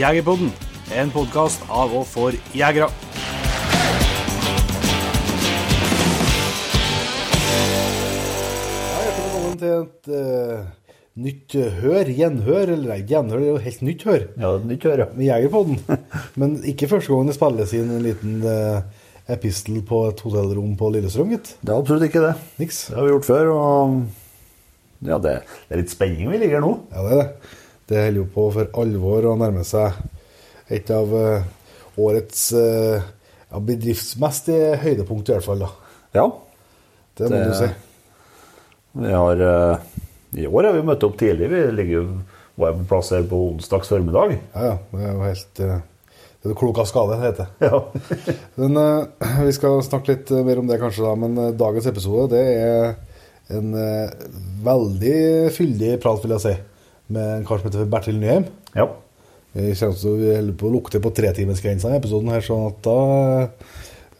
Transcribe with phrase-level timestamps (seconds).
[0.00, 0.48] Jegerpodden,
[0.96, 2.86] en podkast av og for jegere.
[7.60, 10.62] Ja, hjertelig velkommen til et eh,
[11.20, 14.70] nytt hør, gjenhør, eller nei, gjenhør det er jo helt nytt hør, Ja, det er
[14.72, 15.08] nytt hør, ja.
[15.18, 16.00] med Jegerpodden.
[16.40, 20.90] Men ikke første gangen det spilles inn en liten eh, epistel på et hotellrom på
[20.96, 21.54] Lillestrøm, gitt.
[21.60, 22.34] Det er absolutt ikke det.
[22.62, 22.86] Niks.
[22.88, 23.98] Det har vi gjort før, og
[25.12, 26.76] ja, det, det er litt spenning vi ligger nå.
[26.88, 27.56] Ja, det er det.
[27.90, 29.96] Det holder jo på for alvor å nærme seg
[30.70, 31.46] et av eh,
[31.98, 33.02] årets eh,
[33.50, 35.64] ja, bedriftsmessige høydepunkt, i hvert fall.
[35.66, 35.70] da.
[36.14, 36.26] Ja.
[37.18, 37.70] Det må Det- du si.
[39.00, 39.78] Vi har, eh,
[40.38, 41.48] I år har vi møtt opp tidlig.
[41.50, 42.06] Vi ligger jo
[42.60, 44.38] var på plass her på onsdags formiddag.
[44.54, 44.78] Ja, ja.
[44.92, 45.54] Det er jo helt
[46.40, 47.68] Det er klok av skade, det heter det.
[47.68, 47.80] Ja.
[48.56, 51.14] Men uh, Vi skal snakke litt mer om det kanskje, da.
[51.14, 52.94] Men uh, dagens episode det er
[53.58, 54.08] en uh,
[54.64, 56.54] veldig fyldig prat, vil jeg si,
[57.12, 58.50] med en kar som heter Bertil Nyheim.
[58.78, 58.88] ja.
[59.50, 62.76] Jeg kjenner til vi holder på å lukte på tretimersgrensa i episoden her, sånn at
[62.86, 63.48] da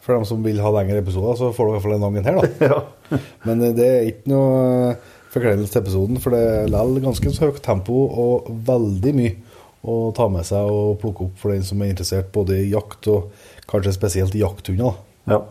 [0.01, 2.25] For dem som vil ha lengre episoder, så får du i hvert fall en angen
[2.25, 2.49] her, da.
[2.71, 3.19] ja.
[3.45, 4.55] Men eh, det er ikke noe
[4.89, 9.35] eh, forkleinelse til episoden, for det er likevel ganske høyt tempo og veldig mye
[9.87, 13.07] å ta med seg og plukke opp for den som er interessert både i jakt
[13.13, 13.31] og
[13.71, 14.97] kanskje spesielt i jakthunder.
[15.29, 15.37] da.
[15.37, 15.41] ja.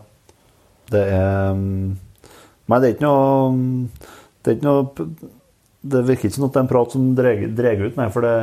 [0.91, 1.97] Det er Men
[2.67, 3.87] Nei, det er ikke noe
[4.43, 5.05] Det er ikke noe
[5.81, 8.35] Det virker ikke som at det er en prat som drar ut, nei, for det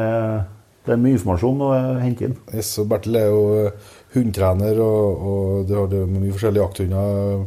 [0.88, 2.36] det er mye informasjon å hente inn.
[2.56, 6.64] Yes, og Bertil er jo eh, hundtrener, og, og du har det med mye forskjellige
[6.64, 7.42] jakthunder,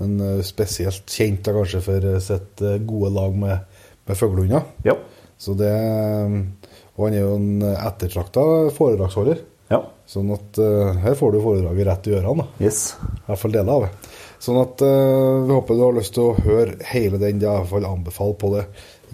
[0.00, 3.78] men eh, spesielt kjent da kanskje for eh, sitt gode lag med,
[4.10, 4.66] med fuglehunder.
[4.88, 4.98] Ja.
[5.40, 8.42] Så det Og han er jo en ettertrakta
[8.76, 9.38] foredragsholder.
[9.70, 9.84] ja.
[10.10, 12.42] Sånn at uh, her får du foredraget rett i ørene.
[12.42, 12.64] da.
[12.66, 12.96] Yes.
[12.98, 14.08] I hvert fall deler av det.
[14.42, 17.38] Sånn at uh, vi håper du har lyst til å høre hele den.
[17.38, 18.64] Det er i hvert fall anbefalt på det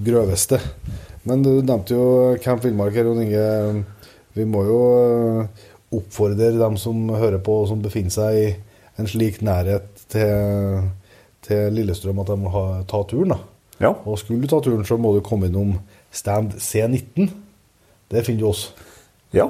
[0.05, 0.59] grøveste.
[1.27, 3.85] Men du nevnte jo Camp Villmark her, Jon Inge.
[4.37, 5.67] Vi må jo eh,
[5.97, 8.47] oppfordre dem som hører på, og som befinner seg i
[9.01, 10.87] en slik nærhet til,
[11.45, 13.35] til Lillestrøm, at de må ta turen.
[13.35, 13.39] da.
[13.81, 13.93] Ja.
[14.09, 15.77] Og skulle du ta turen, så må du komme innom
[16.15, 17.31] stand C19.
[18.13, 18.69] Der finner du oss
[19.35, 19.49] Ja.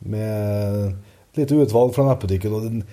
[0.00, 0.94] med
[1.32, 2.52] et lite utvalg fra nettbutikken.
[2.52, 2.84] Og den,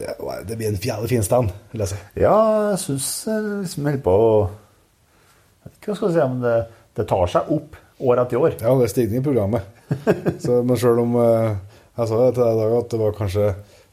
[0.00, 1.98] ja, det, blir en fjerde fin stand, vil jeg.
[2.22, 2.36] Ja,
[2.70, 4.32] jeg syns liksom holder på å
[5.60, 6.56] Jeg vet ikke hva jeg skal si, men det,
[6.98, 8.54] det tar seg opp år etter år.
[8.60, 9.66] Ja, det er stigning i programmet.
[10.44, 11.56] Så, men sjøl om eh,
[11.98, 13.48] Jeg sa det til deg i dag at det var kanskje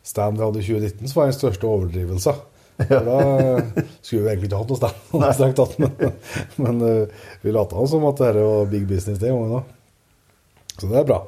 [0.08, 2.46] stand vi hadde i 2019 som var den største overdrivelsen.
[2.78, 3.00] Ja.
[3.02, 3.18] Da
[4.06, 6.14] skulle vi egentlig ikke hatt noe stand, strengt tatt, men,
[6.62, 9.74] men eh, vi lata som at dette var big business den gangen òg.
[10.78, 11.24] Så det er bra.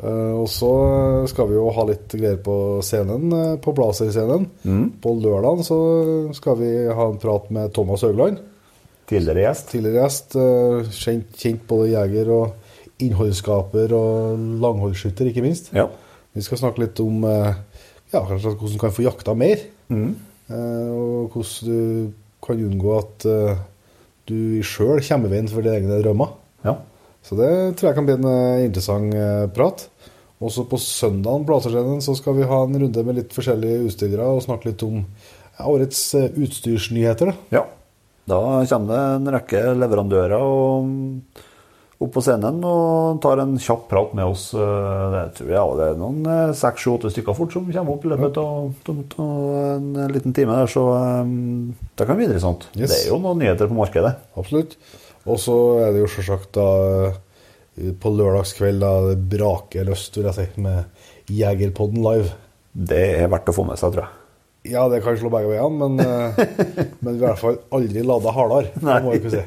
[0.00, 0.72] Eh, og så
[1.30, 4.48] skal vi jo ha litt greier på scenen, eh, på Blazer-scenen.
[5.04, 5.78] På lørdag så
[6.34, 8.40] skal vi ha en prat med Thomas Haugland.
[9.10, 9.68] Tidligere gjest.
[9.72, 10.36] Tidligere gjest.
[10.40, 15.72] eh, Kjent, kjent både jeger og innholdsskaper og langholdsskytter, ikke minst.
[15.76, 15.88] Ja.
[16.34, 17.52] Vi skal snakke litt om eh,
[18.14, 19.60] ja, hvordan du kan få jakta mer.
[19.92, 20.14] Mm.
[20.48, 22.12] og hvordan du
[22.44, 23.58] kan unngå at eh,
[24.28, 26.34] du sjøl kommer i veien for dine egne drømmer.
[26.64, 26.78] ja.
[27.24, 27.48] Så det
[27.78, 29.86] tror jeg kan bli en eh, interessant eh, prat.
[30.44, 34.42] Også på søndagen Blaserscenen, så skal vi ha en runde med litt forskjellige utstillere og
[34.44, 34.98] snakke litt om
[35.64, 37.32] årets eh, utstyrsnyheter.
[37.32, 37.34] Da.
[37.60, 37.62] ja.
[38.28, 38.40] Da
[38.70, 40.86] kommer det en rekke leverandører og,
[42.04, 44.46] opp på scenen og tar en kjapp prat med oss.
[44.56, 47.94] Eh, Det tror jeg det er noen eh, seks, sju, åtte stykker fort som kommer
[47.94, 48.90] opp i løpet av
[49.24, 51.22] en liten time der, så eh,
[51.94, 52.68] det kan bli interessant.
[52.72, 52.90] Yes.
[52.90, 54.16] Det er jo noen nyheter på markedet.
[54.40, 54.76] Absolutt.
[55.24, 56.68] Og så er det jo selvsagt da
[58.00, 62.34] på lørdagskveld da det braker løst, vil jeg si, med Jegerpodden live.
[62.74, 64.23] Det er verdt å få med seg, tror jeg.
[64.64, 68.70] Ja, det kan slå begge veiene, men, eh, men i hvert fall aldri lada hardere.
[68.80, 69.42] Det må vi si.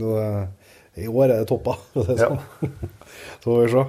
[0.00, 0.46] Eh,
[1.04, 1.76] I år er det toppa.
[1.92, 2.30] for å si det Ja.
[2.32, 2.72] sånn.
[3.44, 3.84] Så får vi se.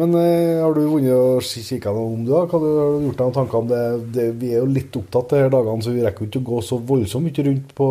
[0.00, 2.32] Men eh, har du vunnet og kikka noe om det?
[2.32, 3.80] Hva har du gjort deg noen tanker om det?
[4.14, 4.26] det?
[4.40, 6.60] Vi er jo litt opptatt de her dagene, så vi rekker jo ikke å gå
[6.66, 7.88] så voldsomt mye rundt på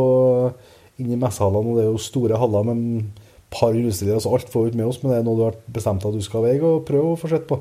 [1.00, 1.70] inn i messehallene.
[1.74, 3.26] og Det er jo store haller med et
[3.56, 5.00] par utstillere, så alt får vi ikke med oss.
[5.04, 7.32] Men det er noe du har bestemt at du skal veie og prøve å få
[7.32, 7.60] sett på?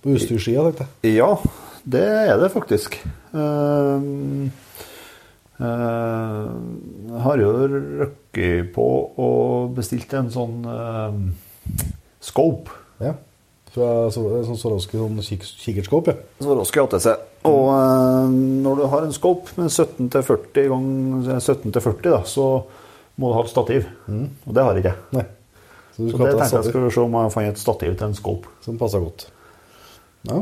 [0.00, 1.16] På utstyrssida, tenkte jeg.
[1.20, 1.34] Ja,
[1.90, 2.98] det er det faktisk.
[3.34, 4.06] Eh,
[5.60, 7.48] Jeg har jo
[8.00, 8.86] røkket på
[9.20, 11.26] og bestilt en sånn ehm,
[12.24, 12.72] scope.
[13.02, 13.12] Ja.
[13.70, 15.44] Fra er sånn Swarovski sånn kik
[15.84, 16.14] ja.
[16.40, 17.10] Swarovski ATC.
[17.50, 18.32] Og eh,
[18.64, 22.46] når du har en scope med 17 til 40 ganger 17 til 40, da, så
[23.20, 23.84] må du ha et stativ.
[24.08, 24.96] Og det har jeg ikke.
[25.18, 25.26] Nei.
[25.92, 28.16] Så du Så det tenkte jeg skulle se om jeg fant et stativ til en
[28.16, 28.48] scope.
[28.64, 29.26] som passer godt.
[30.30, 30.40] Ja,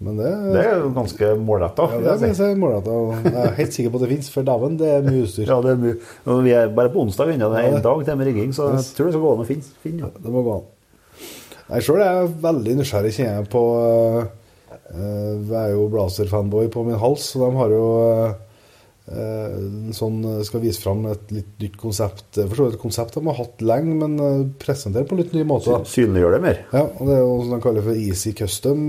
[0.00, 1.86] men det, Det er jo ganske målretta.
[1.92, 4.78] ja, det vil jeg si Jeg er helt sikker på at det fins, for dæven,
[4.80, 5.44] det er mye utstyr.
[5.44, 6.36] Ja, det er mye.
[6.46, 7.50] Vi er bare på onsdag ennå.
[7.52, 9.48] Det er en dag til med rigging, så jeg tror det skal gå an å
[9.50, 9.74] finne.
[9.84, 10.12] finne ja.
[10.16, 10.68] Det må gå an.
[11.70, 14.22] Jeg sjøl er veldig nysgjerrig, kjenner jeg, på uh,
[14.96, 18.49] Jeg er jo Blazer-fanboy på min hals, så de har jo uh,
[19.96, 22.36] sånn, skal vise fram et litt nytt konsept.
[22.36, 25.44] For så vidt et konsept de har hatt lenge, men presentere presentert på litt ny
[25.48, 25.72] måte.
[25.72, 25.88] da.
[25.88, 26.60] Synliggjør det mer.
[26.70, 28.88] Ja, og Det er jo som de kaller for easy custom.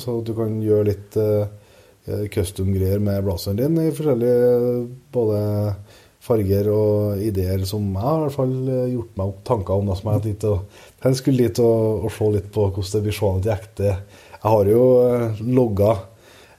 [0.00, 1.18] Så at du kan gjøre litt
[2.32, 5.40] custom-greier med blazeren din i forskjellige både
[6.28, 8.54] farger og ideer som jeg har i hvert fall
[8.92, 9.90] gjort meg opp tanker om.
[9.90, 13.02] Da, som jeg, dit, og, jeg skulle dit og, og se litt på hvordan det
[13.06, 13.92] blir seende i ekte.
[14.38, 14.84] Jeg har jo
[15.58, 15.92] logga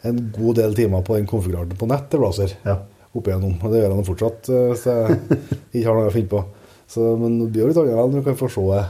[0.07, 2.55] en god del timer på den konfiguratoren på nett til Blazer.
[2.65, 2.77] Ja.
[3.09, 3.57] Opp igjennom.
[3.57, 5.19] Og det gjør nå fortsatt, uh, så jeg
[5.73, 6.43] ikke har noe å finne på.
[6.89, 8.83] Så, men det blir jo litt annerledes når du kan få se det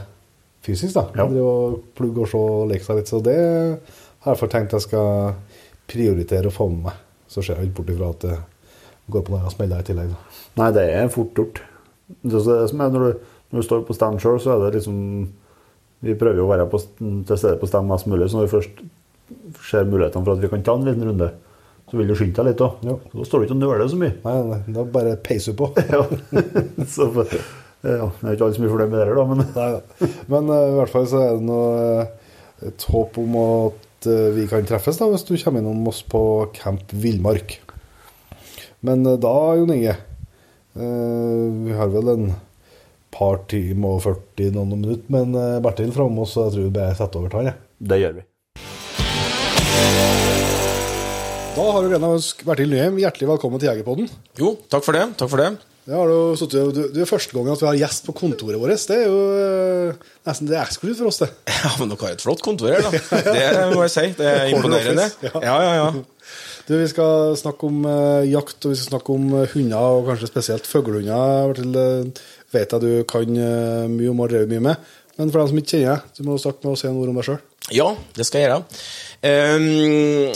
[0.66, 0.94] fysisk.
[0.96, 1.06] da.
[1.16, 1.26] Ja.
[1.28, 3.10] Drive og plugge og se og leke seg litt.
[3.10, 3.40] Så det
[4.24, 5.34] har jeg tenkt jeg skal
[5.90, 7.02] prioritere å få med meg.
[7.30, 8.38] Så ser jeg ikke bort ifra at det
[9.10, 10.14] går på noen smeller i tillegg.
[10.14, 10.40] da.
[10.60, 11.60] Nei, det er fort gjort.
[12.20, 14.64] Det er det som er når du, når du står på stand sjøl, så er
[14.64, 14.96] det liksom
[16.00, 18.52] Vi prøver jo å være på, til stede på stand mest mulig, så når vi
[18.54, 18.78] først
[19.66, 21.30] ser mulighetene for at vi kan ta en liten runde,
[21.90, 22.82] så vil du skynde deg litt òg.
[22.84, 24.16] Da står du ikke og nøler så mye.
[24.24, 25.70] Nei, nei, da bare peiser du på.
[25.90, 26.04] Ja.
[26.94, 27.08] så,
[27.80, 30.10] ja, det er ikke alle så mye fornøyd med det, da, men Nei.
[30.30, 31.70] Men uh, i hvert fall så er det noe,
[32.02, 32.36] eh,
[32.70, 36.22] et håp om at uh, vi kan treffes da, hvis du kommer innom oss på
[36.58, 37.56] Camp Villmark.
[38.86, 39.98] Men uh, da, Jon Inge
[40.70, 42.28] Vi har vel en
[43.14, 46.74] par timer og 40 noen minutter, men eh, Bertil framme oss, så jeg tror vi
[46.78, 47.54] bare setter over han.
[47.78, 48.29] det gjør vi.
[51.56, 54.06] Da har du gleden av Bertil Nyheim hjertelig velkommen til Jegerpodden.
[54.38, 55.02] Jo, takk for det.
[55.20, 55.50] Takk for det.
[55.90, 58.82] Det har du, du, det er første gangen at vi har gjest på kontoret vårt.
[58.86, 61.28] Det er jo eh, nesten det er eksklusivt for oss, det.
[61.64, 62.92] Ja, men dere har et flott kontor her, da.
[63.34, 64.04] Det må jeg si.
[64.20, 65.08] Det er imponerende.
[65.26, 65.90] Ja, ja, ja.
[66.68, 70.12] Du, Vi skal snakke om eh, jakt, og vi skal snakke om eh, hunder, og
[70.12, 71.50] kanskje spesielt fuglehunder.
[71.50, 72.14] Bertil,
[72.54, 73.36] vet jeg du kan
[73.90, 74.90] mye om og har drevet mye med.
[75.18, 77.10] Men for dem som ikke kjenner deg, så må du starte med å si noe
[77.10, 77.42] om deg sjøl.
[77.74, 78.64] Ja, det skal jeg gjøre.
[79.20, 80.32] Um,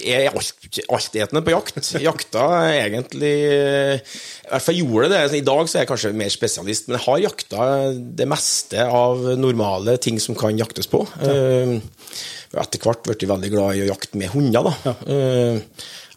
[0.00, 1.90] jeg er alt, altetende på jakt.
[2.00, 5.20] Jakta egentlig I hvert fall gjorde det.
[5.40, 7.68] I dag så er jeg kanskje mer spesialist, men jeg har jakta
[8.20, 11.04] det meste av normale ting som kan jaktes på.
[11.20, 11.78] Um,
[12.60, 14.70] etter hvert blitt veldig glad i å jakte med hunder.
[14.72, 14.94] da.
[15.06, 15.60] Um,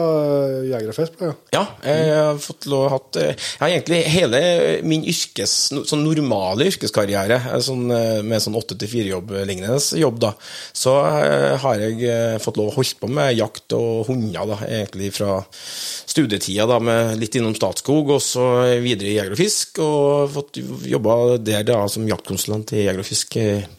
[0.66, 1.14] Jegerfest?
[1.14, 1.42] og Fisk?
[1.54, 1.60] Ja.
[1.84, 4.40] Ja, jeg har fått lov hatt eh, Jeg har egentlig hele
[4.82, 5.52] min yrkes,
[5.86, 10.32] sånn normale yrkeskarriere, eh, sånn, eh, med sånn 8-4-jobb lignende jobb, da,
[10.74, 14.58] så eh, har jeg eh, fått lov å holde på med jakt og hunder, da,
[14.66, 18.48] egentlig fra studietida, da, med litt innom Statskog, og så
[18.82, 20.58] videre i Jeger og Fisk, og fått
[20.90, 23.70] jobba der da som jaktkonsulent i Jeger og Fisk eh,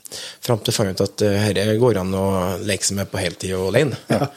[0.46, 2.26] fram til jeg fant ut at eh, dette går an å
[2.66, 3.98] leke seg med på heltid og alene.
[4.12, 4.28] Ja.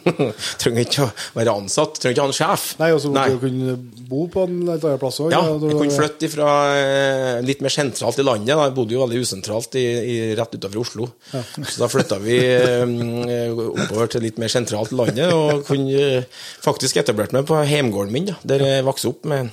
[0.62, 2.66] trenger ikke å være ansatt, trenger ikke å ha en sjef.
[2.80, 3.76] Nei, og så måtte du kunne
[4.10, 5.34] bo på en litt annen plass òg.
[5.34, 8.54] Ja, jeg kunne flytte fra eh, litt mer sentralt i landet.
[8.54, 8.68] Da.
[8.68, 11.10] Jeg bodde jo veldig usentralt i, i, rett utenfor Oslo.
[11.30, 12.84] Så da flytta vi eh,
[13.54, 18.14] oppover til litt mer sentralt i landet, og kunne eh, faktisk etablert meg på heimgården
[18.14, 19.52] min, da, der jeg vokste opp med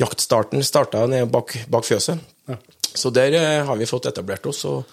[0.00, 2.20] jaktstarten starta nede bak, bak fjøset.
[2.94, 4.84] Så der eh, har vi fått etablert oss og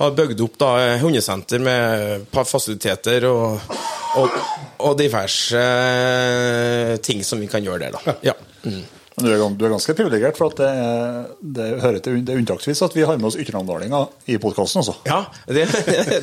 [0.00, 3.76] har bygd opp da eh, hundesenter med fasiliteter og,
[4.18, 4.38] og,
[4.82, 8.16] og diverse eh, ting som vi kan gjøre der, da.
[8.32, 8.34] Ja.
[8.66, 8.82] Mm.
[9.16, 12.34] Men Du er, du er ganske privilegert, for at det, er- det hører til det
[12.34, 14.94] er unntaksvis at vi har med oss ytterlandalinger i podkasten også.
[15.08, 15.64] Ja, det,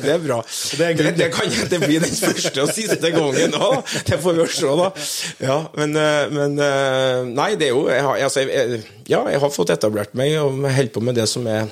[0.04, 0.38] det er bra.
[0.78, 3.80] Det, det, kan det bli den første og siste gangen òg.
[4.06, 4.90] Det får vi jo se, da.
[5.42, 9.42] Ja, men, eh, men eh, Nei, det er jo jeg har, altså, jeg, Ja, jeg
[9.42, 11.66] har fått etablert meg og holder på med det som er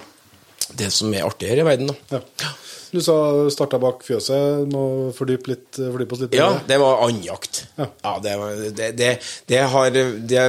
[0.79, 1.91] det som er artig her i verden.
[1.91, 2.19] da.
[2.19, 2.51] Ja.
[2.93, 3.15] Du sa
[3.53, 4.67] starta bak fjøset.
[4.73, 4.85] Må
[5.17, 6.37] fordype litt, fordype oss litt.
[6.37, 6.77] Ja, det.
[6.83, 7.63] var andjakt.
[7.79, 7.89] Ja.
[8.05, 8.37] Ja, det,
[8.77, 9.11] det, det,
[9.49, 10.45] det har Det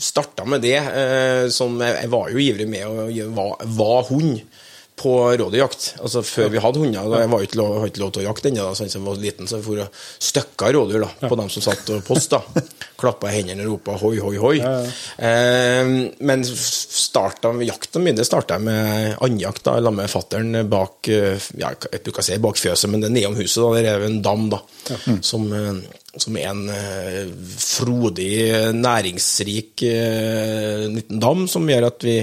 [0.00, 0.78] starta med det.
[1.52, 4.40] Sånn, jeg, var jo ivrig med å var, var hund
[4.96, 5.88] på rådyrjakt.
[6.02, 7.08] Altså Før vi hadde hunder.
[7.10, 9.08] Da, jeg var ikke lov, hadde ikke lov til å jakte ennå, sånn som jeg
[9.08, 12.36] var liten, så jeg for og støkka rådyr da, på dem som satt og post.
[12.36, 12.42] da.
[13.02, 14.58] klappa i hendene og ropa hoi, hoi, hoi.
[14.62, 21.48] Eh, men starta, jakta mi det starta jeg med andjakt sammen med fattern bak eh,
[21.58, 23.58] ja, jeg bruker å si bak fjøset, men det er nedom huset.
[23.62, 24.62] da, Der er en dam da,
[25.24, 28.34] som, eh, som er en eh, frodig,
[28.76, 32.18] næringsrik eh, liten dam som gjør at vi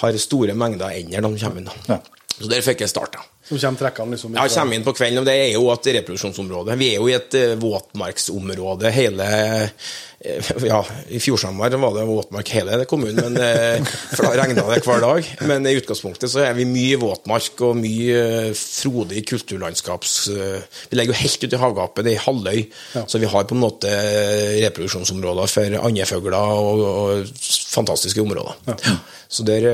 [0.00, 1.68] har store mengder ender når de kommer inn.
[1.68, 1.96] da.
[1.96, 2.00] Ja.
[2.34, 3.20] Så der fikk jeg starta.
[3.44, 6.78] Som kommer trekkene liksom Ja, kommer inn på kvelden, og det er jo et reproduksjonsområde.
[6.80, 9.90] Vi er jo i et eh, våtmarksområde hele eh,
[10.64, 10.78] Ja,
[11.12, 13.84] i Fjordsamar var det våtmark hele kommunen, men, eh,
[14.16, 15.26] for da regna det hver dag.
[15.44, 20.14] Men i utgangspunktet så er vi mye våtmark og mye eh, frodig kulturlandskaps...
[20.32, 22.62] eh, Vi legger jo helt ute i havgapet, det er halvøy,
[23.04, 23.92] så vi har på en måte
[24.64, 27.34] reproduksjonsområder for andefugler og, og
[27.74, 28.54] fantastiske områder.
[29.28, 29.64] Så der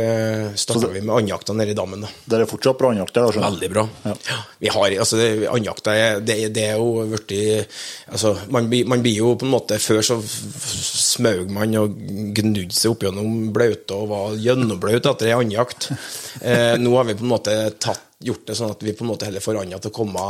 [0.57, 2.00] starta vi med andjakta nede i dammen.
[2.07, 2.09] da.
[2.33, 3.16] Der er fortsatt bra andjakt.
[3.37, 3.85] Veldig bra.
[4.07, 4.14] Ja.
[4.59, 7.66] Vi har, altså, det- Andjakta er, det, det er jo blitt
[8.09, 11.97] altså, man, man blir jo på en måte Før så smaug man og
[12.37, 15.90] gnudde seg opp gjennom blaute og var gjennomblaut etter ei andjakt.
[16.40, 17.52] Eh, nå har vi på en måte
[17.83, 20.25] tatt, gjort det sånn at vi på en måte heller får anda til å komme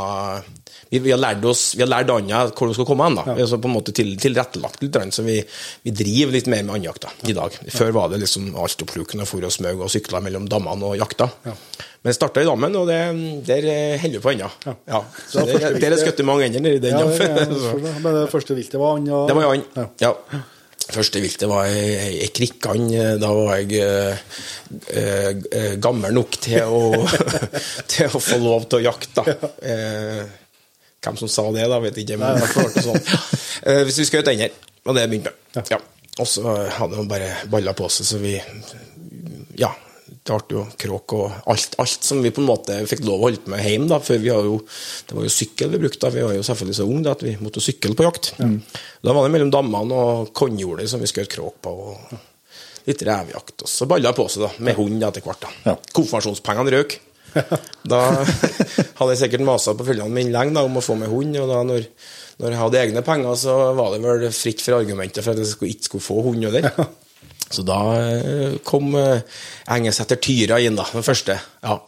[0.89, 3.17] vi, vi har lært oss, vi har lært anda hvor du skal komme hen.
[3.19, 3.25] da.
[3.35, 5.37] Vi har så på en måte til, tilrettelagt litt, så vi,
[5.83, 7.57] vi driver litt mer med andjakta i dag.
[7.75, 11.29] Før var det liksom altoppslukende for å smøge og sykle mellom dammene og jakta.
[12.01, 12.97] Men starta i dammen, og det,
[13.45, 13.67] der
[14.01, 14.47] holder vi på ennå.
[14.65, 15.01] Ja.
[15.29, 16.95] Så Så det der, er skutt mange ender i den.
[16.95, 17.11] Ja, ja.
[17.11, 19.11] det, er- men det første viltet var and?
[19.11, 19.65] og- det var Jan.
[20.01, 20.13] Ja.
[20.91, 22.87] Første viltet var ei, ei, krikkan.
[23.21, 24.25] Da var jeg eh,
[24.97, 26.81] eh, eh, gammel nok til å,
[27.91, 29.25] til å få lov til å jakte.
[29.63, 30.23] Eh,
[31.01, 32.19] hvem som sa det, da, vet jeg ikke.
[32.21, 33.05] Men hvert det sånn.
[33.61, 34.55] Eh, hvis vi skjøt ender,
[34.89, 35.59] og det begynte med.
[35.69, 35.77] Ja.
[36.17, 38.31] Og så hadde han bare balla på seg, så vi
[39.61, 39.69] Ja.
[40.21, 43.25] Det ble jo kråk og alt, alt som vi på en måte fikk lov å
[43.25, 43.87] holde på med hjemme.
[43.89, 44.59] da, for vi har jo,
[45.07, 46.03] Det var jo sykkel vi brukte.
[46.05, 48.33] da, Vi var jo selvfølgelig så unge at vi måtte sykle på jakt.
[48.37, 51.69] Da var det mellom dammene og kornjorder som vi skjøt kråk på.
[51.71, 52.19] og
[52.85, 53.61] Litt revejakt.
[53.65, 55.41] Og så balla det på seg da, med hund etter hvert.
[55.41, 55.49] da.
[55.71, 55.75] Ja.
[55.93, 56.99] Konfirmasjonspengene røk.
[57.87, 57.99] Da
[58.99, 61.33] hadde jeg sikkert masa på følgene mine lenge da, om å få med hund.
[61.41, 61.85] og da når,
[62.41, 65.73] når jeg hadde egne penger, så var det vel fritt for argumentet for at jeg
[65.73, 66.69] ikke skulle få hund heller.
[67.51, 71.37] Så da eh, kom Engesæter Tyra inn, da, den første.
[71.63, 71.79] Ja,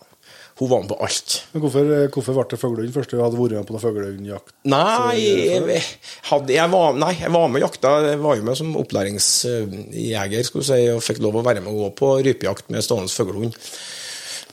[0.59, 1.35] Hun var med på alt.
[1.53, 3.09] Men hvorfor, hvorfor ble det fuglehund først?
[3.09, 4.53] Du hadde vært med på noe fuglehundjakt?
[4.69, 5.81] Nei jeg,
[6.29, 7.95] hadde, jeg, var, nei, jeg var med og jakta.
[8.05, 11.87] Jeg var jo med som opplæringsjeger skulle si, og fikk lov å være med og
[11.87, 13.57] gå på rypejakt med stående fuglehund.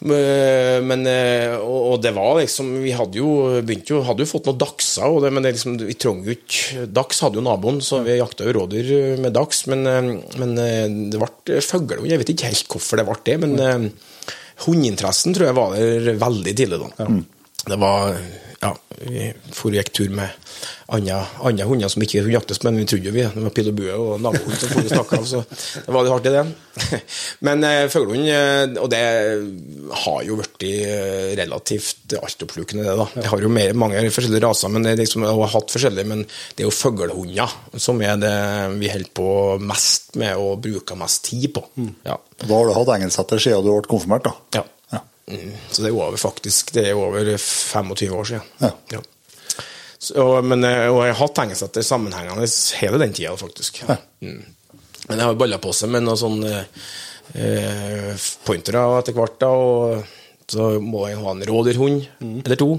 [0.01, 4.61] Men, men, eh, og, det var liksom Vi hadde jo jo, hadde jo fått noen
[4.61, 8.01] dachser, og det, men det liksom, vi trong jo ikke Dachs hadde jo naboen, så
[8.07, 9.67] vi jakta jo rådyr med dachs.
[9.71, 12.09] Men, eh, men eh, det ble fuglehund.
[12.09, 13.91] Jeg vet ikke helt hvorfor det ble det, men mm.
[14.65, 17.11] hundeinteressen tror jeg var der veldig tidlig da.
[17.69, 18.17] Det var
[18.61, 20.29] ja, vi for gikk tur med
[20.93, 21.23] andre,
[21.65, 23.95] hunder som ikke kunne jaktes, men vi trodde jo vi det var pil og bue
[23.97, 25.41] og nabohund som for stakk av, så
[25.87, 26.43] det var litt i det.
[27.47, 29.01] Men eh, fuglehund, eh, og det
[30.03, 33.07] har jo blitt eh, relativt altoppslukende, det, da.
[33.23, 36.27] Jeg har jo mer, mange forskjellige raser, men det er liksom, har hatt forskjellige, men
[36.27, 38.35] det er jo fuglehunder som er det
[38.77, 39.31] vi holder på
[39.65, 41.65] mest med og bruker mest tid på.
[42.05, 42.19] Ja.
[42.45, 44.61] Da har du hatt engelsetter siden du ble konfirmert, da.
[44.61, 44.67] Ja.
[45.31, 48.71] Mm, så det er over faktisk Det er over 25 år siden.
[48.91, 49.03] Ja.
[50.01, 52.49] Så, og, men, eh, og jeg har hatt hengesetter sammenhengende
[52.81, 53.83] hele den tida, faktisk.
[54.25, 54.41] Mm.
[55.09, 56.55] Men jeg har balla på seg med noen sånne
[57.35, 62.73] eh, pointere etter hvert, da, og så må jeg ha en rådyrhund eller to.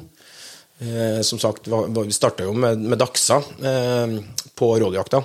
[0.81, 1.67] Eh, som sagt,
[2.05, 4.15] vi starta jo med, med dachser eh,
[4.57, 5.19] på rådyrjakta.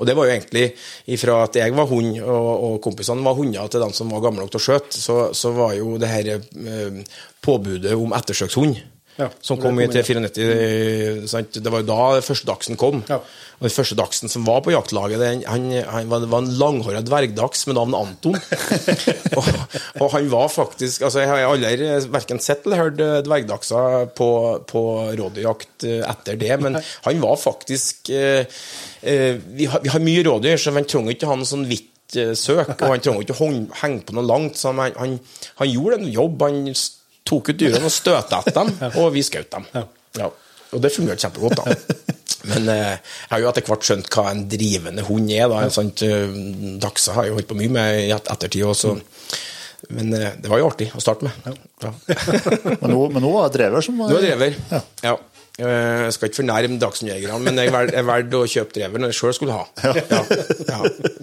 [0.00, 0.64] Og det var jo egentlig
[1.14, 4.42] ifra at jeg var hund, og, og kompisene var hunder til dem som var gamle
[4.42, 6.98] nok til å skjøte, så, så var jo det her eh,
[7.38, 8.82] påbudet om ettersøkshund.
[9.16, 10.44] Ja, som kom i kom til inn, 94.
[10.44, 11.56] eh, Sant?
[11.62, 13.02] Det var jo da første dagsen kom.
[13.08, 13.20] Ja.
[13.56, 17.00] Og Den første dagsen som var på jaktlaget, det, han, han var, var en langhåra
[17.00, 18.36] dvergdachs med navn Anton.
[19.38, 19.48] og,
[20.02, 24.28] og han var faktisk altså Jeg har aldri verken sett eller hørt dvergdachser på,
[24.68, 24.82] på
[25.16, 28.44] rådyrjakt eh, etter det, men han var faktisk eh,
[29.00, 32.18] eh, vi, har, vi har mye rådyr, så man trenger ikke ha noe sånn hvitt
[32.20, 34.60] eh, søk, og han trenger ikke å henge på noe langt.
[34.60, 35.16] Så han, han,
[35.62, 36.44] han gjorde en jobb.
[36.44, 36.60] Han
[37.26, 39.66] tok ut dyrene og støtte etter dem, og vi skjøt dem.
[40.16, 40.30] Ja.
[40.74, 41.74] Og det fungerte kjempegodt, da.
[42.50, 45.48] Men eh, jeg har jo etter hvert skjønt hva en drivende hund er.
[45.50, 46.02] da, sant?
[46.02, 48.94] sånn Dachsa har jeg jo holdt på mye med i ettertid også.
[49.96, 51.56] Men eh, det var jo artig å starte med.
[51.82, 51.92] Ja.
[52.82, 54.56] Men nå, men nå var det drever som var Nå er drever.
[54.70, 54.80] Ja.
[55.10, 55.16] Ja.
[55.56, 57.72] Eh, Jeg skal ikke fornærme Dachsen-jegerne, men jeg
[58.04, 59.62] valgte å kjøpe drever når jeg sjøl skulle ha.
[59.80, 59.92] Ja.
[60.68, 60.80] Ja.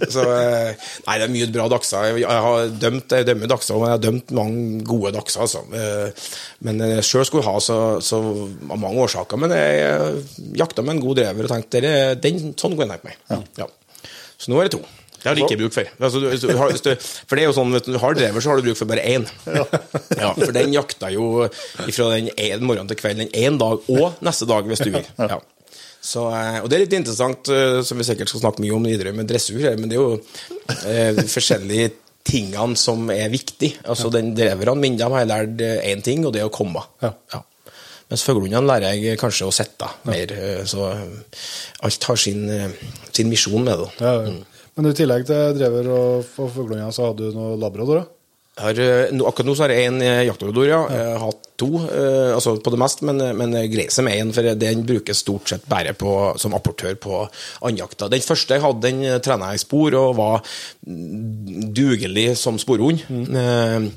[0.09, 2.17] Så, eh, nei, det er mye bra dagser.
[2.17, 5.45] Jeg har dømt jeg dømmer dagser, og jeg har dømt mange gode dagser.
[5.45, 5.61] Altså.
[5.77, 6.25] Eh,
[6.65, 9.37] Men jeg sjøl skulle ha, så, så av mange årsaker.
[9.43, 10.25] Men jeg
[10.63, 13.47] jakta med en god drever og tenkte "Dere, den, sånn kunne jeg tenke meg.
[13.59, 13.67] Ja.
[14.39, 14.83] Så nå er det to.
[15.23, 15.87] Det har du ikke bruk for.
[16.03, 18.59] Altså, du, du har, du, for det er jo sånn, du har drever, så har
[18.59, 19.23] du bruk for bare én.
[19.47, 20.33] Ja.
[20.45, 24.47] for den jakta jo fra den ene morgenen til kvelden den én dag, og neste
[24.49, 25.07] dag, hvis du vil.
[25.17, 25.39] Ja.
[26.03, 28.83] Så, eh, og det er litt interessant, eh, som vi sikkert skal snakke mye om
[28.91, 30.19] videre med dressur, men det er jo
[30.91, 31.93] eh, forskjellige
[32.27, 33.77] tingene som er viktig.
[33.87, 36.83] Altså, den Dreverne mine de har lært én ting, og det er å komme.
[37.03, 37.13] Ja.
[38.11, 40.31] Mens fuglehundene lærer jeg kanskje å sitte mer.
[40.35, 40.83] eh, Så
[41.87, 42.69] alt har sin, eh,
[43.15, 43.89] sin misjon med det.
[44.03, 44.33] Ja, ja.
[44.73, 48.05] Men i tillegg til drever og, fugleunger, så hadde du noe labrador?
[48.53, 50.81] Her, eh, akkurat nå så har jeg én jaktordor, ja.
[50.93, 53.55] Jeg har hatt to, eh, altså på det mest, men, men
[53.93, 56.11] seg med én, for den brukes stort sett bare på,
[56.41, 57.23] som apportør på
[57.65, 58.09] andjakta.
[58.13, 60.43] Den første jeg hadde, den eh, trena jeg i spor og var
[60.85, 63.05] mm, dugelig som sporhund.
[63.09, 63.89] Eh,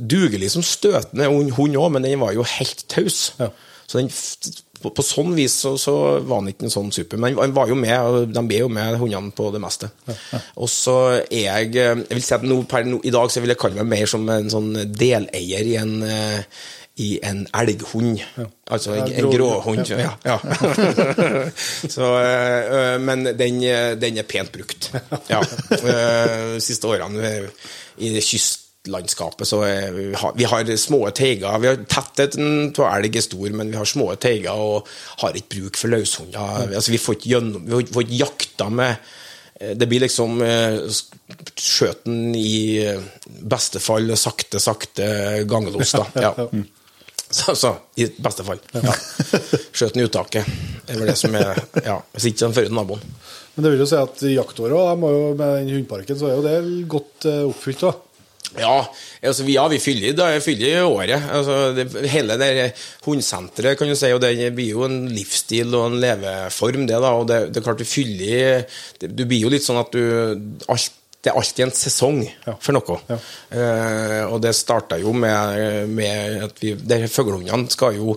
[0.00, 3.32] dugelig som støtende hund òg, men den var jo helt taus.
[3.40, 3.52] Ja.
[3.88, 4.12] Så den,
[4.82, 7.68] på, på sånn vis så, så var han ikke en sånn super, men han var
[7.72, 9.90] jo med, og de ble jo med hundene på det meste.
[10.56, 13.42] Og så er jeg eh, Jeg vil si at nå, per nå, i dag så
[13.44, 16.60] vil jeg kalle meg mer som en sånn deleier i en eh,
[16.98, 18.18] i en elghund.
[18.74, 19.86] Altså en, en grå- gråhund.
[19.94, 20.16] Ja.
[20.26, 20.34] Ja.
[21.94, 23.60] så, eh, men den,
[24.02, 24.90] den er pent brukt.
[25.30, 25.38] Ja.
[25.78, 27.46] Eh, De siste årene eh,
[28.02, 28.24] i det
[28.88, 29.60] kystlandskapet så
[29.92, 31.58] vi, har, vi har små teiger.
[31.60, 34.88] Vi har Tettheten av elg er stor, men vi har små teiger og
[35.22, 36.72] har ikke bruk for løshunder.
[36.74, 38.96] Altså, vi får ikke, gjennom, vi får- ikke jakta med
[39.60, 40.80] eh, det blir liksom eh,
[41.58, 43.00] skjøten i eh,
[43.48, 46.06] beste fall sakte, sakte gangelos, da.
[46.28, 46.34] Ja.
[47.28, 48.56] Så, så, i beste fall.
[48.72, 48.92] Ja.
[49.76, 50.46] Skjøten i uttaket.
[50.86, 53.02] Det er vel det som er Ja, hvis ikke den fører naboen.
[53.52, 57.26] Men det vil jo si at jo, med den hundparken, så er jo det godt
[57.50, 57.82] oppfylt.
[57.84, 57.90] da.
[58.56, 58.76] Ja,
[59.20, 61.26] altså ja, vi fyller, da, fyller året.
[61.36, 62.70] Altså, det, hele det
[63.04, 66.96] hundsenteret kan du si, og det blir jo en livsstil og en leveform, det.
[66.96, 68.64] da, og det, det er klart Du fyller
[69.00, 70.02] det, Du blir jo litt sånn at du
[70.72, 72.20] alt, Det er alltid en sesong
[72.62, 72.98] for noe.
[73.50, 76.76] Eh, og det starta jo med, med at vi
[77.10, 78.14] Fuglehundene skal jo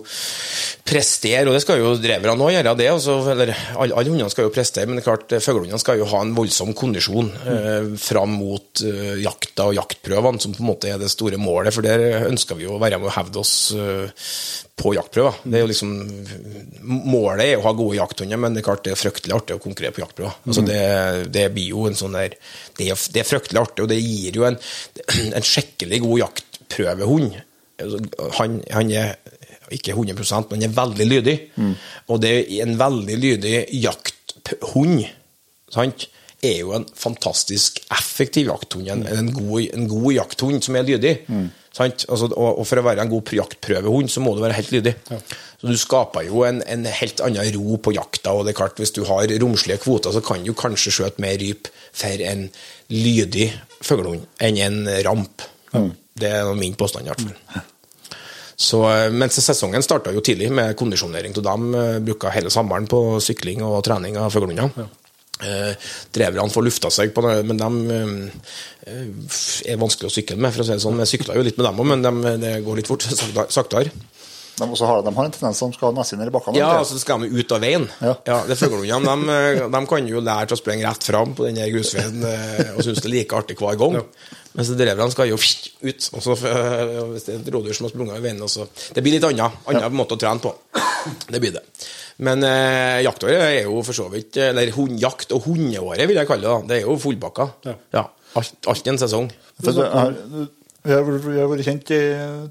[0.86, 2.74] prestere, og det skal jo dreverne òg gjøre.
[2.78, 5.98] det, altså, eller Alle, alle hundene skal jo prestere, men det er klart fuglehundene skal
[5.98, 10.70] jo ha en voldsom kondisjon eh, fram mot eh, jakta og jaktprøvene, som på en
[10.70, 11.74] måte er det store målet.
[11.74, 14.30] For der ønsker vi jo å være med og hevde oss eh,
[14.78, 15.42] på jaktprøver.
[15.44, 15.90] Det er jo liksom
[16.82, 19.62] Målet er å ha gode jakthunder, men det er klart det er fryktelig artig å
[19.62, 20.38] konkurrere på jaktprøver.
[20.48, 20.80] Altså det,
[21.34, 22.34] det blir jo en sånn der
[22.78, 24.58] det er, det er fryktelig artig, og det gir jo en,
[25.36, 27.36] en skikkelig god jaktprøvehund.
[27.82, 28.00] Altså,
[28.38, 29.14] Han, han er
[29.72, 31.36] ikke 100% men han er veldig lydig.
[32.08, 35.04] Og det er en veldig lydig jakthund.
[35.72, 36.08] Sant?
[36.42, 38.88] er jo en fantastisk effektiv jakthund.
[38.90, 41.12] En, en, god, en god jakthund som er lydig.
[41.28, 41.58] Sant?
[41.78, 44.92] Altså, og, og for å være en god jaktprøvehund, så må du være helt lydig.
[45.08, 48.34] Så Du skaper jo en, en helt annen ro på jakta.
[48.36, 51.38] og det er klart Hvis du har romslige kvoter, så kan du kanskje skjøte mer
[51.40, 52.48] ryp for en
[52.92, 53.48] lydig
[53.80, 55.42] fuglehund enn en ramp.
[56.12, 57.62] Det er min påstand, i hvert fall.
[58.62, 61.74] Så, eh, mens sesongen starta jo tidlig med kondisjonering av dem.
[61.74, 64.70] eh, Bruka hele sommeren på sykling og trening av fuglehunder.
[64.76, 64.90] Eh,
[66.14, 69.36] dreverne får lufta seg på det, men de eh,
[69.72, 71.02] er vanskelig å sykle med, for å si det sånn.
[71.04, 73.06] Jeg sykla jo litt med dem òg, men de, det går litt fort
[73.56, 73.92] saktere.
[74.58, 76.60] De, også har, de har en tendens som skal nesa ned i bakkene.
[76.60, 77.86] Ja, så altså skal de ut av veien.
[78.04, 78.12] Ja.
[78.28, 79.38] Ja, det følger de,
[79.72, 83.00] de kan jo lære til å springe rett fram på den grusveien eh, og synes
[83.00, 83.96] det er like artig hver gang.
[84.52, 85.40] Mens dreverne skal jo
[85.88, 86.10] ut.
[86.12, 89.04] Og så, eh, hvis det er et rådyr som har sprunget i veien så Det
[89.04, 89.90] blir litt annet, ja.
[89.94, 90.52] måte å trene på.
[91.32, 91.64] Det blir det.
[92.18, 96.44] Men eh, jaktåret er jo for så vidt Eller hundjakt og hundeåret, vil jeg kalle
[96.44, 96.52] det.
[96.52, 96.66] da.
[96.68, 97.48] Det er jo fullpakka.
[97.96, 98.04] Ja.
[98.38, 99.30] Alt, alt i en sesong.
[99.62, 100.12] For det har,
[100.82, 102.00] vi, har, vi har vært kjent i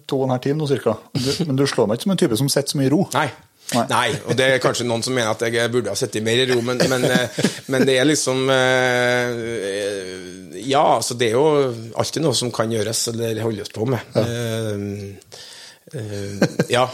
[0.08, 0.94] to og en halv time nå, cirka.
[1.14, 3.02] Du, men du slår meg ikke som en type som sitter så mye i ro.
[3.16, 3.30] Nei.
[3.72, 3.86] Nei.
[3.88, 4.10] Nei.
[4.28, 6.58] og det er kanskje noen som mener at jeg burde ha sittet mer i ro,
[6.66, 7.38] men, men, eh,
[7.72, 9.30] men det er liksom eh,
[10.68, 11.46] Ja, altså det er jo
[11.96, 14.00] alltid noe som kan gjøres eller holdes på med.
[14.16, 14.22] Ja.
[14.28, 14.78] eh,
[16.72, 16.86] ja.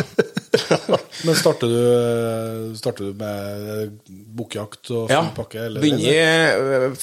[1.25, 3.91] Men starter du, starter du med
[4.37, 5.21] bukkjakt og ja.
[5.21, 5.65] full pakke?
[5.67, 6.95] eller- Begynner,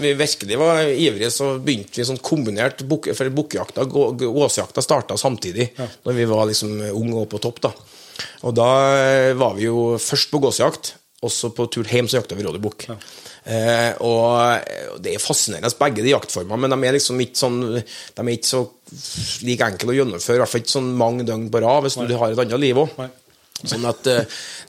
[0.00, 5.18] vi virkelig var ivrige, så begynte vi sånn kombinert buk, For bukkjakta og gåsejakta starta
[5.20, 7.62] samtidig, når vi var liksom unge og på topp.
[7.68, 7.72] da
[8.46, 12.20] Og da øh, var vi jo først på gåsejakt, og så på tur hjem så
[12.20, 12.88] jakta vi rådyrbukk.
[13.44, 18.22] Eh, og det er fascinerende, begge de jaktformene, men de er liksom ikke sånn De
[18.22, 18.62] er ikke så
[19.46, 22.16] like enkel å gjennomføre, i hvert fall ikke sånn mange døgn på rad hvis du
[22.20, 23.04] har et annet liv òg.
[23.64, 24.24] Sånn at eh,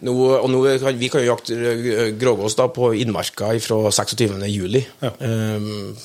[0.05, 4.45] nå, og nå kan, Vi kan jo jakte eh, grågås da på innmarka fra 26.
[4.51, 4.83] juli.
[5.01, 5.95] Um,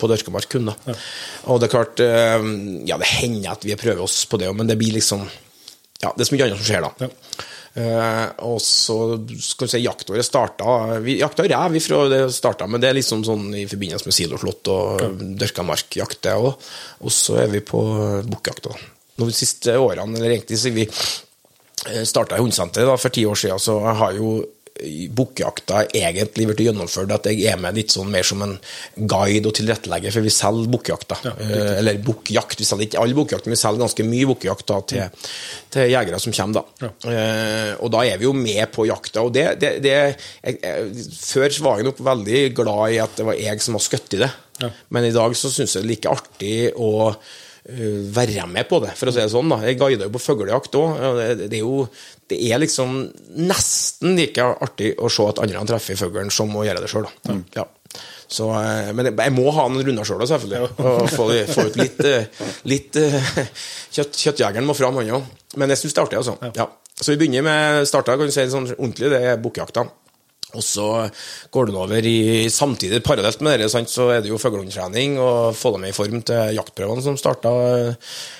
[0.00, 0.96] på Dørkemark kun, da.
[1.52, 2.48] Og det er klart um,
[2.88, 5.26] Ja, det hender at vi prøver oss på det, men det blir liksom
[6.02, 6.90] Ja, det er så mye annet som skjer da.
[7.06, 8.96] Eh, og så
[9.38, 13.22] skal vi si jaktåret starta Vi jakta rev ifra det starta, men det er liksom
[13.26, 16.30] sånn i forbindelse med siloslått og dyrka markjakt.
[16.32, 16.72] også.
[17.04, 17.82] Og så er vi på
[18.26, 18.70] bukkjakt.
[19.18, 20.88] De siste årene, eller egentlig siden vi
[22.08, 24.38] starta i Hundesenteret for ti år siden, så har jo
[25.18, 28.54] bukkjakta egentlig blitt gjennomført at jeg er med litt sånn mer som en
[28.96, 31.18] guide og tilrettelegger, for vi selger bukkjakta.
[31.26, 31.34] Ja,
[31.80, 32.60] eller bukkjakt.
[32.60, 35.26] Vi selger ikke all bukkjakt, men vi selger ganske mye bukkjakt til,
[35.74, 36.60] til jegere som kommer.
[36.60, 36.88] da.
[36.88, 37.16] Ja.
[37.82, 39.24] og da er vi jo med på jakta.
[39.26, 40.16] og det, det, det jeg,
[40.62, 44.16] jeg, Før var jeg nok veldig glad i at det var jeg som var skutt
[44.16, 44.30] i det,
[44.94, 46.90] men i dag så syns jeg det er like artig å
[47.68, 49.50] være med på det, for å si det sånn.
[49.52, 49.58] da.
[49.66, 51.02] Jeg guider jo på fuglejakt òg.
[51.18, 51.82] Det, det er jo
[52.28, 52.94] det er liksom
[53.40, 57.08] nesten like artig å se at andre treffer fuglen som å gjøre det sjøl.
[57.56, 57.64] Ja.
[58.28, 60.72] Så, eh, men jeg, jeg må ha noen runder sjøl, selvfølgelig.
[60.84, 63.30] Og få, få ut litt, eh, litt eh,
[63.96, 65.30] kjøtt, Kjøttjegeren må fram, han òg.
[65.60, 66.36] Men jeg syns det er artig, altså.
[66.58, 66.68] Ja.
[66.98, 69.86] Så vi begynner med starta kan du si, sånn ordentlig, det er bukkjakta.
[70.56, 70.86] Og så
[71.52, 75.56] går det over i samtidig parallelt med det, sant, så er det jo fuglehundtrening og
[75.58, 77.52] få dem i form til jaktprøvene som starta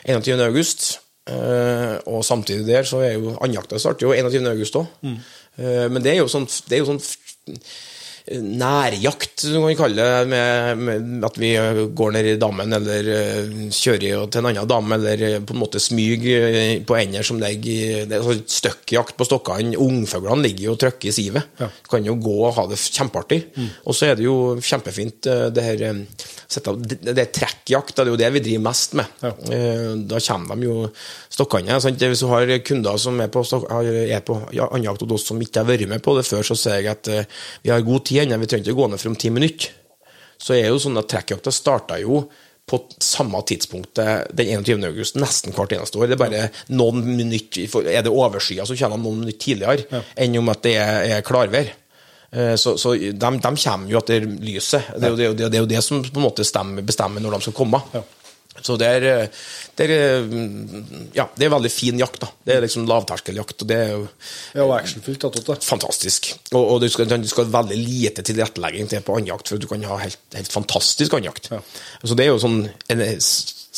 [0.08, 0.96] 21.8.
[1.28, 4.46] Uh, og samtidig der så er jo andjakta starter jo 21.
[4.48, 4.86] august òg.
[5.04, 5.18] Mm.
[5.60, 7.58] Uh, men det er jo sånn, det er jo sånn
[8.36, 11.52] nærjakt, som man kan kalle det, med, med, at vi
[11.96, 15.80] går ned i dammen eller uh, kjører til en annen dam, eller på en måte
[15.82, 16.26] smyg
[16.88, 19.78] på ender som ligger Det er sånn støkkjakt på stokkene.
[19.80, 21.54] Ungfuglene ligger jo og trykker i sivet.
[21.60, 21.70] Ja.
[21.88, 23.40] Kan jo gå og ha det kjempeartig.
[23.56, 23.70] Mm.
[23.88, 28.28] Og så er det jo kjempefint, det her det, er trekkjakt, det er jo det
[28.34, 29.16] vi driver mest med.
[29.24, 29.32] Ja.
[30.10, 30.76] Da kommer de jo
[31.32, 31.80] stokkene.
[31.82, 32.02] Sant?
[32.02, 34.38] Hvis du har kunder som er på, er på
[34.68, 37.12] andjakt hos oss som ikke har vært med på det før, så sier jeg at
[37.64, 39.72] vi har god tid ennå, vi trenger ikke gå ned for om ti minutter.
[40.38, 42.22] Så er jo sånn at trekkjakta starta jo
[42.68, 44.84] på samme tidspunkt den 21.
[44.90, 46.10] august nesten hvert eneste år.
[46.10, 46.42] Det er bare
[46.76, 50.02] noen minutter Er det overskya, så kommer de noen minutter tidligere ja.
[50.20, 51.72] enn om at det er, er klarvær.
[52.60, 54.90] Så, så de, de, kommer jo etter lyset.
[54.92, 57.38] Det er jo det, det, er jo det som på en måte stemmer, bestemmer når
[57.38, 57.80] de skal komme.
[57.96, 58.04] Ja.
[58.64, 59.28] Så det er,
[59.78, 60.24] det er,
[61.16, 62.20] ja, det er veldig fin jakt.
[62.24, 62.30] da.
[62.44, 63.62] Det er liksom lavterskeljakt.
[63.62, 64.00] og det er jo
[64.54, 65.28] ja, og actionfylt.
[65.66, 66.32] Fantastisk.
[66.52, 69.86] Og, og du, skal, du skal veldig lite tilrettelegging til på andjakt, for du kan
[69.90, 71.52] ha helt, helt fantastisk andjakt.
[71.54, 71.62] Ja.
[72.02, 73.06] Så det er jo sånn en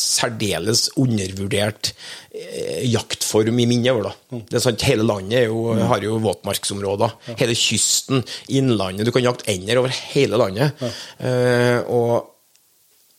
[0.01, 1.93] særdeles undervurdert
[2.33, 4.13] eh, jaktform i mine øyne.
[4.31, 4.43] Mm.
[4.49, 5.85] Det er sant, Hele landet jo, mm.
[5.91, 7.17] har jo våtmarksområder.
[7.29, 7.39] Ja.
[7.43, 9.09] Hele kysten, innlandet.
[9.09, 10.81] Du kan jakte ender over hele landet.
[10.81, 10.93] Ja.
[11.27, 12.30] Eh, og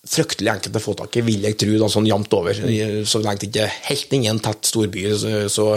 [0.02, 2.58] fryktelig enkelt å få tak i, vil jeg tro, da, sånn jevnt over.
[3.06, 5.68] Så lenge det ikke er helt ingen tett storby, så, så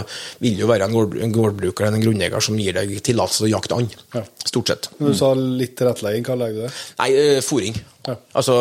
[0.41, 3.43] vil det jo være en, gård, en gårdbruker eller en grunneier som gir deg tillatelse
[3.43, 3.99] til å jakte and.
[4.15, 4.23] Ja.
[4.45, 4.89] Stort sett.
[4.97, 6.73] Du sa litt tilrettelegging, hva legger du det?
[7.03, 7.11] Nei,
[7.45, 7.45] fòring.
[7.49, 7.83] fôring.
[8.05, 8.17] Ja.
[8.37, 8.57] Altså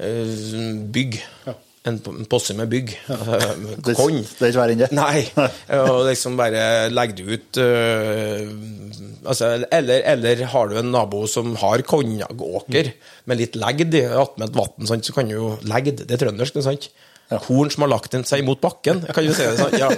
[0.00, 1.18] uh, bygg.
[1.48, 1.56] Ja
[1.88, 2.94] en posse med bygg.
[3.98, 4.22] Korn.
[4.22, 4.90] Det er ikke verre enn det?
[4.96, 5.24] Nei.
[5.82, 8.44] Og liksom bare legge det ut uh,
[9.24, 12.92] altså, eller, eller, har du en nabo som har kornåker
[13.28, 16.90] med litt legd attmed et vann, så kan du jo Legd, det er trøndersk, sant?
[17.28, 17.38] Ja.
[17.44, 19.74] Korn som har lagt seg mot bakken, kan du si det sånn?
[19.76, 19.90] Ja.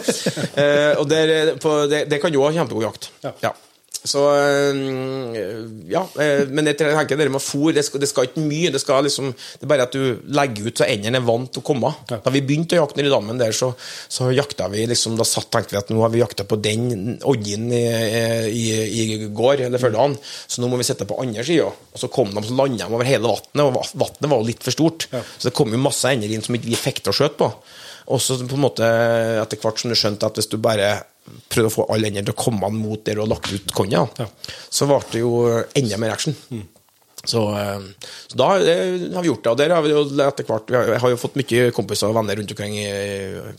[0.56, 1.54] Uh, og der,
[1.90, 3.10] det, det, kan jo ha kjempegod jakt.
[3.22, 3.34] Ja.
[3.44, 3.52] ja.
[4.04, 4.78] Så eh,
[5.90, 6.02] Ja.
[6.22, 8.70] Eh, men jeg tenker det med fôr, det skal, det skal, ikke mye.
[8.72, 11.62] Det, skal liksom, det er bare at du legger ut så endene er vant til
[11.62, 11.92] å komme.
[12.08, 13.72] Da vi begynte å jakte nedi dammen der, så,
[14.08, 17.18] så jakta vi liksom, Da satt, tenkte vi at nå har vi jakta på den
[17.28, 17.82] oddjen i,
[18.48, 18.64] i,
[19.02, 21.68] i, går, eller før dagen, så nå må vi sitte på andre sida.
[21.68, 24.64] Og så kom de så landa de over hele vannet, og vannet var jo litt
[24.64, 25.08] for stort.
[25.10, 27.52] Så det kom jo masse ender inn som ikke vi fikk til å skjøte på.
[28.10, 28.86] Og så på en måte
[29.40, 30.90] etter hvert som du skjønte at hvis du bare
[31.52, 34.02] prøvde å få alle endene til å komme mot der du har lagt ut konja,
[34.18, 34.26] ja.
[34.72, 35.34] så ble det jo
[35.78, 36.36] enda mer action.
[36.50, 36.66] Mm.
[37.24, 37.80] Så, eh,
[38.26, 39.52] så, da har vi gjort det.
[39.52, 42.38] Og der har vi jo etter hvert Jeg har jo fått mye kompiser og venner
[42.40, 42.78] rundt omkring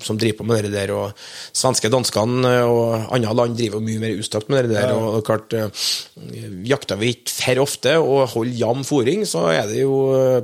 [0.01, 0.93] som driver på med det der.
[0.97, 1.13] Og
[1.53, 4.95] svenske, danskene og andre land driver jo mye mer ustakt med det der.
[4.95, 4.97] Ja.
[4.97, 5.85] Og klart, eh,
[6.65, 9.95] jakter vi ikke for ofte og holder jevn fòring, så er det jo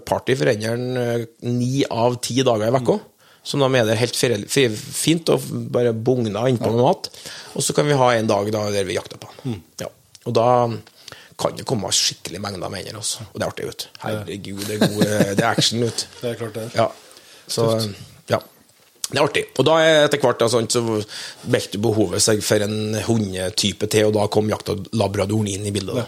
[0.05, 2.99] party for endene ni av ti dager i uka.
[3.47, 5.37] Som da er det helt fint å
[5.71, 7.09] bare bugner innpå med mat.
[7.55, 9.59] Og så kan vi ha en dag da, der vi jakter på mm.
[9.79, 9.87] ja.
[10.27, 10.49] Og da
[11.37, 13.05] kan det komme skikkelig mengder med ender.
[13.29, 13.87] Og det er artig ut.
[14.01, 15.03] Herregud, det er, god,
[15.37, 16.05] det er action ut.
[16.19, 16.65] Det er klart det.
[16.75, 16.87] Ja.
[17.47, 18.16] Så, ja.
[19.07, 19.45] Det er artig.
[19.55, 20.81] Og da er etter hvert da, sånn, så
[21.47, 26.01] meldte behovet seg for en hundetype til, og da kom jaktlabradoren inn i bildet.
[26.01, 26.07] Da.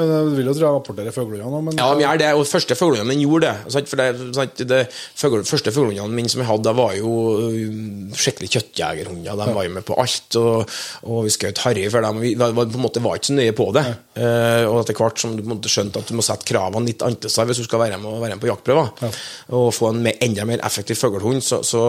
[0.00, 2.30] Ja, du vil jo tro jeg rapporterer fuglehundene men Ja, de er det.
[2.38, 3.72] Og første fuglehundene mine gjorde det.
[3.74, 3.90] Sant?
[3.90, 4.62] For det, sant?
[4.70, 4.80] det
[5.20, 9.36] første fuglehundene mine som jeg hadde, var jo uh, skikkelig kjøttjegerhunder.
[9.42, 10.38] De var jo med på alt.
[10.40, 12.22] Og, og vi skjøt harry for dem.
[12.24, 13.84] Vi var, på en måte var ikke så nøye på det.
[14.20, 17.60] Eh, og etter hvert som du skjønte at du må sette kravene litt annerledes hvis
[17.62, 19.12] du skal være med, være med på jaktprøver,
[19.56, 21.82] og få en enda mer effektiv fuglehund, så, så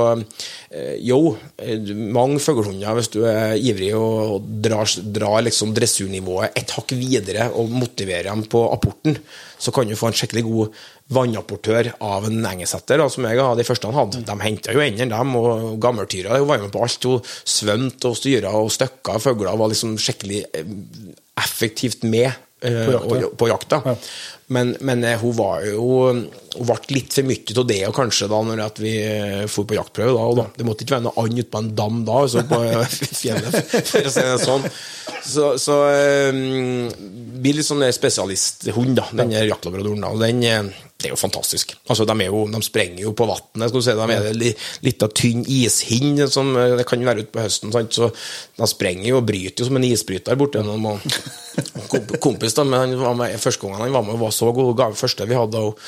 [1.03, 6.95] jo, eh, mange fuglehunder, hvis du er ivrig og, drar, drar liksom dressurnivået et hakk
[6.97, 9.17] videre og motiverer dem på apporten,
[9.61, 13.67] så kan du få en skikkelig god vannapportør av en engelsetter, som jeg hadde de
[13.67, 14.21] første han hadde.
[14.27, 17.09] De henta jo endene, dem, og gammeltyra var med på alt.
[17.09, 20.71] Hun svømte og styra og støkka fugler, var liksom skikkelig eh,
[21.41, 22.29] effektivt med
[22.63, 23.31] eh, På jakta.
[23.37, 23.81] på jakta.
[23.85, 23.97] Ja.
[24.51, 28.27] Men, men eh, hun var jo Hun ble litt for mye av det, og kanskje
[28.31, 30.17] da når vi eh, for på jaktprøve.
[30.17, 30.47] da, da.
[30.57, 33.55] Det måtte ikke være noe and ute på en dam da, så på eh, fjellet,
[33.87, 34.67] for å si det sånn.
[35.21, 35.75] Så, så
[36.33, 36.89] um,
[37.39, 40.03] blir litt sånn spesialisthund, da, den der jaktlabradoren.
[40.03, 41.73] da, og den det er jo fantastisk.
[41.89, 43.73] Altså, De, er jo, de sprenger jo på vannet.
[43.81, 43.95] Si.
[43.97, 44.41] De er en
[44.85, 47.73] litt av tynn ishind som eh, det kan være ute på høsten.
[47.73, 47.93] Sant?
[47.97, 48.11] Så
[48.57, 50.61] De sprenger jo og bryter jo som en isbryter borte.
[50.61, 51.01] gjennom.
[52.23, 54.73] kompis da, men han var med, Første gangen han var med, var så god.
[54.79, 55.79] Ga- Første vi hadde, og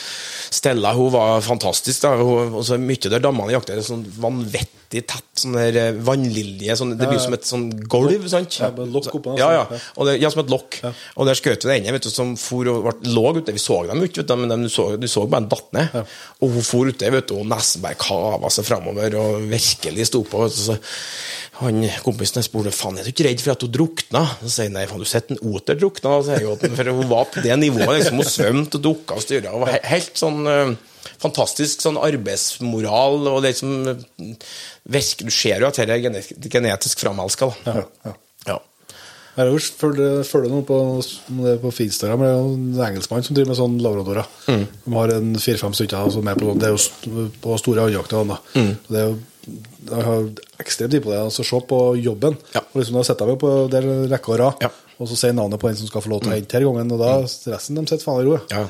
[0.54, 2.02] Stella hun var fantastisk.
[2.04, 4.70] da, hun, og så Mye der damene jakter er sånn vanvittig
[5.02, 5.24] tett.
[5.42, 6.76] sånn der eh, vannlilje.
[6.78, 8.28] Sånn, det blir som et sånn gulv.
[8.30, 8.60] sant?
[8.62, 9.80] Ja, lokk oppå, Ja, altså.
[9.80, 9.94] ja.
[9.98, 10.78] Og det, ja, som et lokk.
[11.18, 13.52] Og der skjøt vi det ene vet du, som for og ble, lå ute.
[13.56, 15.98] Vi så dem ikke, men de, du, så, du så bare den datt ned.
[16.46, 20.22] Og hun for ute vet du, og nesten bare kava seg framover og virkelig sto
[20.24, 20.46] på.
[20.46, 20.78] vet du, Så
[21.64, 24.24] han Kompisen jeg spurte faen er du ikke redd for at hun drukna.
[24.42, 26.16] Så sier jeg nei, faen, du sett en oter drukna?
[26.24, 27.98] For hun var på det nivået.
[28.00, 29.54] liksom, Hun svømte og dukka og styra.
[29.86, 30.74] Helt sånn eh,
[31.22, 33.28] fantastisk sånn arbeidsmoral.
[33.32, 33.54] og det
[34.92, 37.52] eh, Du ser jo at dette er gene- genetisk framalska.
[37.66, 38.14] Ja, ja.
[38.48, 38.60] Ja.
[39.36, 40.78] Jeg har følger, noen på,
[41.64, 42.20] på Instagram.
[42.20, 44.28] Det er jo en engelskmann som driver med sånn labradorer.
[44.48, 44.66] Mm.
[44.86, 48.30] De har en fire-fem stykker som er på Det er jo på store andjakter.
[48.54, 48.76] Mm.
[48.90, 50.22] Det er jo jeg har
[50.64, 51.18] ekstremt tid på det.
[51.20, 52.38] Altså, se på jobben.
[52.54, 52.62] Ja.
[52.62, 54.70] Og liksom, da sitter jeg på der rekke og rad, Ja.
[55.00, 56.94] og så sier navnet på en som skal få lov til å hente denne gangen.
[56.96, 57.18] Og da
[57.52, 58.38] resten de sitter faen i ro.
[58.54, 58.68] Ja.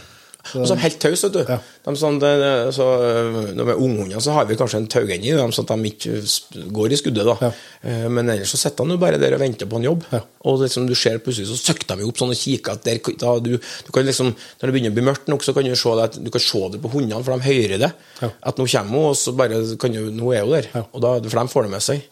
[0.60, 1.52] Og så helt tause, vet du.
[1.54, 1.56] Ja.
[1.86, 2.30] De, sånn, det,
[2.76, 5.64] så, øh, når vi er unghunder, så har vi kanskje en tauende i dem, sånn
[5.70, 7.24] at de ikke går i skuddet.
[7.30, 7.36] da.
[7.48, 7.52] Ja.
[7.88, 10.04] Eh, Men ellers så sitter de jo bare der og venter på en jobb.
[10.12, 10.20] Ja.
[10.44, 13.38] Og liksom du ser plutselig så søkker de opp sånn og kikker at der, da,
[13.40, 15.96] du, du kan liksom, Når det begynner å bli mørkt nok, så kan du se
[15.96, 17.92] det, at du kan se det på hundene, for de hører det.
[18.22, 18.30] Ja.
[18.52, 20.68] At nå kommer hun, og så bare kan du, nå er hun der.
[20.76, 20.84] Ja.
[20.92, 22.04] Og da, For de får det med seg.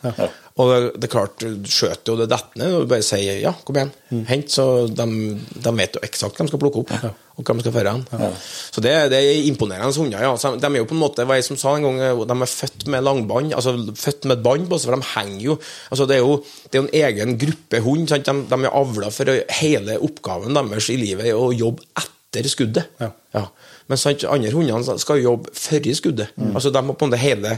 [0.61, 3.39] Og det, det er klart, du skjøter jo det detter ned, og du bare sier
[3.43, 4.25] ja, kom igjen, Mm.
[4.27, 4.49] hent.
[4.51, 5.05] Så de,
[5.63, 6.89] de vet jo eksakt hva de skal plukke opp,
[7.49, 8.35] og man skal føre hen.
[8.71, 10.21] Så det, det er imponerende hunder.
[10.21, 10.53] ja.
[10.61, 11.99] De er jo på en måte, hva jeg som sa en gang,
[12.29, 15.57] de er født med langbånd, altså født med bånd på seg, for de henger jo
[15.91, 16.37] altså Det er jo
[16.71, 18.07] det er en egen gruppe hund.
[18.11, 18.27] Sant?
[18.27, 22.95] De, de er avla for hele oppgaven deres i livet å jobbe etter skuddet.
[23.01, 23.11] Ja.
[23.35, 23.49] Men
[23.99, 26.33] sant, andre hundene skal jo jobbe før i skuddet.
[26.53, 27.55] Altså, de, på hele,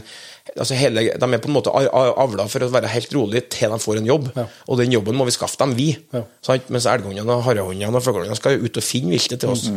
[0.56, 3.78] altså hele, de er på en måte avla for å være helt rolig til de
[3.82, 4.30] får en jobb.
[4.36, 4.46] Ja.
[4.68, 5.92] Og den jobben må vi skaffe dem, vi.
[6.14, 6.24] Ja.
[6.44, 6.70] Sant?
[6.74, 9.68] Mens elghundene, harehundene og fuglehundene skal jo ut og finne viltet til oss.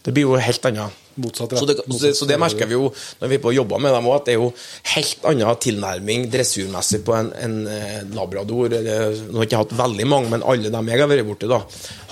[0.00, 0.96] Det blir jo helt annet.
[1.20, 1.58] Motsatt, ja.
[1.58, 2.86] så, det, så, det, så det merker vi jo
[3.20, 4.46] når vi er på jobber med dem òg, at det er jo
[4.94, 8.70] helt annen tilnærming dressurmessig på en, en eh, labrador.
[8.78, 11.50] eller- Nå har jeg ikke hatt veldig mange, men alle dem jeg har vært borti,
[11.50, 11.58] da,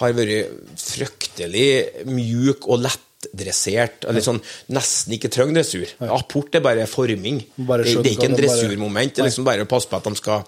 [0.02, 0.50] har vært
[0.82, 1.68] fryktelig
[2.10, 2.82] mjuk og
[3.18, 4.04] lettdressert.
[4.08, 4.38] Eller sånn
[4.74, 5.90] nesten ikke trenger dressur.
[6.14, 7.40] Apport er bare forming.
[7.56, 9.14] Bare det, det er ikke en dressurmoment.
[9.16, 10.44] Det er liksom bare å passe på at de skal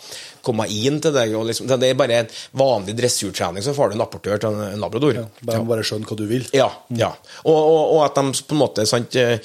[0.46, 1.34] komme inn til deg.
[1.50, 2.30] Liksom, det er bare en
[2.60, 5.14] vanlig dressurtrening, så får du en apportør til en, labrador.
[5.18, 5.30] labrador.
[5.42, 5.64] Bare, Ja.
[5.74, 6.46] bare skjønne hva du vil.
[6.56, 6.70] Ja.
[6.94, 7.12] ja.
[7.44, 9.38] Og, og, og at de på en måte sant, eh,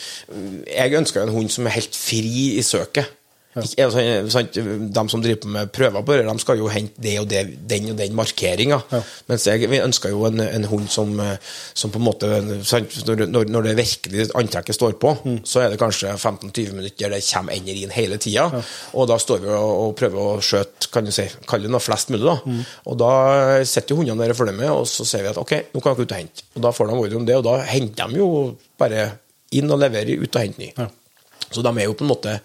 [0.69, 3.09] Jeg ønsker en hund som er helt fri i søket.
[3.55, 4.01] Ikke, altså,
[4.33, 4.57] sant,
[4.97, 7.91] de som driver med prøver på det, de skal jo hente det og det, den
[7.93, 8.81] og den markeringa.
[8.91, 9.01] Ja.
[9.31, 11.37] Mens jeg vi ønsker jo en, en hund som, eh,
[11.73, 15.37] som på en måte når, når, det virkelig antrekket står på, Mm.
[15.47, 18.49] så er det kanskje 15-20 minutter det kommer ender inn hele tida.
[18.93, 21.83] Og da står vi og, og prøver å skjøte kan du si, kall det noe
[21.83, 22.25] flest mulig.
[22.27, 22.35] da.
[22.45, 22.59] Mm.
[22.91, 23.13] Og da
[23.65, 25.95] sitter jo hundene der og følger med, og så sier vi at ok, nå kan
[25.95, 26.45] dere ut og hente.
[26.55, 28.29] Og da får de ordre om det, og da henter de jo
[28.81, 29.07] bare
[29.55, 30.71] inn og leverer ut og henter ny.
[30.75, 30.89] Ja.
[31.51, 32.39] Så de er jo på en måte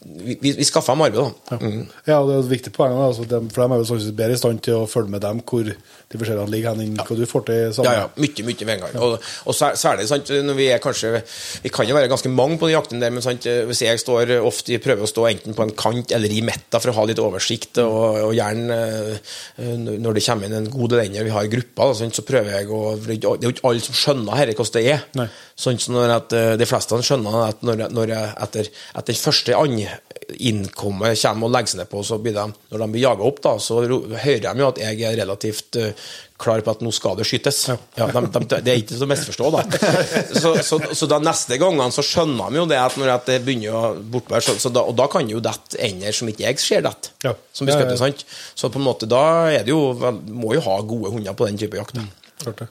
[0.00, 1.56] Vi, vi, skaffa dem arbeid, da.
[1.60, 1.80] Mm.
[2.06, 4.40] Ja, og det er et viktig poeng, altså, for de er jo sannsynligvis bedre i
[4.40, 7.44] stand til å følge med dem hvor de forskjellige ligger hen, enn hva du får
[7.50, 7.90] til sammen.
[7.92, 8.06] ja.
[8.06, 8.06] ja.
[8.16, 8.96] Mye, mye Vegard.
[8.96, 11.20] Og, og særlig sant, når vi er kanskje
[11.62, 14.32] Vi kan jo være ganske mange på de jaktene der, men sant, hvis jeg står
[14.38, 17.20] ofte prøver å stå enten på en kant eller i midten for å ha litt
[17.20, 21.52] oversikt, og, og gjerne eh, når det kommer inn en god del ender, vi har
[21.52, 24.54] grupper, da, sant, så prøver jeg å Det er jo ikke alle som skjønner her,
[24.56, 25.06] hvordan det er.
[25.20, 25.28] Nei.
[25.60, 29.56] Sånn som når at, eh, De fleste skjønner at når, når jeg, etter, etter første
[29.58, 33.40] ankommet kommer og legger seg ned på, så blir de, når de blir jaga opp,
[33.44, 36.08] da, så hører de jo at jeg er relativt eh,
[36.40, 37.58] klar på at nå skal det skytes.
[37.68, 37.76] Ja,
[38.08, 39.64] de, de, det er ikke til å misforstå, da.
[40.40, 43.76] Så, så, så da neste gangene så skjønner de jo det at når det begynner
[43.76, 43.82] å
[44.14, 47.12] bortvære, så, så da, og da kan jo dette ender som ikke jeg ser dette.
[47.26, 47.34] Ja.
[47.52, 48.24] Som blir skutt, sant?
[48.56, 49.92] Så på en måte da er det jo
[50.30, 51.98] Må jo ha gode hunder på den type jakt.
[51.98, 52.06] da.
[52.46, 52.70] Det.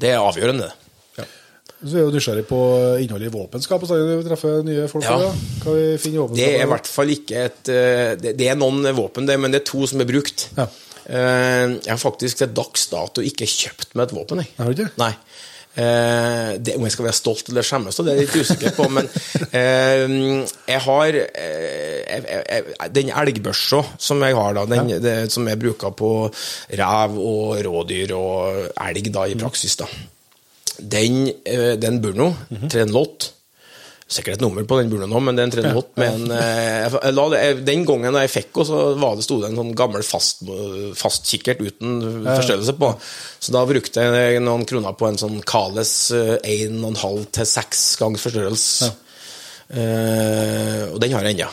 [0.00, 0.70] Det er avgjørende.
[1.80, 2.60] Så er jo nysgjerrig på
[3.00, 5.06] innholdet i våpenskap når vi treffer nye folk.
[5.06, 5.16] Ja.
[5.22, 5.30] da.
[5.64, 6.42] Hva vi finner i våpenskapet?
[6.42, 9.62] Det er i hvert fall ikke et eh, Det, er noen våpen, det, men det
[9.62, 10.50] er to som er brukt.
[10.58, 10.68] Ja.
[11.06, 14.52] Eh, Jeg har faktisk til dags dato ikke kjøpt meg et våpen, jeg.
[14.58, 14.92] Har du ikke?
[15.00, 15.14] Nei.
[15.80, 18.72] Eh, det, om jeg skal være stolt eller skjemmes, så det er jeg litt usikker
[18.74, 18.88] på.
[18.90, 19.06] Men
[19.54, 20.04] eh,
[20.68, 26.12] jeg har eh, Den elgbørsa som jeg har, da, den, det, som jeg bruker på
[26.80, 29.86] rev og rådyr og elg da, i praksis, da.
[30.80, 32.32] Den, eh, den Burno,
[32.68, 33.32] Trenlott
[34.10, 37.60] Sikkert et nummer på den burna nå, men det er en Trenlott med en eh,
[37.62, 40.42] Den gangen jeg fikk henne, så var det, sto det en sånn gammel fast,
[40.98, 42.90] fastkikkert uten forstørrelse på.
[43.38, 48.24] Så da brukte jeg noen kroner på en sånn Kales eh, 1,5 til 6 ganger
[48.24, 48.90] forstørrelse.
[49.78, 51.50] Eh, og den har jeg ennå.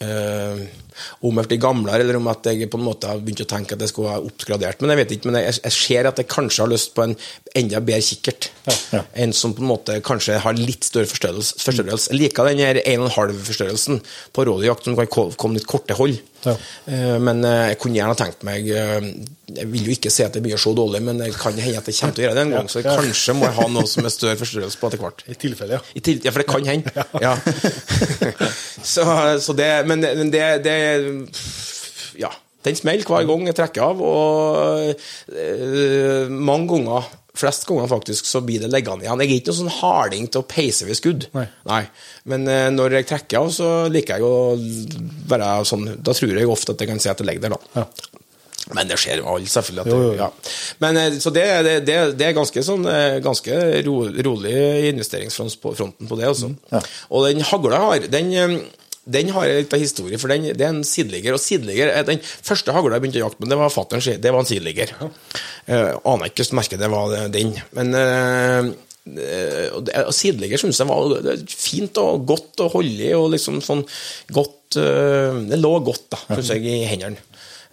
[0.00, 0.64] Eh,
[1.24, 3.76] om jeg blir gamlere, eller om at jeg på en måte har begynt å tenke
[3.76, 4.80] at jeg skulle være oppgradert.
[4.82, 7.16] Men jeg vet ikke, men jeg, jeg ser at jeg kanskje har lyst på en
[7.58, 8.50] enda bedre kikkert.
[9.18, 11.58] En som på en måte kanskje har litt større forstørrelse.
[11.64, 12.12] forstørrelse.
[12.12, 14.02] Jeg liker den her 1,5-forstørrelsen
[14.34, 16.18] på rådyrjakt, som kan komme litt korte hold.
[16.44, 16.54] Ja.
[16.86, 19.06] Eh, Men eh, jeg kunne gjerne tenkt meg eh,
[19.56, 21.88] Jeg vil jo ikke si at det blir så dårlig, men det kan hende at
[21.88, 24.06] jeg kommer til å gjøre det en gang, så kanskje må jeg ha noe som
[24.06, 25.24] er større forstørrelse på etter hvert.
[25.26, 25.96] I tilfelle, ja.
[25.98, 27.06] I til, ja, for det kan hende.
[27.24, 27.32] Ja.
[28.92, 29.06] så,
[29.42, 30.76] så det Men, det, men det, det
[32.18, 32.32] Ja.
[32.66, 34.90] Den smeller hver gang jeg trekker av, og
[35.30, 39.20] eh, mange ganger Flest ganger faktisk så blir det liggende igjen.
[39.22, 41.28] Jeg er ikke noen sånn harding til å peise ved skudd.
[41.70, 41.84] Nei.
[42.26, 44.56] Men uh, når jeg trekker av, så liker jeg å
[45.30, 47.84] være sånn Da tror jeg ofte at jeg kan si at det ligger der, da.
[48.76, 49.84] Men det skjer jo alle, selvfølgelig.
[49.84, 50.28] At Jo, jo, ja.
[50.82, 53.96] Men, eh, så det, det, det, det er ganske, sånn, eh, ganske ro,
[54.28, 54.56] rolig
[54.90, 56.28] investeringsfronten på, det.
[56.28, 56.52] Også.
[57.08, 58.58] Og den hagla har, den, eh,
[59.08, 61.36] den har jeg litt av historie, for den, det er en sideligger.
[61.36, 64.20] Og sideligger, er Den første hagla jeg begynte å jakte med, det var fatter'n sin.
[64.20, 64.92] Det var en sideligger.
[65.68, 67.54] Eh, aner ikke hvilket merke det var, det- den.
[67.76, 68.68] Men uh,
[69.08, 69.68] eh,
[70.04, 73.86] og sideligger syns jeg var fint og godt å holde i, og liksom sånn
[74.34, 77.24] godt eh, Det lå godt, da, syns jeg, i hendene.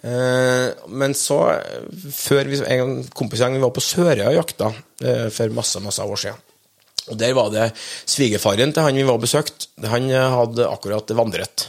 [0.06, 4.68] Eh, men så, eh, før vi, en kompisgjeng vi var på Sørøya og jakta
[5.02, 6.42] eh, for masse masse år siden.
[7.10, 7.70] Og Der var det
[8.08, 9.68] svigerfaren til han vi var besøkt.
[9.84, 11.68] Han eh, hadde akkurat vandret.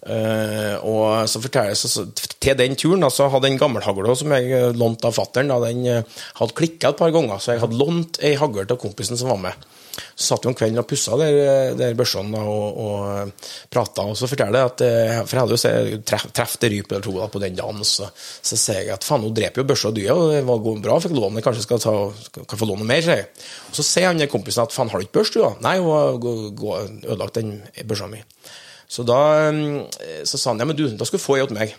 [0.00, 2.06] Uh, og så forteller jeg så,
[2.40, 5.82] Til den turen da, så hadde den gammelhagla som jeg eh, lånte av fattern, den
[5.84, 7.36] eh, hadde klikka et par ganger.
[7.36, 9.68] Så jeg hadde lånt ei hagle til kompisen som var med.
[10.20, 14.04] Satt vi om kvelden og pussa der, der børsene og, og prata.
[14.04, 17.06] Og så forteller jeg at eh, For jeg hadde jo se- treff, en rype eller
[17.06, 17.80] to på den dagen.
[17.88, 18.10] Så,
[18.44, 20.98] så sier jeg at faen, hun dreper jo børsa og dyra, og det var bra,
[21.00, 21.94] fikk låne, kanskje skal ta,
[22.44, 23.30] kan få låne mer, sier jeg.
[23.70, 25.54] Og så sier han kompisen at faen, har du ikke børs, du da?
[25.64, 27.54] Nei, hun har ødelagt den
[27.88, 28.20] børsa mi.
[28.90, 31.56] Så da eh, så sa han ja, men du, da skal du få ei til
[31.56, 31.72] meg.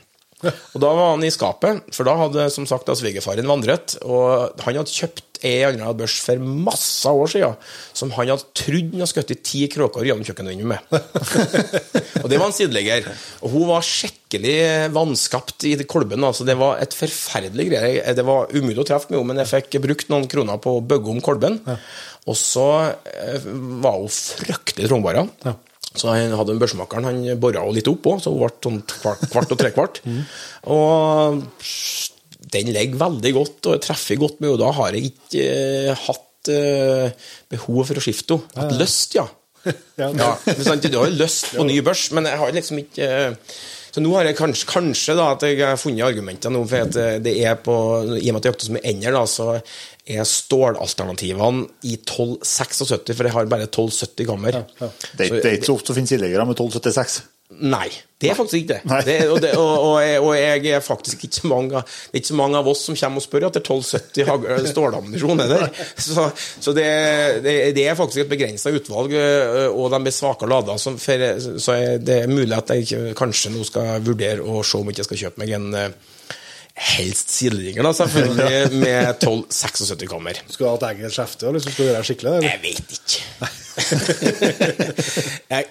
[0.45, 3.97] Og da var han i skapet, for da hadde som sagt da svigerfaren vandret.
[4.05, 7.55] Og han hadde kjøpt ei anna børs for masse år siden
[7.97, 10.83] som han hadde trodd han hadde skutt ti kråker gjennom kjøkkenvinduet med.
[12.23, 13.09] og det var en sideligger.
[13.41, 16.23] Og hun var skikkelig vanskapt i kolben.
[16.27, 18.15] Altså, det var et forferdelig greie.
[18.17, 20.85] Det var umulig å treffe med henne, men jeg fikk brukt noen kroner på å
[20.85, 21.59] bygge om kolben.
[22.29, 22.69] Og så
[23.09, 23.49] eh,
[23.81, 25.23] var hun fryktelig trangbar.
[25.97, 29.25] Så han hadde en børsmakeren, han bora litt opp òg, så hun ble sånn kvart,
[29.33, 30.01] kvart og trekvart.
[30.71, 31.43] Og
[32.51, 34.61] den ligger veldig godt og treffer godt med henne.
[34.63, 38.63] Da har jeg ikke eh, hatt eh, behov for å skifte henne.
[38.65, 39.27] Hatt lyst, ja.
[40.01, 40.31] Ja, Ja,
[40.65, 43.51] sant, Du har jo lyst på ny børs, men jeg har liksom ikke eh,
[43.93, 46.97] Så nå har jeg kanskje, kanskje da at jeg har funnet argumenter nå, for at
[46.97, 47.75] eh, det er på
[48.17, 49.47] I og med at jeg jakter som ender, da, så
[50.09, 54.61] er stålalternativene i 1276, for jeg har bare 1270 gammer.
[54.79, 57.21] Det, er- det er ikke så ofte å finne sideligere med 1276.
[57.67, 57.89] Nei,
[58.23, 58.99] det er faktisk ikke det.
[59.09, 62.21] det, og, det og, og, jeg, og jeg er faktisk ikke så mange Det er
[62.21, 65.41] ikke så mange av oss som kommer og spør etter 1270 hagl- stålammunisjon.
[65.51, 65.57] det?
[65.99, 66.29] Så,
[66.63, 66.85] så det,
[67.43, 69.17] det, det er faktisk et begrensa utvalg,
[69.75, 70.77] og de blir svake lada.
[70.79, 71.25] Så, for,
[71.59, 75.09] så det er mulig at jeg kanskje nå skal vurdere å se om ikke jeg
[75.11, 75.85] skal kjøpe meg en ø,
[76.81, 80.39] helst sidelinger, da, selvfølgelig, med 12-76 kammer.
[80.49, 82.31] Skal du ha et eget skjefte skal du gjøre det skikkelig?
[82.31, 82.47] Eller?
[82.49, 83.21] Jeg vet ikke.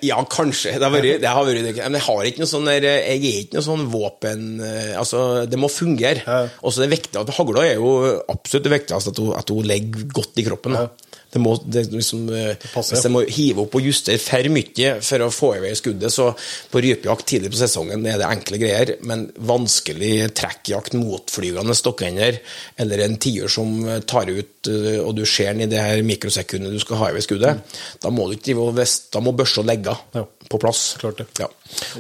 [0.05, 0.73] Ja, kanskje.
[0.79, 1.81] Det har vært, det har vært.
[1.81, 5.21] Men jeg har ikke noe sånn der, Jeg er ikke noe sånn våpen eh, Altså,
[5.51, 6.23] det må fungere.
[6.25, 6.49] Ja.
[6.65, 7.93] Og så det viktige hagla er jo
[8.33, 10.77] absolutt det viktigste at hun, at hun ligger godt i kroppen.
[10.79, 11.10] Da.
[11.31, 14.95] Det må, det, liksom, det passer, hvis jeg må hive opp og justere for mye
[15.07, 16.31] for å få i vei skuddet, så
[16.73, 22.41] på rypejakt tidlig på sesongen er det enkle greier, men vanskelig trekkjakt, motflygende stokkender,
[22.83, 23.77] eller en tiur som
[24.11, 27.17] tar ut, eh, og du ser den i det her mikrosekundet du skal ha i
[27.21, 27.63] vei skuddet,
[28.03, 30.25] da må du ikke drive og vest- da må børsa legge Ja.
[30.51, 30.97] på plass.
[30.99, 31.27] Klart det.
[31.39, 31.47] Ja.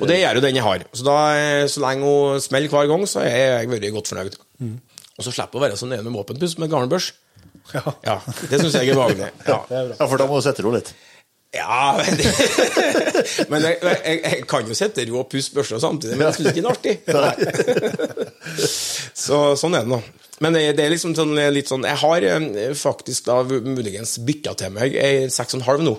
[0.00, 0.84] Og det gjør jo den jeg har.
[0.92, 4.36] Så, da, eh, så lenge hun smeller hver gang, så er jeg vært godt fornøyd.
[5.20, 6.88] Og så slipper hun å være så nøye med våpenpuss med gammel
[7.68, 7.94] børs.
[8.06, 8.16] Ja,
[8.50, 9.30] Det syns jeg er behagelig.
[9.50, 9.60] Ja.
[9.70, 10.92] Ja, for da må du sette ro litt.
[11.50, 12.30] Ja, men, det,
[13.50, 16.50] men jeg, jeg, jeg kan jo sette ro og pusse børsa samtidig, men jeg syns
[16.52, 18.28] ikke det er artig.
[19.24, 19.98] Så, sånn er det nå.
[20.40, 24.54] Men det, det er liksom sånn, litt sånn Jeg har eh, faktisk da muligens bytta
[24.62, 25.96] til meg ei 6,5 nå,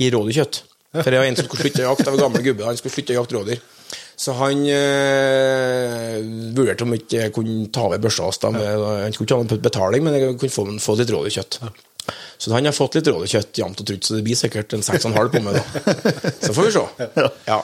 [0.00, 0.62] i rådyrkjøtt.
[0.96, 2.96] For det var en som skulle slutte å jakte, det var gammel gubbe, han skulle
[2.96, 3.64] slutte å jakte rådyr.
[4.16, 6.14] Så han øh,
[6.56, 8.40] vurderte om ikke jeg kunne ta over børsa hans.
[8.40, 11.58] Han skulle ikke ha noen betaling, men jeg kunne få, få litt rådyrkjøtt.
[12.38, 15.12] Så han har fått litt rådyrkjøtt jevnt og trutt, så det blir sikkert en 6,5
[15.34, 15.94] på meg, da.
[16.46, 16.84] Så får vi se.
[17.48, 17.60] Ja.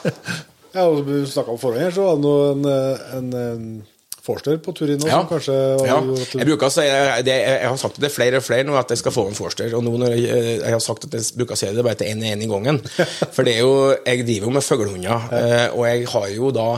[0.73, 2.63] Ja, og Vi snakka om forhånd her, så var det nå en,
[3.17, 3.65] en, en
[4.23, 5.17] Forster på tur inn Ja.
[5.19, 5.97] som kanskje ja.
[6.39, 8.93] Jeg bruker å si jeg, det, jeg har sagt det flere og flere nå at
[8.95, 9.73] jeg skal få en Forster.
[9.75, 12.13] Og nå når jeg, jeg har sagt at jeg bruker å si det bare til
[12.13, 12.79] én en i gangen.
[13.35, 13.73] For det er jo,
[14.05, 16.69] jeg driver jo med fuglehunder, eh, og jeg har jo da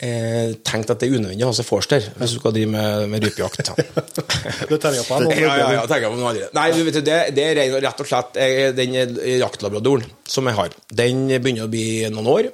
[0.00, 3.04] eh, tenkt at det er unødvendig å ha seg Forster hvis du skal drive med,
[3.12, 3.70] med rypejakt.
[4.70, 6.54] Du terger på en, Ja, ja, ja, tenker jeg på noe allerede.
[6.56, 8.96] Nei, du vet, det, det er rett- og slett eh, den
[9.40, 10.74] jaktlabradoren som jeg har.
[11.02, 12.50] Den begynner å bli noen år,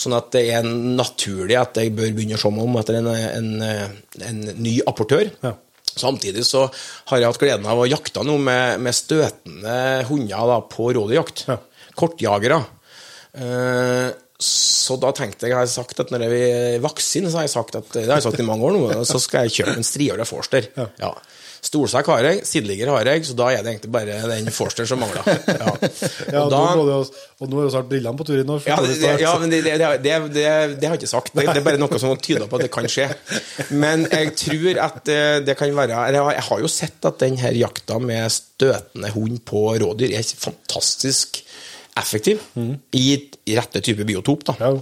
[0.00, 3.10] sånn at det er naturlig at jeg bør begynne å se meg om etter en,
[3.14, 3.50] en,
[4.30, 5.30] en ny apportør.
[5.44, 5.54] Ja.
[5.90, 6.66] Samtidig så
[7.10, 9.76] har jeg hatt gleden av å jakte nå med, med støtende
[10.08, 11.46] hunder da, på rådyrjakt.
[11.50, 11.56] Ja.
[11.98, 12.60] Kortjagere.
[13.34, 14.10] Eh,
[14.40, 17.52] så da tenkte jeg, jeg har sagt at når jeg er vaksin, så har jeg
[17.56, 19.86] sagt at det har jeg sagt i mange år nå, så skal jeg kjøpe en
[19.86, 20.70] striåra Forster.
[21.00, 21.12] Ja.
[21.60, 25.02] Stolsekk har jeg, sideligger har jeg, så da er det egentlig bare den Forster som
[25.02, 25.26] mangler.
[25.44, 25.74] Ja.
[26.32, 26.60] Ja, Og da-
[27.40, 28.48] og nå er jo snart brillene på tur inn.
[28.52, 28.76] og ja,
[29.20, 31.34] ja, men det, det, det, det, har jeg ikke sagt.
[31.36, 33.08] Det, er bare noe som tyder på at det kan skje.
[33.76, 37.98] Men jeg tror at eh, det kan være jeg har jo sett at denne jakta
[38.00, 41.42] med støtende hund på rådyr er fantastisk
[41.98, 42.42] effektiv
[42.94, 44.46] i rette type biotop.
[44.50, 44.56] da.
[44.60, 44.72] Ja.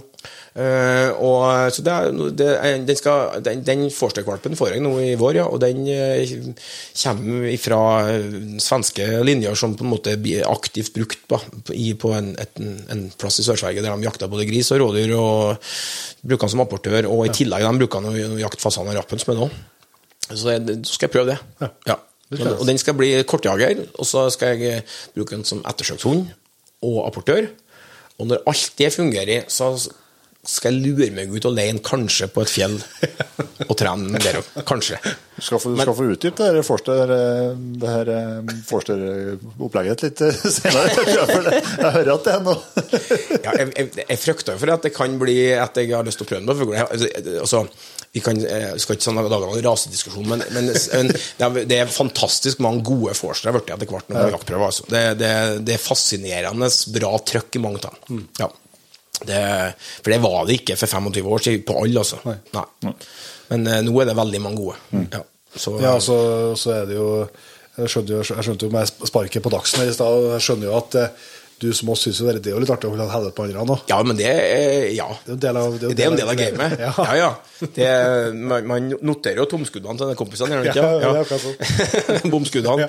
[0.49, 1.93] Uh, og, så det,
[2.35, 2.47] det,
[2.87, 6.33] den, skal, den, den får jeg nå i vår, ja, og den uh,
[6.99, 7.81] kommer fra
[8.59, 11.39] svenske linjer som på en måte blir aktivt brukt på,
[11.77, 12.59] i, på en, et,
[12.91, 15.71] en plass i Sør-Sverige der de jakter både gris og rådyr, og
[16.25, 19.21] bruker den som apportør, og i tillegg de bruker den å jakte fasan og rappen
[19.21, 19.49] som er nå.
[20.33, 21.71] Så jeg, så skal jeg prøve det.
[21.87, 22.01] Ja.
[22.29, 26.27] Og, og den skal bli kortjager, og så skal jeg eh, bruke den som ettersøkshund
[26.85, 27.49] og apportør.
[28.19, 29.73] Og når alt det fungerer, så
[30.49, 32.77] skal jeg lure meg ut alene, kanskje på et fjell,
[33.67, 34.47] og trene der òg.
[34.67, 34.99] Kanskje.
[35.35, 37.49] Du skal få, du skal få utdype det Forster, eh,
[37.79, 41.59] det her eh, Forster-opplegget litt eh, senere.
[41.59, 42.57] Jeg hører at det er noe
[43.43, 46.19] Ja, jeg, jeg, jeg frykter jo for at det kan bli at jeg har lyst
[46.23, 46.57] til å prøve noe.
[46.59, 46.75] For,
[47.43, 47.63] altså,
[48.11, 51.11] vi kan, jeg skal ikke sånn lage noen rasediskusjon, men, men, men
[51.69, 54.31] det, er, fantastisk mange gode forstere blitt etter hvert når ja.
[54.33, 54.71] jaktprøver.
[54.71, 54.87] Altså.
[54.89, 55.33] Det, det,
[55.67, 58.23] det er fascinerende bra trøkk i mange av dem.
[58.41, 58.49] Ja.
[59.19, 59.43] Det,
[59.99, 62.21] for det var det ikke for 25 år siden på alle, altså.
[62.25, 62.95] Nei.
[63.49, 65.05] Men uh, nå er det veldig mange gode.
[65.13, 65.23] Ja.
[65.55, 66.17] Så, Ja, så,
[66.61, 67.09] så er det jo
[67.79, 70.43] Jeg skjønte jo, jeg skjønte jo med sparket på Dagsen her i stad, og jeg
[70.45, 71.27] skjønner jo at eh,
[71.59, 73.77] du som oss syns det er litt artig å holde hodet på andre nå.
[73.91, 75.07] Ja, men det er Ja.
[75.25, 76.79] Det er en del av- det er Det en del av gamet.
[76.85, 76.93] Ja.
[76.97, 77.29] Ja, ja.
[77.75, 77.87] Det,
[78.39, 80.83] man, man noterer jo tomskuddene til kompisene, gjør man ikke?
[81.03, 81.39] Ja, ja,
[82.23, 82.29] sånn.
[82.33, 82.85] Bomskuddene.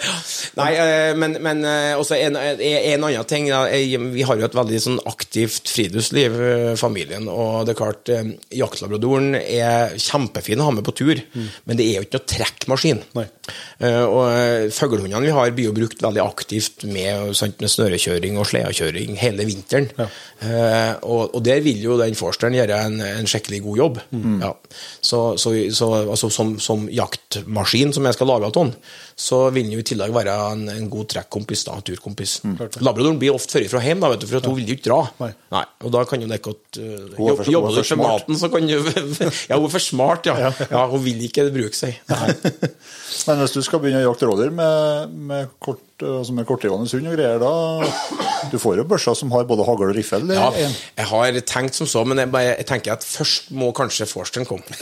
[0.60, 4.46] Nei, eh, men, men eh, også en, en, en annen ting eh, Vi har jo
[4.46, 7.26] et veldig sånn aktivt friluftsliv, eh, familien.
[7.30, 11.88] Og det er klart, eh, jaktlabradoren er kjempefin å ha med på tur, men det
[11.90, 13.02] er jo ikke noe trekkmaskin.
[13.18, 13.26] Nei.
[13.82, 18.38] Eh, og eh, fuglehundene vi har, blir jo brukt veldig aktivt med, sant, med snørekjøring
[18.38, 19.88] og sledekjøring hele vinteren.
[19.98, 24.00] Eh, og, og der vil jo den forsteren gjøre en, en skikkelig god jobb.
[24.42, 24.52] Ja.
[25.00, 28.74] Så, så, så altså, som, som jaktmaskin som jeg skal lage av den,
[29.20, 32.38] så vil den jo i tillegg være en, en god trekkompis, da, turkompis.
[32.80, 34.88] Labradoren blir ofte før fra hjem, da, vet du, for at hun vil jo ikke
[34.88, 35.00] dra.
[35.20, 35.64] Nei.
[35.84, 38.76] Og da kan jo dere godt uh, Jobber du med maten, så kan du
[39.50, 40.52] Ja, hun er for smart, ja.
[40.62, 40.84] ja.
[40.90, 42.00] Hun vil ikke bruke seg.
[42.10, 42.32] Nei.
[43.26, 47.10] Men hvis du skal begynne å jakte rådyr med, med, kort, altså med kortdrivende hund
[47.10, 50.26] og greier, da Du får jo børser som har både hagl og riffel.
[50.32, 54.08] Ja, jeg har tenkt som så, men jeg, bare, jeg tenker at først må kanskje
[54.10, 54.64] Forsteren komme.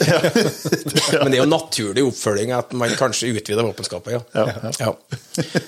[1.21, 4.45] men det er jo naturlig oppfølging at man kanskje utvider våpenskapet, ja.
[4.79, 4.93] Ja.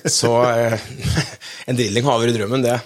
[0.09, 0.77] Så eh,
[1.67, 2.79] en drilling har vært drømmen, det.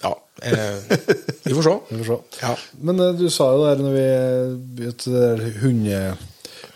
[0.00, 0.98] Ja, eh,
[1.44, 1.76] vi får se.
[1.90, 2.42] Vi får se.
[2.42, 2.54] Ja.
[2.80, 4.08] Men eh, du sa jo der når vi
[4.78, 6.02] begynte det der hunde,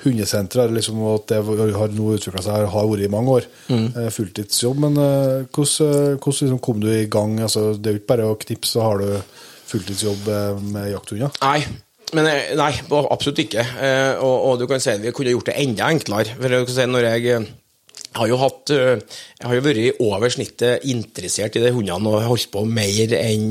[0.05, 1.39] hundesenteret, liksom, og at det
[1.77, 3.87] har nå utvikla seg, har vært i mange år, Mm.
[3.97, 4.79] eh, fulltidsjobb.
[4.85, 7.39] Men eh, hvordan, eh, hvordan liksom kom du i gang?
[7.41, 9.09] Altså, det er jo ikke bare å knipse, så har du
[9.73, 10.29] fulltidsjobb
[10.73, 11.31] med jakthunder.
[11.43, 11.65] Nei,
[12.15, 12.73] men nei,
[13.11, 13.65] absolutt ikke.
[14.23, 16.37] Og, og du kan si at vi kunne gjort det enda enklere.
[16.39, 17.47] For si, når jeg,
[18.15, 19.01] Jeg har jo hatt øh,
[19.41, 23.49] Jeg har jo vært over snittet interessert i de hundene og holdt på mer enn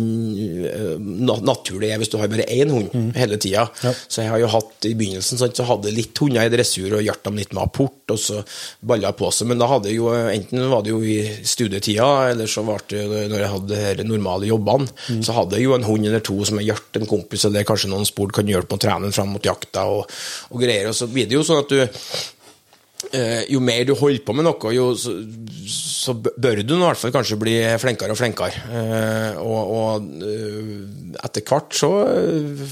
[0.70, 3.66] øh, naturlig er hvis du har bare én hund hele tida.
[4.08, 7.04] Så jeg har jo hatt i begynnelsen sant, så hadde litt hunder i dressur og
[7.04, 8.40] hjalp dem litt med apport, og så
[8.80, 9.50] balla på seg.
[9.52, 13.38] Men da hadde jo enten var det jo i studietida, eller så var det når
[13.38, 14.88] jeg hadde de normale jobbene,
[15.26, 17.92] så hadde jeg jo en hund eller to som jeg hjalp en kompis, eller kanskje
[17.92, 20.08] noen spor kan hjelpe med å trene den fram mot jakta og,
[20.54, 20.90] og greier.
[20.90, 22.04] Og så blir det jo sånn at du eh,
[23.50, 25.14] jo mer du holder på med noe, jo så,
[25.70, 28.64] så bør du i hvert fall kanskje bli flinkere og flinkere.
[28.74, 30.72] Eh, og og eh,
[31.24, 32.64] etter hvert så eh,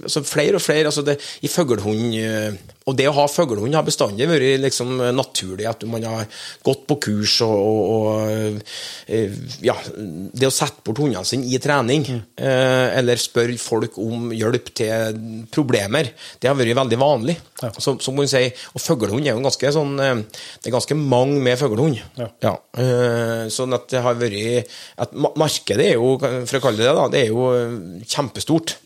[0.00, 2.54] altså Flere og flere altså det, I fuglehund eh,
[2.88, 5.66] Og det å ha fuglehund har bestandig vært liksom naturlig.
[5.70, 8.60] At man har gått på kurs og, og, og
[9.06, 12.22] eh, Ja, det å sette bort hundene sine i trening, mm.
[13.00, 15.20] eller spørre folk om hjelp til
[15.52, 17.36] problemer, det har vært veldig vanlig.
[17.60, 17.68] Ja.
[17.76, 20.22] så som man sier, og fuglehund er jo ganske sånn eh,
[20.60, 22.00] Det er ganske mange med fuglehund.
[22.20, 22.30] Ja.
[22.44, 22.54] ja.
[23.52, 24.70] sånn at det har vært
[25.00, 28.76] at Markedet er jo, for å kalle det det, da, det er jo eh, kjempestort.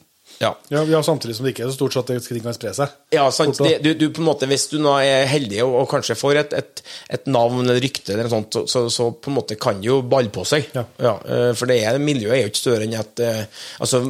[0.40, 0.50] Ja.
[0.72, 2.94] Ja, ja, Samtidig som det ikke er så stort så at ting kan spre seg.
[3.14, 3.60] Ja, sant.
[3.62, 6.40] Det, du, du, på en måte, hvis du nå er heldig og, og kanskje får
[6.42, 6.84] et, et,
[7.18, 10.32] et navn eller rykte, eller sånt, så, så, på en måte kan det jo balle
[10.34, 10.70] på seg.
[10.74, 10.86] Ja.
[11.06, 11.14] ja
[11.58, 13.44] for det er, miljøet er jo ikke større enn at eh,
[13.84, 14.00] Altså,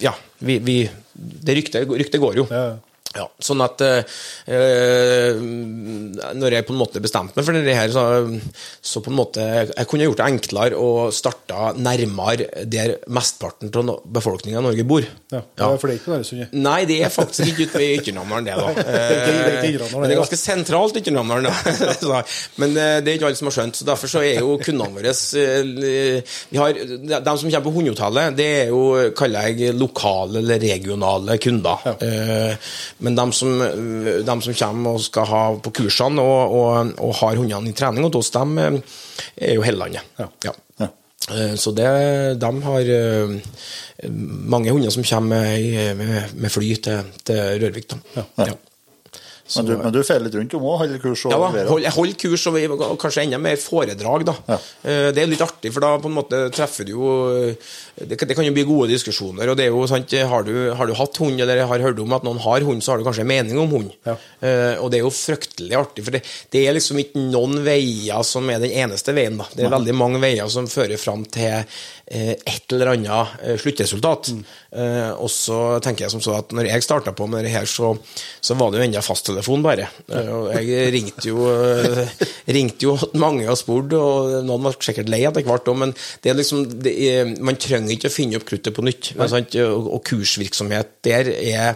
[0.00, 0.12] ja,
[0.46, 0.76] vi, vi
[1.12, 2.46] Det ryktet, ryktet går jo.
[2.50, 2.78] Ja,
[3.10, 3.20] ja.
[3.20, 4.18] Ja, sånn at eh,
[4.54, 5.38] eh,
[6.38, 8.04] Når jeg på en måte bestemte meg for det her, så,
[8.78, 14.04] så på en måte Jeg kunne gjort det enklere å starte nærmere der mesteparten av
[14.14, 15.06] befolkninga i Norge bor.
[15.32, 15.40] Ja.
[15.58, 15.70] Ja.
[15.74, 16.54] For det er ikke noe Sundet.
[16.54, 18.68] Nei, det er faktisk ikke ute ved Ytternamdalen, det, da.
[19.00, 22.22] er Men det er ganske sentralt Ytternamdalen, da.
[22.62, 25.00] Men eh, det er ikke alle som har skjønt, så derfor så er jo kundene
[25.00, 28.84] våre eh, vi har, De som kommer på Hundehotellet, det er jo,
[29.18, 31.90] kaller jeg, lokale eller regionale kunder.
[31.96, 32.70] Eh,
[33.00, 37.38] Men de som, de som kommer og skal ha på kursene og, og, og har
[37.40, 38.80] hundene i trening hos oss, de eh,
[39.50, 40.04] er jo hele landet.
[40.20, 40.26] Ja.
[40.44, 40.54] Ja.
[40.82, 40.88] Ja.
[41.32, 41.86] Eh, Så det,
[42.40, 43.36] de har eh,
[44.54, 45.56] mange hunder som kommer
[45.96, 47.88] med, med fly til, til Rørvik.
[47.94, 48.24] Da.
[48.44, 48.54] Ja.
[49.56, 51.38] Men du, men du fer litt rundt om òg, holder kurs og Ja
[51.68, 54.24] hold, jeg holder kurs og, og kanskje enda mer foredrag.
[54.28, 54.34] da.
[54.48, 54.58] Ja.
[54.84, 57.10] Eh, Det er litt artig, for da på en måte treffer du jo
[58.00, 59.48] Det, kan- det kan jo bli gode diskusjoner.
[59.50, 62.12] og det er jo sant, Har du, har du hatt hund, eller har hørt om
[62.12, 63.90] at noen har hund, så har du kanskje en mening om hund.
[64.06, 64.16] Ja.
[64.40, 66.22] Eh, og det er jo fryktelig artig, for det,
[66.52, 69.36] det er liksom ikke noen veier som er den eneste veien.
[69.36, 69.44] da.
[69.54, 71.64] Det er veldig mange veier som fører fram til
[72.10, 74.32] eh, et eller annet eh, sluttresultat.
[74.34, 74.44] Mm.
[75.18, 77.90] og så tenker jeg som så at når jeg starta på med det her, så,
[78.40, 79.39] så var det jo enda fasttelefon bare.
[80.10, 85.10] Eh, og jeg ringte jo, eh, ringte jo mange og spurte, og noen var sikkert
[85.12, 88.40] lei etter hvert òg, men det er liksom, det er, man trenger ikke å finne
[88.40, 89.12] opp kruttet på nytt.
[89.30, 89.58] Sant?
[89.60, 91.74] Og, kursvirksomhet der er Eh,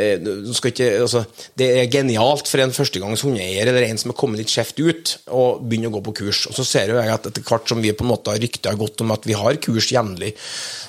[0.00, 1.24] ikke, altså,
[1.58, 5.12] det er genialt for en førstegangs hundeeier eller en som er kommet litt skjevt ut,
[5.28, 6.46] å begynne å gå på kurs.
[6.48, 8.72] Og så ser jo jeg at etter hvert som vi på en måte har rykta
[8.78, 10.32] godt om at vi har kurs jevnlig,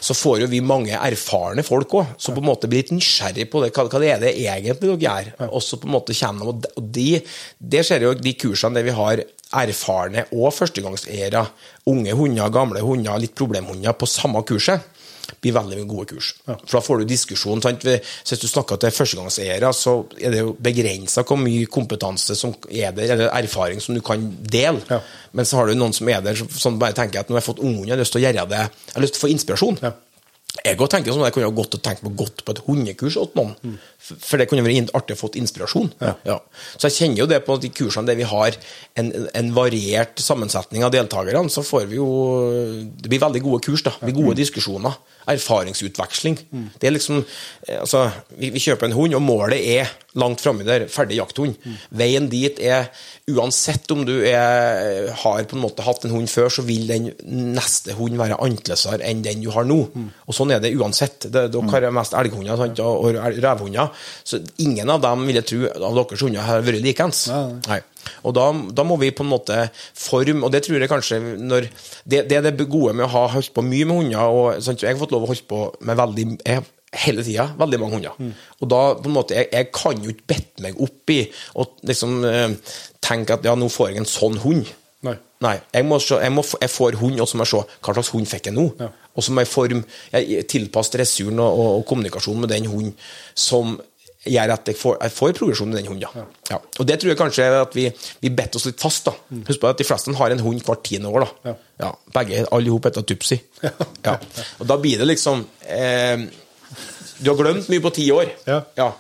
[0.04, 3.50] så får jo vi mange erfarne folk òg, som på en måte blir litt nysgjerrig
[3.52, 3.74] på det.
[3.76, 5.32] Hva, hva det er det egentlig dere gjør?
[5.52, 7.08] Og så på en måte kommer de, og de- og de,
[7.60, 9.24] det ser jo de kursene der vi har
[9.54, 11.44] erfarne og førstegangseiere,
[11.92, 14.82] unge hunder, gamle hunder, litt problemhunder på samme kurset
[15.42, 16.34] blir veldig gode kurs.
[16.46, 17.62] For da får du diskusjon.
[17.62, 17.84] Sant?
[17.84, 22.54] Vi- Hvis du snakker til førstegangseiere, så er det jo begrensa hvor mye kompetanse som
[22.70, 24.82] er der, eller erfaring som du kan dele.
[24.90, 25.00] Ja.
[25.34, 27.56] Men så har du noen som er der som bare tenker at nå har jeg
[27.56, 29.32] fått ungene, jeg har lyst til å gjøre det, jeg har lyst til å få
[29.34, 29.80] inspirasjon.
[29.82, 29.92] Ja.
[30.64, 33.56] Jeg også tenker sånn, jeg kunne godt tenkt på godt på et hundekurs åt noen.
[34.04, 35.90] For- For det kunne vært artig å få inspirasjon.
[36.28, 36.38] Ja.
[36.78, 38.54] Så jeg kjenner jo det på de kursene der vi har
[39.00, 42.10] en, en variert sammensetning av deltakerne, så får vi jo
[43.02, 43.92] Det blir veldig gode kurs, da.
[44.00, 44.94] Det blir gode diskusjoner.
[45.26, 46.38] Erfaringsutveksling.
[46.80, 47.22] Det er liksom
[47.68, 48.06] eh, Altså,
[48.38, 49.90] vi, vi kjøper en hund, og målet er
[50.20, 51.56] langt framme der, ferdig jakthund.
[51.96, 52.90] Veien dit er
[53.32, 57.06] Uansett om du er, har på en måte hatt en hund før, så vil den
[57.56, 59.78] neste hunden være annerledesere enn den du har nå.
[60.28, 61.30] Og sånn er det uansett.
[61.32, 63.90] Det, dere har mest elghunder sant, og og revhunder.
[64.24, 67.26] Så ingen av dem vil jeg tro av deres hunder har vært likeens.
[67.70, 67.80] Nei.
[68.28, 69.56] Og da, da må vi på en måte
[69.96, 71.70] forme Og det tror jeg kanskje når
[72.04, 74.28] Det, det er det gode med å ha holdt på mye med hunder.
[74.28, 76.66] Og, sant, jeg har fått lov å holde på med veldig jeg,
[77.06, 78.34] hele tida veldig mange hunder.
[78.60, 81.20] Og da på en måte Jeg, jeg kan jo ikke bette meg opp i
[81.60, 82.56] og liksom eh,
[83.04, 84.68] tenke at ja, nå får jeg en sånn hund.
[85.04, 85.18] Nei.
[85.44, 87.96] Nei, jeg, må se, jeg, må, jeg får hund, og så må jeg se hva
[87.98, 88.70] slags hund fikk jeg nå.
[88.80, 88.92] Ja.
[89.14, 92.94] Og som er form jeg tilpasser dressuren og, og, og kommunikasjonen med den hunden
[93.38, 93.76] som
[94.24, 96.06] gjør at jeg får, jeg får progresjon med den hunden.
[96.08, 96.26] Ja.
[96.54, 96.60] Ja.
[96.80, 97.90] Og det tror jeg kanskje er at vi,
[98.24, 99.10] vi better oss litt fast.
[99.10, 99.16] da.
[99.50, 101.26] Husk på at de fleste har en hund hvert tiende år.
[101.26, 101.52] da.
[101.52, 101.64] Mm.
[101.84, 101.92] Ja.
[102.16, 103.40] begge, alle i hop heter Tupsi.
[104.06, 104.18] Ja.
[104.60, 106.24] Og da blir det liksom eh,
[107.20, 108.32] Du har glemt mye på ti år.
[108.48, 108.92] Ja.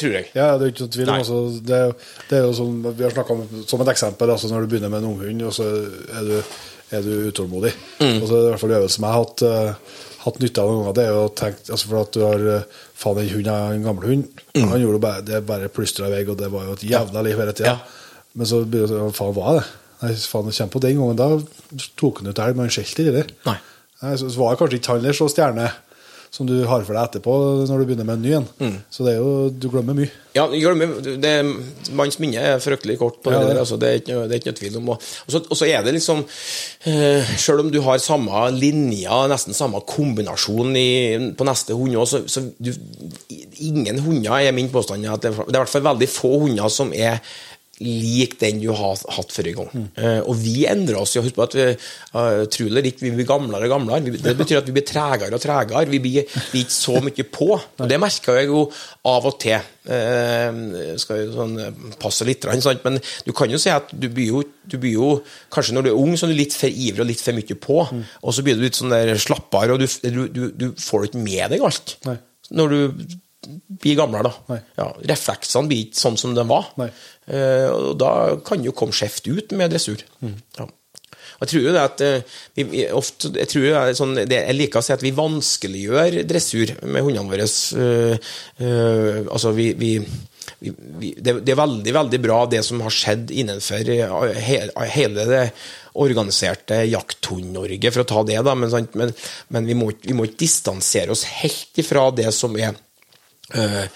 [0.00, 0.30] tror jeg.
[0.34, 1.20] Ja, det er ikke noen tvil om.
[1.20, 1.38] Altså,
[1.70, 1.80] det,
[2.30, 4.92] det er jo sånn, Vi har snakka om som et eksempel altså når du begynner
[4.92, 6.36] med en unghund, og så er du,
[6.90, 7.72] er du utålmodig.
[8.00, 8.20] Mm.
[8.20, 10.40] Og så er det i hvert fall en øvelse som jeg har hatt, uh, hatt
[10.42, 10.96] nytte av noen ganger.
[10.98, 13.76] Det er jo å tenke altså for at du har uh, Faen, den hunden er
[13.76, 14.40] en gammel hund.
[14.52, 14.64] Mm.
[14.74, 17.40] Han gjorde bare, det bare plystra i vei, og det var jo et jævla liv
[17.40, 17.76] hele tida.
[17.78, 18.24] Ja.
[18.36, 19.68] Men så begynner du å Faen, hva er det?
[20.00, 21.20] Nei, faen, det kommer på den gangen.
[21.20, 23.38] Da tok han ut elg, men han skjelte ikke, det.
[23.48, 23.56] Nei.
[24.00, 25.66] Nei, så så var det kanskje ikke han der så stjerne
[26.30, 27.32] som du har for deg etterpå
[27.66, 28.44] når du begynner med en ny en.
[28.62, 28.74] Mm.
[28.94, 30.10] Så det er jo, du glemmer mye.
[30.36, 31.32] Ja, glemmer, det,
[31.98, 33.50] Manns minne er fryktelig kort på Ja, det er.
[33.50, 33.62] der.
[33.64, 34.92] Altså, det, er ikke, det er ikke noe tvil om.
[34.94, 35.02] Og
[35.34, 36.22] så, og så er det liksom
[36.86, 40.88] eh, Selv om du har samme linja, nesten samme kombinasjon i,
[41.34, 42.70] på neste hund også, så, så du,
[43.66, 46.70] Ingen hunder er min påstand at det, det er i hvert fall veldig få hunder
[46.72, 47.18] som er
[47.80, 49.88] lik den du har hatt forrige gang.
[49.96, 51.16] Eh, og vi endrer oss.
[51.20, 51.66] Husk på at vi,
[52.14, 54.12] uh, tro eller ikke, vi blir gamlere og gamlere.
[54.20, 55.86] Det betyr at vi blir tregere og tregere.
[55.90, 57.50] Vi blir, vi ikke så mye på.
[57.56, 58.66] Og det merker jeg jo
[59.08, 59.70] av og til.
[59.90, 62.84] Uh, skal jo sånn eh, passe litt, sant?
[62.84, 65.08] men du kan jo si at du blir jo, du blir jo
[65.50, 67.56] Kanskje når du er ung, så er du litt for ivrig og litt for mye
[67.58, 67.78] på.
[68.20, 71.24] Og så blir du litt sånn der slappere, og du, du, du, du får ikke
[71.24, 71.96] med deg alt.
[72.06, 72.18] Nei.
[72.60, 73.02] Når du
[73.46, 74.58] blir gamlere, da.
[74.78, 76.68] Ja, refleksene blir ikke sånn som de var.
[76.80, 78.12] Eh, og da
[78.46, 80.04] kan jo komme skjevt ut med dressur.
[80.58, 80.68] Ja.
[81.40, 84.42] Og jeg tror jo det at eh, vi, vi ofte, jeg, tror er sånn, det,
[84.42, 87.46] jeg liker å si at vi vanskeliggjør dressur med hundene våre.
[87.80, 89.94] Eh, eh, altså, vi, vi,
[90.60, 94.60] det, det er veldig, veldig bra det som har skjedd innenfor eh, he,
[94.92, 95.44] hele det
[96.00, 98.54] organiserte Jakthund-Norge, for å ta det, da.
[98.58, 99.16] Men, men,
[99.48, 102.76] men vi, må, vi må ikke distansere oss helt ifra det som er
[103.54, 103.86] eh,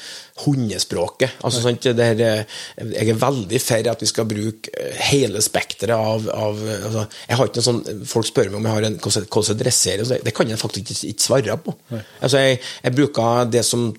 [0.44, 1.36] hundespråket.
[1.46, 5.42] Altså, sant, det her, eh, jeg er veldig for at vi skal bruke eh, hele
[5.44, 8.88] spekteret av, av altså, jeg har ikke noe sånn, Folk spør meg om jeg har
[8.88, 10.08] en hvordan jeg dresserer.
[10.08, 11.76] Det, Det kan jeg faktisk ikke, ikke svare på.
[12.20, 13.92] Altså, jeg, jeg bruker det som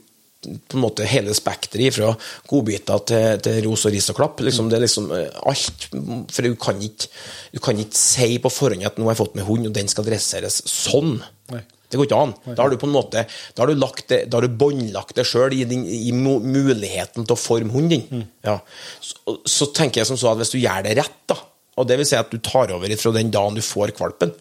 [0.45, 2.11] på en måte hele spekteret fra
[2.45, 4.43] godbiter til, til ros og ris og klapp.
[4.45, 5.87] Liksom, det er liksom alt.
[6.35, 7.09] For du kan, ikke,
[7.55, 9.89] du kan ikke si på forhånd at nå har jeg fått meg hund, og den
[9.89, 11.17] skal dresseres sånn.
[11.53, 11.63] Nei.
[11.89, 12.33] Det går ikke an.
[12.47, 15.15] Da har du på en måte Da har du, lagt det, da har du båndlagt
[15.17, 18.25] deg sjøl i, i muligheten til å forme hunden din.
[18.45, 18.57] Ja.
[18.99, 21.37] Så, så tenker jeg som så at hvis du gjør det rett, da,
[21.75, 24.33] og det vil si at du tar over fra den dagen du får valpen,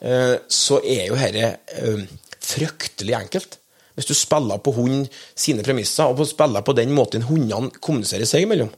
[0.00, 2.04] eh, så er jo dette eh,
[2.48, 3.58] fryktelig enkelt.
[3.98, 8.46] Hvis du spiller på hund sine premisser, og spiller på den måten hundene kommuniserer seg
[8.46, 8.70] imellom.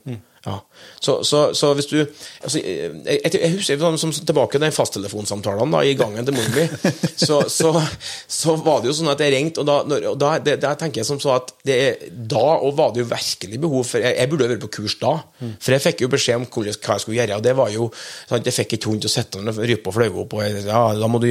[0.47, 0.57] Ja.
[1.01, 5.73] Så, så, så hvis du altså, jeg, jeg, husker sånn, som tilbake til den fasttelefonsamtalen
[5.73, 6.91] da, i gangen til moren min.
[7.17, 10.59] så, så, var det jo sånn at jeg ringte, og da, når, og da det,
[10.61, 11.79] det tenker jeg som så at det,
[12.11, 15.15] da og var det jo virkelig behov for Jeg, jeg burde vært på kurs da,
[15.41, 18.45] for jeg fikk jo beskjed om hva jeg skulle gjøre, og det var jo sant,
[18.45, 21.09] Jeg fikk ikke hund til å sitte rype og flaue opp, og jeg, ja, da
[21.09, 21.29] må, du,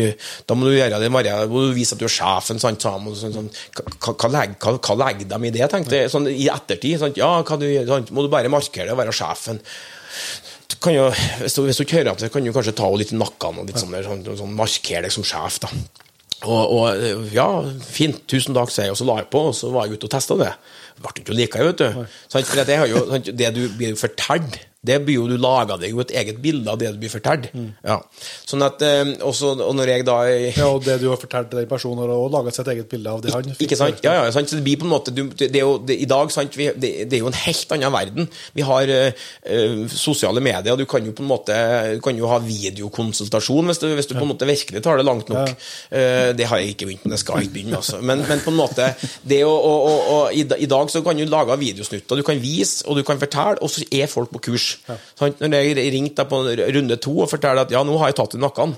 [0.51, 2.82] da må du gjøre det, Maria, da må du vise at du er sjefen, sant,
[2.82, 6.98] sa han, sånn, sånn, hva, hva, legger, de i det, tenkte jeg, sånn i ettertid,
[7.05, 9.61] sant, ja, hva du, sant, må du bare markere det og være sjefen.
[10.70, 11.09] Du kan jo,
[11.41, 13.61] hvis, du, hvis du ikke hører etter, kan du kanskje ta henne litt i nakken
[13.61, 15.59] og litt sånn, sånn, sånn markere deg som sjef.
[15.64, 15.70] da.
[16.41, 17.49] Og, og ja,
[17.84, 20.09] fint, tusen takk, sier jeg, og så la jeg på, og så var jeg ute
[20.09, 20.53] og testa det.
[20.97, 22.05] Det ble ikke like, vet du.
[22.32, 22.49] Sant?
[22.49, 26.01] For det, har jo, det du blir fortalt, det blir jo du lager deg jo
[26.01, 27.51] et eget bilde av det du blir fortalt.
[27.85, 27.99] Ja.
[28.49, 30.16] Sånn at, eh, også, og når jeg da
[30.61, 33.12] Ja, og det du har fortalt til den personen, har også laget sitt eget bilde
[33.12, 33.66] av det han fikk.
[33.66, 34.01] Ikke sant?
[34.07, 34.49] Ja, ja, sant?
[34.49, 36.57] Så det blir på en måte du, det, er jo, det, I dag sant?
[36.57, 38.31] Vi, det, det er jo en helt annen verden.
[38.57, 40.81] Vi har eh, sosiale medier.
[40.81, 41.59] Du kan jo på en måte
[41.97, 45.05] du kan jo ha videokonsultasjon hvis du, hvis du på en måte virkelig tar det
[45.05, 45.53] langt nok.
[45.93, 47.83] Eh, det har jeg ikke begynt med, det skal jeg ikke begynne med.
[47.83, 48.01] Altså.
[48.01, 48.89] Men, men på en måte
[49.28, 52.16] det å, å, å, i, I dag så kan du lage videosnutter.
[52.16, 54.69] Du kan vise og du kan fortelle, og så er folk på kurs.
[55.18, 55.42] Sant?
[55.42, 58.42] Når jeg ringte på runde to og fortalte at ja, nå har jeg tatt i
[58.42, 58.76] nakken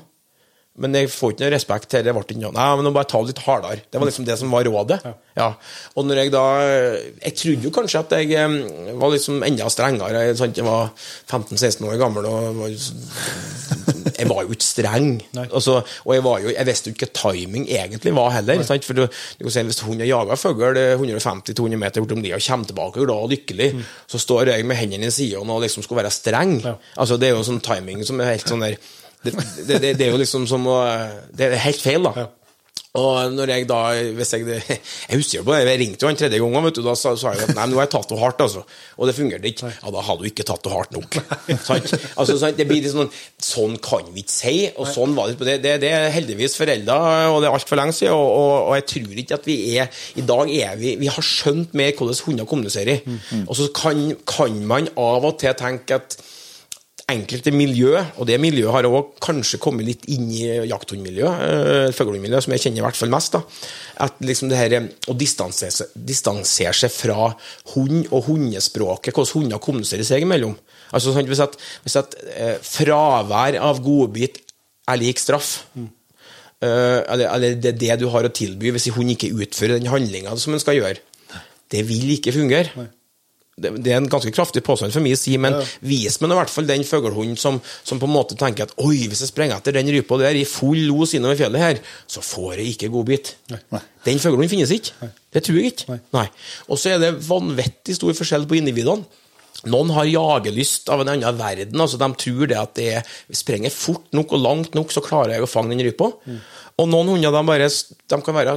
[0.81, 2.12] men jeg får ikke noe respekt til det.
[2.16, 2.37] ble.
[2.41, 3.83] Nei, men nå bare ta det litt hardere.
[3.93, 5.03] Det var liksom det som var rådet.
[5.37, 5.51] Ja.
[5.97, 10.23] Og når jeg da Jeg trodde jo kanskje at jeg var liksom enda strengere.
[10.39, 10.57] Sant?
[10.57, 10.95] jeg var
[11.29, 15.11] 15-16 år gammel og var, jeg var jo ikke streng.
[15.53, 18.64] Altså, og jeg, var jo, jeg visste jo ikke hva timing egentlig var heller.
[18.64, 22.73] For du, du kan si, Hvis hunden jager fugl 150-200 meter bortom lia og kommer
[22.73, 23.68] tilbake glad og lykkelig,
[24.09, 26.59] så står jeg med hendene i sidene og liksom skal være streng.
[26.97, 28.81] Altså, det er jo sånn timing som er helt sånn der
[29.25, 29.35] det,
[29.66, 30.79] det, det, det er jo liksom som å
[31.33, 32.31] Det er helt feil, da.
[32.93, 33.79] Og når jeg da
[34.12, 36.83] hvis jeg, jeg husker jo på det, jeg ringte jo han tredje gangen, vet du,
[36.85, 38.64] da sa, sa jeg at nei, nå har jeg tatt det hardt, altså.
[38.99, 39.70] Og det fungerte ikke.
[39.79, 41.16] Ja, da hadde du ikke tatt det hardt nok.
[41.73, 42.59] Altså, sant?
[42.59, 43.09] Det blir litt sånn
[43.43, 45.57] Sånn kan vi ikke si, og sånn var det på det.
[45.64, 46.99] Det, er heldigvis foreldre,
[47.33, 50.05] og det er altfor lenge siden, og, og, og jeg tror ikke at vi er
[50.20, 53.09] I dag er vi Vi har skjønt mer hvordan hunder kommuniserer.
[53.47, 56.20] Og så kan, kan man av og til tenke at
[57.11, 62.47] enkelte miljø, og det miljøet har òg kanskje kommet litt inn i jakthundmiljøet, uh, fuglehundmiljøet,
[62.47, 63.43] som jeg kjenner i hvert fall mest, da,
[64.07, 67.33] at liksom det her eh, å distansere distansere seg fra
[67.75, 70.55] hund og hundespråket, hvordan hunder kommuniserer seg imellom.
[70.93, 74.43] Altså sånn, Hvis at, hvis at eh, fravær av godbit
[74.91, 78.99] er lik straff, eh, eller, eller det er det du har å tilby hvis en
[79.01, 81.01] hund ikke utfører den handlinga som den skal gjøre,
[81.73, 82.73] det vil ikke fungere.
[82.77, 82.91] Det,
[83.61, 86.53] det er en ganske kraftig påstand for meg å si, men vis meg i hvert
[86.53, 89.77] fall den fuglehunden som, som på en måte tenker at oi, hvis jeg sprenger etter
[89.77, 93.35] den rypa der i full los innover fjellet her, så får jeg ikke godbit.
[94.07, 95.11] Den fuglehunden finnes ikke.
[95.33, 95.99] Det tror jeg ikke.
[96.17, 96.25] Nei.
[96.73, 99.05] Og så er det vanvittig stor forskjell på individene.
[99.69, 101.77] Noen har jagelyst av en annen verden.
[101.85, 105.37] altså De tror det at det er, sprenger fort nok og langt nok, så klarer
[105.37, 106.09] jeg å fange den rypa.
[106.81, 108.57] Og noen hunder de bare, de kan være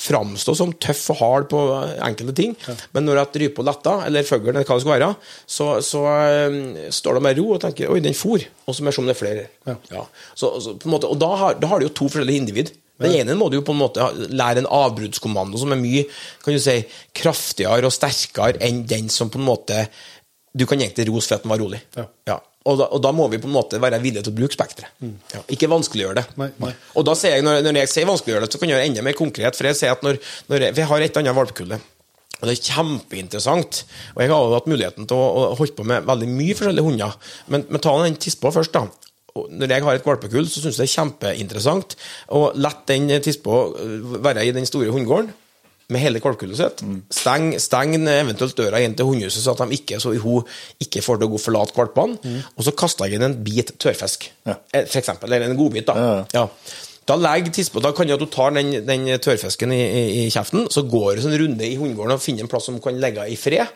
[0.00, 1.60] framstå som tøff og hard på
[2.04, 2.54] enkelte ting,
[2.92, 5.10] men når at rypa letter, eller fuglen, eller hva det skal være,
[5.56, 6.02] så, så
[6.52, 6.58] um,
[6.92, 9.22] står de med ro og tenker 'oi, den for', og så mer som det er
[9.22, 9.46] flere.
[9.92, 10.04] Ja.
[10.34, 12.74] Så, så, på en måte, og da har, da har du jo to forskjellige individ.
[13.02, 16.06] Den ene må du jo på en måte lære en avbruddskommando som er mye
[16.40, 16.78] kan du si,
[17.16, 19.82] kraftigere og sterkere enn den som på en måte
[20.56, 21.82] Du kan egentlig rose for at den var rolig.
[21.98, 22.38] Ja.
[22.66, 24.94] Og, da, og da må vi på en måte være villige til å bruke spekteret.
[25.34, 25.42] Ja.
[25.54, 26.24] Ikke vanskeliggjøre det.
[26.40, 26.72] Nei, nei.
[26.98, 28.90] Og da sier jeg, når, når jeg sier vanskeliggjøre det, så kan jeg gjøre det
[28.90, 29.58] enda mer konkret.
[29.58, 30.18] For jeg sier at når,
[30.50, 31.78] når jeg, vi har et annet valpekulle.
[32.36, 33.82] Og det er kjempeinteressant.
[34.16, 37.16] Og jeg har hatt muligheten til å, å holde på med veldig mye forskjellige hunder.
[37.52, 38.88] Men, men ta den tispa først, da.
[39.36, 41.98] Når jeg har et valpekull, så syns jeg det er kjempeinteressant
[42.34, 43.66] å la den tispa
[44.24, 45.34] være i den store hundegården
[45.92, 46.80] med hele valpkullet sitt.
[47.14, 50.42] Steng, steng eventuelt døra inn til hundehuset, så at de ikke, så hun
[50.82, 52.42] ikke får til å forlate valpene.
[52.56, 54.56] Og så kaster jeg inn en bit tørrfisk, Ja.
[54.72, 55.30] Eh, for eksempel.
[55.32, 55.94] Eller en godbit, da.
[55.94, 56.48] Ja, Ja.
[57.06, 60.30] Da legger tispa, da kan du at du tar den, den tørrfisken i, i, i
[60.34, 63.22] kjeften, så går du en runde i hundegården og finner en plass som kan legge
[63.30, 63.68] i fred.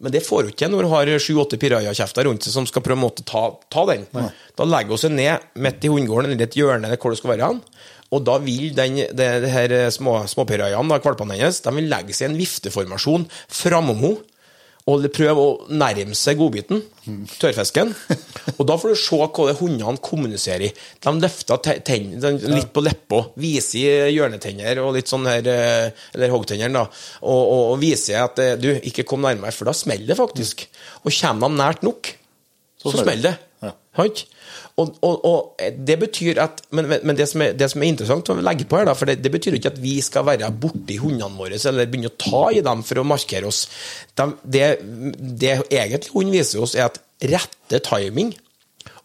[0.00, 3.04] Men det får du ikke når du har sju-åtte pirajakjefter rundt seg som skal prøve
[3.04, 4.06] å ta, ta den.
[4.56, 7.50] Da legger hun seg ned midt i hundegården eller et hjørne hvor det skal være.
[7.50, 7.60] hen.
[8.10, 12.16] Og da vil den, det, det her små, småpirajene, da, valpene hennes, de vil legge
[12.16, 13.28] seg i en vifteformasjon
[13.60, 14.26] framom henne.
[14.88, 16.80] Og prøve å nærme seg godbiten,
[17.38, 17.92] tørrfisken.
[18.56, 20.70] Og da får du se hva det hundene kommuniserer i.
[21.04, 22.08] De løfter ten,
[22.48, 26.86] litt på leppa, viser hjørnetenner og litt sånn her eh, Eller hoggtennene, da.
[27.20, 30.64] Og, og, og viser at eh, du, ikke kom nærmere, for da smeller det faktisk.
[31.04, 32.14] Og kommer de nært nok,
[32.80, 33.36] så, smeller smeller det.
[33.68, 33.74] Ja.
[34.80, 38.30] Og, og, og det betyr at Men, men det, som er, det som er interessant
[38.32, 40.96] å legge på her, da, for det, det betyr ikke at vi skal være borti
[41.02, 43.64] hundene våre eller begynne å ta i dem for å markere oss.
[44.16, 44.66] De, det,
[45.42, 48.32] det egentlig hunden viser oss, er at rette timing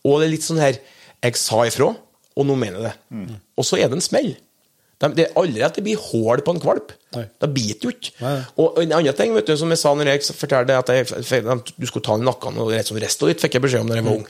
[0.06, 1.90] Og det er litt sånn her Jeg sa ifra,
[2.36, 3.38] og nå mener jeg det.
[3.58, 4.36] Og så er det en smell.
[5.02, 6.94] De, det er aldri at det blir hull på en valp.
[7.16, 7.26] Nei.
[7.42, 8.14] Da biter jo ikke.
[8.62, 11.88] Og en annen ting, vet du, som jeg sa når jeg fortalte at jeg, du
[11.90, 14.08] skulle ta den nakken, og rett som resten ditt fikk jeg beskjed om da jeg
[14.08, 14.28] var ung.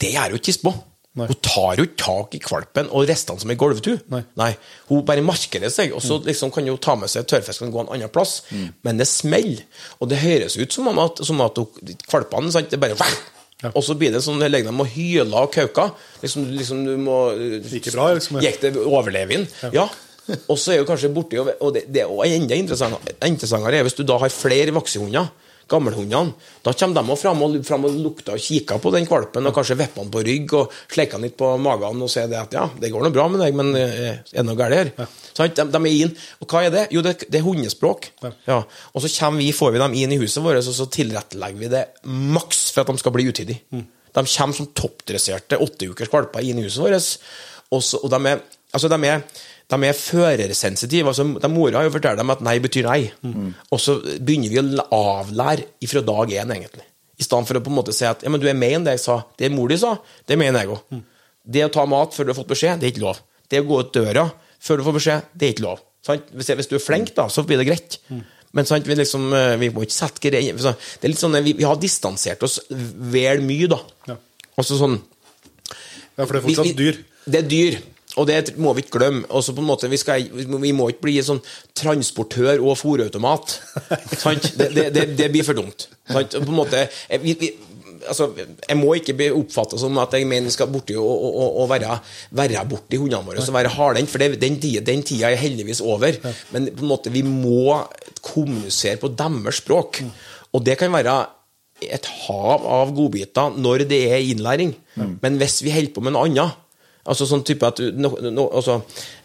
[0.00, 0.74] Det gjør jo ikke.
[1.14, 1.28] Nei.
[1.30, 3.92] Hun tar jo ikke tak i valpen og restene som ei gulvtu.
[4.10, 4.48] Nei.
[4.88, 7.84] Hun bare markerer seg, og så liksom kan hun ta med seg tørrfisken og gå
[7.84, 8.40] en annen plass.
[8.82, 9.62] Men det smeller.
[10.00, 12.98] Og det høres ut som om at, som at hun- valpene sant, det bare
[13.72, 15.94] Og så blir det sånn at legger må og hyler og kauker.
[16.20, 17.18] Liksom, liksom du må
[17.70, 18.50] Like bra, liksom, ja.
[18.50, 19.46] Gikk det overleve inn?
[19.72, 19.86] Ja.
[20.48, 24.02] Og så er jo kanskje borti Og det, det er enda interessantere er hvis du
[24.02, 25.30] da har flere voksehunder.
[25.70, 26.34] Gammelhundene.
[26.64, 29.54] Da kommer de også fram og, fram og lukter og kikker på den valpen, og
[29.56, 32.56] kanskje vipper den på rygg og slikker den litt på magen og sier det at
[32.56, 34.92] ja, det går nå bra med deg, men eh, er det noe galt her?
[35.30, 35.56] Sant?
[35.56, 36.14] De, de er inn.
[36.44, 36.84] Og hva er det?
[36.94, 38.10] Jo, det, det er hundespråk.
[38.48, 38.60] Ja.
[38.92, 41.84] Og så vi, får vi dem inn i huset vårt, og så tilrettelegger vi det
[42.08, 43.84] maks for at de skal bli utidige.
[44.14, 47.16] De kommer som toppdresserte åtteukers valper inn i huset vårt,
[47.72, 48.44] og, så, og de er
[48.74, 49.20] Altså, de er
[49.74, 51.10] de er førersensitive.
[51.10, 53.00] altså de Mora har jo fortalt dem at nei betyr nei.
[53.70, 56.86] Og så begynner vi å avlære fra dag én, egentlig.
[57.18, 58.86] I stedet for å på en måte si at ja, men du er med enn
[58.86, 59.20] det jeg sa.
[59.38, 59.94] Det mor di sa,
[60.26, 61.02] det mener jeg òg.
[61.44, 63.20] Det å ta mat før du har fått beskjed, det er ikke lov.
[63.50, 64.28] Det å gå ut døra
[64.64, 65.82] før du får beskjed, det er ikke lov.
[66.04, 66.30] Sant?
[66.34, 67.98] Hvis, hvis du er flink, da, så blir det greit.
[68.54, 71.56] Men sant, vi, liksom, eh, vi må ikke sette greier Det er litt sånn, vi,
[71.58, 73.80] vi har distansert oss vel mye, da.
[74.10, 74.18] Ja.
[74.60, 75.00] Også sånn
[76.14, 77.00] Ja, for det er fortsatt vi, dyr.
[77.24, 77.78] Det er dyr,
[78.14, 79.26] og det må vi ikke glemme.
[79.34, 81.42] Også på en måte, vi, skal, vi må ikke bli sånn
[81.76, 83.58] transportør og fòrautomat.
[84.54, 85.88] Det, det, det, det blir for dumt.
[86.06, 86.36] Sant?
[86.38, 87.50] På en måte, eh, vi, vi,
[88.08, 91.60] altså, jeg må ikke bli oppfatta som at jeg mener vi skal borti og, og,
[91.64, 91.98] og, være,
[92.38, 96.18] være borti hundene våre og være hardhendt, for den, den tida er heldigvis over.
[96.54, 97.80] Men på en måte, vi må
[98.24, 100.04] kommunisere på deres språk.
[100.54, 101.18] Og det kan være
[101.82, 104.76] et hav av godbiter når det er innlæring.
[104.94, 106.60] Men hvis vi holder på med noe annet
[107.04, 108.78] Altså sånn type at no, no, altså,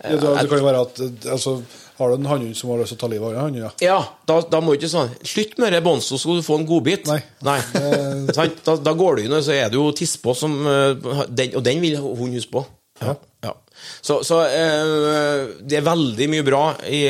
[0.03, 0.97] Ja, det, det kan jo være at
[1.31, 1.53] altså,
[1.99, 3.63] Har du en hannhund som har lyst til å ta livet av en hannhund?
[3.63, 3.71] Ja.
[3.85, 6.59] Ja, da, da må du ikke sånn Slutt med det, båndet, så skal du få
[6.59, 7.07] en godbit.
[7.07, 7.21] Nei.
[7.47, 7.59] Nei.
[8.67, 11.63] Da, da går du inn, og så er det jo tispa som eh, den, Og
[11.65, 12.65] den vil hun huske på.
[12.99, 13.15] Ja.
[13.47, 13.55] ja.
[14.01, 17.01] Så, så eh, det er veldig mye bra i,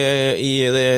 [0.42, 0.90] i det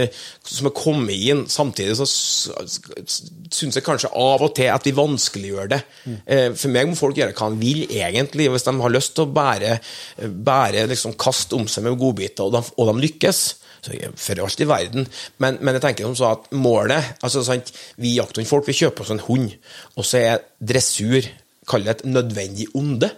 [0.48, 1.44] som er kommet inn.
[1.52, 5.82] Samtidig så syns jeg kanskje av og til at vi vanskeliggjør det.
[6.26, 8.50] Eh, for meg må folk gjøre hva de vil, egentlig.
[8.52, 9.76] Hvis de har lyst til å bære,
[10.52, 13.44] bære liksom kaste om seg med godbiter, og de, og de lykkes,
[13.82, 15.08] så for alt i verden.
[15.42, 19.14] Men, men jeg tenker som så at målet altså sant, Vi jakthundfolk vi kjøper oss
[19.16, 19.56] en hund,
[19.98, 21.26] og så er dressur
[21.70, 23.12] Kall det et nødvendig onde.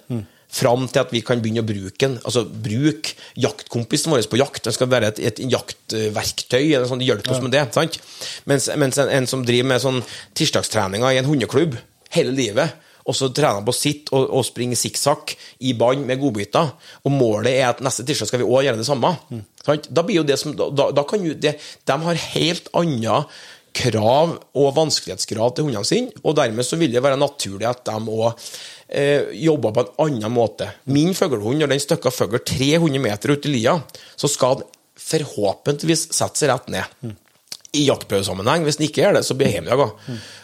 [0.53, 2.19] Fram til at vi kan begynne å bruke den.
[2.21, 3.09] Altså bruk
[3.41, 4.63] jaktkompisen vår på jakt.
[4.67, 6.61] Den skal være et, et jaktverktøy.
[6.75, 7.65] eller sånn, Hjelpe oss med det.
[7.73, 7.97] sant?
[8.49, 10.01] Mens, mens en, en, som driver med sånn
[10.37, 11.79] tirsdagstreninger i en hundeklubb
[12.13, 15.33] hele livet, og så trener han på sitt og, og springe sikksakk
[15.67, 16.69] i bånd med godbiter,
[17.03, 19.11] og målet er at neste tirsdag skal vi òg gjøre det samme,
[19.65, 19.89] sant?
[19.89, 23.23] da blir jo det som, da, da kan jo det, De har helt andre
[23.73, 27.97] krav og vanskelighetsgrad til hundene sine, og dermed så vil det være naturlig at de
[27.97, 28.45] òg
[28.87, 30.69] eh, jobber på en annen måte.
[30.91, 33.77] Min fuglehund, når den stykka fugl 300 meter ut i lia,
[34.15, 34.71] så skal den
[35.03, 37.15] forhåpentligvis sette seg rett ned.
[37.73, 38.67] I jaktprøvesammenheng.
[38.67, 39.89] Hvis den ikke gjør det, så blir jeg hjemjaga.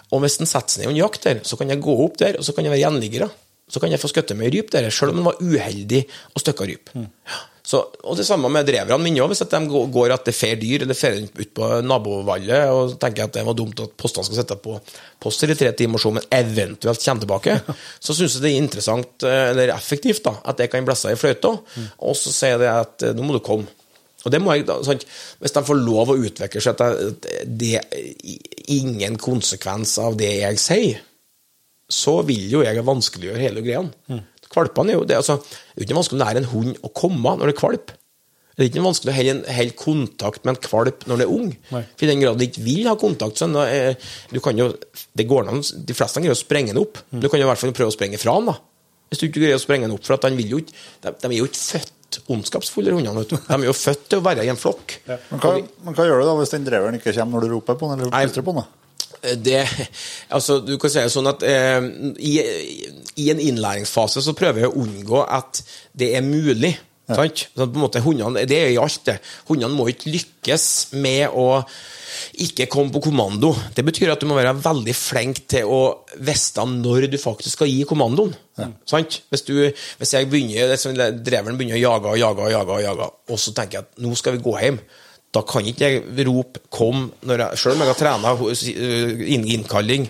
[0.09, 2.39] Og hvis den setter seg ned under jakt der, så kan jeg gå opp der,
[2.39, 3.29] og så kan jeg være gjenliggere.
[3.69, 6.01] Så kan jeg få skutt med ryp der, selv om den var uheldig
[6.33, 6.89] og stykka ryp.
[6.97, 7.43] Ja.
[7.69, 9.29] Så, og det samme med dreverne mine òg.
[9.29, 13.35] Hvis at de går etter fair dyr eller fer ut på nabovallet og tenker at
[13.35, 14.77] det var dumt at postene skal sitte på
[15.21, 17.57] poster i tre timer, så, men eventuelt kommer tilbake,
[18.05, 21.19] så syns jeg det er interessant, eh, eller effektivt, da, at jeg kan blæsse i
[21.19, 21.51] fløyta,
[21.99, 23.69] og så sier jeg at eh, nå må du komme.
[24.25, 25.05] Og det må jeg sant?
[25.39, 30.59] Hvis de får lov å utvikle seg at det er ingen konsekvens av det jeg
[30.59, 31.05] sier,
[31.89, 33.85] så vil jo jeg vanskeliggjøre hele greia.
[34.49, 35.37] Kvalpene er jo det, altså,
[35.79, 37.91] det er ikke vanskelig å lære en hund å komme når det er kvalp.
[38.59, 39.15] Det er ikke vanskelig å
[39.55, 41.51] holde kontakt med en kvalp når det er ung.
[41.71, 41.83] Nei.
[41.95, 43.95] For I den grad de ikke vil ha kontakt, så da er-
[44.33, 44.73] du kan jo,
[45.15, 46.99] det går an, de fleste greier å sprenge den opp.
[47.15, 48.51] Du kan jo i hvert fall prøve å sprenge fra den.
[48.51, 48.57] da.
[49.09, 51.37] Hvis du ikke greier å sprenge den opp, for vil jo ikke, de, de er
[51.39, 53.23] jo ikke født ondskapsfulle, hundene.
[53.23, 53.37] vet du.
[53.47, 54.97] De er jo født til å være i en flokk.
[55.07, 55.53] Men hva,
[55.85, 58.01] men hva gjør du da hvis den dreveren ikke kommer når du roper på den,
[58.03, 58.25] eller Nei.
[58.43, 58.67] på den?
[59.21, 59.35] Da?
[59.35, 59.61] Det,
[60.35, 61.79] altså, du kan si det sånn at eh,
[62.19, 62.35] i,
[63.19, 65.63] i en innlæringsfase så prøver jeg å unngå at
[65.97, 66.75] det er mulig.
[67.09, 67.47] Sant?
[67.55, 69.17] Så på en måte, hundene, det er i alt, det.
[69.47, 70.65] Hundene må ikke lykkes
[71.01, 71.63] med å
[72.43, 73.51] ikke komme på kommando.
[73.75, 75.81] Det betyr at du må være veldig flink til å
[76.21, 78.35] vite når du faktisk skal gi kommandoen.
[78.89, 79.21] Sant?
[79.31, 79.55] Hvis, du,
[79.99, 83.55] hvis jeg begynner, er sånn, dreveren begynner å jage og jage, og jage, og så
[83.57, 84.81] tenker jeg at nå skal vi gå hjem,
[85.35, 88.31] da kan ikke jeg rope 'kom', når jeg, selv om jeg har trena
[89.53, 90.09] innkalling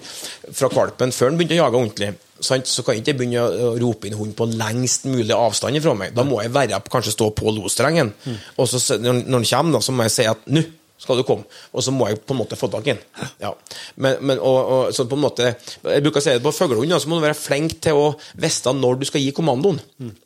[0.51, 2.13] fra valpen før den begynte å jage ordentlig.
[2.39, 2.67] Sant?
[2.67, 6.15] Så kan ikke jeg begynne å rope inn hund på lengst mulig avstand fra meg.
[6.15, 8.13] Da må jeg være, kanskje stå på losstrengen.
[8.57, 10.63] Og så når han kommer, da, så må jeg si at 'nå
[10.99, 12.99] skal du komme', og så må jeg på en måte få tak i den.
[13.39, 13.53] Ja.
[13.95, 16.91] Men, men, og, og, så på en måte, jeg bruker å si det på fuglehund,
[16.99, 19.79] så må du være flink til å vite når du skal gi kommandoen.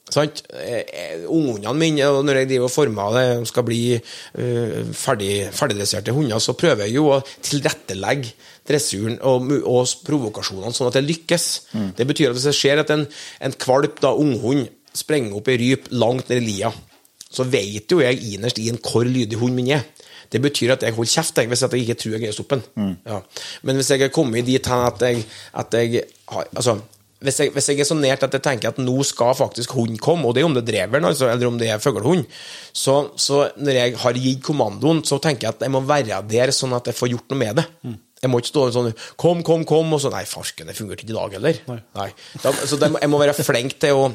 [0.09, 0.43] Sant?
[0.53, 6.41] Eh, Ungene mine, når jeg driver og former det, skal bli uh, ferdig, ferdigdresserte hunder,
[6.41, 8.33] så prøver jeg jo å tilrettelegge
[8.67, 11.47] dressuren og, og provokasjonene sånn at det lykkes.
[11.97, 13.05] Det betyr at hvis det skjer at en,
[13.43, 16.71] en kvalp, da, unghund, sprenger opp i ryp langt ned i lia,
[17.33, 19.87] så vet jo jeg innerst i en hvor lydig hunden min er.
[20.33, 22.57] Det betyr at jeg holder kjeft jeg, hvis jeg ikke tror jeg greier å stoppe
[22.57, 22.95] den.
[23.05, 23.19] Ja.
[23.61, 25.23] Men hvis jeg er kommet dit hen at jeg,
[25.61, 26.03] at jeg
[26.33, 26.79] har altså,
[27.23, 29.99] hvis jeg, hvis jeg er så nært at jeg tenker at nå skal faktisk hunden
[30.01, 32.25] komme, og det er om det er dreveren altså, eller om det er fuglehund,
[32.75, 36.51] så, så når jeg har gitt kommandoen, så tenker jeg at jeg må være der
[36.55, 37.67] sånn at jeg får gjort noe med det.
[38.23, 41.11] Jeg må ikke stå sånn 'Kom, kom, kom', og så 'Nei, farsken, det fungerte ikke
[41.11, 41.59] i dag heller'.
[41.95, 42.09] Nei.
[42.43, 44.05] Da, så det, jeg må være flink til å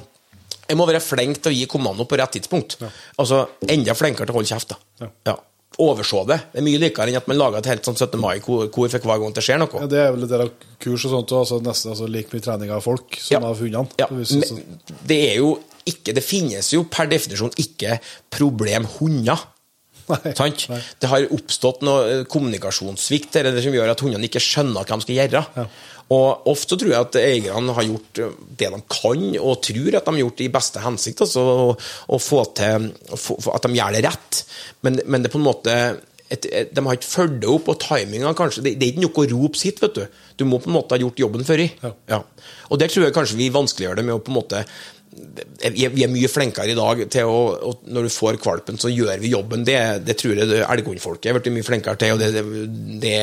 [0.69, 2.77] jeg må være flink til å gi kommando på rett tidspunkt.
[3.17, 4.75] Altså enda flinkere til å holde kjeft.
[4.75, 5.09] da.
[5.31, 5.37] Ja.
[5.79, 6.39] Overse det.
[6.53, 8.17] Det er mye likere enn at man lager et helt sånn 17.
[8.19, 9.83] mai-kor for hver gang det skjer noe.
[9.85, 12.35] Ja, det er vel en del av kurs og sånt, og altså nesten altså, like
[12.35, 13.87] mye trening av folk som av hundene.
[14.01, 14.65] Ja, Det men
[15.07, 15.59] det er jo
[15.89, 17.95] ikke Det finnes jo per definisjon ikke
[18.35, 19.41] problemhunder.
[20.09, 20.33] Nei,
[20.69, 20.81] nei.
[21.01, 25.05] Det har oppstått noe eh, kommunikasjonssvikt det som gjør at hundene ikke skjønner hva de
[25.05, 25.67] skal gjøre.
[26.15, 28.21] Og Ofte tror jeg at eierne har gjort
[28.59, 31.73] det de kan, og tror at de har gjort det i beste hensikt, altså å,
[32.09, 34.45] å få til få, at de gjør det rett.
[34.87, 35.75] Men, men det er på en måte
[36.29, 39.05] et, et, De har ikke fulgt det opp, og timinga kanskje det, det er ikke
[39.05, 40.21] noe å rope sitt, vet du.
[40.41, 41.69] Du må på en måte ha gjort jobben før i.
[42.11, 42.23] Ja.
[42.69, 44.65] Og der tror jeg kanskje vi vanskeliggjør det med å på en måte
[45.75, 49.33] vi er, mye flinkere i dag til å Når du får kvalpen, så gjør vi
[49.33, 49.65] jobben.
[49.67, 52.15] Det, det tror jeg elghundfolket er blitt mye flinkere til.
[52.15, 52.45] og Det, det,
[53.03, 53.15] det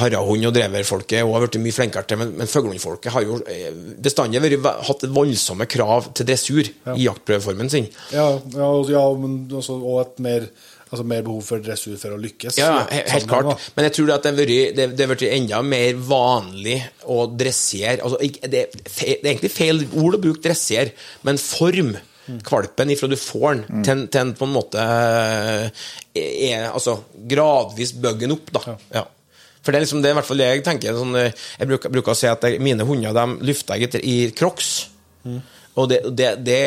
[0.00, 2.20] harrehund- og dreverfolket er også blitt mye flinkere til.
[2.22, 3.70] Men, men fuglehundfolket har jo eh,
[4.04, 7.90] bestandig hatt voldsomme krav til dressur i jaktprøveformen sin.
[8.14, 10.48] Ja, ja, ja men også, og et mer
[10.94, 12.58] Altså mer behov for dressur for å lykkes.
[12.60, 13.68] Ja, helt klart.
[13.74, 16.78] Men jeg tror at det har blitt enda mer vanlig
[17.10, 20.94] å dressere altså, det, er det er egentlig feil ord å bruke dressere,
[21.26, 21.96] men form
[22.44, 25.82] kvalpen ifra du får den, til, til en på en måte eh,
[26.14, 26.96] er, altså,
[27.28, 28.54] gradvis bygger den opp.
[28.54, 28.76] da.
[28.94, 29.04] Ja.
[29.64, 30.96] For det er liksom det er i hvert fall jeg tenker.
[30.96, 34.16] Sånn, eh, jeg bruker, bruker å si at jeg, mine hunder de lufter jeg i
[34.36, 34.72] crocs.
[35.80, 36.58] Og det, det, det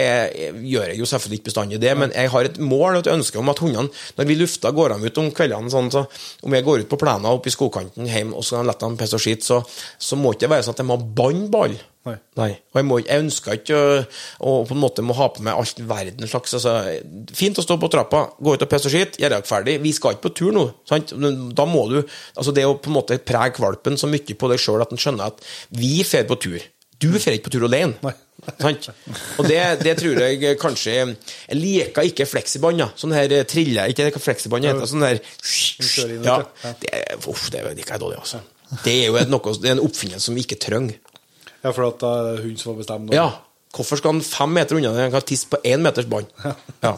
[0.68, 3.40] gjør jeg jo selvfølgelig ikke bestandig, det, men jeg har et mål og et ønske
[3.40, 6.06] om at hundene, når vi lufter, går dem ut om kveldene sånn, så
[6.44, 9.18] Om jeg går ut på plena oppe i skogkanten hjemme og skal la dem pisse
[9.18, 9.62] og skite, så,
[10.00, 11.76] så må ikke det være sånn at jeg må banne ball.
[12.40, 12.52] Nei.
[12.72, 13.96] Og jeg, må, jeg ønsker ikke å,
[14.48, 16.76] å på en måte må ha på meg alt verdens slags altså,
[17.36, 19.78] Fint å stå på trappa, gå ut og pisse og skite, gjøre dere ferdig.
[19.84, 20.64] Vi skal ikke på tur nå.
[20.88, 21.12] Sant?
[21.58, 24.62] Da må du altså Det å på en måte prege valpen så mye på deg
[24.62, 25.44] sjøl at han skjønner at
[25.76, 26.64] vi drar på tur.
[26.98, 28.00] Du drar ikke på tur alene.
[28.02, 28.24] Sant?
[29.38, 32.84] Og det, det tror jeg kanskje Jeg liker ikke fleksibånd.
[33.00, 34.88] Sånn her trille Ikke hva fleksibånd heter.
[34.90, 35.20] Sånn der
[36.24, 36.38] ja,
[36.82, 38.44] det, uff, det liker jeg dårlig, altså.
[38.84, 40.98] Det er jo et noe, det er en oppfinnelse som vi ikke trenger.
[41.64, 43.16] Ja, for at det er hun som får bestemme.
[43.16, 43.30] Ja.
[43.76, 46.30] Hvorfor skal han fem meter unna når Han kan tisse på én meters bånd.
[46.82, 46.94] Ja.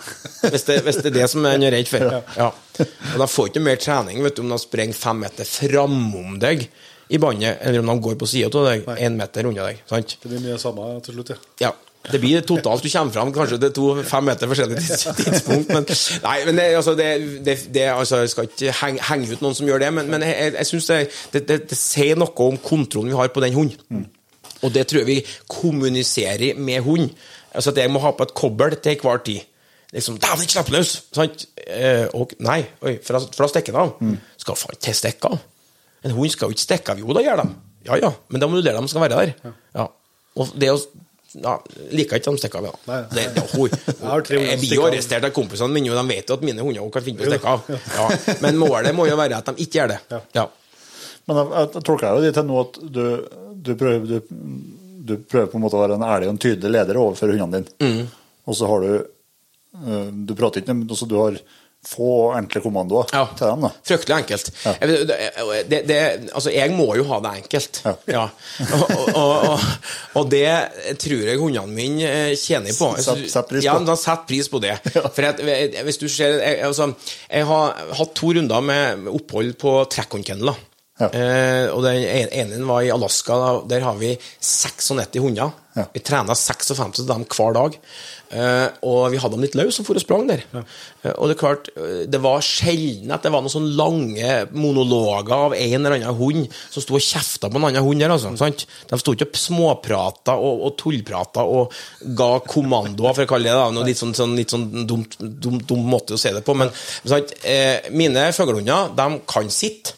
[0.53, 2.05] Hvis, det, hvis det er det som han er redd for.
[2.37, 2.51] Ja.
[2.79, 6.67] Og de får ikke mer trening vet du, om de sprenger fem meter framom deg
[7.09, 9.79] i bandet, eller om de går på sida av deg, én meter unna deg.
[9.89, 10.17] Sant?
[10.21, 11.39] Det blir mye samme til slutt, ja.
[11.67, 11.71] Ja.
[12.09, 14.77] Det blir totalt Du kommer fram kanskje til to fem meter forskjellig
[15.19, 15.67] tidspunkt.
[15.73, 15.83] Men,
[16.23, 17.07] nei, men det, altså, det,
[17.45, 20.23] det, det altså, Jeg skal ikke henge, henge ut noen som gjør det, men, men
[20.23, 20.87] jeg, jeg, syns
[21.33, 24.07] det, det, sier noe om kontrollen vi har på den hunden.
[24.63, 25.19] Og det tror jeg vi
[25.51, 27.09] kommuniserer med hund.
[27.51, 29.43] Altså at jeg må ha på et kobbel til hver tid.
[29.91, 30.95] Liksom, Dæven, ikke slipp løs!
[31.17, 31.47] Sant?
[31.67, 34.17] Eh, og, nei, oi, for, da- stikker den av.
[34.39, 35.39] Skal faen ikke stikke av.
[36.05, 37.03] En hund skal jo ikke stikke av.
[37.03, 37.49] Jo, da gjør de.
[37.87, 39.53] Ja ja, men da må du lære dem skal være der.
[39.75, 39.85] Ja.
[40.39, 40.79] Og det å
[41.37, 41.53] ja,
[41.93, 42.69] liker ikke at de stikker av.
[42.69, 42.77] Ja.
[42.89, 42.99] Nei.
[43.13, 43.75] Det, det, hun,
[44.11, 44.89] har tre jeg blir jo av.
[44.91, 47.33] arrestert av kompisene mine, og de vet jo at mine hunder kan finne på å
[47.33, 47.69] stikke av.
[47.99, 48.37] Ja.
[48.45, 49.99] Men målet må jo være at de ikke gjør det.
[50.37, 50.47] Ja.
[51.29, 53.03] Men jeg, jeg tolker det til nå at du,
[53.53, 54.35] du, prøver, du,
[55.11, 57.63] du prøver på en måte å være en ærlig og en tydelig leder overfor hundene
[57.69, 58.07] dine.
[58.49, 61.37] Og så har du eh, Du prater ikke men også du har
[61.87, 63.21] få enkle kommandoer Ja.
[63.37, 63.61] til dem.
[63.63, 63.69] da.
[63.87, 64.49] Fryktelig enkelt.
[64.65, 64.73] Ja.
[65.69, 65.99] Det, det,
[66.35, 67.79] altså, jeg må jo ha det enkelt.
[68.11, 68.25] Ja.
[68.75, 69.15] Og, og,
[69.53, 69.67] og,
[70.19, 70.43] og det
[70.99, 72.91] tror jeg hundene mine eh, tjener på.
[72.99, 73.67] Sett- sett pris på.
[73.69, 74.75] Ja, de setter pris på det.
[74.91, 75.39] For at,
[75.87, 76.91] hvis du ser jeg, altså,
[77.31, 79.77] jeg har hatt to runder med opphold på.
[80.99, 83.37] Eh, og den ene var i Alaska.
[83.71, 85.55] Der har vi 96 hunder.
[85.79, 85.85] Ja.
[85.93, 87.77] Vi trena 56 av dem hver dag.
[88.29, 90.43] Eh, og vi hadde dem litt løs som for og sprang der.
[90.53, 90.61] Ja.
[91.15, 95.33] og det er klart, eh, det var sjelden at det var noen sånne lange monologer
[95.33, 98.13] av en eller annen hund som sto og kjefta på en annen hund der.
[98.13, 98.65] Altså, sant?
[98.89, 101.75] De sto ikke og småprata og, og tullprata og
[102.19, 103.77] ga kommandoer, for å kalle det det.
[103.77, 106.57] Noe litt sånn, sånn, litt sånn dumt, dum, dum måte å se det på.
[106.59, 107.33] Men sant?
[107.41, 109.95] Eh, mine fuglehunder, de kan sitte.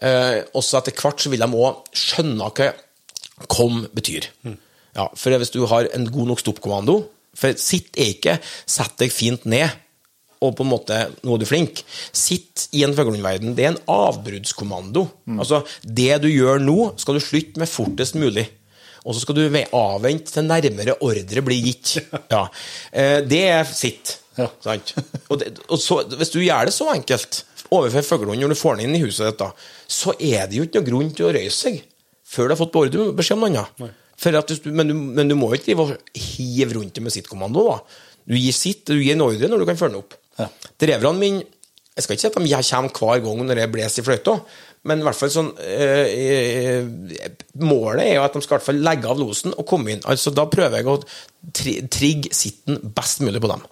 [0.00, 2.70] Eh, også etter hvert så vil de òg skjønne hva
[3.48, 4.26] kom betyr.
[4.96, 7.04] Ja, for hvis du har en god nok stoppkommando
[7.38, 9.70] For sitt er ikke 'sett deg fint ned'
[10.42, 11.82] og på en måte nå er du flink.
[12.12, 13.54] Sitt i en fuglehundverden.
[13.54, 15.02] Det er en avbruddskommando.
[15.38, 18.46] Altså, det du gjør nå, skal du slutte med fortest mulig.
[19.04, 21.98] Og så skal du ve- avvente til nærmere ordre blir gitt.
[22.32, 22.46] Ja.
[22.92, 24.16] Eh, Det er sitt.
[24.64, 24.94] Sant?
[25.28, 28.76] Og, det, og så, hvis du gjør det så enkelt overfor fuglehund når du får
[28.80, 29.52] den inn i huset ditt,
[29.88, 31.82] så er det jo ikke noe grunn til å røyse seg
[32.30, 33.98] før du har fått beordre beskjed om noe annet.
[34.20, 37.04] For at du, men, du, men du må jo ikke drive og hive rundt det
[37.04, 37.64] med sittkommando.
[37.70, 37.78] da.
[38.28, 40.18] Du gir sitt, du gir en ordre når du kan følge den opp.
[40.38, 40.50] Ja.
[40.80, 41.48] Dreverne mine
[41.96, 44.34] Jeg skal ikke si at de kommer hver gang når jeg blåser i fløyta,
[44.88, 46.86] men i hvert fall sånn øh, øh,
[47.66, 50.06] Målet er jo at de skal i hvert fall legge av losen og komme inn.
[50.08, 50.96] Altså Da prøver jeg å
[51.56, 53.66] tri trigge sitten best mulig på dem.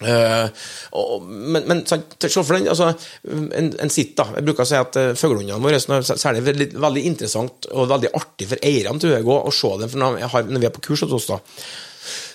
[0.00, 0.64] Eh,
[0.96, 2.92] og, men, men se for den, altså,
[3.28, 4.30] en, en sitt, da.
[4.38, 8.14] Jeg bruker å si at uh, fuglehundene våre er særlig veldig, veldig interessant og veldig
[8.16, 9.92] artig for eierne tror jeg, å, se dem.
[9.92, 11.40] For når, har, når vi er på kurs hos oss, da,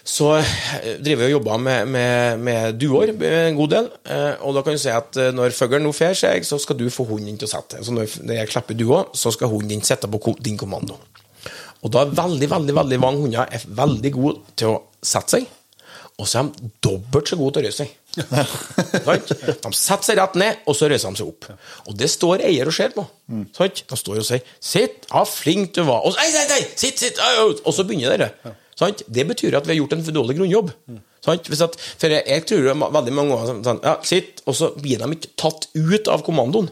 [0.05, 3.89] så eh, driver vi og jobber med, med, med duer en god del.
[4.05, 6.77] eh, Og da kan du si at eh, når fuglen nå fer seg, så skal
[6.77, 7.81] du få hunden til å sette.
[7.81, 10.99] Så når jeg klipper duer, så skal hunden din sette på din kommando.
[11.81, 15.49] Og da er veldig, veldig, veldig mange hunder er veldig gode til å sette seg.
[16.15, 17.89] Og så er de dobbelt så gode til å røyse seg.
[19.65, 21.47] De setter seg rett ned, og så røyser de seg opp.
[21.89, 23.03] Og det står eier og ser på.
[23.91, 26.05] De står og sier 'Sitt, ja, flink du var'.
[26.05, 28.55] Og så, nei, nei, ei, sitt, sitt, og så begynner dere.
[29.07, 30.71] Det betyr at vi har gjort en for dårlig grunnjobb.
[31.25, 34.99] Hvis at, for jeg, jeg tror veldig mange ganger sånn, ja, sitt, og så blir
[35.01, 36.69] de ikke tatt ut av kommandoen.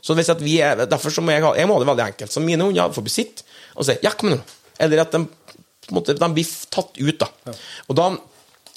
[0.00, 2.32] Så hvis at vi er, Derfor så må jeg jeg må ha det veldig enkelt.
[2.32, 3.44] Så mine hunder får bli sitt
[3.74, 4.40] og si 'ja, kom nå'.
[4.80, 5.26] Eller at de,
[5.90, 7.18] måte, de blir tatt ut.
[7.18, 7.26] da.
[7.88, 8.16] Og da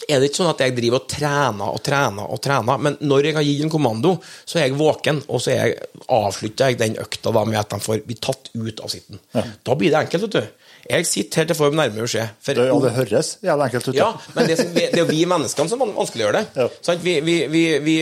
[0.10, 3.28] er det ikke sånn at jeg driver og trener og trener og trener, men når
[3.30, 5.78] jeg har gitt en kommando, så er jeg våken, og så er jeg,
[6.10, 9.20] avslutter jeg den økta da med at de får bli tatt ut av sitten.
[9.36, 10.58] Da blir det enkelt, vet du.
[10.92, 12.30] Jeg sitter helt til jeg får nærmere beskjed.
[12.42, 13.96] For- Det, ja, det høres jævlig enkelt ut.
[13.96, 16.42] ja, men det, som, det er jo vi menneskene som van- vanskeliggjør det.
[16.58, 16.66] Ja.
[16.82, 17.04] Sant?
[17.06, 17.98] Vi, vi, vi, vi,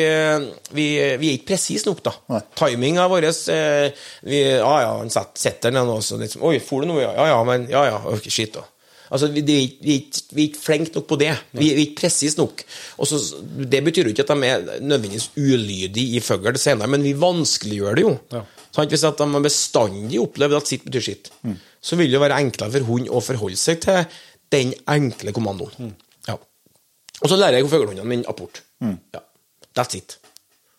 [1.03, 2.13] er ikke presise nok, da.
[2.31, 2.39] Nei.
[2.55, 3.91] Timinga vår eh,
[4.23, 7.03] vi, Ja, ja, han setter den og så liksom Oi, for du noe?
[7.03, 8.63] Ja, ja, men Ja, ja, ok, shit, da.
[9.09, 11.31] Altså, vi, vi, vi er ikke flinke nok på det.
[11.51, 12.63] Vi, vi er ikke presise nok.
[13.01, 13.19] Også,
[13.71, 17.99] det betyr jo ikke at de er nødvendigvis ulydige i fugl senere, men vi vanskeliggjør
[17.99, 18.13] det jo.
[18.69, 18.93] Sant?
[18.93, 21.31] Hvis at de bestandig opplever at sitt betyr sitt,
[21.81, 24.03] så vil det jo være enklere for hund å forholde seg til
[24.53, 25.93] den enkle kommandoen.
[26.27, 26.37] Ja.
[27.19, 28.61] Og så lærer jeg fuglehundene mine apport.
[28.81, 29.23] Ja.
[29.77, 30.19] That's it.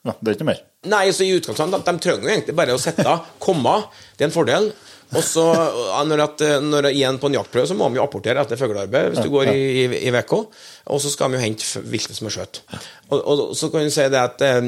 [0.06, 0.60] Ja, det er ikke mer.
[0.88, 3.74] Nei, så i utgangspunktet, de, de trenger jo egentlig bare å sette komma.
[4.16, 4.70] Det er en fordel.
[5.10, 5.44] Og så,
[6.06, 9.24] når, at, når igjen på en jaktprøve, så må de jo apportere etter fuglearbeid hvis
[9.26, 10.34] du går i, VK.
[10.94, 12.62] Og så skal de jo hente viltet som er skjøtt.
[13.10, 14.60] Og, og så kan du si det at eh,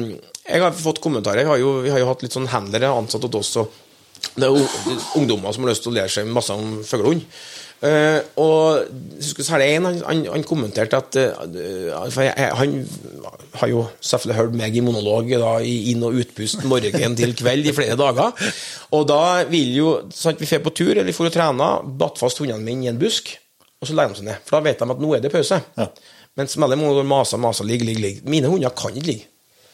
[0.49, 1.45] Jeg har fått kommentarer.
[1.45, 3.55] Jeg har jo, vi har jo hatt litt sånn handlere ansatt hos oss.
[3.63, 7.23] Og det er jo ungdommer som har lyst til å lære seg masse om fuglehund.
[7.83, 8.85] Eh, og
[9.19, 12.77] så er særlig en, han, han, kommenterte at uh, for jeg, Han
[13.59, 17.67] har jo selvfølgelig hørt meg i monolog da, i inn- og utpust morgen til kveld
[17.67, 18.31] i flere dager.
[18.95, 21.69] Og da vil jo sant, Vi drar på tur eller for å trene,
[21.99, 23.35] batt fast hundene mine i en busk,
[23.81, 24.47] og så legger de seg ned.
[24.47, 25.59] For da vet de at nå er det pause.
[25.75, 25.89] Ja.
[26.39, 28.29] Mens veldig mange maser, maser, ligger, ligger, ligger.
[28.31, 29.27] Mine hunder kan ikke ligge.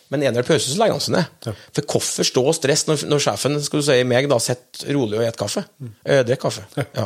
[0.09, 1.49] Men er det pause, så legger han seg ned.
[1.77, 5.19] For hvorfor stå og stresse når, når sjefen skal du si, meg da sitter rolig
[5.19, 5.63] og spiser kaffe?
[6.03, 6.63] Eh, Drikker kaffe.
[6.97, 7.05] Ja.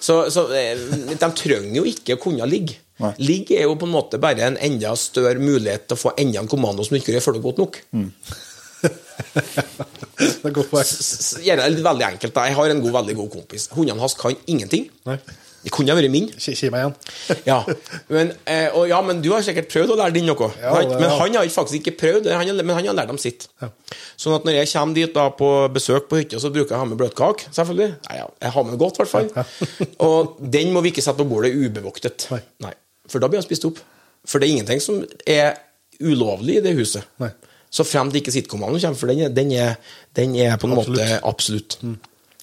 [0.00, 0.80] Så, så eh,
[1.12, 2.78] de trenger jo ikke å kunne ligge.
[3.04, 3.12] Nei.
[3.22, 6.40] Ligge er jo på en måte bare en enda større mulighet til å få enda
[6.40, 7.78] en kommando som du ikke følger godt nok.
[10.18, 10.88] Det er godt poeng.
[11.44, 12.34] Gjerne veldig enkelt.
[12.34, 12.46] da.
[12.48, 13.68] Jeg har en god, veldig god kompis.
[13.74, 14.88] Hundene hans kan ingenting.
[15.06, 15.18] Nei.
[15.64, 16.28] Det kunne ha vært min.
[16.38, 16.94] Ki meg igjen.
[17.48, 17.56] Ja,
[18.14, 20.48] men, eh, og, ja, men du har sikkert prøvd å lære din noe.
[20.62, 23.18] Ja, det- men han har faktisk ikke prøvd han, har- men han har lært dem
[23.18, 23.48] sitt.
[24.16, 26.82] Sånn at når jeg kommer dit da på besøk på hytta, så bruker jeg å
[26.84, 27.50] ha med bløtkake.
[27.54, 27.90] Selvfølgelig.
[28.08, 29.68] Nei, ja, jeg har med godt, i hvert fall.
[30.08, 32.28] Og den må vi ikke sette på bordet ubevoktet.
[32.62, 32.72] Nei.
[33.10, 33.78] For da blir han spist opp.
[34.28, 35.56] For det er ingenting som er
[36.00, 37.02] ulovlig i det huset.
[37.22, 37.30] Nei.
[37.70, 39.74] Så frem til ikke sitcomene kommer, for den er, den er,
[40.16, 41.76] den er på en måte absolutt.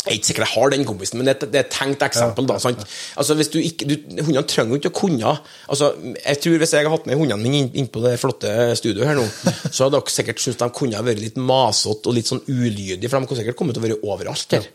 [0.05, 1.71] Jeg er ikke sikker jeg har den kompisen, men det, er et- det er et
[1.73, 2.45] tenkt eksempel.
[2.47, 2.83] da, sant?
[3.17, 5.31] Altså, hvis du ikke, du, Hundene trenger jo ikke å kunne
[5.69, 5.91] altså,
[6.25, 9.07] jeg tror Hvis jeg hadde hatt med hundene mine inn, inn på det flotte studioet
[9.07, 9.25] her nå,
[9.71, 13.19] så hadde dere sikkert syntes de kunne vært litt masete og litt sånn ulydige, for
[13.19, 14.67] de kunne sikkert kommet til å være overalt her.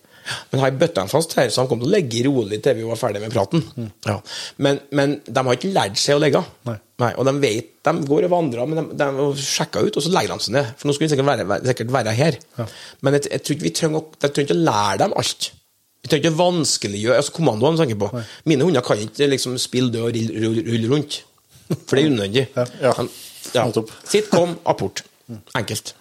[0.50, 2.76] Men har jeg bøtta dem fast her, så han kommer til å legge rolig til
[2.78, 3.62] vi var ferdig med praten.
[4.06, 4.16] Ja.
[4.58, 6.42] Men, men de har ikke lært seg å legge.
[7.00, 7.12] Nei.
[7.16, 10.34] og de vet, de går og vandrer, men de, de sjekka ut, og så legger
[10.36, 10.72] de seg ned.
[10.76, 12.36] For nå skulle de sikkert være, sikkert være her.
[13.00, 15.50] Men jeg, jeg tror ikke vi trenger, å- jeg trenger ikke å lære dem alt.
[16.00, 17.80] Vi trenger ikke vanskeliggjøre altså kommandoene.
[17.80, 18.10] tenker på.
[18.16, 18.22] Nei.
[18.52, 21.18] Mine hunder kan ikke liksom spille død og rulle, rull, rull rundt.
[21.86, 22.44] For det er unødvendig.
[22.56, 22.64] Ja.
[22.84, 22.92] ja.
[23.56, 23.64] ja.
[24.08, 25.02] Sitt, kom, apport.
[25.56, 25.94] Enkelt.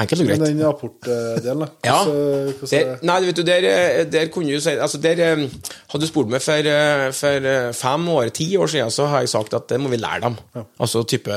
[0.00, 0.40] Enkelt og greit.
[0.40, 1.68] Men den rapportdelen, da?
[1.90, 1.98] Ja.
[2.04, 5.20] Hvordan- hvordan Der, er nei, vet du, der, eh, der kunne du si altså der,
[5.20, 5.46] eh,
[5.90, 9.28] Hadde du spurt meg for, eh, for fem år, ti år siden, så har jeg
[9.32, 10.36] sagt at det må vi lære dem.
[10.80, 11.30] Altså type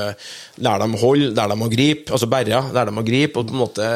[0.62, 2.12] Lære dem å holde, lære dem å gripe.
[2.14, 3.88] Altså berre, lære dem å gripe, og på en måte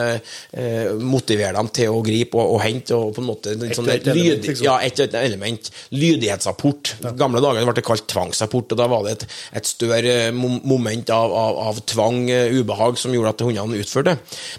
[0.53, 2.95] eh, motivere dem til å gripe og, og hente.
[2.99, 4.64] og på en måte en sånn et, ett element, lyd, liksom.
[4.66, 5.71] Ja, et, et element.
[5.95, 6.93] Lydighetsrapport.
[6.99, 7.16] Lydighetsapport.
[7.19, 9.25] Gamle dager ble det kalt tvangsapport, og da var det et,
[9.61, 14.16] et større moment av, av, av tvang, eh, ubehag, som gjorde at hundene utførte.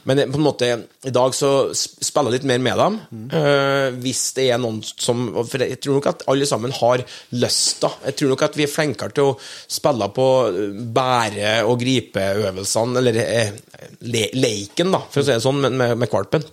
[0.07, 0.67] Men på en måte,
[1.03, 2.99] i dag så spiller jeg litt mer med dem.
[3.35, 7.89] eh, hvis det er noen som For jeg tror nok at alle sammen har lysta.
[8.05, 12.97] Jeg tror nok at vi er flinkere til å spille på eh, bære- og gripeøvelsene,
[13.01, 13.51] eller eh,
[14.01, 16.43] le, leiken, da, for å si det sånn, med, med, med valpen.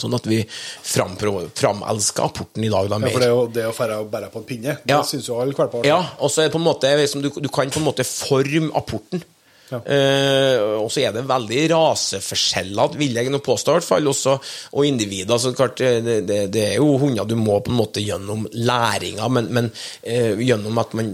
[0.00, 0.38] Sånn at vi
[0.86, 4.30] framelsker apporten i dag da Ja, for det er jo det å fære og bære
[4.32, 5.00] på en pinne, Ja.
[5.02, 5.84] det syns jo alle valper.
[5.84, 8.06] Ja, og så er det på en måte liksom, du, du kan på en måte
[8.08, 9.22] forme apporten.
[9.70, 14.10] Eh, og så er det veldig raseforskjeller, vil jeg nå påstå, i hvert fall.
[14.10, 14.36] Også,
[14.74, 15.38] og individer.
[15.38, 18.46] Så klart, eh, det, det, det er jo hunder du må på en måte gjennom
[18.56, 19.70] læringa, men, men
[20.02, 21.12] eh, gjennom at man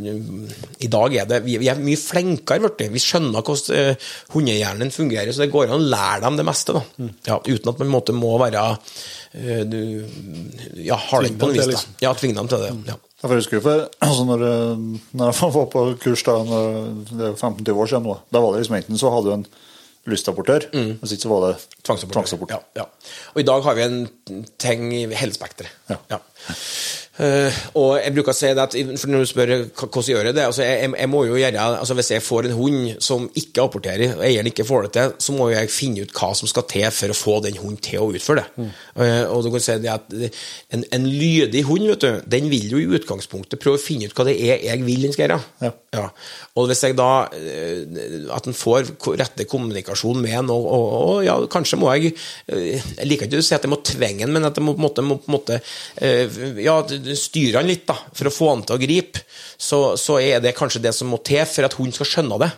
[0.81, 2.87] I dag er det Vi, vi er mye flinkere, du.
[2.93, 6.77] Vi skjønner hvordan eh, hundehjernen fungerer, så det går an å lære dem det meste.
[6.77, 7.11] da.
[7.29, 8.65] Ja, uten at man måte må være
[9.37, 9.81] eh, du,
[10.85, 11.75] ja, har den på noe vis.
[11.75, 11.99] liksom.
[12.05, 12.73] Ja, tvinge dem til det.
[12.93, 12.97] Ja.
[13.23, 14.83] Ja, for Jeg husker for, altså når, eh,
[15.17, 16.83] når jeg var på kurs da, når,
[17.13, 19.49] det er 15-20 år siden nå, da var det liksom enten så hadde du en
[20.07, 22.53] lystapportør, hvis ikke så var det tvangsapport.
[22.55, 22.85] Ja, ja.
[23.35, 25.73] Og i dag har vi en ting i hele spekteret.
[25.91, 25.97] Ja.
[26.13, 26.21] Ja.
[27.17, 30.35] Eh, og jeg bruker å si det at for Når du spør hvordan gjør jeg
[30.37, 33.65] det altså jeg, jeg må jo gjøre, altså Hvis jeg får en hund som ikke
[33.65, 36.67] apporterer, og eieren ikke får det til, så må jeg finne ut hva som skal
[36.69, 38.67] til for å få den hunden til å utføre det.
[39.01, 40.13] Eh, og du kan si det at
[40.77, 44.17] En, en lydig hund vet du, den vil jo i utgangspunktet prøve å finne ut
[44.17, 45.73] hva det er jeg vil den skal gjøre.
[45.97, 46.07] Ja.
[46.57, 51.25] Og hvis jeg da eh, At en får rette kommunikasjon med en, og, og, og
[51.25, 52.13] ja, kanskje må jeg
[52.51, 54.83] Jeg liker ikke å si at jeg må tvinge en, men at jeg må på
[54.83, 56.79] en måte, må på en måte uh, Ja,
[57.15, 59.23] styre han litt, da, for å få han til å gripe.
[59.57, 62.51] Så, så er det kanskje det som må til for at hun skal skjønne det.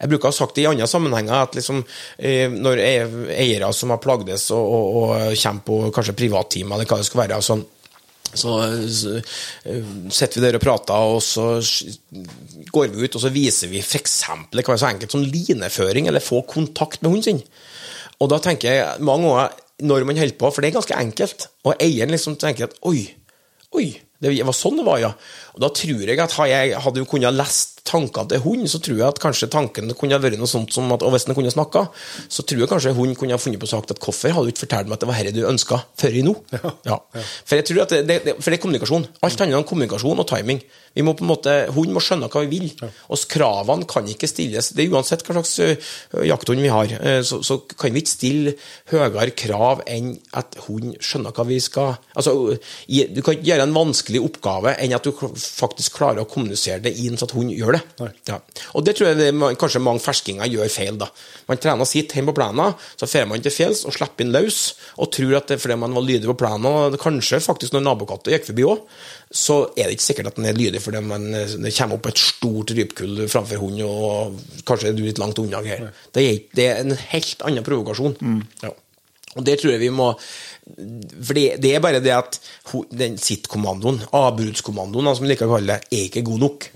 [0.00, 1.84] Jeg bruker å ha sagt det i andre sammenhenger, at liksom,
[2.18, 6.90] eh, når e- eiere som har plagdes og, og, og kommer på kanskje privattime, eller
[6.90, 7.64] hva det skal være sånn,
[8.34, 8.54] så,
[8.90, 9.16] så
[9.70, 11.60] eh, sitter vi der og prater, og så
[12.74, 14.16] går vi ut og så viser vi f.eks.
[14.50, 17.44] det kan være så enkelt som lineføring, eller få kontakt med hunden sin.
[18.22, 21.48] Og da tenker jeg mange ganger når man holder på, for det er ganske enkelt,
[21.66, 23.08] og eieren liksom tenker at oi,
[23.74, 23.88] oi,
[24.22, 25.12] det var sånn det var, ja.
[25.54, 28.96] Og da tror jeg at jeg hadde jo kunnet lest tankene til hund, så tror
[28.96, 31.84] jeg at kanskje tanken kunne vært noe sånt som at Og hvis den kunne snakka,
[32.32, 34.64] så tror jeg kanskje hun kunne ha funnet på sagt at hvorfor hadde du ikke
[34.64, 36.34] fortalt meg at det var dette du ønska før i nå?
[36.88, 36.98] Ja.
[37.44, 39.06] For jeg tror at det, det, det, for det er kommunikasjon.
[39.24, 40.62] Alt handler om kommunikasjon og timing.
[40.94, 42.90] Vi må på en måte, Hund må skjønne hva vi vil.
[43.10, 45.56] Og kravene kan ikke stilles Det er uansett hva slags
[46.24, 46.92] jakthund vi har,
[47.26, 48.54] så, så kan vi ikke stille
[48.92, 52.34] høyere krav enn at hun skjønner hva vi skal Altså,
[52.86, 55.12] Du kan ikke gjøre en vanskelig oppgave enn at du
[55.44, 58.10] faktisk klarer å kommunisere det inn så at hun gjør det.
[58.30, 58.38] Ja.
[58.74, 59.30] Og det tror jeg det,
[59.60, 60.98] kanskje mange ferskinger gjør feil.
[61.00, 61.08] da.
[61.48, 64.60] Man trener sitt hjemme på plenen, så drar man til fjells og slipper inn løs,
[64.98, 68.32] og tror at det er fordi man var lydig på plenen, kanskje faktisk når nabokatta
[68.34, 68.86] gikk forbi òg,
[69.34, 72.22] så er det ikke sikkert at den er lydig fordi man, det kommer opp et
[72.22, 75.62] stort rypekull framfor hund, og kanskje er du litt langt unna.
[75.64, 75.90] Her.
[76.14, 78.16] Det, er, det er en helt annen provokasjon.
[78.62, 78.72] Ja.
[79.34, 83.18] Og det tror jeg vi må For det, det er bare det at sitt kommandoen,
[83.20, 86.68] sittkommandoen, avbruddskommandoen, som vi liker å kalle det, er ikke god nok.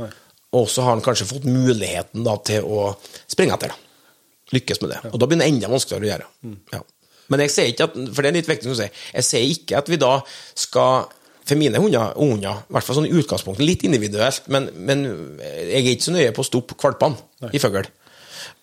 [0.58, 2.90] Og så har han kanskje fått muligheten da, til å
[3.28, 3.72] springe etter.
[3.72, 4.12] da.
[4.56, 5.02] Lykkes med det.
[5.12, 6.56] Og da blir det enda vanskeligere å gjøre.
[6.74, 6.82] Ja.
[7.28, 9.80] Men jeg sier ikke at, for det er litt viktig å si, jeg sier ikke
[9.82, 10.14] at vi da
[10.56, 11.08] skal
[11.48, 15.06] for mine hunder, hunder i hvert fall sånn i utgangspunktet, litt individuelt, men, men
[15.40, 17.88] jeg er ikke så nøye på å stoppe valpene i fugl.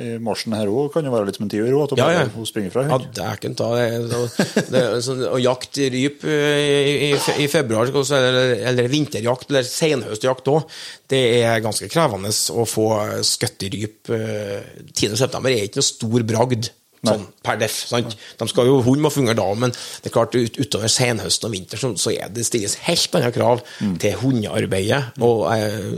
[0.00, 2.22] i marsjen her òg, kan jo være litt som en tiur òg, Ja, ja.
[2.32, 2.86] hun springer fra.
[2.88, 3.10] Ja, hund.
[3.16, 7.12] dæken ta det, sånn, Å jakte ryp eh, i, i,
[7.44, 10.64] i februar, eller, eller vinterjakt, eller senhøstjakt òg,
[11.12, 12.88] det er ganske krevende å få
[13.26, 14.10] skutt ryp.
[14.16, 14.64] eh,
[14.94, 15.16] 10.
[15.20, 16.72] september er ikke noe stor bragd.
[17.06, 18.14] Sånn, per def, sant?
[18.40, 21.54] De skal jo, Hund må fungere da, men det er klart ut, utover senhøsten og
[21.54, 23.62] vinter så, så er det stilles helt andre krav
[24.02, 25.02] til hundearbeidet.
[25.22, 25.90] Og eh,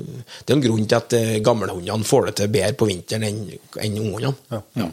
[0.44, 3.40] Det er en grunn til at eh, gammelhundene får det til bedre på vinteren enn
[3.81, 4.60] enn unghundene.
[4.77, 4.90] Ja.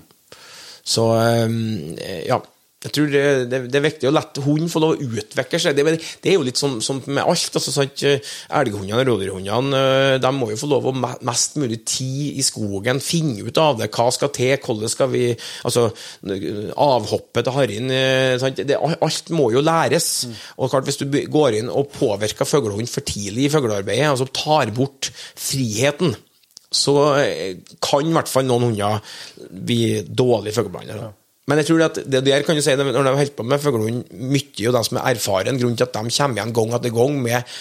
[0.87, 2.39] Så eh, ja.
[2.87, 5.75] Jeg tror det, det, det er viktig å la hunden få lov å utvikle seg.
[5.75, 7.57] Det, det er jo litt som, som med alt.
[7.59, 8.03] altså sant,
[8.47, 13.01] Elghundene og rådyrhundene eh, de må jo få lov å mest mulig tid i skogen,
[13.03, 13.89] finne ut av det.
[13.91, 15.25] Hva skal til, hvordan skal vi
[15.67, 15.89] altså
[16.87, 20.11] Avhoppet til harrien eh, Alt må jo læres.
[20.57, 24.71] Og klart Hvis du går inn og påvirker fuglehund for tidlig i fuglearbeidet, altså tar
[24.75, 26.15] bort friheten
[26.71, 28.99] så eh, kan i hvert fall noen hunder
[29.47, 31.13] bli dårlige fugleblandere.
[31.47, 34.01] Men jeg tror at det der kan du si, når de holder på med fuglehund,
[34.11, 37.21] mye av de som er erfaren, grunnen til at de kommer igjen gang etter gang
[37.23, 37.53] med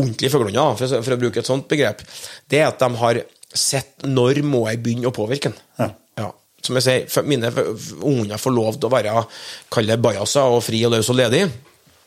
[0.00, 2.00] ordentlige fuglehunder, for, for å bruke et sånt begrep,
[2.48, 3.20] det er at de har
[3.54, 5.92] sett når må jeg begynne å påvirke den.
[6.16, 6.30] Ja.
[6.64, 7.52] Som jeg sier, mine
[8.00, 9.26] unger får lov til å være
[9.72, 11.44] kall det bajaser og fri og løs og ledig.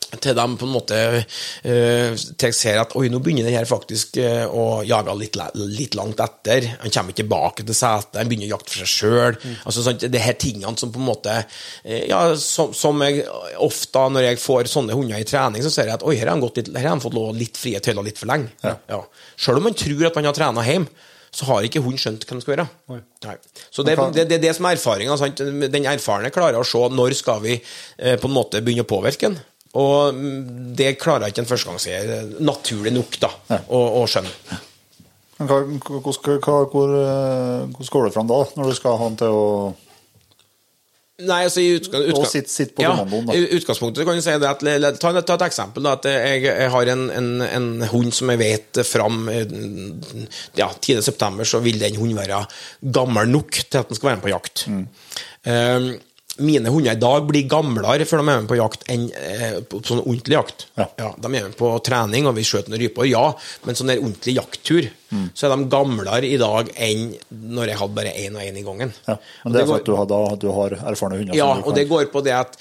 [0.07, 4.45] Til de på en måte uh, ser at oi, nå begynner det her faktisk eh,
[4.47, 6.69] å jage litt, litt, langt etter.
[6.83, 9.39] Han kommer ikke tilbake til setet, han begynner å jakte for seg sjøl.
[9.41, 9.57] Mm.
[9.67, 13.25] Altså, sånn, det her tingene som på en måte uh, Ja, som, som, jeg
[13.63, 16.37] ofte når jeg får sånne hunder i trening, så ser jeg at oi, her har
[16.37, 18.53] han, litt, her har han fått litt frie tøyler litt for lenge.
[18.63, 18.77] Ja.
[18.87, 19.03] Ja.
[19.35, 22.35] Sjøl om man tror at man har trena hjemme så har ikke hun skjønt hva
[22.35, 22.65] han skal gjøre.
[23.27, 23.35] Nei.
[23.69, 25.17] Så det, det, det, er det som er erfaringa.
[25.67, 29.29] Den erfarne klarer å se når skal vi eh, på en måte begynne å påvirke
[29.29, 29.37] den.
[29.77, 30.21] Og
[30.79, 33.59] det klarer ikke en førstegangseier naturlig nok da, Ja.
[33.69, 34.61] å, å skjønne.
[35.37, 35.57] Men hva,
[36.01, 36.93] hva, skal- hva, hvor,
[37.75, 39.43] hvordan går det fram da, når du skal ha han til å
[41.17, 43.33] Nei, altså i utgang, utgang, sitt- sitt på ja, kommandoen, da.
[43.33, 44.59] I utgangspunktet kan du si det at
[45.01, 45.81] Ta, ta et eksempel.
[45.81, 49.47] da, at Jeg, jeg har en, en, en hund som jeg vet fram eh,
[50.59, 51.41] ja, 10.9.
[51.49, 52.43] så vil den hunden være
[52.93, 54.67] gammel nok til at den skal være med på jakt.
[54.69, 54.85] Mm.
[55.49, 55.87] Eh,
[56.39, 59.79] mine hunder i dag blir gamlere før de er med på jakt enn eh, på
[59.87, 60.65] sånn ordentlig jakt.
[60.77, 60.87] Ja.
[61.17, 63.25] de er med på trening, og vi skjøter noen ryper, ja,
[63.65, 65.29] men sånn der ordentlig jakttur, Mm.
[65.31, 68.63] så er de gamlere i dag enn når jeg hadde bare én og én i
[68.65, 68.89] gangen.
[69.07, 69.13] ja.
[69.45, 71.33] Men det er for at du har, da, du har erfarne hunder?
[71.39, 72.57] ja, og det går på det at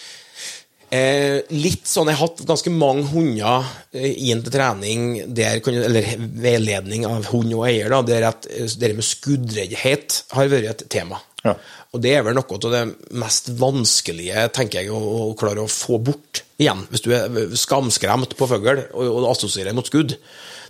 [0.94, 6.06] eh, Litt sånn Jeg har hatt ganske mange hunder eh, inn til trening, der, eller
[6.46, 10.86] veiledning av hund og eier, da, der at eh, det med skuddreddhet har vært et
[10.92, 11.18] tema.
[11.42, 11.56] Ja.
[11.96, 12.82] Og det er vel noe av det
[13.16, 16.84] mest vanskelige tenker jeg, å, å klare å få bort igjen.
[16.92, 20.18] Hvis du er skamskremt på fugl og, og assosierer mot skudd.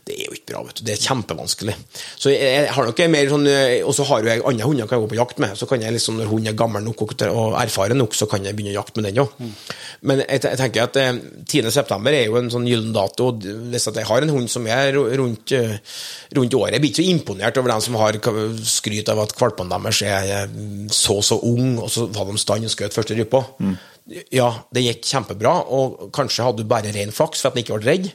[0.07, 0.61] Det er jo ikke bra.
[0.69, 0.85] vet du.
[0.87, 1.73] Det er kjempevanskelig.
[2.15, 5.01] Så jeg, har nok mer sånn, eh, Og så har jo jeg andre hunder kan
[5.01, 5.57] jeg gå på jakt med.
[5.59, 7.25] Så kan jeg liksom, Når hunden er gammel nok og,
[7.59, 9.35] erfaren nok, så kan jeg begynne å jakte med den òg.
[10.07, 11.11] Men jeg, jeg tenker at eh,
[11.43, 12.13] 10.9.
[12.13, 13.33] er jo en sånn gyllen dato.
[13.33, 15.75] og Hvis at jeg har en hund som er rundt, eh,
[16.39, 18.21] rundt året Jeg blir ikke så imponert over dem som har
[18.63, 20.57] skryt av at valpene deres er eh,
[21.25, 23.45] så så ung, og så var de stand og skjøt første rypa.
[24.31, 27.79] Ja, det gikk kjempebra, og kanskje hadde du bare ren flaks for at den ikke
[27.81, 28.11] ble redd.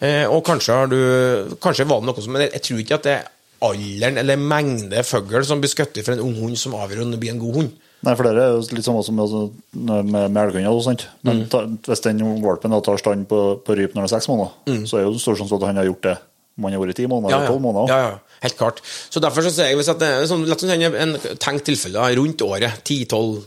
[0.00, 2.94] Eh, og kanskje, har du, kanskje var det noe som Men jeg, jeg tror ikke
[3.00, 3.30] at det er
[3.64, 7.20] alderen eller mengde fugl som blir skutt for en ung hund som avgjør om det
[7.20, 7.70] blir en god hund.
[8.04, 11.06] Nei, for det er jo litt samme som altså, med, med elghunder og sånt.
[11.24, 11.78] Men Mm.
[11.86, 15.06] hvis den valpen tar stand på, på ryp når den er seks måneder, så er
[15.06, 16.16] jo det stor sjanse for at han har gjort det
[16.58, 17.88] om han har vært i ti måneder eller tolv måneder.
[17.90, 18.82] Ja, ja, helt klart.
[19.10, 22.42] Så derfor så sier jeg at det er sånn, lett en en tenkt tilfelle rundt
[22.42, 23.42] året, 10-12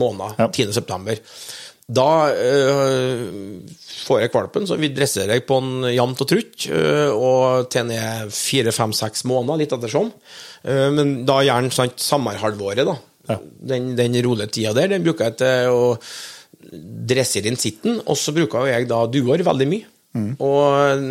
[0.00, 0.48] måneder, Ja.
[0.48, 0.72] 10.
[0.72, 1.18] september.
[1.92, 3.28] Da øh,
[4.06, 7.82] får jeg valpen, så vi dresserer jeg på en jevnt og trutt, øh, og til
[7.82, 10.12] den er fire-fem-seks måneder, litt ettersom.
[10.64, 12.96] Øh, men da gjerne sant, sommerhalvåret, da.
[13.28, 13.38] Ja.
[13.74, 15.96] Den, den rolige tida der, den bruker jeg til å
[17.12, 19.91] dressere inn sitten, og så bruker jeg da duer veldig mye.
[20.12, 21.04] Og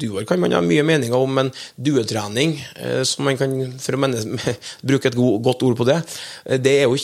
[0.00, 4.00] duer kan man ha mye meninger om, men duetrening, eh, som man kan for å
[4.00, 4.22] menne,
[4.88, 5.98] bruke et go godt ord på det,
[6.46, 6.96] eh, det er jo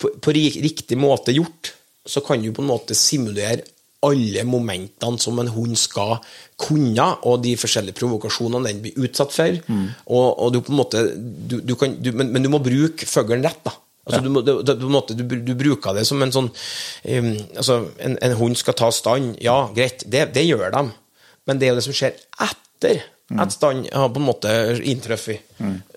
[0.00, 1.74] på, riktig måte gjort.
[2.08, 3.66] Så kan du på en måte simulere
[4.06, 6.16] alle momentene som en hund skal
[6.60, 9.58] kunne, og de forskjellige provokasjonene den blir utsatt for.
[10.06, 13.08] Og, og du på en måte du, du kan, du, men, men du må bruke
[13.10, 13.74] fuglen rett, da.
[14.08, 17.28] Altså, du, du, du, du, bruker det som en sånn um,
[17.60, 19.36] altså, en, en hund skal ta stand.
[19.44, 20.86] Ja, greit, det, det gjør de.
[21.48, 22.16] Men det er jo det som skjer
[22.48, 23.04] etter
[23.36, 24.52] at stand har på en måte
[24.88, 25.44] inntruffet.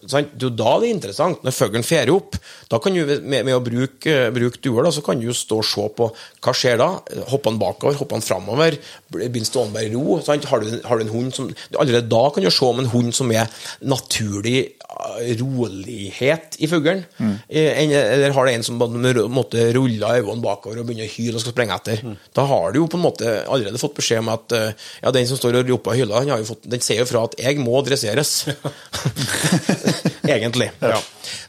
[0.10, 0.32] Sant?
[0.34, 1.44] Det er jo da det er interessant.
[1.46, 2.38] Når fuglen fer opp,
[2.72, 5.60] da kan du med, med å bruke, bruke duer, da, så kan du jo stå
[5.62, 6.08] og se på
[6.42, 6.90] hva skjer da.
[7.30, 8.78] Hopper han bakover, hopper han framover,
[9.12, 10.18] begynner stående i ro.
[10.26, 10.48] Sant?
[10.50, 11.50] Har, du, har du en hund som
[11.82, 13.50] Allerede da kan du se om en hund som er
[13.86, 17.36] naturlig eh, rolighet i fuglen, mm.
[17.50, 21.14] enn- eller har det en som på en måte ruller øynene bakover og begynner å
[21.14, 22.04] hyle og skal sprenge etter.
[22.38, 24.74] Da har du jo på en måte allerede fått beskjed om at eh,
[25.04, 27.10] ja, den som står og roper og hyler, den, har jo fått, den ser jo
[27.10, 28.36] fra at 'jeg må dresseres'.
[30.36, 30.70] Egentlig.
[30.82, 31.00] Ja.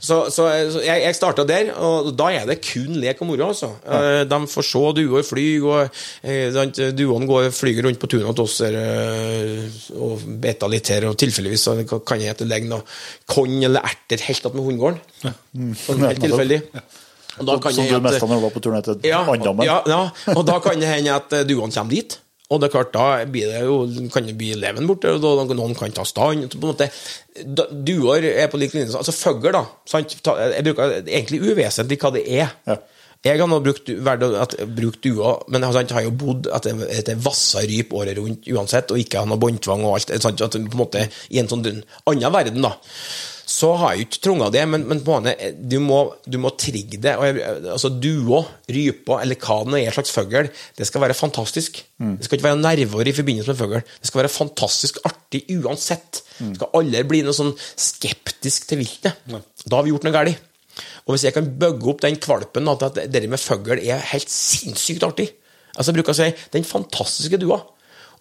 [0.03, 3.51] Så, så, jeg, jeg starta der, og da er det kun lek og moro.
[3.53, 3.71] Altså.
[3.87, 4.25] Ja.
[4.29, 6.59] De får se duer fly, og eh,
[6.97, 9.67] duene går, flyger rundt på tunet hos oss eh,
[9.99, 11.69] og beter litt her, og tilfeldigvis
[12.09, 12.85] kan jeg hete legn noe
[13.31, 15.01] korn eller erter helt attmed hundegården.
[15.87, 16.63] Sånn helt tilfeldig.
[17.41, 19.65] Og da kan Som du mista når du var på turné til ja, Andammen.
[19.65, 20.03] ja, ja,
[20.35, 22.19] og da kan det hende at eh, duene kommer dit.
[22.51, 25.77] Og det er klart, da blir det jo, kan det bli leven borte, og noen
[25.79, 26.51] kan ta stand.
[26.53, 26.89] På en måte,
[27.73, 29.63] duer er på lik linje Altså fugl, da.
[29.89, 30.19] Sant?
[30.19, 32.53] Jeg bruker er egentlig uvesentlig hva det er.
[32.69, 32.77] Ja.
[33.23, 33.87] Jeg har nå brukt,
[34.75, 38.49] brukt duer, men sant, har jo bodd etter, etter det er vassa ryp året rundt
[38.51, 40.11] uansett, og ikke har noe båndtvang og alt.
[40.25, 40.43] Sant?
[40.43, 42.75] At på en måte I en sånn annen verden, da.
[43.53, 47.13] Så har jeg ikke trunga det, men, men måte, du, må, du må trigge det.
[47.21, 47.41] Og
[47.75, 48.41] altså duo,
[48.73, 50.49] ryper, eller hva det nå er slags fugl,
[50.79, 51.83] det skal være fantastisk.
[51.99, 53.83] Det skal ikke være nerver i forbindelse med fugl.
[53.83, 56.23] Det skal være fantastisk artig uansett.
[56.39, 59.21] Det skal aldri bli noe sånn skeptisk til viltet.
[59.29, 60.49] Da har vi gjort noe galt.
[61.05, 65.05] Og hvis jeg kan bygge opp den kvalpen at det med fugl er helt sinnssykt
[65.05, 65.29] artig
[65.73, 67.57] Altså Jeg bruker å si den fantastiske dua.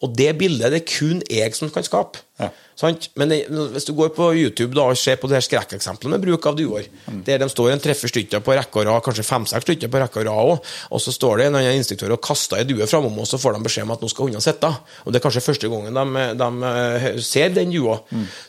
[0.02, 2.23] Og det bildet det er kun jeg som kan skape.
[2.41, 2.48] Ja.
[2.80, 3.10] Sant?
[3.19, 3.38] Men det,
[3.76, 6.56] hvis du går på YouTube da, og ser på det her skrekkeksempelet med bruk av
[6.57, 6.88] duer,
[7.28, 10.23] der de står en treffer stykker på rekke og rad, kanskje fem-seks stykker på rekke
[10.23, 13.22] og rad òg, og så står det en annen instruktør og kaster ei due framom,
[13.22, 14.73] og så får de beskjed om at nå skal hundene sitte.
[15.06, 17.99] Og det er kanskje første gangen de, de eh, ser den dua.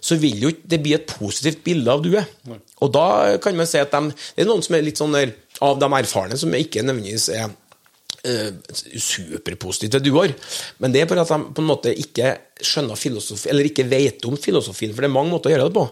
[0.00, 2.24] Så vil jo ikke det bli et positivt bilde av due.
[2.82, 3.06] Og da
[3.42, 5.88] kan man si at de, det er noen som er litt sånn der, av de
[6.00, 7.52] erfarne som ikke nødvendigvis er
[8.28, 8.50] eh,
[8.98, 10.34] superpositive til duoer.
[10.82, 14.22] Men det er bare at de på en måte ikke skjønner filosofi, eller ikke vet
[14.28, 15.86] om filosofien, for det er mange måter å gjøre det på.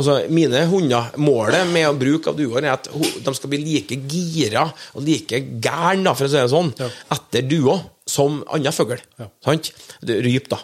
[0.00, 4.00] Altså, Mine hunder, målet med å bruke av duoer er at de skal bli like
[4.10, 6.72] gira og like gærne, for å si det sånn,
[7.14, 7.78] etter duo
[8.08, 8.98] som annen fugl.
[9.44, 9.70] Sant?
[10.08, 10.62] Ryp, da.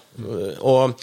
[0.64, 0.96] Og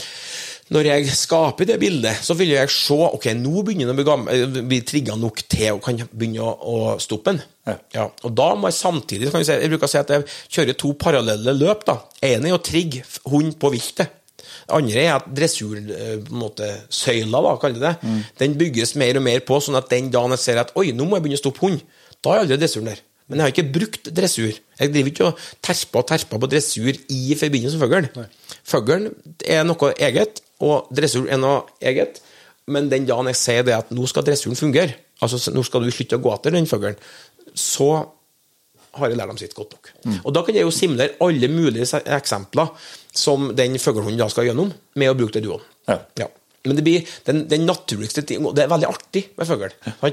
[0.72, 4.64] når jeg skaper det bildet, så vil jeg se ok, nå begynner den å bli,
[4.72, 7.42] bli trigga nok til å kan begynne å, å stoppe den.
[7.68, 8.08] Ja.
[8.26, 10.24] og da må jeg samtidig kan jeg, si, jeg bruker å si at jeg
[10.56, 11.84] kjører to parallelle løp.
[11.86, 12.00] da.
[12.26, 14.18] Ene er å trigge hund på viltet.
[14.42, 17.94] Det andre er at dressursøyla, da, kaller det,
[18.42, 21.06] den bygges mer og mer på, sånn at den dagen jeg ser at oi, nå
[21.06, 21.84] må jeg begynne å stoppe hund,
[22.22, 23.04] da er aldri dressuren der.
[23.32, 24.58] Men jeg har ikke brukt dressur.
[24.82, 28.26] Jeg driver ikke og terper og terper på dressur i forbindelse med fuglen.
[28.68, 29.06] Fuglen
[29.48, 32.20] er noe eget, og dressur er noe eget.
[32.72, 35.94] Men den dagen jeg sier det at nå skal dressuren fungere, altså nå skal du
[35.96, 37.00] slutte å gå etter den fuglen,
[37.58, 37.92] så
[39.00, 39.90] har jeg lært dem sitt godt nok.
[40.26, 42.74] Og Da kan jeg jo simulere alle mulige eksempler
[43.16, 45.64] som den fuglehunden da skal gjennom, med å bruke det duoen.
[45.88, 46.28] Ja.
[46.68, 49.72] Men det blir den, den naturligste ting, det er veldig artig med fugl.
[49.88, 50.12] Ja.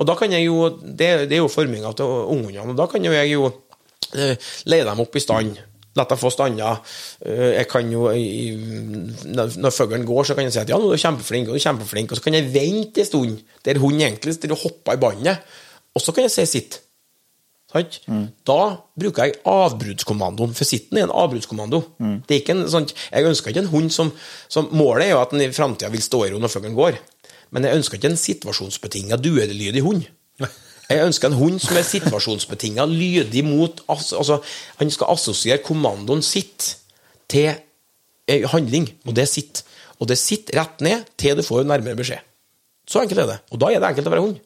[0.00, 3.04] Og da kan jeg jo, det, det er jo forminga til unghundene, og da kan
[3.04, 3.50] jo jeg jo
[4.16, 5.58] eh, leie dem opp i stand.
[5.98, 6.78] La dem få stander.
[7.26, 10.88] Eh, jeg kan jo, når når fuglen går, så kan jeg si at ja, nå
[10.88, 13.82] er du kjempeflink, og du er kjempeflink, og så kan jeg vente en stund der
[13.82, 15.50] hunden egentlig står og hopper i båndet,
[15.94, 16.80] og så kan jeg si sitt.
[17.70, 18.00] Sant?
[18.46, 18.60] Da
[18.98, 21.82] bruker jeg avbruddskommandoen, for sitten er en avbruddskommando.
[22.26, 24.10] Det er ikke en sånn, jeg ønsker ikke en hund som,
[24.50, 26.98] som Målet er jo at den i framtida vil stå i ro når fuglen går,
[27.54, 30.08] men jeg ønsker ikke en situasjonsbetinga duelydig hund.
[30.90, 34.40] Jeg ønsker en hund som er situasjonsbetinga lydig mot altså,
[34.80, 36.66] Han skal assosiere kommandoen sitt
[37.30, 37.52] til
[38.50, 39.62] handling, og det sitt.
[40.02, 42.24] Og det sitter rett ned til du får nærmere beskjed.
[42.90, 43.38] Så enkelt er det.
[43.54, 44.40] Og da er det enkelt å være hund.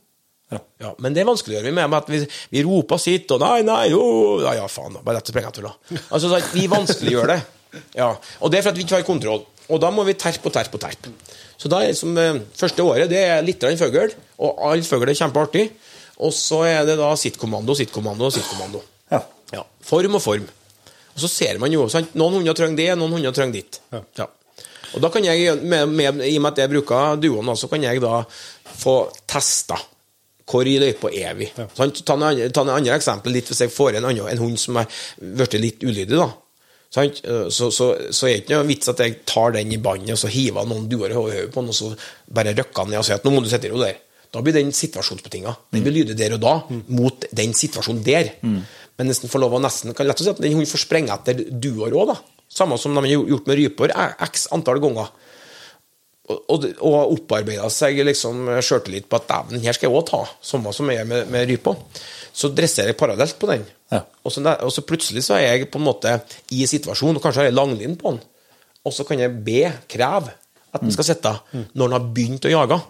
[0.52, 2.20] Ja, men det vanskeliggjør vi med at vi,
[2.52, 4.02] vi roper sitt, og nei, nei, jo,
[4.44, 5.72] ja, ja faen, bare rett og slett tulla.
[6.10, 7.40] Altså, så vi vanskeliggjør det.
[7.96, 9.42] Ja, og det er for at vi ikke har kontroll.
[9.72, 11.10] Og da må vi terpe og terpe og terpe.
[11.58, 12.18] Så da er liksom,
[12.58, 14.12] første året, det er litt fugl,
[14.44, 15.68] og all fugl er kjempeartig.
[16.22, 18.82] Og så er det da sittkommando, sittkommando sittkommando.
[19.10, 19.24] Ja.
[19.54, 20.46] Ja, form og form.
[21.14, 22.14] Og så ser man jo, sant?
[22.18, 23.80] noen hunder trenger det, noen hunder trenger ditt.
[24.18, 24.28] Ja.
[24.94, 27.82] Og da kan jeg, med, med, I og med at jeg bruker duoen, så kan
[27.82, 28.20] jeg da
[28.78, 28.98] få
[29.30, 29.78] testa
[30.46, 31.46] hvor i løypa er vi.
[31.56, 34.76] En annen- ta en andre eksempel, litt hvis jeg får en, annen, en hund som
[34.76, 34.86] er
[35.20, 36.16] blitt litt ulydig.
[36.18, 36.30] da.
[36.96, 40.12] Eh, Så, så, så er det ikke noe vits at jeg tar den i båndet
[40.14, 41.96] og så hiver noen duer i hodet på den, og så
[42.30, 43.96] bare røkker den ned og sier at nå må du sette i ro der.
[44.34, 45.56] Da blir den situasjonsbetinga.
[45.72, 46.54] Den blir lydig der og da,
[46.88, 48.32] mot den situasjonen der.
[48.42, 50.82] Men hvis den får lov å nesten kan lett å si at den hunden får
[50.86, 52.16] sprenge etter duer òg, da.
[52.54, 53.90] Samme som de har gjort med ryper
[54.22, 55.08] x antall ganger.
[56.24, 60.22] Og, og, opparbeida seg liksom sjøltillit på at dæven, den her skal jeg òg ta.
[60.40, 61.74] Samme som jeg er med, med rypa.
[62.32, 63.66] Så dresserer jeg parallelt på den.
[63.92, 64.00] Ja.
[64.24, 66.14] Og, så, og så plutselig så er jeg på en måte
[66.56, 68.22] i situasjonen, og kanskje har jeg langlinje på den.
[68.88, 70.32] Og så kan jeg be, kreve,
[70.74, 72.80] at den skal sitte når den har begynt å jage.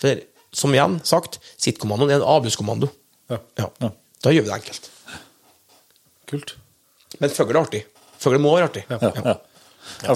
[0.00, 0.20] For
[0.56, 2.88] som igjen sagt, sittkommandoen er en avbudskommando.
[3.32, 3.40] Ja.
[3.58, 3.90] Ja.
[4.24, 4.88] Da gjør vi det enkelt.
[6.30, 6.56] Kult.
[7.20, 7.82] Men fugl er artig.
[8.20, 8.84] Fugl må være artig.
[8.92, 9.36] Ja, ja.
[10.02, 10.14] Ja,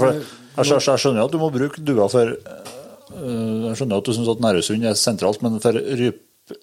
[0.65, 4.33] jeg, skjønner, jo at du må bruke dua for øh, Jeg skjønner at du syns
[4.33, 6.21] at Nærøysund er sentralt, men for ryp,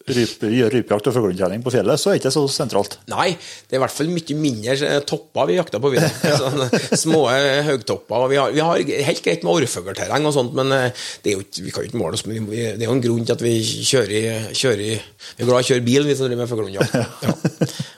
[0.08, 0.44] ryp,
[0.74, 2.98] rypejakt og fugleinntjening på fjellet, så er det ikke så sentralt.
[3.12, 3.30] Nei,
[3.68, 5.92] det er i hvert fall mye mindre eh, topper vi jakter på.
[5.94, 6.12] videre.
[6.42, 8.28] Sånne små eh, høgtopper.
[8.32, 11.46] Vi har, vi har helt greit med orrfuglterreng og sånt, men eh, det er jo
[11.64, 13.56] vi kan jo ikke måle oss med Det er jo en grunn til at vi
[13.64, 16.98] kjører kjører i Vi er glad i å kjøre bil, vi som driver med fuglehundjakt.
[17.28, 17.34] Ja.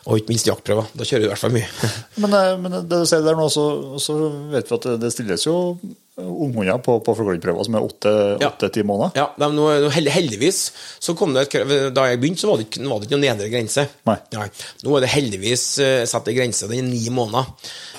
[0.07, 0.91] Og ikke minst jaktprøver.
[0.95, 1.69] Da kjører du i hvert fall mye.
[2.23, 3.65] Men, eh, men det du sier der nå, så,
[4.01, 4.15] så
[4.51, 5.57] vet vi at det, stilles jo
[6.19, 7.85] unghunder på, på fugleprøver som er
[8.41, 8.49] Ja.
[8.49, 9.11] åtte-ti måneder.
[9.15, 12.83] Ja, de, no, heldigvis så kom det et Da jeg begynte, så var det ikke,
[12.87, 13.85] var det ikke noen nedre grense.
[14.09, 14.17] Nei.
[14.83, 16.67] Nå er det heldigvis uh, satt en grense.
[16.67, 17.47] Den er ni måneder.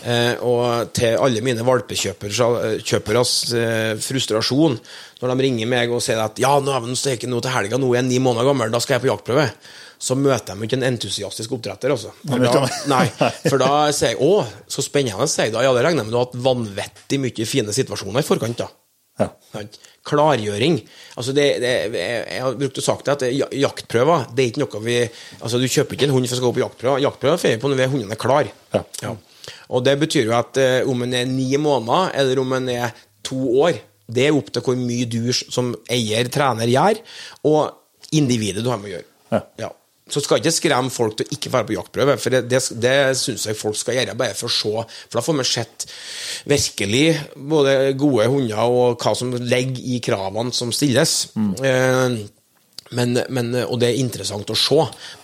[0.05, 4.79] Uh, og til alle mine valpekjøperes uh, frustrasjon,
[5.21, 7.81] når de ringer meg og sier at ja, nå er vi nå nå til helga,
[7.81, 9.49] nå er jeg ni måneder gammel, da skal jeg på jaktprøve.
[10.01, 12.15] Så møter de ikke en entusiastisk oppdretter, altså.
[12.25, 12.63] For da,
[12.95, 13.05] nei,
[13.45, 15.65] for da sier jeg å, så spennende, sier jeg da.
[15.67, 18.71] Ja, det regner jeg med du har hatt vanvittig mye fine situasjoner i forkant, da.
[19.21, 19.29] Ja.
[20.09, 20.79] Klargjøring.
[21.21, 24.95] Altså det, det, jeg har brukt å sagt at jaktprøver det er ikke noe vi
[25.43, 27.03] Altså Du kjøper ikke en hund for å gå på jaktprøver.
[27.05, 28.49] Jaktprøver får vi på når hunden er klar.
[28.73, 29.13] Ja.
[29.71, 32.97] Og det betyr jo at eh, om en er ni måneder, eller om en er
[33.27, 33.77] to år,
[34.11, 37.03] det er opp til hvor mye du som eier, trener, gjør,
[37.51, 39.43] og individet du har med å gjøre.
[39.61, 39.71] Ja.
[40.11, 42.97] Så skal ikke skremme folk til å ikke være på jaktprøve, for det, det, det
[43.21, 44.85] syns jeg folk skal gjøre bare for å se.
[45.07, 45.87] For da får vi sett
[46.51, 47.05] virkelig
[47.55, 51.17] både gode hunder og hva som ligger i kravene som stilles.
[51.37, 52.21] Eh,
[52.97, 54.79] men, men, og det er interessant å se,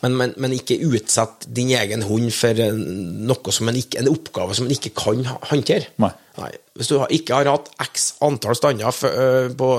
[0.05, 4.55] men, men, men ikke utsett din egen hund for noe som en, ikke, en oppgave
[4.55, 5.91] som en ikke kan håndtere.
[6.03, 6.13] Nei.
[6.77, 8.93] Hvis du ikke har hatt x antall stander
[9.57, 9.71] på,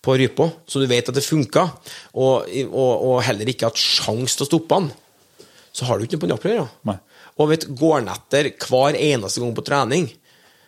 [0.00, 1.66] på rypa, så du vet at det funka,
[2.14, 4.92] og, og, og heller ikke hatt sjanse til å stoppe den,
[5.74, 6.68] så har du ikke noe på jaktprøve.
[6.88, 6.96] Nei.
[7.00, 7.10] Ja.
[7.42, 10.04] Og vet, går han etter hver eneste gang på trening,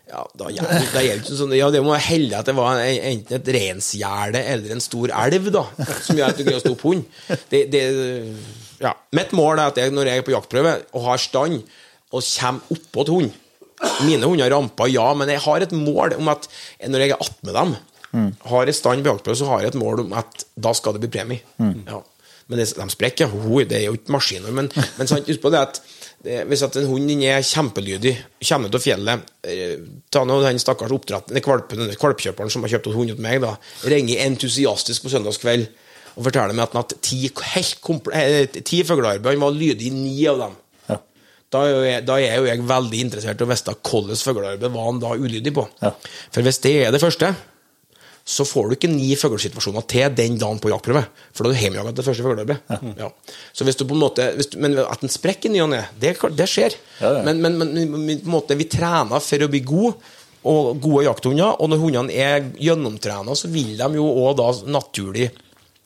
[0.07, 3.39] ja, da gjelder det ikke sånn Ja, det må være heldig at det var enten
[3.41, 5.65] et reinsgjerde eller en stor elv, da,
[6.07, 7.03] som gjør at du greier å stoppe hund.
[7.51, 7.83] Det, det,
[8.83, 8.93] ja.
[9.19, 11.67] Mitt mål er at jeg, når jeg er på jaktprøve og har stand,
[12.15, 13.43] og kommer oppå til hund
[14.07, 16.47] Mine hunder ramper, ja, men jeg har et mål om at
[16.89, 17.75] når jeg er attmed dem,
[18.49, 21.03] har jeg stand på jaktprøve, så har jeg et mål om at da skal det
[21.03, 21.43] bli premie.
[21.61, 22.01] Ja.
[22.47, 24.55] Men det, de sprekker, ho, det er jo ikke maskiner.
[24.55, 25.81] Men, men sant, husk på det at
[26.25, 28.15] det, hvis at en hund er kjempelydig,
[28.49, 29.75] kommer ut av fjellet eh,
[30.13, 33.57] Ta nå den stakkars oppdretten, kvalpen, kvalpkjøperen som har kjøpt hund til meg, da,
[33.93, 35.67] ringer entusiastisk på søndagskveld
[36.17, 37.29] og forteller meg at han har hatt ti,
[38.17, 40.55] eh, ti fuglearbeid, han var lydig i ni av dem.
[40.89, 41.01] Ja.
[41.53, 44.89] Da er, jeg, da er jo jeg veldig interessert i å vite hvilket fuglearbeid var
[44.89, 45.67] han da ulydig på.
[45.85, 45.93] Ja.
[46.33, 47.35] For hvis det er det første,
[48.27, 51.05] så får du ikke ni fuglesituasjoner til den dagen på jaktprøve.
[51.31, 52.73] For da er du hjemmejaga til første fuglearbeid.
[52.99, 53.11] Ja.
[53.55, 55.85] Så hvis du på en måte du, Men at den sprekker i ny og ne,
[56.01, 56.75] det, det skjer.
[56.99, 57.23] Ja, ja.
[57.27, 57.61] Men, men,
[57.93, 59.95] men, måte, vi trener for å bli gode,
[60.47, 61.61] og gode jakthunder.
[61.63, 65.29] Og når hundene er gjennomtrena, så vil de jo òg da naturlig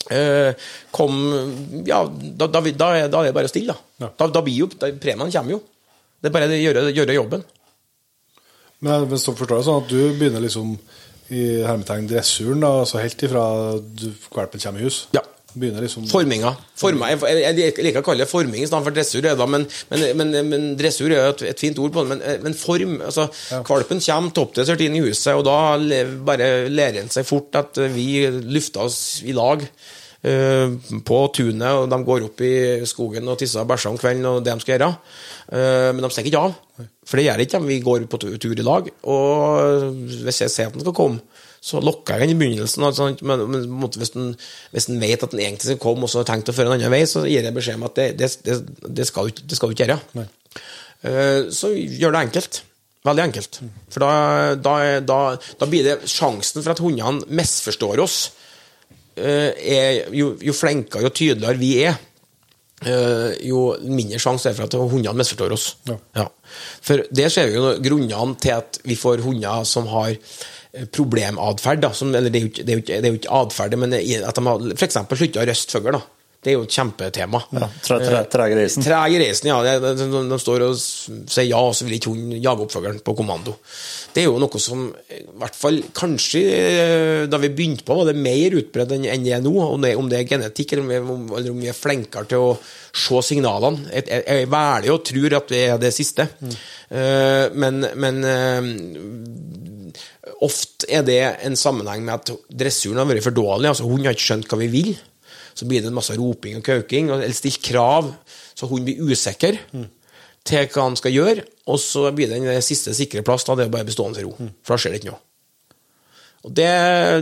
[0.08, 0.56] eh,
[0.96, 1.44] komme
[1.88, 4.10] Ja, da, da, da, er, det bare å stille, da.
[4.16, 5.60] Da, da blir jo Premien kommer jo.
[6.20, 7.44] Det er bare å gjøre, gjøre jobben.
[8.84, 10.72] Men hvis du forstår det sånn at du begynner liksom
[11.30, 13.44] i hermetegn dressuren, da, altså helt ifra
[14.34, 15.04] valpen kommer i hus?
[15.16, 15.24] Ja.
[15.54, 16.52] Liksom Forminga.
[16.78, 20.66] Forma, jeg, jeg, liker å kalle det forming istedenfor dressur, da, men, men, men, men
[20.78, 22.12] dressur er jo et, et fint ord på det.
[22.12, 23.26] Men, men form altså,
[23.66, 28.22] Valpen kommer toppdressert inn i huset, og da bare lærer han seg fort at vi
[28.30, 29.66] lufter oss i lag.
[30.22, 30.72] Eh,
[31.06, 32.52] på tunet, og de går opp i
[32.88, 34.90] skogen og tisser og bæsjer om kvelden, og det de skal gjøre.
[35.52, 36.56] Eh, men de stikker ikke av,
[37.06, 37.70] for det gjør ikke de.
[37.72, 39.94] Vi går på tur i lag, og
[40.26, 41.20] hvis jeg ser at den skal komme,
[41.60, 42.86] så lokker jeg den i begynnelsen.
[42.96, 43.66] sånt, men, men
[44.00, 44.30] hvis, den,
[44.72, 46.78] hvis den vet at den egentlig skal komme, og så har tenkt å føre en
[46.78, 48.56] annen vei, så gir jeg beskjed om at det, det, det,
[49.00, 50.26] det skal du ikke- skal du ikke gjøre.
[51.04, 52.62] Eh, så gjør det enkelt.
[53.04, 53.58] Veldig enkelt.
[53.92, 54.10] For da,
[54.60, 55.18] da, da,
[55.60, 58.18] da blir det sjansen for at hundene misforstår oss,
[59.20, 61.98] er, jo, jo flinkere og tydeligere vi er,
[62.86, 65.66] eh, jo mindre sjanse er det for at hundene misforstår oss.
[66.16, 66.26] Ja.
[66.82, 71.84] For det ser vi jo grunnene til at vi får hunder som har eh, problematferd.
[71.94, 73.76] som- Eller det er jo ikke, det er jo ikke, det er jo ikke atferd,
[73.78, 74.94] men at de har f.eks.
[74.94, 76.00] slutta å røste fugl.
[76.40, 77.36] Det er jo et kjempetema.
[77.52, 78.80] Ja, tre- tre- reisen.
[78.84, 79.58] Treg i reisen, ja.
[79.60, 82.96] De, de, de, står og sier ja, og så vil ikke hun jage opp fuglen
[83.04, 83.58] på kommando.
[84.14, 87.98] Det er jo noe som eh, i hvert fall kanskje eh, da vi begynte på,
[87.98, 89.52] var det mer utbredt enn det er nå.
[89.66, 92.30] Om det, om det er genetikk, eller om, vi, om, eller om vi er flinkere
[92.32, 92.56] til å
[93.04, 93.84] se signalene.
[93.92, 96.28] Jeg, jeg, jeg velger og tror at det er det siste.
[96.88, 98.64] Eh, men men uh,
[100.46, 102.32] ofte er det en sammenheng med at
[102.64, 103.68] dressuren har vært for dårlig.
[103.70, 104.92] altså Hunden har ikke skjønt hva vi vil.
[105.60, 108.14] Så blir det en masse roping og kauking, eller stilt krav,
[108.56, 109.58] så hunden blir usikker
[110.48, 111.44] til hva han skal gjøre.
[111.68, 114.32] Og så blir det den siste sikre plass, da det er bare bestående i ro.
[114.64, 115.20] For da skjer det ikke noe.
[116.48, 116.70] Og det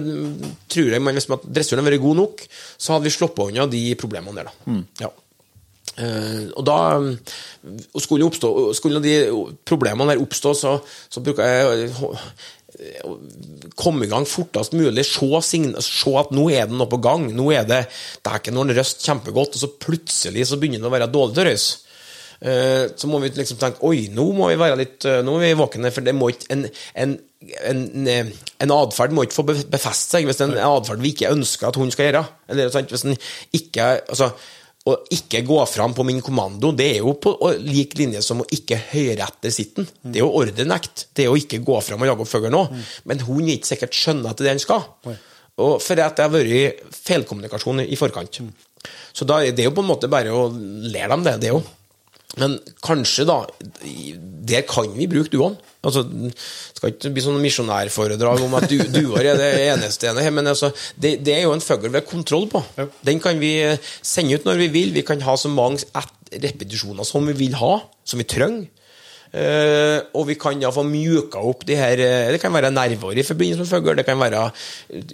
[0.04, 2.44] mm, tror jeg, Hvis at dressuren hadde vært god nok,
[2.78, 4.52] så hadde vi sluppet unna de problemene der.
[4.52, 4.76] da.
[5.02, 5.10] Ja.
[5.98, 7.14] Uh, og da mm,
[7.90, 9.16] og skulle, oppstå, skulle de
[9.66, 10.76] problemene der oppstå, så,
[11.10, 11.90] så bruker jeg
[13.78, 15.04] komme i gang fortest mulig.
[15.08, 15.28] Se,
[15.84, 17.28] se at nå er det noe på gang.
[17.34, 20.90] Nå er det det er ikke noen røst kjempegodt, og så plutselig så begynner det
[20.90, 21.68] å være dårlig til røys.
[22.38, 25.48] Eh, så må vi liksom tenke oi, nå må vi være litt eh, Nå er
[25.48, 27.16] vi våkne, for det må ikke en, en
[27.70, 27.80] en,
[28.58, 31.30] en atferd må ikke få be- befeste seg hvis det er en atferd vi ikke
[31.30, 32.22] ønsker at hun skal gjøre.
[32.50, 33.14] Eller sant, hvis den
[33.54, 34.32] ikke altså,
[34.86, 38.46] Å ikke gå fram på min kommando, det er jo på lik linje som å
[38.54, 39.88] ikke høre etter sitten.
[40.00, 41.08] Det er jo ordrenekt.
[41.12, 42.78] Det er å ikke gå fram og jage opp fuglen òg.
[43.10, 44.86] Men hun ikke sikkert skjønne at det er det han skal.
[45.58, 48.40] Og for at det har vært feilkommunikasjon i forkant.
[49.12, 51.66] Så da er jo på en måte bare å lære dem det, det òg.
[52.38, 53.42] Men kanskje, da
[54.48, 55.58] Der kan vi bruke duoen.
[55.84, 56.02] Altså,
[56.74, 60.50] skal ikke bli sånn misjonærforedrag om at du, duer er det eneste ene her, men
[60.50, 62.62] altså, det, det er jo en fugl vi har kontroll på.
[63.06, 63.52] Den kan vi
[64.02, 64.96] sende ut når vi vil.
[64.96, 65.84] Vi kan ha så mange
[66.32, 68.66] repetisjoner som vi vil ha, som vi trenger.
[69.28, 73.18] Uh, og vi kan da få mjuka opp de her uh, Det kan være nerver
[73.20, 74.46] i forbindelse med fugl, det kan være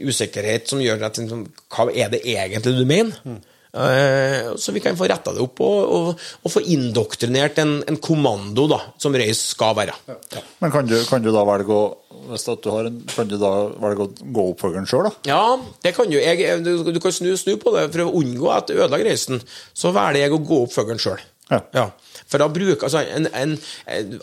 [0.06, 3.18] usikkerhet som gjør at liksom, Hva er det egentlig du mener?
[3.26, 3.40] Eh,
[3.74, 8.68] så vi kan få retta det opp og, og, og få indoktrinert en, en kommando
[8.70, 9.96] da, som røys skal være.
[10.06, 10.42] Ja.
[10.62, 11.84] Men kan du, kan du da velge å
[12.24, 13.50] hvis du har en, Kan du da
[13.82, 15.12] velge å gå opp fuglen sjøl, da?
[15.28, 15.42] Ja,
[15.84, 16.16] det kan du.
[16.16, 17.88] Jeg, du, du kan snu, snu på det.
[17.92, 19.42] For å unngå at det ødelegger reisen,
[19.76, 21.20] så velger jeg å gå opp fuglen sjøl.
[21.52, 21.90] Ja.
[22.24, 23.58] For da bruker altså en, en,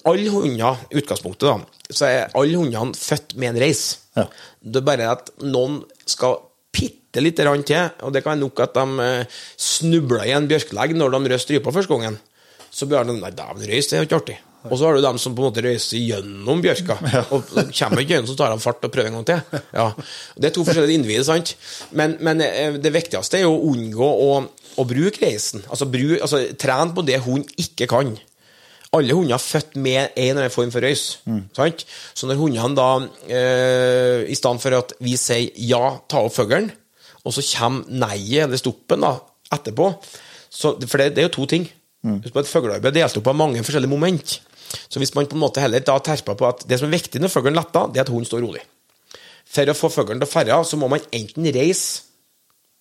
[0.10, 3.84] Alle hunder, utgangspunktet, da, så er alle hundene født med en reis.
[4.18, 4.26] Ja.
[4.62, 6.40] Det er bare at noen skal
[6.72, 8.86] bitte lite grann til, og det kan være nok at de
[9.60, 12.20] snubla snubler i en bjørkelegg når de røster rypa første gangen.
[12.72, 14.38] Så blir de Nei, dæven, røys, det er jo ikke artig.
[14.70, 16.98] Og så har du dem som på en måte røyser gjennom bjørka.
[17.34, 19.62] Og kommer ikke gjennom, så tar de fart og prøver en gang til.
[19.74, 19.88] Ja.
[20.38, 21.56] Det er to forskjellige individer, sant?
[21.98, 24.30] Men, men eh, det viktigste er jo å unngå å,
[24.78, 25.66] å bruke reisen.
[25.68, 28.14] Altså, bruk, altså tren på det hun ikke kan.
[28.92, 31.04] Alle hunder er født med en eller annen form for røys.
[31.56, 31.86] Sant?
[32.18, 32.90] Så når hundene da,
[33.32, 36.68] eh, i stedet for at vi sier ja, ta opp fuglen,
[37.24, 39.14] og så kommer nei-et eller stoppen da,
[39.54, 39.88] etterpå
[40.52, 41.70] så, For det, det er jo to ting.
[42.04, 42.20] Mm.
[42.26, 44.34] Et Fuglearbeid er delt opp av mange forskjellige moment.
[44.92, 47.22] Så hvis man på en måte heller da terper på at det som er viktig
[47.22, 48.64] når fuglen letter, det er at hunden står rolig.
[49.52, 52.08] For å få fuglen til å ferde, så må man enten reise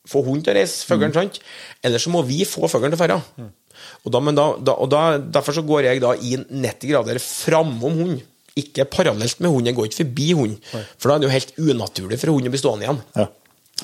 [0.09, 1.41] få hunden til å reise, fuglen, sant?
[1.85, 3.19] Eller så må vi få fuglen til å ferde.
[4.05, 7.21] Og, da, men da, da, og da, derfor så går jeg da i 90 grader
[7.23, 8.23] framom hunden.
[8.59, 10.57] Ikke parallelt med hunden, jeg går ikke forbi hunden.
[10.99, 13.05] For da er det jo helt unaturlig for hunden å bli stående igjen.
[13.19, 13.29] Ja.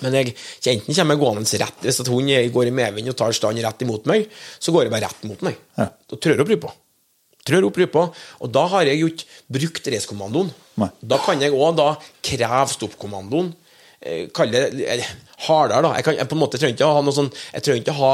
[0.04, 0.32] Men jeg,
[0.68, 4.08] enten kommer jeg gående rett Hvis hunden går i medvind og tar stand rett imot
[4.10, 4.26] meg,
[4.60, 5.60] så går jeg bare rett mot meg.
[5.78, 5.88] Ja.
[6.10, 6.72] Da trør jeg opp rypa.
[7.46, 8.08] Trør opp rypa.
[8.42, 9.28] Og da har jeg jo ikke
[9.58, 10.50] brukt racekommandoen.
[11.00, 11.92] Da kan jeg òg da
[12.26, 13.54] kreve stoppkommandoen.
[14.06, 15.06] Eh, Kalle det
[15.46, 15.94] hardere, da.
[15.96, 17.94] Jeg, kan, jeg på en måte trenger ikke å ha noe sånn Jeg trenger ikke
[17.94, 18.10] å ha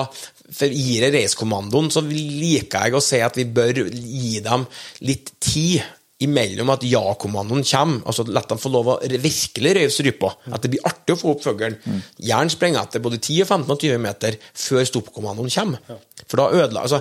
[0.52, 4.68] gir jeg reiskommandoen, så liker jeg å si at vi bør gi dem
[5.06, 5.82] litt tid
[6.22, 10.32] imellom at ja-kommandoen kommer, altså la dem få lov å virkelig røyse rypa.
[10.54, 11.76] At det blir artig å få opp fuglen.
[12.22, 15.98] Gjerne sprenge etter både 10, og 15 og 20 meter før stoppkommandoen kommer.
[16.22, 17.00] For da ødela altså,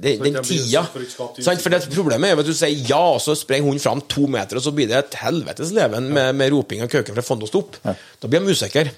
[0.00, 1.60] det, Den tida for sant?
[1.60, 4.24] For det Problemet er jo at du sier ja, og så sprenger hunden fram to
[4.30, 7.44] meter, og så blir det et helvetes leven med, med roping og køking fra fond
[7.44, 7.76] og stopp.
[7.84, 8.94] Da blir de usikre.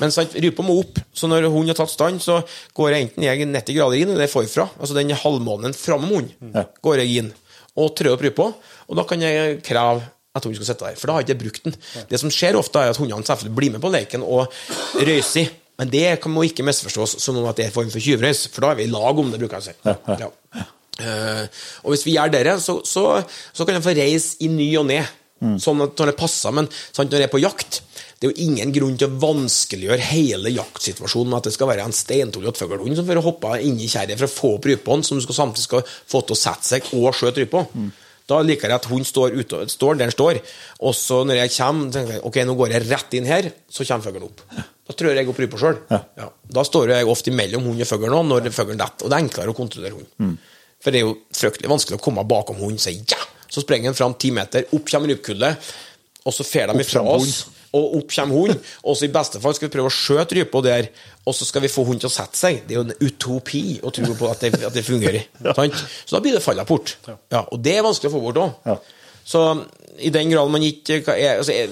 [0.00, 2.40] Men sant, rypa må opp, så når hunden har tatt stand, så
[2.76, 4.68] går jeg enten jeg 90 grader inn, eller forfra.
[4.80, 6.64] Altså den halvmånen framom hunden Ja.
[6.84, 7.32] går jeg inn
[7.76, 8.48] og trør opp rypa,
[8.88, 10.02] og da kan jeg kreve
[10.34, 11.76] at hunden skal sitte der, for da har jeg ikke brukt den.
[12.10, 14.50] Det som skjer ofte, er at hundene selvfølgelig blir med på leken og
[14.98, 15.50] røyser.
[15.78, 18.44] Men det kan må ikke misforstås som om at det er en form for tyvrøys,
[18.54, 20.22] for da er vi i lag om det, bruker jeg å si.
[20.22, 20.28] Ja.
[21.02, 21.46] Eh,
[21.82, 23.02] og hvis vi gjør det, så, så,
[23.50, 25.00] så kan jeg få reise i ny og ne,
[25.60, 26.54] sånn at når det passer.
[26.54, 27.80] Men sant, når jeg er på jakt
[28.24, 31.84] det er jo ingen grunn til å vanskeliggjøre hele jaktsituasjonen med at det skal være
[31.84, 35.18] en steintullete fuglehund som får hoppe inn i kjerret for å få opp rypene, som
[35.20, 37.60] du skal samtidig skal få til å sette seg og skjøte rypa.
[38.24, 39.36] Da liker jeg at hunden står,
[39.68, 40.40] står der den står,
[40.80, 43.84] og så når jeg kommer, tenker jeg ok, nå går jeg rett inn her, så
[43.90, 44.40] kommer fuglen opp.
[44.88, 45.82] Da trør jeg opp rypa sjøl.
[45.92, 46.28] Ja.
[46.56, 49.52] Da står jeg ofte mellom hund og fugl når fuglen detter, og det er enklere
[49.52, 50.38] å kontrollere hunden.
[50.80, 53.20] For det er jo fryktelig vanskelig å komme bakom hunden og si ja!
[53.52, 55.68] Så sprenger han fram ti meter, opp kommer rypekullet,
[56.24, 57.42] og så fer de ifra oss.
[57.74, 58.66] Og opp kommer hund.
[58.84, 60.90] og så i beste fall skal vi prøve å skjøte rypa der,
[61.26, 62.60] og så skal vi få hunden til å sette seg.
[62.66, 65.24] Det er jo en utopi å tro på at det, at det fungerer.
[65.58, 65.80] Sant?
[66.04, 66.96] Så da blir det fallrapport.
[67.08, 68.68] Ja, og det er vanskelig å få bort òg.
[68.68, 68.78] Ja.
[69.24, 69.40] Så
[70.04, 71.70] i den grad man ikke altså, jeg,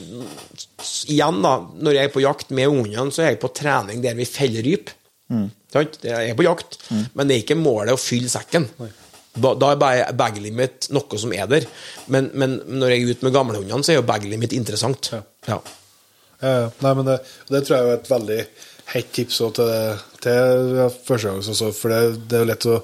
[1.13, 4.17] Igjen, da, når jeg er på jakt med ungene, så er jeg på trening der
[4.19, 4.91] vi feller ryp.
[5.33, 5.47] Mm.
[5.73, 8.67] Jeg er på jakt, men det er ikke målet å fylle sekken.
[9.33, 11.69] Da, da er bag limit noe som er der.
[12.13, 15.13] Men, men når jeg er ute med gamlehundene, så er jo bag limit interessant.
[15.15, 15.23] Ja.
[15.49, 15.61] Ja,
[16.43, 16.69] ja.
[16.83, 18.39] Nei, men det, det tror jeg er et veldig
[18.93, 19.73] hett tips til,
[20.25, 20.73] til
[21.07, 22.79] førstegangs for det, det er jo lett å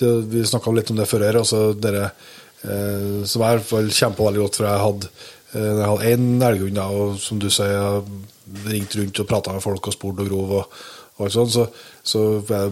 [0.00, 4.26] det, Vi snakka litt om det før her, Også dere eh, som jeg i kjempa
[4.26, 8.00] veldig godt for jeg hadde eh, jeg hadde én elghund, og som du sier,
[8.70, 10.80] ringte rundt og prata med folk og spurt og grov, og,
[11.18, 11.66] og alt sånt, så,
[12.02, 12.20] så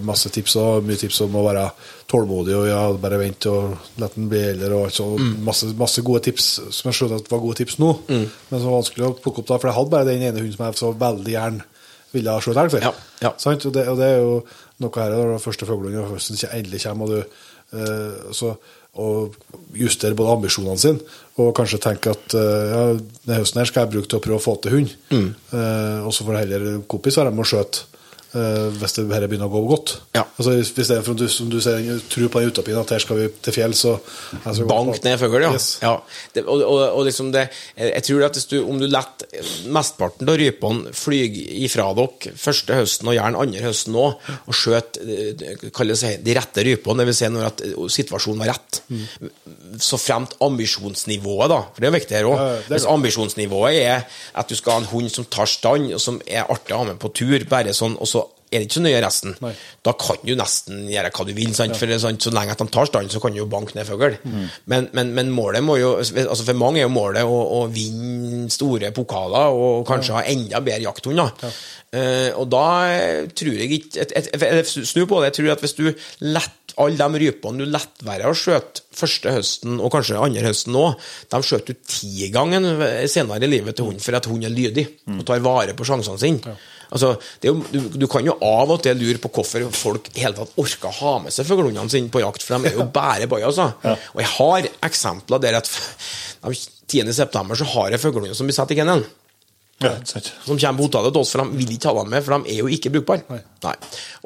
[0.06, 1.64] masse tips og mye tips om å være
[2.08, 5.08] tålmodig og ja, bare vente og la den bli eldre og så.
[5.18, 5.34] Mm.
[5.44, 8.78] Masse, masse gode tips som jeg skjønner at var gode tips nå, men som var
[8.78, 10.94] vanskelig å plukke opp da, for jeg hadde bare den ene hunden som jeg så
[11.04, 11.68] veldig gjerne
[12.14, 12.88] ville ha skjøt elg for.
[12.88, 13.34] Ja, ja.
[13.36, 14.34] Og, det, og det er jo
[14.80, 18.54] noe her når den første fuglene i høsten endelig kommer, og du uh, så,
[18.98, 19.36] og
[19.76, 23.92] justere både ambisjonene sine, og kanskje tenke at eh, ja, denne høsten her skal jeg
[23.92, 24.94] bruke til å prøve å få til hund.
[25.12, 25.28] Mm.
[25.52, 27.84] Uh, og så får heller kompis være med og skjøte
[28.32, 29.94] hvis det her begynner å gå godt.
[30.16, 30.24] Ja.
[30.36, 31.80] Altså, hvis hvis det er for som du ser,
[32.12, 34.04] tror på den utopien at her skal vi til fjells og
[34.68, 35.52] Bank ned fugl, ja.
[35.54, 35.68] Yes.
[35.82, 35.94] ja.
[36.34, 37.46] Det, og, og, og liksom det
[37.76, 39.08] Jeg tror at hvis du, om du lar
[39.72, 45.00] mesteparten av rypene flyge ifra dere første høsten, og gjerne andre høsten òg, og skjøt
[45.76, 47.18] kalles det de rette rypene, dvs.
[47.18, 48.80] Si når at eh, situasjonen var rett,
[49.82, 52.38] så fremt ambisjonsnivået, da, for det er viktig her òg.
[52.38, 56.20] Ja, Hvis ambisjonsnivået er at du skal ha en hund som tar stand, og som
[56.26, 58.17] er artig å ha med på tur, bare sånn, og så
[58.48, 59.34] er det ikke så nøye resten.
[59.44, 59.52] Nei.
[59.84, 61.54] Da kan du nesten gjøre hva du vil.
[61.56, 61.76] Sant?
[61.78, 63.88] For er sant, Så lenge at de tar stand, så kan du jo banke ned
[63.88, 64.16] fugl.
[64.70, 68.48] Men, men, men målet må jo altså For mange er jo målet å, å vinne
[68.52, 71.34] store pokaler og kanskje ha enda bedre jakthunder.
[71.44, 71.52] Ja.
[71.88, 72.64] Uh, og da
[73.32, 75.30] tror jeg ikke et, et, et, Snu på det.
[75.30, 75.86] Jeg tror at hvis du
[76.26, 80.76] lett alle de rypene du lett være å skjøte første høsten, og kanskje andre høsten
[80.78, 80.98] òg,
[81.32, 82.68] de skjøter du ti ganger
[83.10, 86.20] senere i livet til hunden for at hunden er lydig og tar vare på sjansene
[86.22, 86.58] sine.
[86.88, 87.12] Altså,
[87.44, 90.88] jo, du, du kan jo av og til lure på hvorfor folk hele tatt orker
[90.90, 93.60] å ha med seg fuglehundene sine på jakt, for de er jo bare bajas.
[93.60, 93.96] Altså.
[94.14, 95.70] Og jeg har eksempler der at
[96.42, 96.58] den
[96.88, 97.12] 10.
[97.12, 99.06] september så har jeg fuglehunder som blir satt i kennelen.
[99.78, 99.92] Ja.
[100.02, 102.50] Som kommer på hotellet til oss, for de vil ikke ha dem med, for de
[102.50, 103.38] er jo ikke brukbare.
[103.62, 103.74] Nei.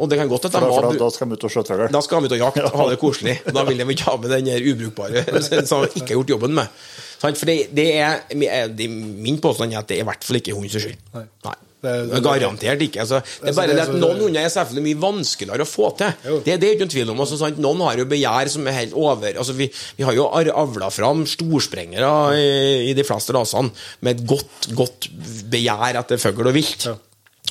[0.01, 1.89] Og det kan godt at de For da, for da, skal de ut og skjøte
[1.93, 3.35] da skal de ut og jakte og ha det koselig.
[3.53, 5.27] Da vil de ikke ha med den der ubrukbare
[5.69, 6.81] som de ikke har gjort jobben med.
[7.23, 10.57] For det, det, er, det Min påstand er at det er i hvert fall ikke
[10.57, 11.05] hundens skyld.
[11.19, 11.27] Nei.
[11.45, 11.59] Nei.
[11.83, 13.01] Det det er- Garantert ikke.
[13.03, 15.89] Altså, det er Altså, bare det at Noen hunder er selvfølgelig mye vanskeligere å få
[15.99, 16.13] til.
[16.29, 16.37] Jo.
[16.47, 17.23] Det, det er ikke noen tvil om.
[17.25, 17.59] Altså, sant?
[17.59, 19.67] Noen har jo begjær som er helt over altså, vi,
[19.99, 22.47] vi har jo avla fram storsprengere i,
[22.91, 25.11] i de fleste rasene med et godt, godt
[25.51, 26.87] begjær etter fugl og vilt.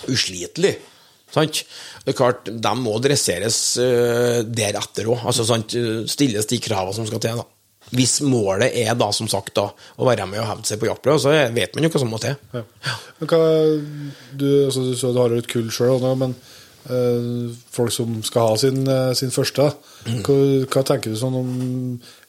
[0.08, 0.78] Uslitelig.
[1.32, 1.64] Sant?
[2.06, 5.26] Det er klart, De må dresseres uh, deretter òg.
[5.28, 5.76] Altså, sant?
[6.12, 7.44] stilles de kravene som skal til.
[7.44, 7.48] da
[7.92, 9.68] Hvis målet er da, som sagt, da,
[10.00, 12.22] å være med og hevde seg på jaktprøve, så vet man jo hva som må
[12.24, 12.38] til.
[12.56, 12.64] Ja.
[13.20, 13.42] Men hva,
[14.32, 16.36] du, altså, du, så du har jo et kull sjøl, men
[16.88, 19.68] øh, folk som skal ha sin, eh, sin første,
[20.08, 20.38] hva,
[20.72, 21.52] hva tenker du sånn om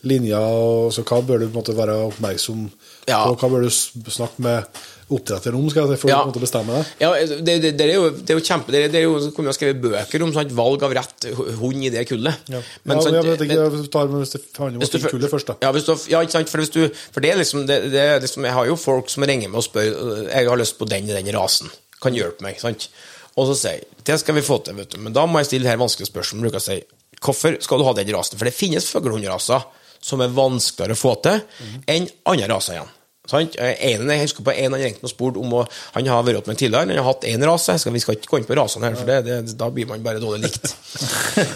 [0.08, 0.40] linja?
[0.40, 2.66] og så Hva bør du på måte være oppmerksom
[3.10, 3.22] Ja.
[3.30, 4.82] Hva bør du snakke med
[5.16, 6.20] oppdretteren om skal jeg si, for Ja.
[6.24, 6.82] å bestemme det?
[7.02, 9.56] Ja, det, det, det, er jo, det er jo kjempe Det, er- jo, kunne vi
[9.58, 11.28] skrevet bøker om sant, valg av rett
[11.60, 12.34] hund i det kullet.
[12.52, 12.60] Ja.
[12.84, 15.56] Men, ja, men ikke, men- tar med hvis det handler om kullet først, da.
[15.62, 16.48] Ja, du, ja, ikke sant?
[16.52, 16.80] For, hvis du,
[17.12, 20.48] for det er liksom, liksom Jeg har jo folk som ringer meg og spør Jeg
[20.48, 21.70] har lyst på den i den rasen.
[22.02, 22.58] Kan hjelpe meg?
[22.60, 22.88] sant?
[23.36, 24.98] Og så sier jeg det skal vi få til, vet du.
[24.98, 26.48] Men da må jeg stille her vanskelige spørsmål.
[26.48, 26.82] Bruker jeg si
[27.22, 28.36] hvorfor skal du ha den rasen?
[28.36, 29.62] For det finnes fuglehundraser
[30.02, 31.38] som er vanskeligere å få til
[31.86, 32.90] enn andre raser igjen.
[33.30, 33.54] Sant?
[33.54, 35.60] En, jeg husker på en han ringte og spurte om å,
[35.94, 37.76] Han har vært med tidligere, han har hatt én rase.
[37.78, 40.02] Skal, vi skal ikke gå inn på rasene her, for det, det, da blir man
[40.02, 40.72] bare dårlig likt.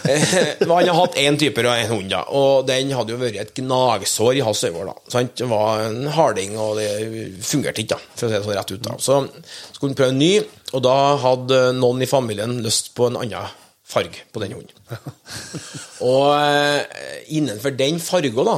[0.06, 0.22] Eh,
[0.62, 4.38] Men han har hatt én type hund, da, og den hadde jo vært et gnagsår
[4.38, 4.94] i hans øyne.
[5.10, 6.88] Det var en harding, og det
[7.44, 8.86] fungerte ikke, da, for å si det sånn rett ut.
[8.86, 8.96] da.
[9.02, 9.18] Så
[9.74, 10.32] skulle han prøve en ny,
[10.72, 13.50] og da hadde noen i familien lyst på en annen
[13.86, 15.02] farge på den hunden.
[16.06, 18.56] Og eh, innenfor den farga, da,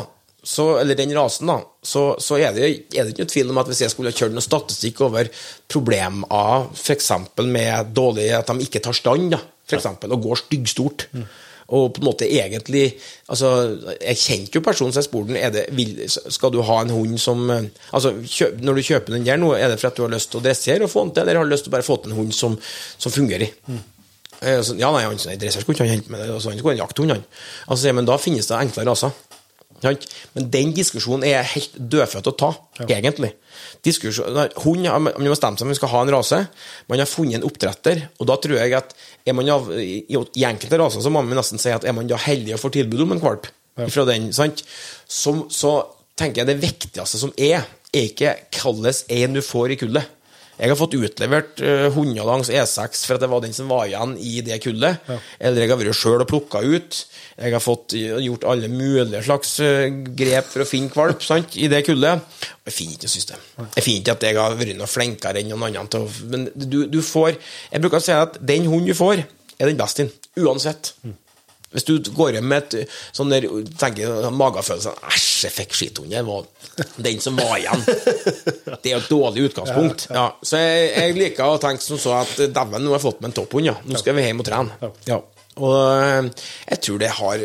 [0.48, 3.60] så, eller den rasen, da, så, så er, det, er det ikke noe tvil om
[3.60, 5.28] at hvis jeg skulle kjørt noe statistikk over
[5.68, 7.10] problemer f.eks.
[7.44, 11.04] med dårlig at de ikke tar stand, da, for eksempel, og går styggstort
[11.68, 12.94] og på en måte egentlig
[13.28, 13.48] altså,
[14.00, 17.18] Jeg kjente jo personen som jeg spurte er det, vil, Skal du ha en hund
[17.20, 20.06] som eh, altså, kjøp, Når du kjøper den der nå, er det for at du
[20.06, 21.76] har lyst til å dressere og få den til, eller har du lyst til å
[21.76, 22.56] bare få til en hund som,
[22.96, 23.52] som fungerer?
[23.68, 23.82] Mm.
[24.40, 26.30] så, ja, nei, han sa, dresser skulle ikke han hente med det.
[26.32, 27.24] Altså, han skulle ha en jakthund, han.
[27.68, 29.12] Altså, men da finnes det enklere raser.
[29.12, 29.27] Sant?
[29.82, 32.50] Men den diskusjonen er helt dødfødt å ta,
[32.86, 33.30] egentlig.
[33.86, 36.40] Diskusjon, nei, hund, Man har bestemt seg om man skal ha en rase.
[36.90, 38.94] Man har funnet en oppdretter, og da tror jeg at
[39.26, 40.16] er man av, i,
[40.48, 43.06] enkelte raser så må man nesten si at er man da heldig å få tilbud
[43.06, 43.48] om en valp
[43.78, 44.64] fra den, sant?
[45.06, 45.74] Så, så
[46.18, 47.62] tenker jeg det viktigste som er,
[47.94, 50.17] er ikke hvilken en du får i kullet.
[50.58, 53.84] Jeg har fått utlevert uh, hunder langs E6 for at det var den som var
[53.86, 55.04] igjen i det kullet.
[55.38, 56.98] Eller jeg har vært sjøl og plukka ut.
[57.38, 59.86] Jeg har fått uh, gjort alle mulige slags uh,
[60.18, 62.26] grep for å finne valp sant, i det kullet.
[62.66, 63.46] Jeg finner ikke noe system.
[63.76, 65.86] Jeg finner ikke at jeg har vært noe flinkere enn noen andre.
[65.94, 67.36] til å- Men du, du får
[67.72, 69.22] Jeg bruker å si at den hunden du får,
[69.58, 70.12] er den beste din.
[70.42, 70.92] Uansett.
[71.74, 73.44] Hvis du går hjem med et sånn der,
[73.80, 76.10] tenker magefølelse Æsj, jeg fikk skithund.
[76.14, 76.46] Det var
[77.04, 77.82] den som var igjen.
[77.84, 80.06] Det er jo et dårlig utgangspunkt.
[80.14, 83.20] Ja, så jeg, jeg liker å tenke som så at dæven, nå har jeg fått
[83.20, 83.76] meg en topphund, ja.
[83.84, 84.92] Nå skal vi hjem og trene.
[85.10, 85.18] Ja.
[85.58, 87.44] Og eh, jeg tror det har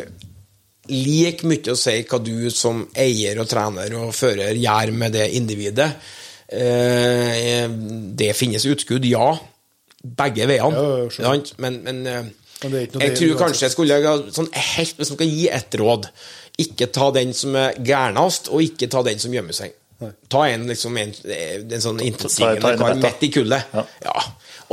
[0.88, 5.28] like mye å si hva du som eier og trener og fører gjør med det
[5.36, 5.90] individet.
[6.48, 7.66] Eh,
[8.14, 9.34] Det finnes utskudd, ja.
[10.04, 10.80] Begge veiene.
[11.20, 12.02] Ja, ja, Men, men
[12.62, 15.18] Men det ikke noe jeg det- tror kanskje jeg skulle ha sånn helt, Hvis man
[15.18, 16.08] skal gi ett råd,
[16.58, 19.72] ikke ta den som er gærnast, og ikke ta den som gjemmer seg.
[20.28, 23.70] Ta en liksom en, en sånn intetsigende kar midt i kullet.
[23.72, 23.84] Ja.
[24.04, 24.22] Ja.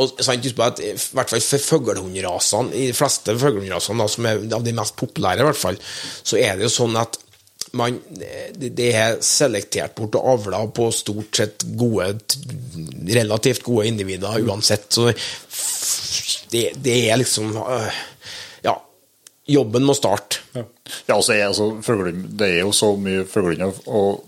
[0.01, 4.25] Og sant, husk på at i hvert fall for fuglehundrasene, i de fleste fuglehundrasene, som
[4.29, 5.77] er av de mest populære, i hvert fall,
[6.23, 7.17] så er det jo sånn at
[7.73, 12.09] man, det det er selektert bort og avla på stort sett gode,
[13.07, 14.89] relativt gode individer uansett.
[14.91, 15.11] Så
[16.51, 17.99] det, det er liksom øh,
[18.65, 18.75] Ja,
[19.47, 20.41] jobben må starte.
[20.53, 21.69] Ja, altså, jeg, altså
[22.11, 24.25] Det er jo så mye fuglehunder, og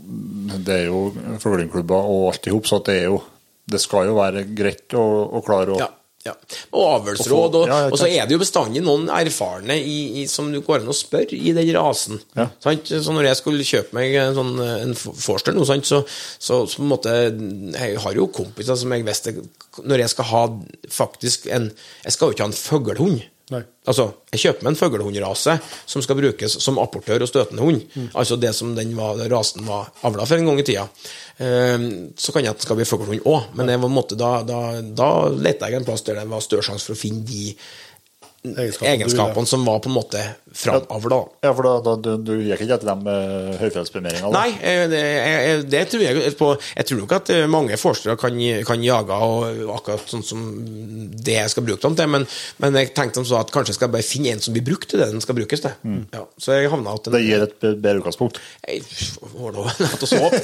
[0.63, 1.03] det er jo
[1.43, 3.21] fuglehundklubber og alt i hop, så det er jo
[3.69, 5.03] Det skal jo være greit å,
[5.37, 5.89] å klare å Ja,
[6.23, 6.33] ja.
[6.71, 7.57] Og avlsråd.
[7.59, 10.93] Og, og så er det jo bestandig noen erfarne i, i, som du går an
[10.93, 12.21] å spørre i den rasen.
[12.37, 12.47] Ja.
[12.63, 12.87] Sant?
[12.87, 15.65] Så når jeg skulle kjøpe meg en, sånn, en forster nå.
[15.83, 16.03] Så,
[16.39, 17.11] så, en måte
[17.73, 19.33] Jeg har jo kompiser som jeg visste
[19.81, 20.41] Når jeg skal ha
[20.91, 21.69] faktisk en
[22.03, 23.23] Jeg skal jo ikke ha en fuglehund.
[23.53, 23.61] Nei.
[23.89, 25.57] Altså, jeg kjøper meg en fuglehundrase
[25.91, 27.83] som skal brukes som apportør og støtende hund.
[27.93, 28.09] Mm.
[28.19, 30.85] Altså det som den var, rasen var avla for en gang i tida.
[31.43, 34.31] Ehm, så kan jeg at det skal bli fuglehund òg, men jeg var, måte, da,
[34.47, 37.51] da, da lette jeg en plass der det var større sjanse for å finne de
[38.43, 40.19] Egenskapene egenskapene som var på en måte
[40.53, 41.19] framavla.
[41.45, 44.31] Ja, for da, da, du, du gikk ikke etter dem med høyfjellspremieringa?
[44.35, 46.49] Nei, eh, det, jeg- det tror jeg på.
[46.75, 48.35] Jeg tror nok at eh, mange forskere kan,
[48.67, 50.43] kan jage og akkurat sånn som
[51.23, 52.27] det jeg skal bruke dem til, men,
[52.59, 54.89] men jeg tenkte som så at kanskje jeg skal bare finne en som blir brukt
[54.91, 55.79] til det den skal brukes til.
[56.11, 58.41] Ja, så jeg havna at en, Det gir et bedre utgangspunkt?
[58.67, 59.67] Da
[60.03, 60.43] oss håpe.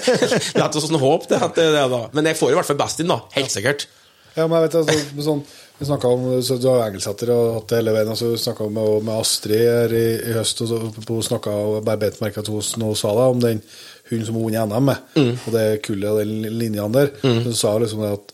[0.56, 2.02] Lett oss håpe det, at det er det, da.
[2.16, 3.20] Men jeg får i hvert fall best inn, da.
[3.36, 3.90] Helt sikkert.
[4.38, 5.40] Ja, men jeg vet altså, sånn,
[5.80, 8.10] Vi snakka om så Du har engelsetter og hatt det hele veien.
[8.12, 11.78] Altså, vi snakka med, med Astrid her i, i høst, og så hun snakka og
[11.88, 12.62] bare bet merke at hun
[13.00, 13.62] sa det om den
[14.10, 15.32] hunden som hun vant NM med, Mm.
[15.48, 17.12] og det kullet og den linjene der.
[17.24, 18.34] Hun sa liksom det at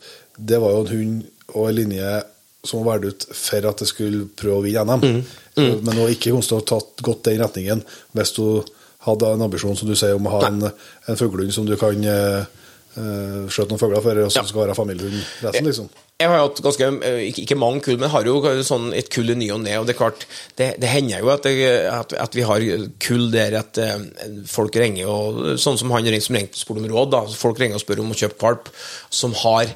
[0.50, 1.24] det var jo en hund
[1.54, 2.14] og en linje
[2.66, 5.06] som var valgt ut for at det skulle prøve å vinne NM.
[5.06, 5.22] Mm.
[5.56, 7.84] Så, men hun har ikke kunnet ha tatt gått den retningen
[8.18, 8.66] hvis hun
[9.06, 11.94] hadde en ambisjon, som du sier, om å ha en, en fuglehund som du kan
[12.10, 12.42] eh,
[12.98, 14.50] eh, skjøte noen fugler for, og som Ja.
[14.50, 15.92] skal være familiehund resten, liksom.
[16.16, 19.34] Jeg har jo hatt ganske, eh, ikke, mange kull, men har jo sånn et kull
[19.34, 19.74] i ny og ne.
[19.82, 19.98] Og det
[20.56, 22.64] det, det hender jo at, det, at, at vi har
[23.04, 24.00] kull der at eh,
[24.48, 27.12] folk ringer og Sånn som han ringer som ringte og spurte om råd.
[27.12, 28.72] da, Folk ringer og spør om å kjøpe valp,
[29.12, 29.76] som har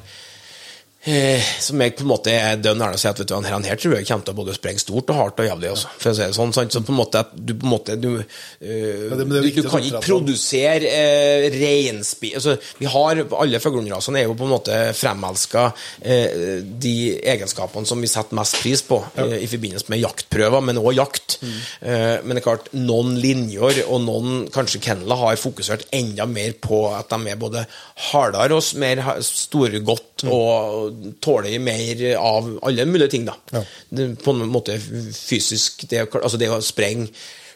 [1.08, 3.46] Eh, som jeg på en måte er dønn ærlig og sier at vet du, han
[3.48, 5.70] her, han her tror jeg kommer til å både sprenge stort og hardt og jævlig.
[5.72, 6.74] Også, for å si det sånn, sant?
[6.76, 9.68] Så på en måte at du på en måte du, eh, det- det viktig, du,
[9.68, 12.34] du kan ikke produsere uh, reinspi...
[12.36, 16.94] Altså, vi har Alle fuglehundrasene er jo på en måte fremelska uh, de
[17.32, 21.38] egenskapene som vi setter mest pris på eh, i forbindelse med jaktprøver, men òg jakt.
[21.80, 26.52] Eh, men det er klart, noen linjer og noen kanskje kenneler har fokusert enda mer
[26.60, 27.64] på at de er både
[28.10, 30.06] hardere og mer store godt.
[30.20, 30.28] Mm.
[30.36, 30.89] og
[31.22, 33.36] tåler mer av alle mulige ting, da.
[33.54, 33.62] Ja.
[33.88, 37.10] Det, på en måte fysisk det, altså det å sprenge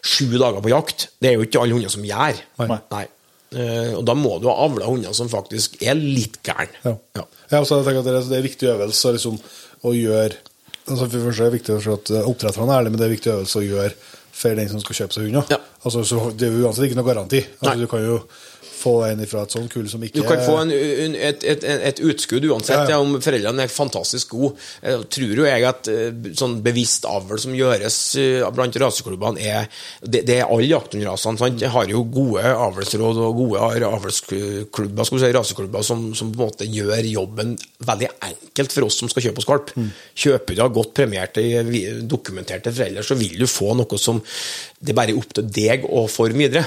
[0.04, 2.40] sju dager på jakt, det er jo ikke alle hunder som gjør.
[2.68, 3.04] Nei.
[3.54, 6.74] Eh, og da må du ha avla hunder som faktisk er litt gæren.
[6.84, 6.96] Ja.
[7.50, 9.38] Ja, og så tenker jeg at det er, det er viktig øvelse liksom,
[9.84, 10.42] å gjøre
[10.84, 13.04] altså For det første er det viktig for at eh, oppdretterne er ærlige, men det
[13.06, 13.92] er viktig øvelse å gjøre
[14.34, 15.38] for den som skal kjøpe seg hund.
[15.48, 15.58] Ja.
[15.80, 17.40] Altså, så det er jo uansett ikke noe garanti.
[17.60, 18.18] Altså, du kan jo
[18.84, 21.64] få en ifra et sånt kull som ikke Du kan få en, en, et, et,
[21.90, 23.00] et utskudd uansett Ja, ja.
[23.00, 24.54] om foreldrene er fantastisk gode.
[24.84, 29.68] Jeg tror jo jeg at eh, sånn bevisst avl som gjøres eh, blant raseklubbene, er
[30.04, 31.40] Det, det er alle jakthundrasene.
[31.40, 31.62] sant?
[31.64, 36.68] Jeg har jo gode avlsråd og gode avlsklubber, si, raseklubber, som, som på en måte
[36.68, 37.54] gjør jobben
[37.84, 39.72] veldig enkelt for oss som skal kjøpe oss valp.
[40.24, 41.44] Kjøper du av godt premierte,
[42.08, 44.20] dokumenterte foreldre, så vil du få noe som
[44.84, 46.66] det er bare opp til deg å forme videre.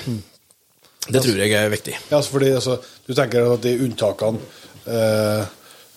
[1.07, 1.93] Det tror jeg er viktig.
[2.09, 2.77] Ja, altså, fordi altså,
[3.07, 4.39] Du tenker at de unntakene
[4.87, 5.45] eh,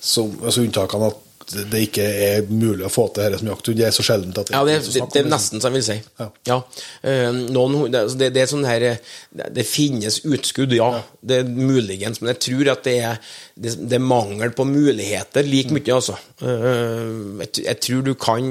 [0.01, 1.19] som, altså unntakene at
[1.55, 4.39] det det ikke er mulig å få til dette som jakthund, det er så sjeldent
[4.43, 5.97] at Ja, det, er, det, så det er nesten som jeg vil si.
[6.21, 6.29] Ja.
[6.51, 6.59] Ja.
[7.03, 10.91] Eh, noen, det, altså, det, det er sånn her det, det finnes utskudd, ja.
[11.21, 13.19] Det er muligens, men jeg tror at det er,
[13.61, 16.17] det, det er mangel på muligheter like mye, altså.
[16.41, 18.47] Eh, jeg, jeg tror du kan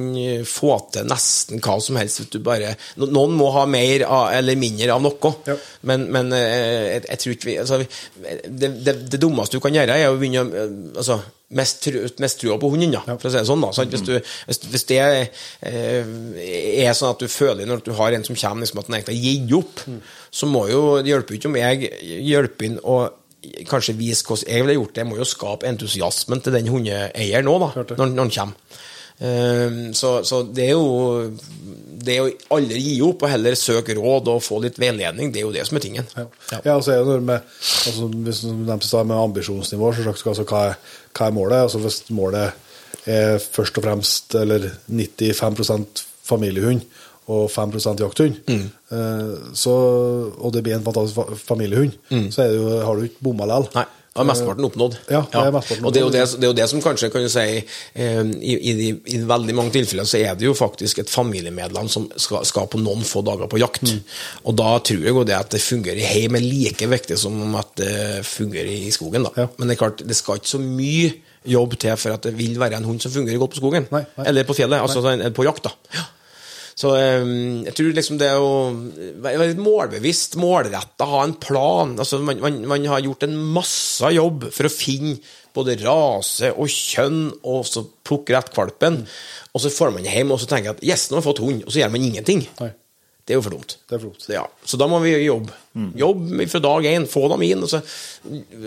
[0.50, 4.60] få til nesten hva som helst hvis du bare Noen må ha mer av, eller
[4.60, 5.56] mindre av noe, Ja.
[5.90, 7.82] men, men eh, jeg, jeg tror ikke vi altså,
[8.46, 11.20] det, det, det dummeste du kan gjøre, er å begynne å eh, altså,
[11.50, 11.88] mest,
[12.22, 13.64] mest trua på hunden, ja, for å si det sånn.
[13.64, 13.72] da?
[13.94, 14.14] Hvis, du,
[14.50, 16.12] hvis, hvis det eh,
[16.86, 19.18] er sånn at du føler når du har en som kommer liksom, at han egentlig
[19.18, 19.86] har gitt opp,
[20.42, 21.90] så må jo det hjelper jo ikke om jeg
[22.30, 23.18] hjelper inn og
[23.70, 25.04] kanskje vise hvordan jeg ville gjort det.
[25.04, 28.80] Jeg må jo skape entusiasmen til den hundeeieren nå, da, når, når han kommer.
[29.20, 31.32] Eh, så, så det er jo
[32.06, 35.48] det å aldri gi opp og heller søke råd og få litt veiledning, det er
[35.48, 36.08] jo det som er tingen.
[36.16, 36.26] Ja,
[36.66, 40.26] ja og så er det noe med altså, Hvis du nevnte med ambisjonsnivå, så sagt,
[40.34, 41.66] altså, hva, er, hva er målet?
[41.68, 46.84] Altså, hvis målet er først og fremst eller 95% familiehund
[47.30, 48.64] og 5 jakthund, mm.
[49.54, 49.74] så,
[50.34, 53.46] og det blir en fantastisk familiehund, familiehund, så er det jo, har du ikke bomma
[53.46, 53.86] likevel.
[54.20, 54.96] Da er mesteparten oppnådd.
[55.08, 57.10] Ja, det er mesteparten Og det er, jo det, det er jo det som kanskje
[57.14, 61.00] kan si eh, i, i, de, I veldig mange tilfeller så er det jo faktisk
[61.00, 63.88] et familiemedlem som skal, skal på noen få dager på jakt.
[63.88, 64.04] Mm.
[64.52, 67.40] Og da tror jeg jo det at det fungerer i heim er like viktig som
[67.48, 67.96] om at det
[68.28, 69.30] fungerer i skogen.
[69.30, 69.46] da.
[69.46, 69.50] Ja.
[69.56, 71.16] Men det er klart, det skal ikke så mye
[71.48, 73.88] jobb til for at det vil være en hund som fungerer godt på skogen.
[73.96, 74.28] Nei, nei.
[74.28, 75.32] Eller på fjellet, altså nei.
[75.32, 75.70] på jakt.
[75.70, 75.96] da.
[75.96, 76.10] Ja.
[76.80, 77.26] Så eh,
[77.68, 78.52] jeg tror liksom det å
[79.20, 84.14] være litt målbevisst, målretta, ha en plan altså man, man, man har gjort en masse
[84.16, 85.18] jobb for å finne
[85.56, 89.02] både rase og kjønn, og så plukke rett valpen.
[89.52, 91.66] Og så får man hjem og så tenker at yes, nå har jeg fått hund,
[91.66, 92.46] og så gjør man ingenting.
[92.62, 92.70] Nei.
[93.30, 93.76] Det er jo for dumt.
[93.86, 94.24] Det er for dumt.
[94.34, 95.54] Ja, så da må vi jobbe.
[96.02, 97.62] Jobb fra dag én, få dem inn.
[97.62, 97.84] Og så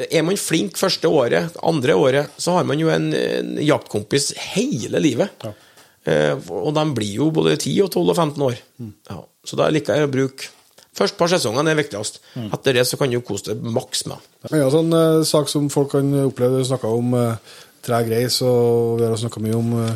[0.06, 5.02] er man flink første året, andre året, så har man jo en, en jaktkompis hele
[5.02, 5.34] livet.
[5.43, 5.51] Ja.
[6.09, 8.57] Eh, og de blir jo både 10 og 12 og 15 år.
[9.11, 10.51] Ja, så da liker jeg å bruke
[10.93, 12.19] Først par sesongene er viktigst.
[12.53, 14.20] Etter det så kan du kose deg maks med.
[14.53, 18.99] En sånn eh, sak som folk kan oppleve, vi snakka om eh, treg reis, og
[19.01, 19.95] vi har snakka mye om eh,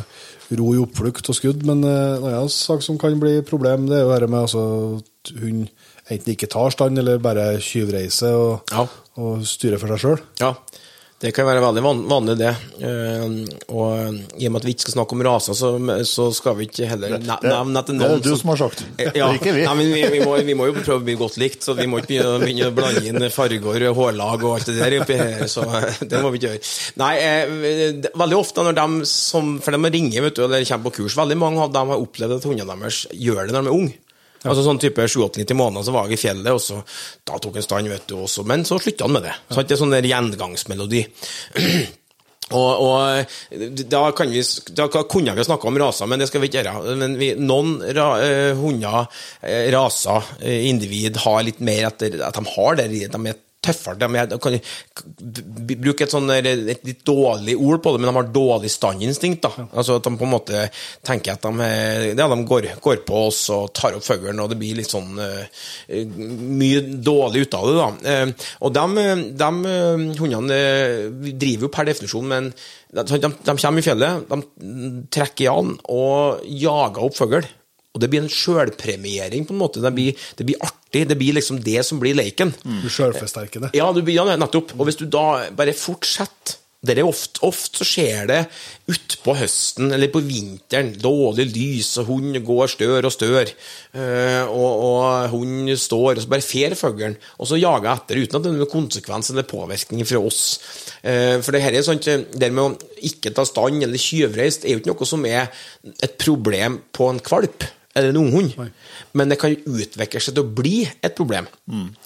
[0.57, 4.07] ro i oppflukt og skudd, men en annen sak som kan bli problem, det er
[4.07, 4.63] jo dette med altså,
[4.97, 5.67] at hund
[6.09, 8.87] enten ikke tar stand, eller bare tyvreiser og, Ja.
[9.21, 10.21] og styrer for seg sjøl.
[10.41, 10.53] Ja,
[11.17, 12.51] det kan være veldig van vanlig, det.
[12.85, 13.23] Eh,
[13.73, 15.71] og i og med at vi ikke skal snakke om raser, så,
[16.05, 18.83] så skal vi ikke heller nevne etter det er noen du som har sagt.
[19.01, 19.63] Ja, Det er ikke vi.
[19.65, 21.89] Nei, men vi, vi, må, vi må jo prøve å bli godt likt, så vi
[21.89, 25.45] må ikke begynne, begynne å blande inn farger, hårlag og alt det der oppi her.
[25.49, 25.65] Så
[26.05, 26.73] det må vi ikke gjøre.
[27.01, 30.99] Nei, eh, veldig ofte når de som For de ringer vet du, eller kommer på
[31.01, 33.79] kurs, veldig mange av dem har opplevd at hundene deres gjør det når de er
[33.81, 34.03] unge.
[34.43, 36.81] Altså sånn type 7-8-90 måneder så var jeg i fjellet, og så
[37.27, 39.37] da tok han stand, vet du, også, men så slutta han med det.
[39.49, 41.07] Så det er sånn der gjengangsmelodi.
[42.55, 44.39] Og, og da, kan vi,
[44.71, 46.93] da kunne vi snakka om raser, men det skal vi ikke gjøre.
[47.01, 49.09] Men vi, noen ra, eh, hunder,
[49.41, 52.87] eh, raser, eh, individ, har litt mer etter at de har det.
[52.93, 53.97] De er tøffere.
[53.99, 54.57] De, er, de kan
[55.81, 59.43] bruke et, sånn, et litt dårlig ord på det, men de har dårlig standinstinkt.
[59.47, 59.67] da.
[59.71, 60.63] Altså At de på en måte
[61.07, 61.69] tenker at de,
[62.13, 65.17] ja, de går, går på oss og tar opp fuglen, og det blir litt sånn
[65.19, 67.77] uh, mye dårlig ut av det.
[67.77, 67.89] da.
[68.07, 69.05] Uh, og de,
[69.37, 70.57] de eh, hundene
[71.33, 72.51] driver jo per definisjon med en
[72.97, 77.43] de, de, de kommer i fjellet, de trekker i an og jager opp fugl.
[77.97, 79.81] Og det blir en sjølpremiering, på en måte.
[79.83, 81.07] Det blir, det blir artig.
[81.09, 82.53] Det blir liksom det som blir leken.
[82.61, 83.73] Du sjølforsterkende.
[83.77, 84.77] Ja, du, ja, nettopp.
[84.77, 88.37] Og hvis du da bare fortsetter det er ofte, ofte så skjer det
[88.93, 90.91] utpå høsten eller på vinteren.
[91.01, 93.49] Dårlig lys, og hunden går stør og stør.
[93.97, 98.21] eh, og, og hunden står, og så bare fer fuglen, og så jager jeg etter,
[98.21, 100.43] uten at det er noen konsekvens eller påvirkning fra oss.
[101.01, 104.75] Eh, for det her er sånt, det med å ikke ta stand eller tjuvreist er
[104.77, 105.49] jo ikke noe som er
[105.97, 107.65] et problem på en kvalp
[107.97, 108.53] eller en unghund.
[109.17, 111.47] Men det kan utvikle seg til å bli et problem.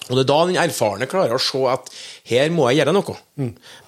[0.08, 1.90] Og det er da den erfarne klarer å se at
[2.32, 3.16] her må jeg gjøre noe.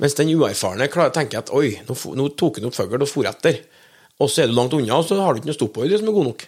[0.03, 3.31] Mens den uerfarne klarer, tenker at oi, nå, nå tok han opp fugl og for
[3.31, 3.63] etter.
[4.23, 6.15] Og så er du langt unna, og så har du ikke noe stoppordre som er
[6.21, 6.45] god nok.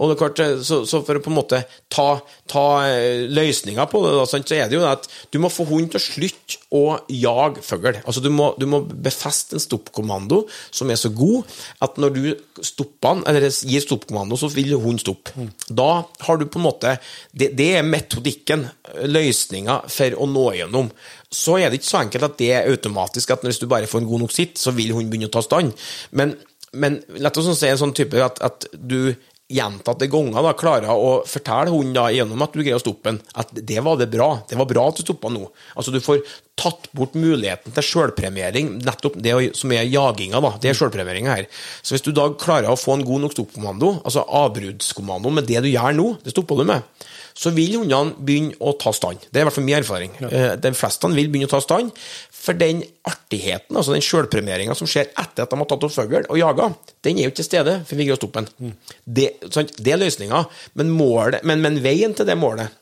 [0.00, 1.60] Og det klart, eh, så, så for å på en måte
[1.92, 2.08] ta,
[2.48, 5.90] ta eh, løsninga på det, da, så er det jo at du må få hunden
[5.92, 7.98] til å slutte å jage fugl.
[8.00, 11.48] Altså, du, må, du må befeste en stoppkommando som er så god
[11.84, 12.20] at når du
[12.64, 13.24] stopper
[13.66, 15.48] gir stoppkommando, så vil hunden stoppe.
[15.68, 16.96] Da har du på en måte
[17.32, 18.64] Det, det er metodikken,
[19.06, 20.90] løsninga, for å nå gjennom.
[21.30, 24.02] Så er det ikke så enkelt at det er automatisk at hvis du bare får
[24.02, 25.74] en god nok sitt, så vil hunden begynne å ta stand.
[26.16, 26.34] Men,
[26.72, 29.14] men la oss si en sånn type at, at du
[29.50, 33.20] gjentatte ganger da, klarer å fortelle hunden da, gjennom at du greier å stoppe den,
[33.34, 34.30] at det var det bra.
[34.48, 35.48] Det var bra at du stoppa nå.
[35.74, 36.22] Altså Du får
[36.60, 40.42] tatt bort muligheten til sjølpremiering, nettopp det som er jaginga.
[40.44, 41.48] da, Det er sjølpremieringa her.
[41.82, 45.64] Så hvis du da klarer å få en god nok stoppkommando, altså avbruddskommando med det
[45.64, 47.08] du gjør nå, det stopper du med,
[47.40, 49.22] så vil hundene begynne å ta stand.
[49.30, 50.16] Det er i hvert fall min erfaring.
[50.20, 50.56] Ja.
[50.60, 51.94] De fleste vil begynne å ta stand,
[52.40, 56.22] for den artigheten, altså den sjølpremieringa som skjer etter at de har tatt opp fugl
[56.22, 56.70] og jaga,
[57.04, 58.76] den er jo ikke til stede, for vi greier å stoppe den.
[59.04, 59.72] Det, sant?
[59.76, 60.44] det er løsninga,
[60.80, 62.76] men, men, men veien til det målet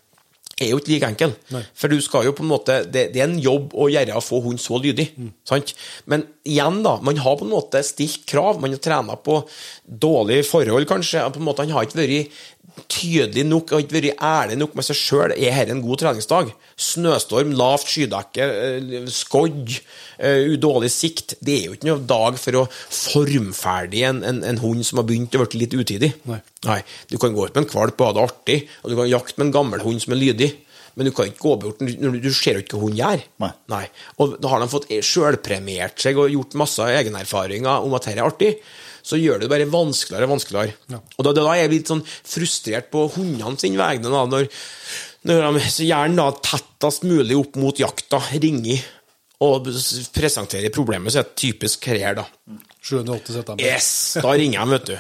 [0.59, 1.35] er jo ikke like enkel.
[1.55, 1.63] Nei.
[1.79, 4.25] For du skal jo på en måte Det, det er en jobb å gjøre å
[4.25, 5.07] få hund så lydig.
[5.47, 5.75] Sant?
[6.11, 6.97] Men igjen, da.
[7.05, 8.59] Man har på en måte stilt krav.
[8.63, 9.41] Man har trena på
[9.87, 11.23] dårlige forhold, kanskje.
[11.35, 12.41] På en måte, han har ikke vært
[12.89, 15.33] tydelig nok og ikke vært ærlig nok med seg sjøl.
[15.35, 16.53] Er dette en god treningsdag?
[16.79, 19.75] Snøstorm, lavt skydekke, eh, skodd,
[20.19, 21.35] eh, dårlig sikt.
[21.41, 25.09] Det er jo ikke noen dag for å formferdige en, en, en hund som har
[25.09, 26.13] begynt å bli litt utidig.
[26.29, 26.81] Nei.
[27.11, 29.39] Du kan gå ut med en valp og ha det artig, og du kan jakte
[29.39, 30.53] med en gammel hund som er lydig.
[30.99, 33.21] Men du kan ikke gå bort du, du ser jo ikke hva hun gjør.
[33.71, 33.85] Nei.
[34.19, 38.27] Og da har de fått sjølpremiert seg og gjort masse egenerfaringer om at dette er
[38.27, 38.51] artig.
[39.09, 41.01] Så gjør det bare vanskeligere og vanskeligere.
[41.17, 44.49] Og da, da er jeg litt sånn frustrert på hundene sine vegne, da, når,
[45.31, 48.85] når de så gjerne da tettest mulig opp mot jakta ringer
[49.47, 49.69] og
[50.15, 51.37] presenterer problemet sitt.
[51.39, 52.25] Typisk her, da.
[52.83, 53.63] 780 september.
[53.63, 54.95] Yes, da ringer de, vet du.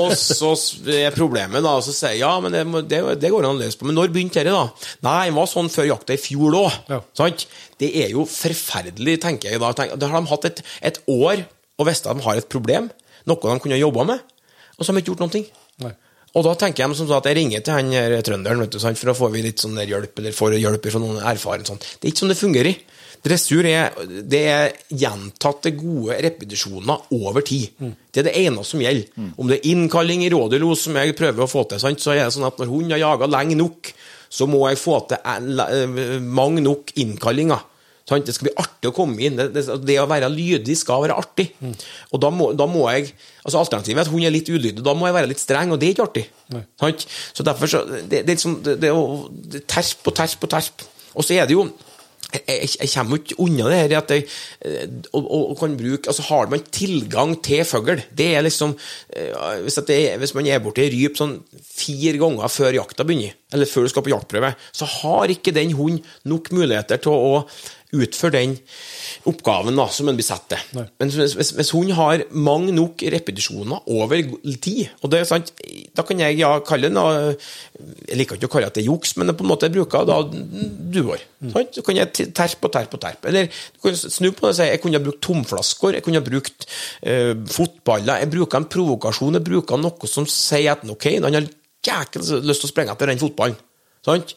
[0.00, 0.52] Og så
[0.90, 3.62] er problemet, da, og så sier jeg ja, men det, det, det går an å
[3.62, 3.86] løse på.
[3.88, 4.90] Men når begynte dette, da?
[5.06, 6.80] Nei, det var sånn før jakta i fjor òg.
[6.90, 7.30] Ja.
[7.78, 9.72] Det er jo forferdelig, tenker jeg da.
[9.94, 11.46] Da har de hatt et, et år
[11.76, 12.88] og visst at de har et problem,
[13.26, 14.34] noe de kunne jobba med,
[14.76, 15.46] og så har de ikke gjort noen ting.
[15.84, 15.94] Nei.
[16.36, 18.80] Og da tenker jeg som sånn at jeg ringer til han her trønderen, vet du,
[18.82, 21.64] for da får vi litt sånn hjelp, eller får hjelp fra noen erfaren.
[21.64, 21.80] Sånn.
[21.80, 22.82] Det er ikke sånn det fungerer.
[23.26, 23.94] Dressur er,
[24.28, 27.72] det er gjentatte gode repetisjoner over tid.
[28.12, 29.08] Det er det eneste som gjelder.
[29.40, 32.04] Om det er innkalling i rådelos som jeg prøver å få til, sant?
[32.04, 33.90] så er det sånn at når hunden har jaga lenge nok,
[34.36, 37.64] så må jeg få til eh, mange nok innkallinger.
[38.06, 39.38] Det skal bli artig å komme inn.
[39.38, 41.48] Det, det, det å være lydig skal være artig.
[42.14, 43.10] Og da må, da må jeg
[43.42, 44.84] altså Alternativet er at hun er litt ulydig.
[44.86, 46.24] Da må jeg være litt streng, og det er ikke artig.
[46.78, 47.06] Sant?
[47.34, 50.54] Så derfor så, det, det, er liksom, det, det det er terp og terp og
[50.54, 50.86] terp.
[51.16, 51.66] Og så er det jo
[52.34, 54.24] jeg, jeg, kommer ikke unna det her at jeg
[54.66, 58.74] eh, og, og, kan bruke altså Har man tilgang til fugl Det er liksom
[59.14, 61.36] eh, hvis, det hvis man er borti ryp sånn
[61.76, 65.74] fire ganger før jakta begynner, eller før du skal på jaktprøve, så har ikke den
[65.76, 67.42] hunden nok muligheter til å
[67.94, 68.54] utføre den
[69.30, 70.80] oppgaven da, som en blir satt til.
[70.98, 74.22] Men hvis, hvis, hun har mange nok repetisjoner over
[74.62, 75.52] tid, og det er sant,
[75.96, 77.34] da kan jeg ja, kalle det noe
[78.06, 81.22] Jeg liker ikke å kalle det juks, men på en måte jeg bruker da duår.
[81.44, 81.54] Mm.
[81.74, 83.30] Så kan jeg terpe og terpe og terpe.
[83.30, 86.22] Eller du kan snu på det og si jeg kunne ha brukt tomflasker, jeg kunne
[86.22, 86.68] ha brukt
[87.02, 91.48] eh, fotballer, jeg bruker en provokasjon, jeg bruker noe som sier at ok, han har
[91.86, 93.58] jækla lyst til å sprenge etter den fotballen.
[94.06, 94.36] Sant?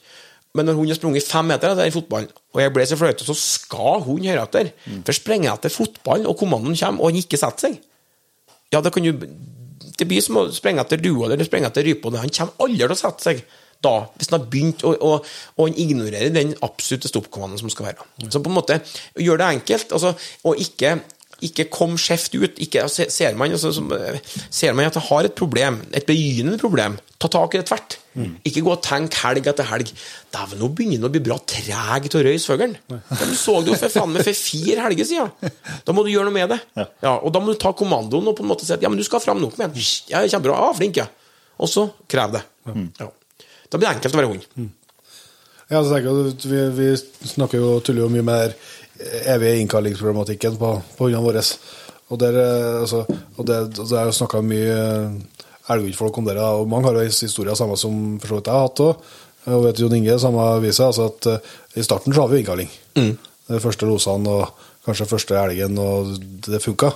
[0.58, 3.26] Men når hun har sprunget fem meter etter den fotballen, og jeg ble så fløyte,
[3.28, 4.72] så skal hun høre etter.
[5.06, 7.80] For sprenger jeg etter fotballen, og kommandoen kommer, og han ikke setter seg
[8.74, 9.14] Ja, det kan jo
[9.98, 12.12] Det blir som å sprenge etter dua eller sprenge etter rypa.
[12.18, 13.44] Han kommer aldri til å sette seg
[13.84, 15.12] da, hvis han har begynt å, å,
[15.56, 18.08] å ignorere den absolutte stoppkommandoen som skal være.
[18.28, 18.80] Så på en måte
[19.16, 20.12] gjør det enkelt, altså,
[20.44, 20.98] og ikke
[21.46, 22.60] ikke kom skjevt ut.
[22.64, 23.72] Ikke, ser, man, altså,
[24.50, 27.98] ser man at jeg har et problem, et begynnende problem, ta tak i det tvert.
[28.48, 29.92] Ikke gå og tenk helg etter helg.
[30.34, 32.74] Dæven, nå begynner det å bli bra treg til å røyse fuglen.
[32.90, 35.54] Du så det jo for faen meg for fire helger siden.
[35.88, 36.60] Da må du gjøre noe med det.
[36.76, 39.00] Ja, og da må du ta kommandoen og på en måte si at ja, men
[39.00, 39.88] du skal fram nok med den.
[40.12, 40.58] Ja, kjempebra.
[40.60, 41.08] Ja, flink, ja.
[41.60, 42.44] Og så krev det.
[43.00, 43.08] Ja.
[43.70, 44.70] Da blir det enkelt å være hund.
[45.70, 48.56] Ja, så tenker jeg, at vi, vi snakker jo tuller jo mye med den
[49.00, 51.44] evige innkallingsproblematikken på, på hundene våre.
[52.10, 53.04] Og der, eh, altså,
[53.38, 55.36] og det, det er jo snakka mye elghundfolk
[55.70, 58.64] elgviltfolk om det, og mange har jo historier samme som for så vidt jeg har
[58.66, 59.10] hatt òg.
[59.50, 62.72] Og vet Jon Inge, samme viser, altså at eh, i starten så har vi innkalling.
[63.50, 66.18] De første losene og kanskje første elgen, og
[66.48, 66.90] det funka.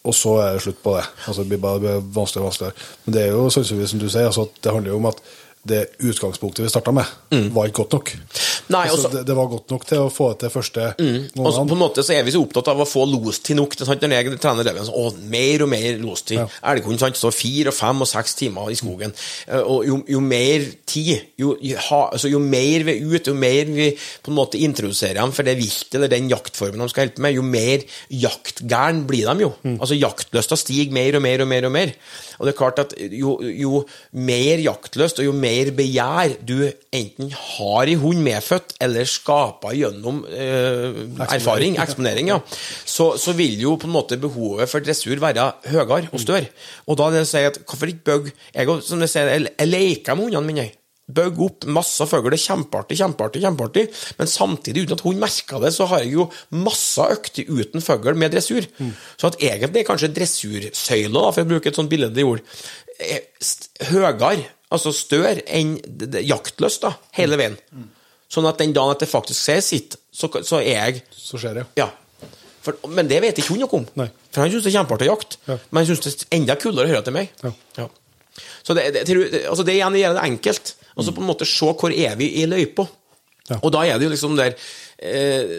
[0.00, 1.04] Og så er det slutt på det.
[1.26, 2.86] Altså, det blir bare vanskeligere og vanskeligere.
[3.04, 5.20] Men det er jo sannsynligvis som du sier, altså, at det handler jo om at
[5.68, 7.04] det utgangspunktet vi starta med,
[7.52, 8.10] var ikke godt nok.
[8.70, 10.84] Nei, altså, det, det var godt nok til å få det til første
[11.42, 13.74] Og så på en måte så er vi så opptatt av å få lostid nok.
[13.76, 14.04] Det sant?
[14.06, 16.38] Når jeg trener reven, så, å, mer og mer lostid.
[16.38, 16.46] Ja.
[16.72, 19.12] Elghund står så fire, og fem og seks timer i skogen.
[19.50, 23.34] Eh, Og jo, jo mer tid, jo, jo, ha, altså, jo mer vi er ute,
[23.34, 23.90] jo mer vi
[24.24, 27.36] på en måte introduserer dem for det viltet eller den jaktformen de skal hjelpe med,
[27.36, 27.84] jo mer
[28.24, 29.52] jaktgæren blir de jo.
[29.76, 31.68] Altså Jaktlysta stiger mer og mer og mer.
[31.68, 31.94] Og mer.
[32.40, 33.82] Og det er klart at jo, jo
[34.16, 36.56] mer jaktlyst og jo mer begjær du
[36.96, 42.40] enten har i hund medfødt eller skaper gjennom eh, erfaring, eksponering, ja,
[42.88, 46.48] så, så vil jo på en måte behovet for dressur være høyere og større.
[46.88, 49.28] Og da er det å si at hvorfor ikke bygge Jeg, og som jeg, sier,
[49.34, 50.70] jeg, jeg leker med hundene mine.
[51.16, 52.30] Bygge opp masse fugl.
[52.32, 53.84] Det er kjempeartig, kjempeartig, kjempeartig.
[54.20, 56.26] Men samtidig, uten at hun merka det, så har jeg jo
[56.66, 58.66] masse økter uten fugl med dressur.
[59.20, 62.44] Så at egentlig er kanskje dressursøyla, for å bruke et sånt billedlig ord,
[63.00, 64.34] gjorde, høyere,
[64.70, 65.76] altså større, enn
[66.26, 67.56] jaktlyst da, hele veien.
[68.30, 71.62] Sånn at den dagen at det faktisk sier sitt, så, så er jeg Så skjer
[71.62, 71.66] det.
[71.80, 71.88] ja.
[72.60, 73.84] For, men det vet ikke hun noe om.
[73.96, 74.04] Nei.
[74.28, 75.38] For han syns det er kjempeartig å jakte.
[75.48, 75.54] Ja.
[75.70, 77.30] Men han syns det er enda kulere å høre til meg.
[77.78, 77.86] Ja.
[78.60, 79.16] Så det, det,
[79.48, 80.74] altså det igjen det enkelt.
[81.00, 82.86] Og så på en måte se hvor er vi i løypa.
[83.58, 85.54] Og da er det jo liksom der eh,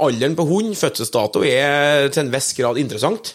[0.00, 3.34] Alderen på hund, fødselsdato, er til en viss grad interessant.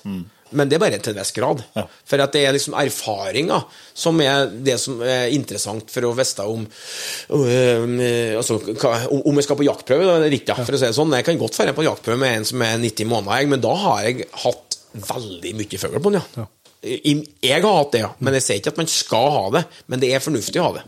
[0.52, 1.62] Men det er bare til en viss grad.
[1.78, 1.86] Ja.
[2.08, 6.48] For at det er liksom erfaringer som er det som er interessant for å vite
[6.50, 10.08] om øh, altså, om jeg skal på jaktprøve.
[10.08, 11.16] Da, eller riktig, for å si det sånn.
[11.20, 14.10] Jeg kan godt dra på jaktprøve med en som er 90 måneder, men da har
[14.10, 14.82] jeg hatt
[15.14, 16.44] veldig mye fugl på den, ja.
[16.44, 16.50] ja.
[16.82, 18.12] Jeg har hatt det, ja.
[18.20, 19.66] Men jeg sier ikke at man skal ha det.
[19.94, 20.86] Men det er fornuftig å ha det.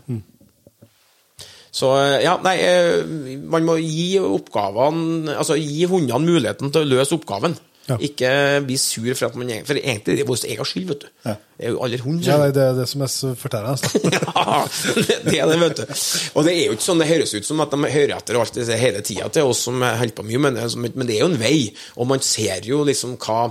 [1.74, 1.90] Så
[2.22, 3.02] ja, nei, eh,
[3.50, 7.56] man må gi oppgavene Altså gi hundene muligheten til å løse oppgaven.
[7.84, 7.98] Ja.
[8.00, 8.28] Ikke
[8.64, 11.08] bli sur for at man For egentlig er det vår egen skyld, vet du.
[11.26, 11.34] Ja.
[11.54, 13.74] Det er jo aller hund Ja, det er det som er så fortellende.
[14.44, 14.94] Altså.
[14.98, 15.92] ja, det er det, vet du.
[16.34, 18.56] Og det er jo ikke sånn det høres ut som at de hører etter alt
[18.58, 21.40] det hele tida til oss som holder på mye, men, men det er jo en
[21.40, 21.58] vei,
[21.96, 23.46] og man ser jo liksom hva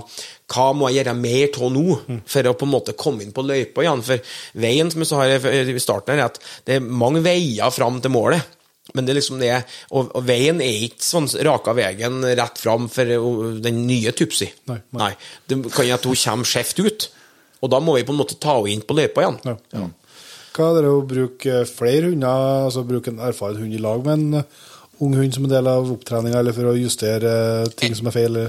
[0.52, 1.84] hva må jeg gjøre mer av nå
[2.28, 4.02] for å på en måte komme inn på løypa igjen?
[4.04, 6.36] For veien som jeg sa i starten, her, er at
[6.68, 8.44] det er mange veier fram til målet.
[8.92, 9.50] Men det er liksom det,
[9.96, 14.50] og, og veien er ikke sånn raka veien rett fram for uh, den nye Tupsi.
[14.68, 15.12] Nei, nei.
[15.48, 17.08] Det kan hende hun kommer skjevt ut.
[17.64, 19.40] Og da må vi på en måte ta henne inn på løypa igjen.
[19.72, 19.88] Ja.
[20.54, 24.20] Hva er det å bruke flere hunder, altså bruke en erfaren hund i lag med
[24.20, 24.44] en
[25.02, 27.32] ung hund som en del av opptreninga, eller for å justere
[27.74, 28.42] ting som er feil?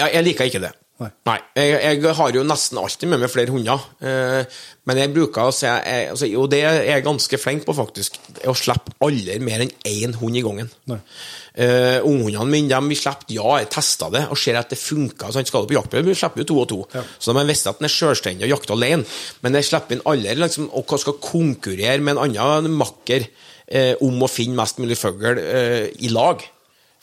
[0.00, 0.72] Ja, jeg liker ikke det.
[1.00, 1.38] Nei.
[1.56, 3.84] Jeg, jeg har jo nesten alltid med meg flere hunder.
[4.04, 4.58] Eh,
[4.88, 8.18] men jeg bruker å si jeg, altså, Og det er jeg ganske flink på, faktisk.
[8.48, 10.70] Å slippe aldri mer enn én hund i gangen.
[10.92, 15.32] Eh, Unghundene mine de vi slipper, ja, jeg testa det og ser at det funka.
[15.32, 16.80] Sånn, skal du på jaktprøve, vi slipper jo to og to.
[16.94, 17.06] Ja.
[17.18, 19.08] Så de visste visst at den er selvstendig og jakter alene.
[19.42, 24.22] Men jeg slipper inn aldri liksom, og skal konkurrere med en annen makker eh, om
[24.22, 26.44] å finne mest mulig fugl eh, i lag.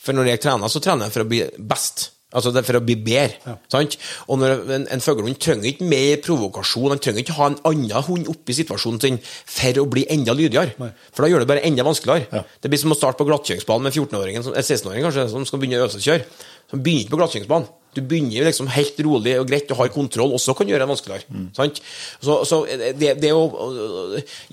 [0.00, 2.08] For når jeg trener, så trener jeg for å bli best.
[2.30, 3.56] Altså det er for å bli bedre.
[3.72, 3.96] Sant?
[4.30, 8.06] Og når en, en fuglehund trenger ikke mer provokasjon, han trenger ikke ha en annen
[8.06, 10.76] hund oppi situasjonen sin for å bli enda lydigere.
[11.10, 12.44] For da gjør det bare enda vanskeligere.
[12.62, 15.82] Det blir som å starte på glattkjøringsbanen med 14-åringen, eh, 16-åringen kanskje, som skal begynne
[15.82, 16.48] å øve seg å kjøre.
[16.70, 17.68] Som begynner ikke på glattkjøringsbanen.
[17.98, 20.90] Du begynner jo liksom helt rolig og greit og har kontroll, også kan gjøre det
[20.92, 21.40] vanskeligere.
[21.56, 21.80] Sant?
[22.22, 22.60] Så, så
[22.94, 23.42] det, det å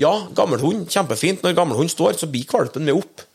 [0.02, 1.45] Ja, gammelhund, kjempefint.
[1.45, 3.27] Når gammelhund står, så blir valpen med opp.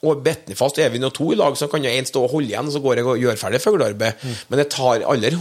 [0.00, 2.48] Og betten fast, er vi nå to i lag, så kan én stå og holde
[2.48, 4.24] igjen, og så går jeg og gjør ferdig fuglearbeid.
[4.48, 5.34] Men jeg tar aldri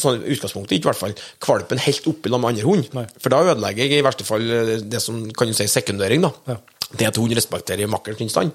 [0.00, 1.14] sånn utgangspunktet, ikke i hvert fall,
[1.46, 2.90] kvalpen helt oppi sammen med andre hund.
[2.96, 3.06] Nei.
[3.22, 6.32] For da ødelegger jeg i verste fall eh, det som kan du si sekundering, da.
[6.50, 6.58] Ja.
[6.90, 8.50] Det at hund respekterer makkerens stand.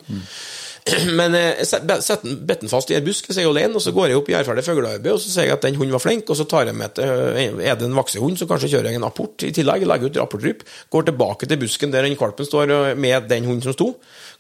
[1.18, 3.74] Men eh, jeg set- setter den betten fast i en busk hvis jeg er alene,
[3.80, 5.80] og så går jeg opp i gjør ferdig fuglearbeid, og så sier jeg at den
[5.80, 8.46] hunden var flink, og så tar jeg med til eh, Er det en vaksehund, så
[8.50, 10.62] kanskje kjører jeg en apport i tillegg, legger ut rapportrypp,
[10.94, 13.90] går tilbake til busken der den kvalpen står eh, med den hunden som sto,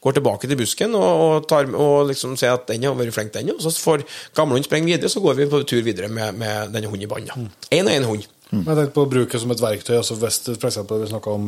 [0.05, 3.33] går tilbake til busken og, og, tar, og liksom sier at den har vært flink,
[3.33, 4.05] den, og så får
[4.37, 7.33] gamlehunden springe videre, så går vi på tur videre med, med denne hunden i bånd.
[7.73, 8.29] Én og én hund.
[8.51, 8.61] Mm.
[8.61, 9.95] Jeg tenkte på å bruke som et verktøy.
[9.97, 10.77] altså Hvis f.eks.
[10.85, 11.47] vi snakker om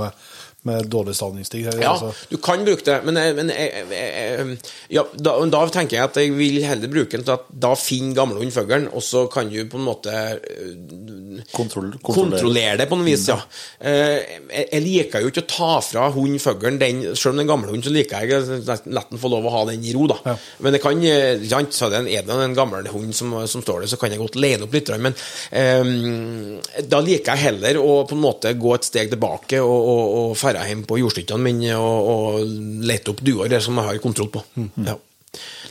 [0.65, 1.61] med dårlig stallingsstig.
[1.67, 4.57] Ja, altså, du kan bruke det, men, men jeg, jeg, jeg,
[4.97, 8.17] ja, da, da tenker jeg at jeg vil heller bruke den til at da finner
[8.17, 13.05] gamlehund fuglen, og så kan du på en måte øh, Kontroll, kontrollere det på noe
[13.05, 13.37] vis, ja.
[13.77, 14.17] Eh,
[14.49, 17.69] Jeg, jeg liker jo ikke å ta fra hund fuglen den, selv om den gamle
[17.69, 20.17] hunden, så liker jeg la den få lov å ha den i ro, da.
[20.25, 20.35] Ja.
[20.65, 23.91] Men det kan, ja, ikke så er det en, gammel hund som, som står der,
[23.93, 26.57] så kan jeg godt lene opp litt, men um,
[26.89, 30.37] da liker jeg heller å på en måte gå et steg tilbake og, og, og
[30.47, 32.57] fære hjem på jordstykkene mine og, og
[32.87, 34.43] lete opp duer det som jeg har kontroll på.
[34.87, 34.97] Ja.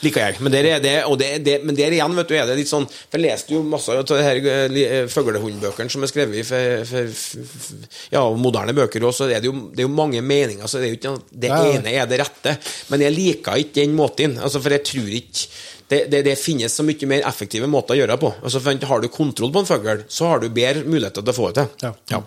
[0.05, 0.40] Liker jeg.
[0.44, 2.85] Men der, er det, det, det, men der igjen vet du, er det litt sånn
[2.86, 6.44] For jeg leste jo masse av de her eh, eh, fuglehundbøkene som er skrevet i
[6.47, 10.20] for, for, for, ja, moderne bøker, og så er det, jo, det er jo mange
[10.20, 11.78] meninger, så det er jo ikke det Ja, ja.
[11.78, 12.57] ene er det rette.
[12.93, 14.36] Men jeg liker ikke den måten.
[14.36, 15.48] Altså, for jeg tror ikke
[15.86, 18.32] det, det, det finnes så mye mer effektive måter å gjøre det på.
[18.43, 21.36] Altså, for Har du kontroll på en fugl, så har du bedre muligheter til å
[21.40, 21.93] få det til.
[22.12, 22.24] Ja.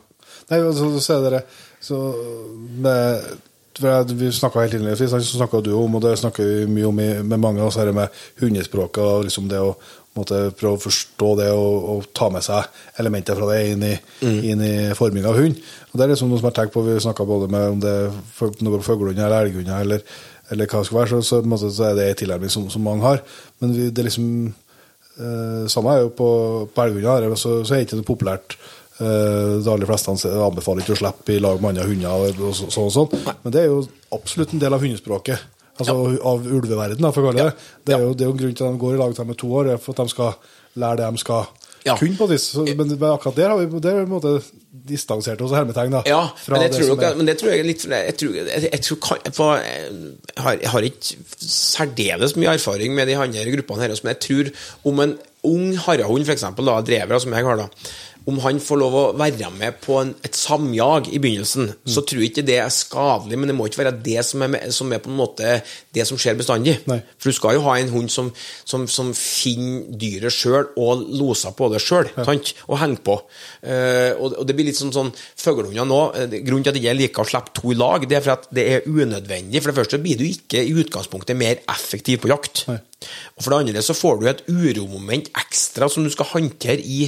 [0.49, 1.41] Nei, så, så er dere
[1.81, 1.99] så
[2.83, 3.37] med,
[3.79, 7.39] Vi snakka helt innledningsvis, så snakka du om, og det snakker vi mye om med
[7.39, 8.09] mange av her, med
[8.41, 9.77] hundespråket og liksom det å
[10.17, 13.93] måtte prøve å forstå det og, og ta med seg elementer fra det inn i,
[14.51, 15.55] inn i forming av hund.
[15.91, 17.79] Og Det er liksom noe som jeg har tenkt på, vi snakka både med om
[17.85, 20.03] det er fuglehunder eller elghunder, eller,
[20.51, 23.07] eller hva det skal være, så, så, så er det en tilnærming som, som mange
[23.07, 23.23] har.
[23.61, 24.27] Men vi, det er liksom
[25.19, 26.29] Eh, samme er jo på,
[26.71, 28.55] på elghunder, så, så er det ikke noe populært.
[28.99, 32.09] Eh, de aller fleste anbefaler ikke å slippe i lag med andre hunder.
[32.11, 33.35] og, og så, sånn og sånn.
[33.45, 33.79] Men det er jo
[34.15, 35.45] absolutt en del av hundespråket.
[35.79, 35.95] Altså
[36.27, 37.53] av ulveverdenen, for å kalle det
[37.87, 37.93] det.
[37.95, 39.31] er jo, det er jo en grunn til at de går i lag til de
[39.31, 40.33] er to år, for at de skal
[40.83, 41.47] lære det de skal
[41.85, 41.93] Ja.
[41.95, 42.59] kunne på disse.
[42.75, 44.41] Men akkurat der har vi der på en
[44.89, 46.01] distansert oss, hermetegn, da.
[46.05, 48.81] Ja, men, jeg det tror, er- men det tror jeg litt Jeg tror, jeg, jeg,
[48.83, 50.13] tror jeg,
[50.43, 54.51] har, jeg har ikke særdeles mye erfaring med de andre gruppene her, men jeg tror
[54.91, 55.17] om en
[55.47, 56.43] ung harrehund, f.eks.,
[56.83, 57.69] drever som jeg har, da
[58.29, 62.21] om han får lov å være med på en, et samjag i begynnelsen, så tror
[62.23, 64.91] jeg ikke det er skadelig, men det må ikke være det som er, med, som
[64.93, 65.55] er på en måte
[65.95, 66.77] det som skjer bestandig.
[66.89, 66.99] Nei.
[67.17, 68.31] For du skal jo ha en hund som,
[68.67, 73.17] som, som finner dyret sjøl og loser på det sjøl, og henger på.
[73.63, 76.97] Uh, og, og det blir litt sånn, sånn Fuglehunder nå eh, Grunnen til at jeg
[76.97, 79.61] liker å slippe to i lag, det er for at det er unødvendig.
[79.61, 82.65] For det første blir du ikke i utgangspunktet mer effektiv på jakt.
[82.69, 82.79] Nei.
[83.37, 87.07] Og for det andre så får du et uromoment ekstra som du skal håndtere i,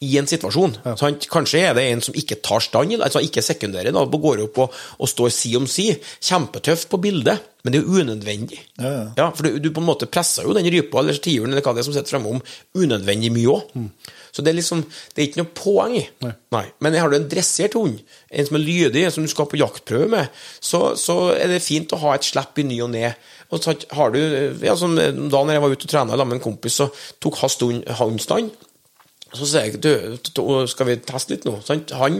[0.00, 0.78] i en situasjon.
[0.96, 1.26] Sant?
[1.28, 4.78] Kanskje er det en som ikke tar stand, altså ikke sekundære, da, går opp og,
[4.96, 5.90] og står si om si.
[6.24, 8.62] Kjempetøft på bildet, men det er jo unødvendig.
[9.18, 11.74] Ja, for du, du på en måte presser jo den rypa eller tiuren eller hva
[11.76, 12.40] det er som sitter fremme om,
[12.80, 13.74] unødvendig mye òg.
[14.32, 16.06] Så det er liksom, det er ikke noe poeng i.
[16.24, 16.64] Nei.
[16.80, 18.00] Men har du en dressert hund,
[18.30, 20.32] en som er lydig, en som du skal på jaktprøve med,
[20.64, 23.12] så, så er det fint å ha et slipp i ny og ne.
[23.50, 24.20] Og så har du,
[24.62, 25.10] ja, som Da
[25.42, 26.88] når jeg var ute og trena sammen med en kompis, så
[27.20, 28.54] tok hans hund stand.
[29.30, 29.90] Så sier jeg du,
[30.70, 31.52] skal vi teste litt nå?
[32.00, 32.16] Han,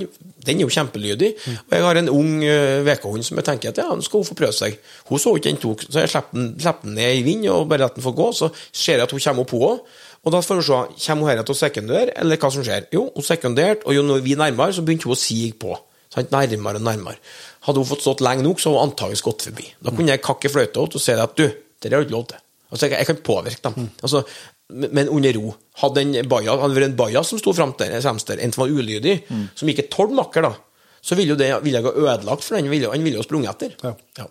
[0.47, 1.31] den er jo kjempelydig.
[1.65, 4.29] Og jeg har en ung uh, VK-hund som jeg tenker at ja, nå skal hun
[4.29, 4.77] få prøve seg.
[5.09, 6.39] Hun så ikke den tok, så jeg slipper
[6.87, 8.31] den, ned i vind og bare lar den få gå.
[8.37, 9.99] Så ser jeg at hun kommer opp, hun òg.
[10.21, 12.91] Og da får vi se, kommer hun her til å sekundere, eller hva som skjer?
[12.95, 15.75] Jo, hun sekunderte, og jo når vi nærmere, så begynte hun å sige på.
[16.13, 16.31] Sant?
[16.35, 17.19] Nærmere og nærmere.
[17.67, 19.67] Hadde hun fått stått lenge nok, så hadde hun antakeligvis gått forbi.
[19.81, 22.27] Da kunne jeg kakke fløyta ut og si at du, det har du ikke lov
[22.31, 22.43] til.
[22.71, 23.89] Altså, jeg, jeg kan påvirke dem.
[24.03, 24.23] Altså,
[24.71, 25.55] men under ro.
[25.83, 28.65] Hadde en baja, hadde vært en baja som sto frem der, fremst der, en som
[28.65, 29.21] var ulydig,
[29.59, 30.55] som ikke tålte makker, da,
[31.01, 32.69] så ville jo det ville ha ødelagt for den.
[32.73, 33.97] Ville, han ville jo sprunget etter.
[34.19, 34.27] Ja.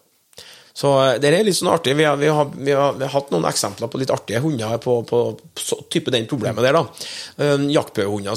[0.80, 1.96] Så eh, det er litt sånn artig.
[1.98, 4.78] Vi har, vi, har, vi, har, vi har hatt noen eksempler på litt artige hunder
[4.84, 6.78] på, på, på type den problemet der.
[6.78, 6.86] da.
[7.42, 7.66] Um,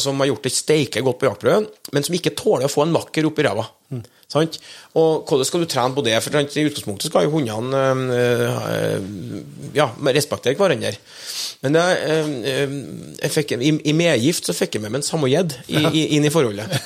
[0.00, 2.96] som har gjort det steike godt på jaktprøven, men som ikke tåler å få en
[2.96, 3.68] makker opp i ræva.
[4.32, 4.56] Sant?
[4.96, 6.16] Og hvordan skal du trene på det?
[6.24, 7.82] For I utgangspunktet skal jo hundene
[8.16, 10.94] øh, øh, ja, respektere hverandre.
[11.62, 12.72] Men det, øh,
[13.22, 16.68] jeg fikk, i, i medgift så fikk jeg med meg en samoyed inn i forholdet.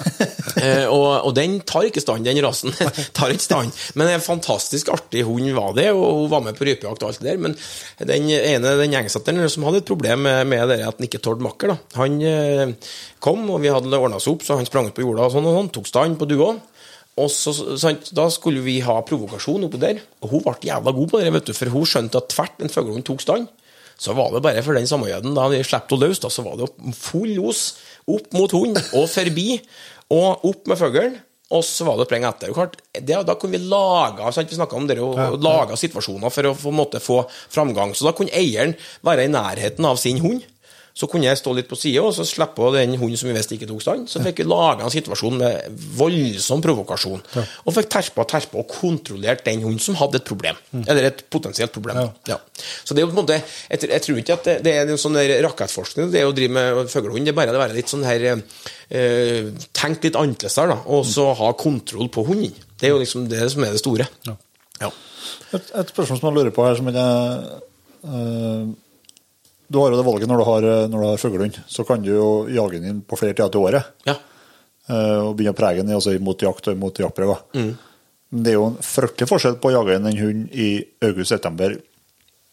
[0.57, 2.73] Eh, og, og den tar ikke stand, den rasen.
[3.17, 3.75] tar ikke stand.
[4.01, 7.21] Men en fantastisk artig hund var det, og hun var med på rypejakt og alt
[7.21, 7.43] det der.
[7.45, 7.53] Men
[8.01, 11.45] den ene, den gjengsetteren som hadde et problem med, med det at han ikke tålte
[11.45, 12.01] makker, da.
[12.01, 12.73] han eh,
[13.21, 15.51] kom, og vi hadde ordna oss opp, så han sprang ut på jorda og sånn,
[15.51, 16.55] og sånn, tok stand på dua.
[17.21, 21.13] Og så, sant, Da skulle vi ha provokasjon oppe der, og hun ble jævla god
[21.13, 23.53] på det, vet du, for hun skjønte at tvert en fuglehund tok stand.
[23.99, 26.45] Så var det bare for den samme jøden, da vi slapp henne løs, da, så
[26.45, 27.63] var det full los
[28.07, 29.57] opp mot hund og forbi,
[30.13, 31.17] og opp med fuglen.
[31.55, 32.51] Og så var det å sprenge etter.
[32.55, 36.51] Klart, det, da kunne vi lage sant, Vi om det, og, og lage situasjoner for
[36.51, 37.95] å på en måte få framgang.
[37.95, 38.75] Så da kunne eieren
[39.07, 40.43] være i nærheten av sin hund.
[40.97, 43.53] Så kunne jeg stå litt på sida og så slippe den hunden som vi visste
[43.57, 44.07] ikke tok stand.
[44.09, 47.21] Så fikk vi laga en situasjon med voldsom provokasjon.
[47.67, 50.57] Og fikk terpa og terpa og kontrollert den hunden som hadde et problem.
[50.87, 52.01] Eller et potensielt problem.
[52.31, 52.39] Ja.
[52.57, 54.89] Så det er jo på en måte Jeg, jeg tror ikke at det, det er
[54.89, 57.29] en sånn rakettforskning, det å drive med fuglehund.
[57.29, 60.81] Det er bare å være litt sånn her eh, Tenk litt annerledes der, da.
[60.97, 62.57] Og så ha kontroll på hunden.
[62.81, 64.09] Det er jo liksom det som er det store.
[64.25, 64.91] Ja.
[65.55, 68.67] Et, et spørsmål som jeg lurer på her, som jeg eh,
[69.69, 71.59] Du har jo det valget når du har, når du har fuglehund.
[71.67, 73.93] Så kan du jo jage den inn på flere tider til året.
[74.07, 74.15] ja.
[74.89, 77.43] eh, og begynne å prege den altså mot jakt og mot jaktprøver.
[77.57, 80.71] Men det er jo en fryktelig forskjell på å jage inn en hund i
[81.07, 81.77] august-september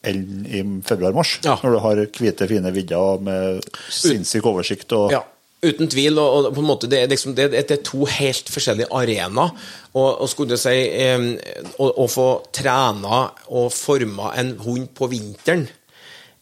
[0.04, 1.38] enn i februar-mars.
[1.46, 1.56] Ja.
[1.64, 4.92] Når du har hvite, fine vidder med sinnssyk oversikt.
[4.98, 5.22] og Ja,
[5.64, 6.20] uten tvil.
[6.20, 9.54] Og, på en måte, det, er liksom, det er to helt forskjellige arenaer.
[9.94, 11.30] Og, og skulle si eh,
[11.78, 15.70] å, å få trena og forma en hund på vinteren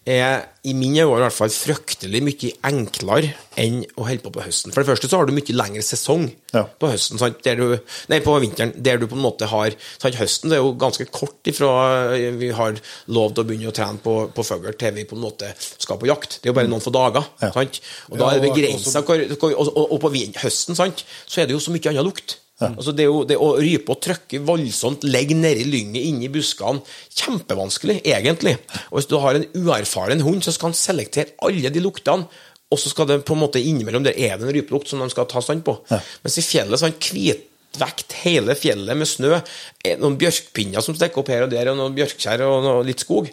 [0.09, 4.43] er i mine øyne i hvert fall fryktelig mye enklere enn å holde på på
[4.45, 4.73] høsten.
[4.73, 6.63] For det første så har du mye lengre sesong Ja.
[6.65, 7.43] på høsten, sant?
[7.45, 7.77] Der du,
[8.09, 10.17] nei, på vinteren, der du på en måte har sant?
[10.17, 14.01] Høsten det er jo ganske kort ifra vi har lov til å begynne å trene
[14.01, 16.39] på, på fugl til vi på en måte skal på jakt.
[16.41, 17.27] Det er jo bare noen få dager.
[17.41, 17.51] Ja.
[17.53, 17.81] Sant?
[18.09, 21.05] Og da er det begrensa og, og, og på høsten sant?
[21.27, 22.39] så er det jo så mye annen lukt.
[22.69, 26.83] Altså det, jo, det å rype og trykke voldsomt, legge nedi lynget inni buskene,
[27.17, 28.57] kjempevanskelig, egentlig.
[28.91, 32.27] Og hvis du har en uerfaren hund, så skal han selektere alle de luktene.
[32.71, 35.09] Og så skal det på en måte innimellom der er det en rypelukt som de
[35.11, 35.73] skal ta stand på.
[36.23, 39.41] Mens i fjellet så er han kvitvekt, hele fjellet med snø.
[39.83, 43.03] eh, Noen bjørkpinner som stikker opp her og der, og noen bjørkkjær og noe, litt
[43.03, 43.27] skog.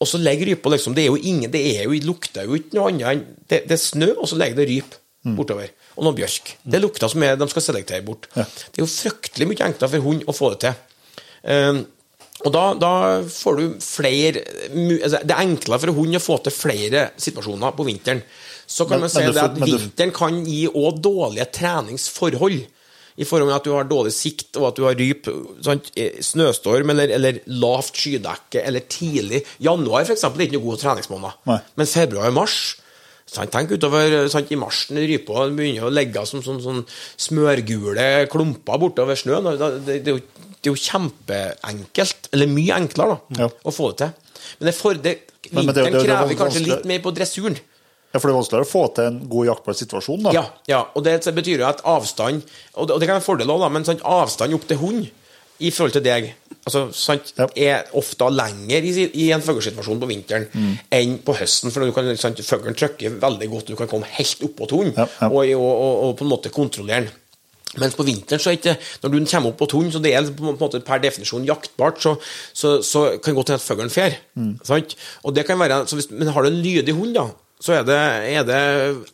[0.00, 2.74] Og så legger rypa liksom Det er jo ingen, det er jo, lukter jo ikke
[2.78, 3.22] noe annet enn
[3.52, 5.70] det, det er snø, og så legger det ryp bortover.
[5.98, 6.54] Og noe bjørk.
[6.64, 8.28] Det er lukta som er, de skal selektere bort.
[8.34, 10.74] Det er jo fryktelig mye enklere for hund å få det til.
[11.44, 11.82] Um,
[12.44, 12.90] og da, da
[13.28, 17.84] får du flere altså, Det er enklere for hund å få til flere situasjoner på
[17.88, 18.22] vinteren.
[18.70, 22.66] Så kan Men- man si det får- at vinteren kan gi òg dårlige treningsforhold.
[23.20, 25.26] I forhold til at du har dårlig sikt, og at du har ryp,
[25.62, 25.90] sant?
[25.96, 30.78] eh, snøstorm eller, eller lavt skydekke, eller tidlig Januar for eksempel, er ikke noe god
[30.80, 31.60] treningsmåned.
[31.76, 32.76] Men februar og mars
[33.30, 33.52] Sant?
[33.54, 36.80] Tenk utover sant, i mars når rypa begynner å legge som sånn, sånn
[37.20, 39.52] smørgule klumper bortover snøen.
[39.54, 43.50] Det, det, er jo, det er jo kjempeenkelt, eller mye enklere, da, Ja.
[43.62, 44.40] å få det til.
[44.58, 45.14] Men det, for, det,
[45.46, 47.58] vinteren er krever kanskje litt mer på dressuren.
[48.10, 50.34] Ja, For det er vanskeligere å få til en god jaktplasssituasjon, da.
[50.34, 52.42] Ja, ja, og det betyr jo at avstand
[52.74, 55.04] Og det, og det kan være en fordel da, men sånn avstand opp til hund
[55.60, 56.30] i forhold til deg
[56.66, 57.46] altså, sant, Ja.
[57.56, 60.74] er ofte lenger i, i en fuglesituasjon på vinteren Mm.
[60.92, 61.70] enn på høsten.
[61.72, 65.28] For du kan, fuglen trykker veldig godt, du kan komme helt oppå til Ja, ja.
[65.28, 67.10] Og, og, og, og på en måte kontrollere den.
[67.78, 70.26] Mens på vinteren, så er ikke når du kommer opp på hund, så det er
[70.34, 72.16] på en måte per definisjon jaktbart, så,
[72.52, 74.16] så, så kan det godt hende at fuglen drar.
[74.34, 74.58] Mm.
[75.22, 77.28] Og det kan være, hvis, men har du en lydig hund, da,
[77.60, 77.96] så er det,
[78.32, 78.60] er det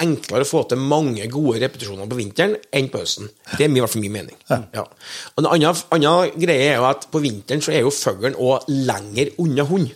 [0.03, 3.27] enklere å få til mange gode repetisjoner på vinteren enn på høsten.
[3.57, 4.37] Det er i hvert fall min mening.
[4.47, 4.85] Ja.
[4.85, 8.69] Og En annen, annen greie er jo at på vinteren så er jo fuglen òg
[8.71, 9.91] lenger unna hund.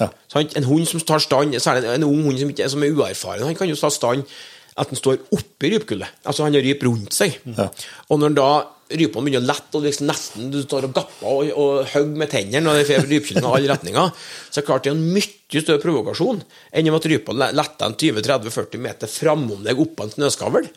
[0.00, 0.08] Ja.
[0.40, 3.58] En hund som tar stand, særlig en ung hund som, ikke, som er uerfaren, han
[3.58, 4.24] kan jo ta stand
[4.72, 6.20] at den står oppi rypkullet.
[6.24, 7.36] Altså han har ryp rundt seg.
[7.44, 7.68] Ja.
[8.08, 8.50] Og når han da
[8.98, 12.30] rypene begynner å lette, og liksom nesten du står og gapper og, og hogger med
[12.32, 14.10] tennene og det rypekilden i alle retninger,
[14.48, 16.42] så er det klart det er en mye større provokasjon
[16.72, 20.68] enn om at rypa le- letter en 20-30-40 meter framom deg oppå en snøskavl.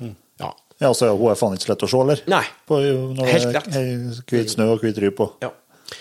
[0.41, 0.51] Ja.
[0.83, 2.23] Ja, så er hun er faen ikke så lett å se, eller?
[2.27, 2.41] Nei.
[2.67, 4.25] På, når Helt det rett.
[4.27, 5.29] hvit snø og hvit rype.
[5.45, 5.53] Ja.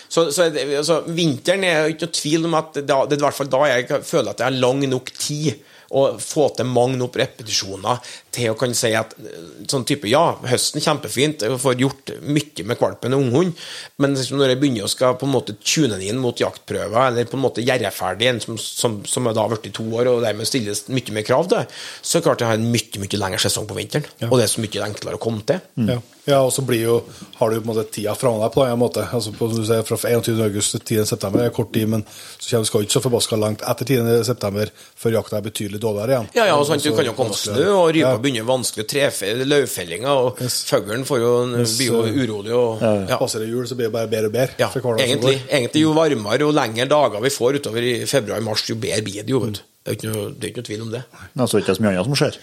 [0.09, 3.25] Så, så er altså, vinteren er ikke noe tvil om at da, det er i
[3.27, 6.99] hvert fall da jeg føler at jeg har lang nok tid å få til mange
[7.01, 8.01] nok repetisjoner
[8.35, 12.67] til å kunne si at eh, sånn type Ja, høsten kjempefint, jeg får gjort mye
[12.69, 13.65] med valpen og unghund,
[14.03, 17.31] men når jeg begynner å skal på en måte tune den inn mot jaktprøver, eller
[17.31, 20.25] på en måte gjøre ferdig en som, som, som er da blitt to år, og
[20.25, 23.23] dermed stilles mye mer krav til, så er det klart jeg har en mye, mye
[23.23, 25.63] lengre sesong på vinteren, og det er så mye enklere å komme til.
[25.89, 26.01] Ja.
[26.25, 26.95] Ja, og så blir jo,
[27.37, 29.03] har du på en måte tida fra deg på en måte.
[29.13, 30.39] Altså på, som du sier, Fra 21.
[30.47, 31.07] august til 10.
[31.11, 34.25] september er kort tid, men så kommer, skal du ikke så forbaska langt etter 10.
[34.25, 36.31] september før jakta er betydelig dårligere igjen.
[36.39, 38.17] Ja, ja, og sant, du Altså, kan jo komme snø, og rypa Ja.
[38.25, 40.65] begynner vanskelig å trefe løvfellinga, og Yes.
[40.71, 42.55] fuglen får jo, Yes, blir jo uh, urolig.
[42.57, 43.19] Og, ja.
[43.21, 44.55] Passer det jul, så blir det bare bedre og bedre.
[44.59, 44.71] Ja,
[45.05, 49.23] egentlig, egentlig jo varmere og lengre dager vi får utover i februar-mars, jo bedre blir
[49.23, 49.41] det jo.
[49.45, 49.63] vet du.
[49.85, 51.01] Det er ikke noe, det er ikke noe tvil om det.
[51.45, 52.37] Altså ikke så mye annet som skjer.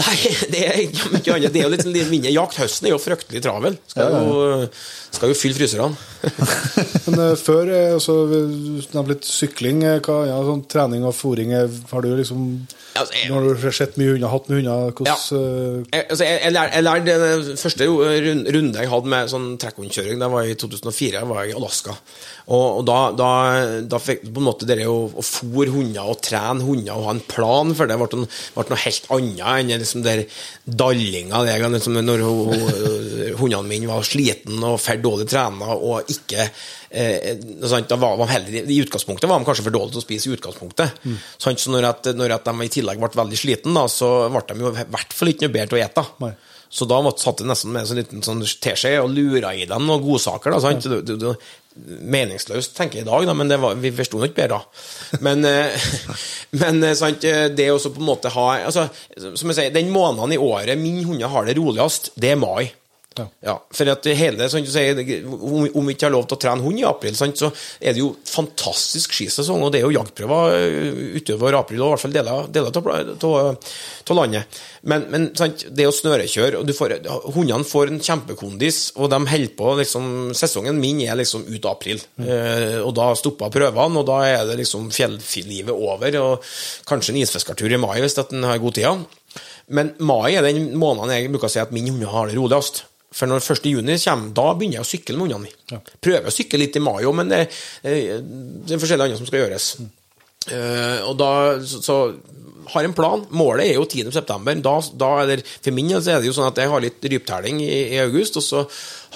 [0.00, 0.14] Nei,
[0.54, 1.52] det er ikke mye annet.
[1.52, 2.56] Det er jo litt, litt mindre jakt.
[2.62, 3.76] Høsten er jo fryktelig travel.
[3.92, 4.70] Skal jo,
[5.12, 5.90] skal jo fylle fryserne.
[7.10, 8.40] Men eh, før eh, altså, vi
[8.94, 11.52] nevnte litt sykling, eh, hva, ja, sånn trening og fôring.
[11.60, 12.48] eh, Har du liksom
[12.96, 14.92] Altså, jeg- Nå har du sett mye hunder, hatt mye hunder.
[14.92, 15.16] Hvordan ja.
[15.92, 20.18] Jeg, altså, jeg, jeg, lær, jeg lærte den første runde jeg hadde med sånn trekkhundkjøring,
[20.18, 21.12] det var i 2004.
[21.20, 21.94] Jeg var i Alaska.
[22.48, 23.28] Og, og da, da,
[23.84, 27.10] da fikk på en måte det å, å fôre hunder og trene hunder og ha
[27.14, 28.24] en plan for det, ble,
[28.56, 30.24] ble noe helt annet enn liksom der
[30.64, 36.08] dallinga det, liksom, når hun- hun- hundene mine var sliten og for dårlig trena og
[36.08, 40.06] ikke eh, da var de heller, I utgangspunktet var de kanskje for dårlige til å
[40.06, 40.28] spise.
[40.28, 44.12] i utgangspunktet sant, Så når, at, når at de i tillegg ble veldig slitne, så
[44.32, 46.06] ble de jo i hvert fall ikke noe bedre til å ete.
[46.24, 46.34] Nei.
[46.68, 49.64] Så da måtte, satt jeg nesten med en sånn liten sånn teskje og lura i
[49.68, 50.52] dem noen godsaker.
[50.52, 50.84] da, sant?
[50.84, 51.36] Det, det, det,
[51.78, 55.18] meningsløst, tenker jeg i dag, da, men det var, vi forsto nok bedre da.
[55.24, 55.88] Men, eh,
[56.60, 58.88] men eh, sant, eh, det å på en måte ha altså,
[59.38, 62.68] Som jeg sier, den måneden i året min hunder har det roligst, det er mai.
[63.18, 63.26] Ja.
[63.48, 66.80] Ja, for at hele, sånn sier, om, vi ikke har lov til å trene hund
[66.80, 67.50] i april, sant, så
[67.80, 71.96] er det jo fantastisk skisesong, og det er jo jaktprøver eh, utover april, og i
[71.96, 72.48] hvert fall deler,
[73.28, 73.74] av,
[74.18, 74.60] landet.
[74.88, 76.96] Men, men sant, det å snørekjøre, og du får,
[77.34, 82.02] hundene får en kjempekondis, og de holder på liksom, Sesongen min er liksom ut april,
[82.22, 86.52] eh, og da stopper prøvene, og da er det liksom fjelllivet over, og
[86.88, 89.06] kanskje en isfiskertur i mai hvis en har god tid.
[89.68, 92.86] Men mai er den måneden jeg bruker å si at min hund har det roligst.
[93.14, 93.68] For når 1.
[93.72, 95.48] juni kommer, da begynner jeg å sykle med ungene.
[95.48, 95.80] mine.
[96.04, 97.46] Prøver å sykle litt i mai òg, men det,
[97.82, 99.70] det er forskjellige andre som skal gjøres.
[100.48, 101.30] Uh, og da
[101.64, 101.96] så, så
[102.72, 103.24] har en plan.
[103.30, 104.12] Målet er jo 10.
[104.12, 104.60] september.
[104.64, 107.08] Da, da er det, for min del er det jo sånn at jeg har litt
[107.14, 108.62] ryptelling i, i august, og så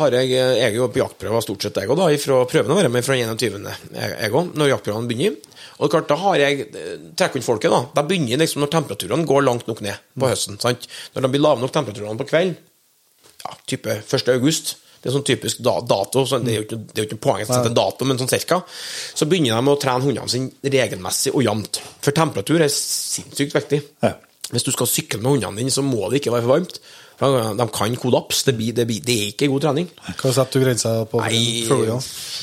[0.01, 3.06] har jeg, jeg er jo på jaktprøver stort sett, jeg òg, fra prøvene være med
[3.06, 3.70] fra 21.
[3.93, 5.39] jeg òg, når jaktprøvene begynner.
[5.82, 7.81] Og klart, da har jeg eh, trekkhundfolket, da.
[7.97, 10.60] Da begynner liksom når temperaturene går langt nok ned på høsten.
[10.62, 10.86] sant?
[11.14, 12.55] Når de blir lave nok temperaturene på kvelden,
[13.43, 14.32] ja, type 1.
[14.36, 17.09] august det er sånn typisk da, dato, så det er jo ikke, det er jo
[17.09, 18.60] ikke poenget å sette en dato, men sånn cirka.
[18.70, 21.81] Så begynner de å trene hundene sine regelmessig og jevnt.
[22.05, 23.81] For temperatur er sinnssykt viktig.
[24.52, 26.78] Hvis du skal sykle med hundene dine, så må det ikke være for varmt.
[27.22, 28.42] De kan kollaps.
[28.46, 29.88] Det, blir, det, blir, det er ikke god trening.
[30.18, 31.20] Hva setter du grensa på?
[31.22, 31.62] Nei,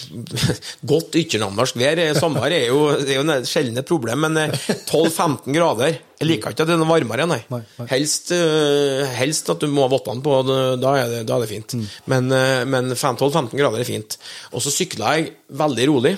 [0.92, 2.02] godt ytternamnorsk vær.
[2.18, 4.56] Sommer er jo, det er jo et sjeldent problem, men eh,
[4.88, 7.42] 12-15 grader Jeg liker ikke at det er noe varmere, nei.
[7.52, 7.90] Nei, nei.
[7.92, 11.52] Helst, eh, helst at du må ha vottene på, da er det, da er det
[11.52, 11.76] fint.
[11.76, 11.86] Mm.
[12.14, 14.20] Men, eh, men 12-15 grader er fint.
[14.54, 16.16] Og så sykla jeg veldig rolig.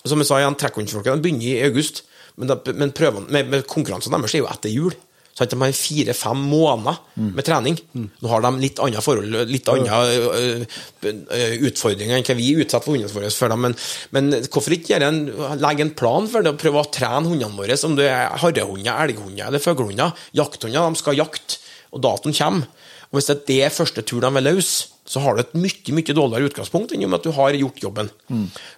[0.00, 2.06] Som jeg sa igjen, trekkhundfolkene begynner i august,
[2.40, 4.96] men, da, men prøven, men konkurransene deres er jo etter jul.
[5.40, 7.78] De har fire-fem måneder med trening.
[7.94, 11.40] Nå har de litt andre forhold, litt andre ø, ø, ø,
[11.70, 13.54] utfordringer enn hva vi utsetter for hundene våre for.
[13.54, 13.64] Dem.
[13.64, 13.76] Men,
[14.16, 15.22] men hvorfor ikke en,
[15.62, 18.92] legge en plan for det og prøve å trene hundene våre, om det er harrehunder,
[19.06, 20.14] elghunder eller fuglehunder?
[20.36, 21.60] Jakthunder de skal jakte,
[21.90, 22.68] og datoen kommer.
[23.10, 24.74] Og Hvis det er første tur de er løs,
[25.10, 28.10] så har du et mye mye dårligere utgangspunkt enn om at du har gjort jobben.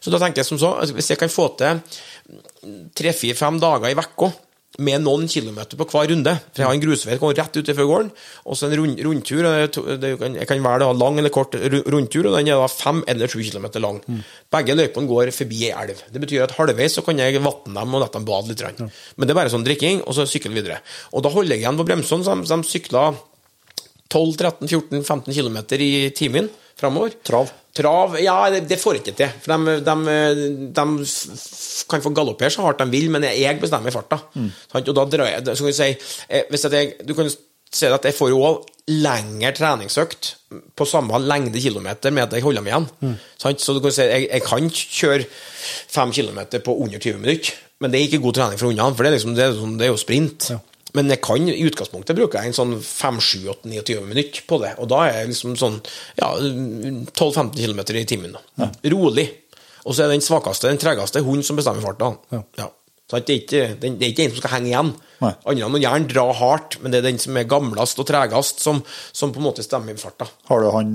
[0.01, 1.83] Så da tenker jeg som så, altså, Hvis jeg kan få til
[2.97, 4.31] tre-fire-fem dager i vekka
[4.79, 6.33] med noen kilometer på hver runde.
[6.55, 8.11] For jeg har en grusvei som går rett utenfor gården,
[8.47, 9.43] og så en rund, rundtur.
[10.01, 13.27] det kan- Jeg kan være lang eller kort rundtur, og den er da fem eller
[13.29, 14.01] sju kilometer lang.
[14.51, 16.01] Begge løypene går forbi ei elv.
[16.11, 18.59] Det betyr at halvveis så kan jeg vatne dem og la dem bade litt.
[18.59, 18.91] grann.
[19.17, 20.81] Men det er bare sånn drikking, og så sykle videre.
[21.13, 23.15] Og da holder jeg igjen på bremsene, så de, de sykler
[24.13, 27.15] 12-13-14-15 km i timen framover.
[27.25, 27.53] Trav?
[27.73, 29.31] Trav, ja, det, får ikke til.
[29.41, 30.19] For de, de,
[30.77, 30.85] de
[31.89, 34.21] kan få galoppere så hardt de vil, men jeg bestemmer farta.
[34.35, 34.51] Mm.
[34.77, 35.89] Og da drar jeg så kan du si,
[36.29, 37.31] eh, hvis jeg, Du kan
[37.73, 40.33] se at jeg får jo også lengre treningsøkt
[40.77, 42.89] på samme lengde kilometer med at jeg holder meg igjen.
[43.01, 43.15] Mm.
[43.39, 45.29] Så du kan si, jeg, jeg kan kjøre
[45.95, 49.07] fem kilometer på under 20 minutter, men det er ikke god trening for hundene, for
[49.07, 50.51] det er, liksom, det er, det er jo sprint.
[50.95, 54.75] Men jeg kan, i utgangspunktet bruker jeg en sånn 5-7-8-29 minutter på det.
[54.83, 55.79] Og da er jeg liksom sånn
[56.19, 58.35] ja, 12-15 km i timen.
[58.59, 58.69] da.
[58.93, 59.29] Rolig.
[59.87, 62.13] Og så er den svakeste, den tregeste, hund som bestemmer farta.
[62.61, 62.69] Ja.
[63.11, 64.93] Så det, er ikke, det er ikke en som skal henge igjen.
[65.23, 68.81] Andre må gjerne dra hardt, men det er den som er gamlest og tregest, som,
[69.13, 70.29] som på en måte stemmer i farta.
[70.49, 70.95] Har du han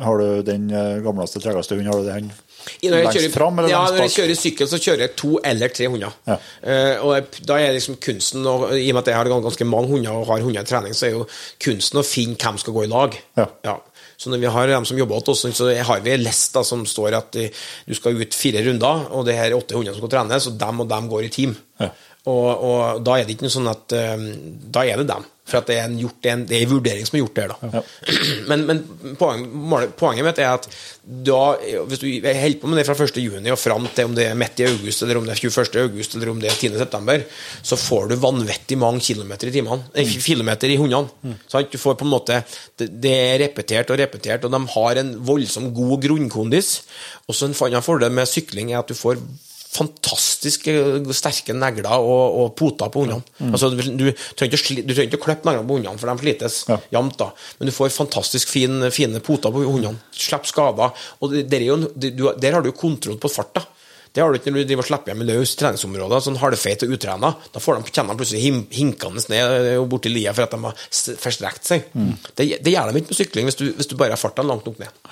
[0.00, 1.90] Har du den eh, gamleste, tregeste hunden?
[1.92, 5.06] Har du den I- Når jeg kjører, fram ja, når jeg kjører sykkel, så kjører
[5.06, 6.18] jeg to eller tre hunder.
[6.28, 6.36] Ja.
[6.64, 9.92] Uh, og da er liksom kunsten, og, i og med at jeg har ganske mange
[9.94, 11.26] hunder og har hunder i trening, så er jo
[11.62, 13.18] kunsten å finne hvem skal gå i lag.
[13.38, 13.78] Ja.
[14.16, 16.62] Så når vi har dem som jobber hos oss, så har vi en list da,
[16.64, 19.94] som står at eh, du skal ut fire runder, og det her er åtte hunder
[19.94, 21.56] som skal trene, så dem og dem går i team.
[21.82, 21.90] Ja.
[22.24, 24.28] Og, og da er det ikke noe sånn at eh,
[24.72, 25.26] Da er det dem.
[25.44, 27.20] For at det er en, gjort, det er en, det er en vurdering som er
[27.20, 27.80] gjort der, da.
[28.48, 28.78] Men, men
[29.20, 30.66] poenget, poenget mitt er at
[31.04, 31.40] da,
[31.88, 33.20] hvis du holder på med det fra 1.
[33.20, 35.78] juni og fram til om det er midt i august, eller om det er 21.
[35.82, 36.78] august, eller om det er 10.
[36.80, 37.24] september,
[37.60, 39.84] så får du vanvittig mange kilometer i timene.
[39.92, 40.12] Mm.
[40.28, 41.36] kilometer i hundene.
[41.44, 41.72] Sant?
[41.72, 42.40] Du får på en måte
[42.80, 46.78] det, det er repetert og repetert, og de har en voldsom god grunnkondis.
[47.28, 49.20] Og så en annen fordel med sykling er at du får
[49.74, 50.68] fantastisk
[51.18, 53.24] sterke negler og, og poter på hundene.
[53.50, 54.06] Altså, du, du,
[54.38, 56.78] trenger ikke, du trenger å klippe neglene på ungene, for de slites Ja.
[56.94, 57.18] jevnt.
[57.20, 57.30] da.
[57.58, 59.98] Men du får fantastisk fin, fine poter på ungene.
[60.14, 61.06] Slipper skader.
[61.20, 62.10] Og det, det er jo, du,
[62.40, 63.64] der har du kontroll på farta.
[64.14, 66.84] Det har du ikke når du driver og slipper hjem i løs treningsområder, sånn halvfeit
[66.86, 67.32] og utrena.
[67.50, 70.54] Da får de, kjenner de plutselig him, hinkende ned eh, og borti lia for at
[70.54, 70.84] de har
[71.18, 71.88] forstrekt seg.
[72.38, 74.68] Det, det gjør de ikke med sykling hvis du, hvis du bare har farta langt
[74.70, 75.02] nok ned.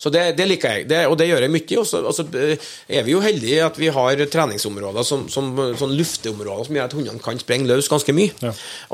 [0.00, 1.76] Så det, det liker jeg, det, og det gjør jeg mye.
[1.76, 5.92] Og så altså, eh, er vi jo heldige at vi har treningsområder som, som sånn
[5.98, 8.32] lufteområder som gjør at hundene kan sprenge løs ganske mye.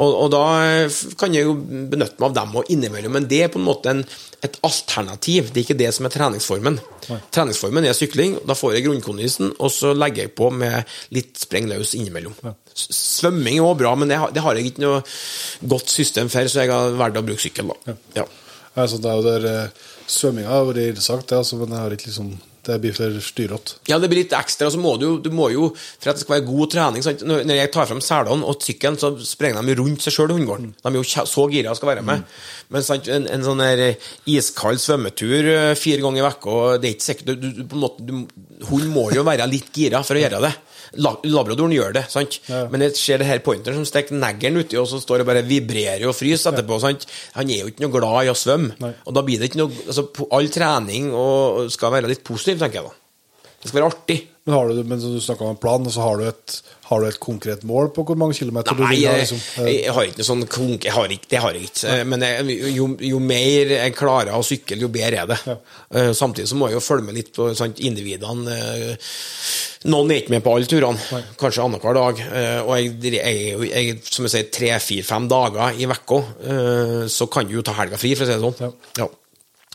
[0.02, 3.44] Og, og da eh, kan jeg jo benytte meg av dem og innimellom, men det
[3.44, 4.02] er på en måte en,
[4.42, 5.52] et alternativ.
[5.52, 6.82] Det er ikke det som er treningsformen.
[7.06, 11.70] Treningsformen er sykling, da får jeg grunnkondisen, og så legger jeg på med litt spreng
[11.70, 12.34] løs innimellom.
[12.42, 12.56] Ja.
[12.74, 15.04] Svømming er også bra, men det har, det har jeg ikke noe
[15.70, 17.70] godt system for, så jeg har valgt å bruke sykkel.
[17.70, 17.94] da.
[18.18, 18.26] Ja.
[18.76, 21.96] Altså, det er jo der eh, Svømminga har vært interessant, det, altså, men jeg har
[21.96, 23.76] ikke liksom Det blir for styrete.
[23.86, 26.36] Ja, det blir litt ekstra, så må du, du må jo For at det skal
[26.36, 27.22] være god trening sant?
[27.22, 30.72] Når jeg tar frem selene og sykkelen, så sprenger de rundt seg sjøl i hundegården.
[30.82, 32.26] De er jo så gira og skal være med.
[32.74, 33.84] Men sant, en, en sånn der
[34.30, 37.84] iskald svømmetur eh, fire ganger i uka, det er ikke sikkert du, du, på en
[37.86, 38.16] måte, du,
[38.66, 40.54] Hund må jo være litt gira for å gjøre det.
[41.02, 42.38] La, labradoren gjør det, sant?
[42.72, 45.44] men jeg ser det her pointeren som stikker neglen uti, og så står det bare
[45.46, 46.78] vibrerer og fryser etterpå.
[46.82, 47.08] Sant?
[47.36, 48.92] Han er jo ikke noe glad i å svømme.
[49.06, 50.06] Og da blir det ikke noe altså,
[50.36, 53.50] All trening og, skal være litt positiv, tenker jeg da.
[53.62, 54.18] Det skal være artig.
[54.46, 56.52] Men, har du, men du snakka om en plan, og så har du, et,
[56.86, 59.14] har du et konkret mål på hvor mange kilometer Nei, du vil ha?
[59.18, 59.40] Liksom.
[59.66, 60.86] jeg, jeg har ikke noe sånn konk...
[60.94, 61.96] Har ikke, det har jeg ikke.
[62.12, 65.40] Men jeg, jo, jo mer jeg klarer å sykle, jo bedre er det.
[65.90, 68.54] Eh, Samtidig så må jeg jo følge med litt på sant, individene.
[68.54, 69.10] eh,
[69.90, 72.22] Noen er ikke med på alle turene, kanskje annenhver dag.
[72.30, 77.50] eh, Og jeg, jeg, jeg, som jeg sier, tre-fire-fem dager i uka, eh, så kan
[77.50, 78.62] du jo ta helga fri, for å si det sånn.
[79.02, 79.10] Ja.
[79.10, 79.25] Men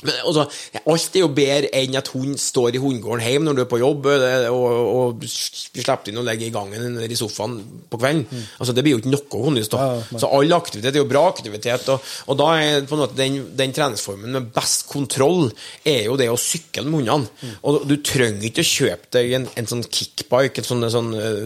[0.09, 0.47] altså,
[0.81, 3.81] alt er jo bedre enn at hund står i hundegården hjemme når du er på
[3.81, 7.57] jobb, og, og, og slipper inn og legger i gangen eller i sofaen
[7.91, 8.25] på kvelden.
[8.57, 9.83] Altså, det blir jo ikke noe hundehus da.
[9.91, 10.21] Ja.
[10.23, 13.39] Så all aktivitet er jo bra aktivitet, og, og da er på en måte den,
[13.57, 15.51] den treningsformen med best kontroll
[15.87, 17.51] er jo det å sykle med hundene.
[17.67, 21.45] Og du trenger ikke å kjøpe deg en, en sånn kickbike, en sånn, sånn eh,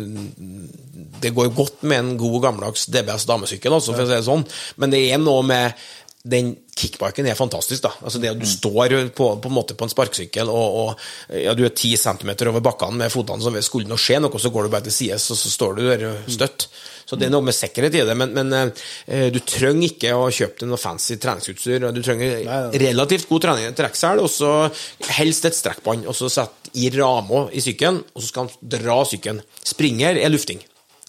[1.24, 4.48] Det går godt med en god gammeldags DBS damesykkel, altså, for å si det sånn,
[4.82, 5.86] men det er noe med
[6.26, 7.84] den kickbiken er fantastisk.
[7.86, 7.92] da.
[8.02, 11.54] Altså det at Du står på, på en måte på en sparkesykkel og, og ja,
[11.54, 14.66] du er ti centimeter over bakkene med fotene, så skulle det skje noe, så går
[14.66, 16.68] du bare til sides, og så står du der støtt.
[17.06, 20.32] Så det er noe med sikkerhet i det, men, men eh, du trenger ikke å
[20.34, 21.86] kjøpe deg noe fancy treningsutstyr.
[21.94, 22.42] Du trenger
[22.82, 24.54] relativt god trening, trekksel, og så
[25.20, 29.04] helst et strekkbånd, og så sett i rama i sykkelen, og så skal han dra
[29.06, 29.46] sykkelen.
[29.62, 30.66] Springer er lufting.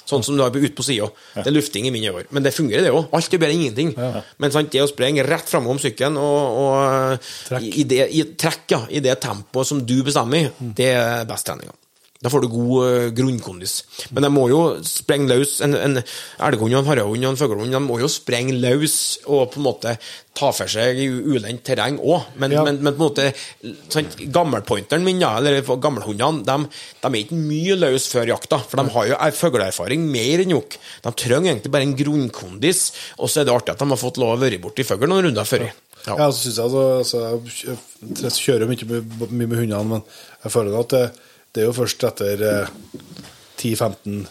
[0.06, 1.08] Sånn som du har ute på sida.
[1.34, 2.28] Det er lufting i mine øyne.
[2.30, 3.08] Men det fungerer, det òg.
[3.16, 3.94] Alt er bedre enn ingenting.
[4.38, 7.66] Men sant, det å sprenge rett framom sykkelen og, og Trekk.
[7.66, 11.74] i, det, i trekk, ja, i det tempoet som du bestemmer, det er best treninga.
[12.24, 13.82] Da får du god eh, grunnkondis.
[14.16, 17.80] Men de må jo sprenge løs En, en elghund, en harrehund og en fuglehund de
[17.84, 18.94] må jo sprenge løs
[19.26, 19.92] og på en måte
[20.36, 20.98] ta for seg
[21.28, 22.24] ulendt terreng òg.
[22.40, 22.64] Men, Ja.
[22.64, 23.28] men, men på en måte
[23.92, 26.56] sånn, Gammelpointeren min, ja, eller gammelhundene, de,
[27.04, 28.58] de er ikke mye løs før jakta.
[28.64, 30.76] For de har jo er- fugleerfaring mer enn nok.
[31.04, 32.82] De trenger egentlig bare en grunnkondis,
[33.18, 35.24] og så er det artig at de har fått lov å være borti fugl noen
[35.28, 35.68] runder før.
[36.06, 37.78] Ja, så synes jeg altså, altså
[38.22, 40.02] Jeg kjører mye med, mye med hundene, men
[40.44, 41.04] jeg føler at det,
[41.56, 42.72] det er jo først etter eh,
[43.58, 44.26] 10-15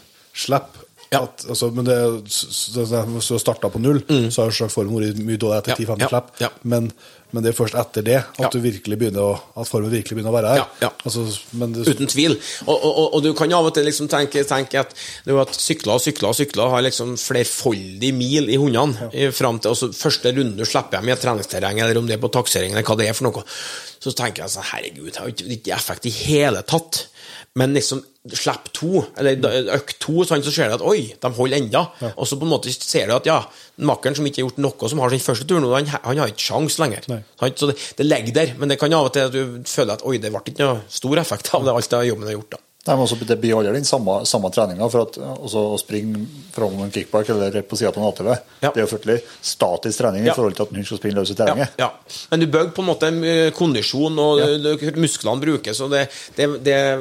[0.46, 0.82] slipp
[1.14, 1.20] Ja.
[1.22, 2.82] at, altså, men det, er- så,
[3.22, 4.00] så, starta på null,
[4.34, 5.84] så har slags form vært mye dårlig etter Mm.
[5.86, 6.32] Ja, 10-15 ja, slipp.
[6.42, 6.50] ja.
[6.64, 6.88] Men,
[7.32, 10.36] men det er først etter det at, du virkelig å, at formen virkelig begynner å
[10.36, 10.90] være her.
[11.06, 11.24] Altså,
[11.62, 12.36] men det, Uten tvil.
[12.66, 15.42] Og, og, og, du kan av og til liksom tenke, tenke at det er jo
[15.46, 19.76] at sykler og sykler og sykler har liksom flerfoldig mil i hundene Frem fram til
[19.76, 22.74] altså, første runde du slipper dem i et treningsterreng, eller om det er på taksering,
[22.74, 23.46] eller hva det er for noe.
[24.02, 27.06] Så tenker jeg sånn, herregud, det jo ikke ikke effekt i hele tatt.
[27.56, 28.02] Men liksom
[28.36, 29.38] slipp to, eller
[29.78, 31.84] økt to, sånn, så ser du at oi, de holder enda.
[32.18, 33.38] Og så på en måte ser du at ja,
[33.86, 36.34] makkeren som ikke har gjort noe, som har sin første tur nå, han, han har
[36.34, 37.08] ikke sjans lenger.
[37.40, 39.96] Han, Så det, det ligger der, men det kan av og til at du føler
[39.96, 42.40] at oi, det ble ikke noe stor effekt av det, alt det jobben du har
[42.42, 42.58] gjort.
[42.58, 42.65] da.
[42.86, 44.86] Nei, men også, det aldri den samme, samme treninga.
[44.94, 46.20] for at også Å springe
[46.54, 48.28] fra en kickback eller på sida på en ATV,
[48.62, 48.70] Ja.
[48.72, 50.32] det er jo fryktelig statisk trening Ja.
[50.34, 51.70] i forhold til at en skal springe løs i Ja, terrenget.
[51.80, 51.90] ja.
[52.32, 55.82] Men du bygger på en måte eh, kondisjon, og eh, musklene brukes.
[55.82, 56.98] og det, det, det er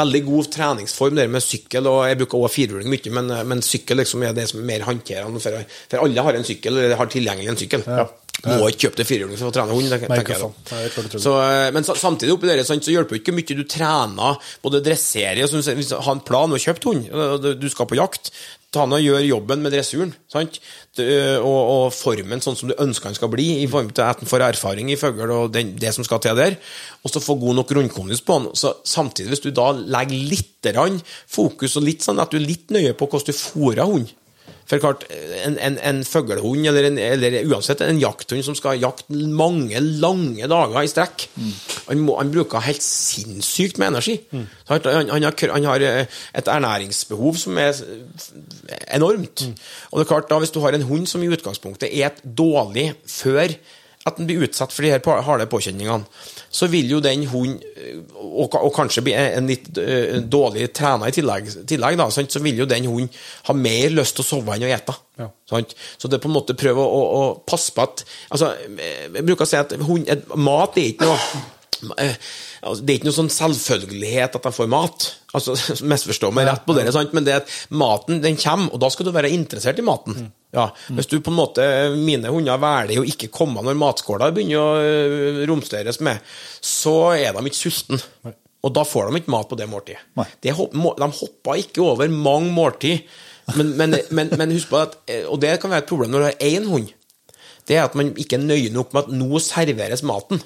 [0.00, 1.86] veldig god treningsform der med sykkel.
[1.86, 4.64] og Jeg bruker også firehjuling mye, men, eh, men sykkel liksom er det som er
[4.64, 5.40] mer håndterende.
[5.40, 7.84] For, for alle har en sykkel, eller har tilgjengelig en sykkel.
[8.44, 9.88] Må ikke kjøpe deg firehjuling for å trene hund.
[9.90, 11.18] tenker jeg da.
[11.24, 15.48] Så, eh, men samtidig oppi det, så hjelper det ikke mye du trener både dressere
[15.48, 15.64] sånn,
[16.04, 17.08] har en plan og har kjøpt hund,
[17.60, 18.30] du- skal på jakt,
[18.70, 20.58] ta han og gjør jobben med dressuren sant?
[20.98, 24.28] Og, og formen sånn som du ønsker han skal bli, i form til at han
[24.28, 26.56] får erfaring i fugl og den, det som skal til der,
[27.02, 28.50] og så få god nok rundkondis på han.
[28.54, 30.52] Så samtidig, hvis du da legger litt
[31.30, 34.10] fokus og litt sånn at du er litt nøye på hvordan du fôrer hund
[34.66, 35.04] for klart,
[35.44, 40.48] en, en, en fuglehund, eller, en, eller uansett en jakthund som skal jakte mange, lange
[40.50, 41.28] dager i strekk,
[41.86, 44.18] han, må, han bruker helt sinnssykt med energi.
[44.32, 44.44] Mm.
[44.72, 47.78] Han, han, har, han har eh, et ernæringsbehov som er
[48.96, 49.46] enormt.
[49.92, 52.90] Og det er klart, da hvis du har en hund som i utgangspunktet et dårlig
[53.06, 53.54] før
[54.06, 56.06] at den blir utsatt for de her harde påkjenningene,
[56.56, 61.10] så vil jo den hund, eh, og, og kanskje bli en litt eh, dårlig trener
[61.10, 63.10] i tillegg, tillegg da, så vil jo den hunden
[63.48, 64.94] ha mer lyst til å sove enn å ete.
[65.18, 65.28] Ja.
[65.50, 65.74] Sant?
[65.98, 68.02] Så det er på en måte prøve å, å, å passe på at
[68.34, 72.18] altså, Jeg bruker å si at hund, mat er ikke noe eh,
[72.60, 75.06] altså, Det er ikke noe sånn selvfølgelighet at de får mat.
[75.36, 75.56] Altså,
[75.90, 77.16] Misforstå meg rett på det, sant?
[77.16, 80.28] men det er at maten den kommer, og da skal du være interessert i maten.
[80.56, 81.64] Ja, Hvis du på en måte
[82.00, 86.22] Mine hunder velger å ikke komme når matskåla begynner å øh, romsteres med,
[86.64, 88.00] så er de ikke sultne.
[88.64, 90.00] Og da får de ikke mat på det måltidet.
[90.42, 93.04] De hopper ikke over mange måltid.
[93.54, 96.24] Men, men, men, men husk på at eh, Og det kan være et problem når
[96.24, 96.88] du har én hund.
[97.66, 100.40] Det er at man ikke er nøye nok med at nå serveres maten.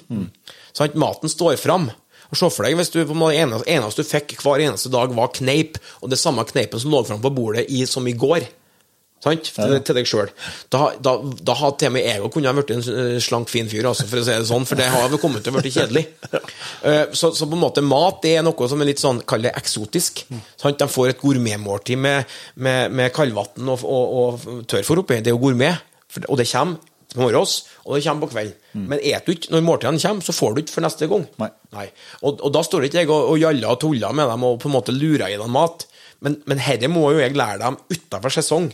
[0.73, 1.89] Sånn at maten står fram.
[2.31, 4.91] Og Se for deg hvis du på en måte eneste, eneste du fikk hver eneste
[4.93, 8.15] dag, var kneip, og det samme kneipen som lå fram på bordet i, som i
[8.17, 8.47] går.
[9.21, 9.51] Sant?
[9.53, 10.31] Til, til deg sjøl.
[10.73, 13.85] Da, da, da hadde til og med jeg kunnet blitt en eh, slank, fin fyr,
[13.91, 16.05] altså, for å si det sånn, for det har kommet til å bli kjedelig.
[16.81, 19.45] Eh, så, så på en måte mat det er noe som er litt sånn, kall
[19.45, 20.23] det eksotisk.
[20.57, 20.79] Sant?
[20.81, 22.31] De får et gourmetmåltid med,
[22.65, 24.15] med, med kaldvann og, og,
[24.47, 25.19] og tørrfôr oppi.
[25.21, 25.85] Det er jo gourmet,
[26.25, 26.81] og det kommer
[27.11, 28.57] på morges, og det kommer på kvelden.
[28.87, 31.25] Men et du ikke når måltidene kommer, så får du ikke for neste gang.
[31.75, 31.87] Nei.
[32.23, 34.71] Og, og da står ikke jeg og, og jaller og tuller med dem og på
[34.71, 35.85] en måte lurer i dem mat.
[36.21, 38.67] Men, men herre må jo jeg lære dem utafor sesong.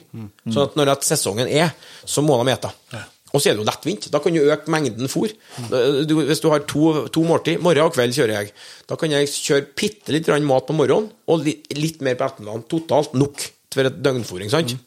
[0.52, 1.72] Sånn at når at sesongen er,
[2.04, 2.72] så må de ete.
[3.34, 4.08] Og så er det jo lettvint.
[4.12, 5.34] Da kan du øke mengden fôr.
[6.08, 8.54] Du, hvis du har to, to måltid, morgen og kveld kjører jeg,
[8.88, 12.68] da kan jeg kjøre bitte litt mat på morgenen og litt, litt mer på ettermiddagen.
[12.72, 14.52] Totalt nok for et døgnfôring.
[14.52, 14.78] sant?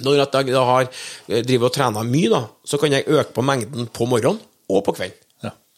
[0.00, 0.88] Når jeg da har,
[1.28, 4.84] eh, driver og trener mye, da, så kan jeg øke på mengden på morgenen og
[4.86, 5.18] på kvelden.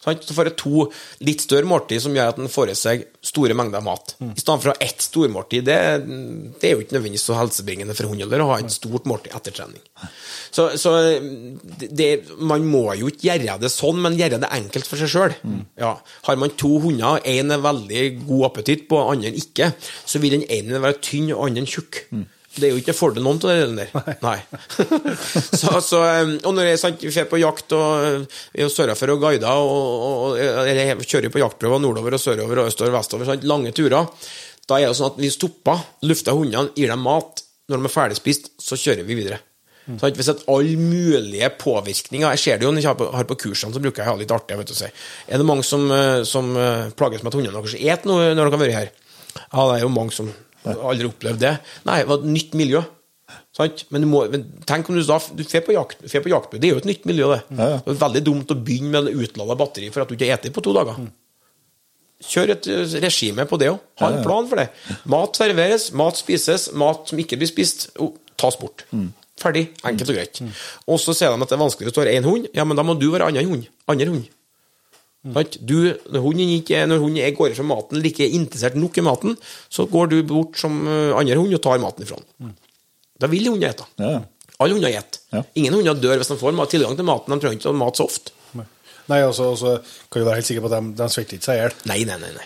[0.03, 0.87] Så får jeg to
[1.23, 4.15] litt større måltid som gjør at en får i seg store mengder mat.
[4.19, 5.63] I stedet for å ha ett stormåltid.
[5.69, 5.77] Det,
[6.59, 9.55] det er jo ikke nødvendigvis så helsebringende for hund å ha et stort måltid etter
[9.55, 9.81] trening.
[10.53, 10.93] Så, så
[11.79, 15.37] det, man må jo ikke gjøre det sånn, men gjøre det enkelt for seg sjøl.
[15.79, 15.95] Ja.
[16.27, 20.47] Har man to hunder, én er veldig god appetitt på, andre ikke, så vil den
[20.51, 22.03] ene være tynn og andre tjukk.
[22.53, 24.17] Det er jo ikke fordel noen av det der.
[24.21, 24.35] Nei.
[25.61, 29.15] så, så, um, og når jeg sant, vi på jakt og vi er jo sørafor
[29.15, 32.99] og guider, og, og, eller jeg kjører på jaktprøver nordover og sørover og østover og
[32.99, 34.11] vestover, sant, lange turer,
[34.69, 37.41] da er det sånn at vi stopper, lufter hundene, gir dem mat.
[37.71, 39.41] Når de er ferdig spist, så kjører vi videre.
[39.83, 40.15] Sant?
[40.15, 43.35] Hvis sett alle mulige påvirkninger Jeg ser det jo når jeg har på, har på
[43.41, 44.55] kursene, så bruker jeg å ha litt artig.
[44.61, 44.87] Vet du, si.
[45.27, 46.53] Er det mange som, uh, som
[46.95, 48.91] plages med at hundene deres et noe når de har vært her?
[49.41, 50.29] Ja, det er jo mange som
[50.71, 51.55] aldri opplevd det.
[51.87, 52.83] Nei, det var et nytt miljø.
[53.55, 53.83] Sant?
[53.93, 56.69] Men, du må, men tenk om du da du fer på jakt, på jakt, Det
[56.69, 57.41] er jo et nytt miljø, det.
[57.57, 57.81] Ja, ja.
[57.85, 60.37] Det er veldig dumt å begynne med en utlada batteri for at du ikke har
[60.37, 61.01] spist på to dager.
[62.23, 63.81] Kjør et eh, regime på det òg.
[64.01, 64.69] Ha en plan for det.
[65.11, 67.89] Mat serveres, mat spises, mat som ikke blir spist,
[68.39, 68.85] tas bort.
[69.41, 69.67] Ferdig.
[69.83, 70.39] Enkelt og greit.
[70.87, 72.47] Og så sier de at det er vanskelig å har én hund.
[72.55, 73.67] Ja, men da må du være annen hund.
[73.91, 74.29] Andre hund.
[75.23, 75.77] Du,
[76.11, 79.37] når hunden ikke, når hunden går fra maten eller ikke er interessert nok i maten,
[79.71, 82.51] så går du bort som eh, andre hund og tar maten ifra den.
[83.23, 83.87] Da vil hunden ete.
[84.03, 84.17] Ja.
[84.59, 85.21] Alle hunder spiser.
[85.31, 85.43] Ja.
[85.59, 87.33] Ingen hunder dør hvis de får tilgang til maten.
[87.33, 88.35] De trenger ikke å mat så ofte.
[89.11, 89.73] Nei, og så
[90.11, 91.73] kan du være helt sikker på at de, de svetter ikke seg i hjel.
[91.89, 92.29] Nei, nei, nei.
[92.37, 92.45] nei.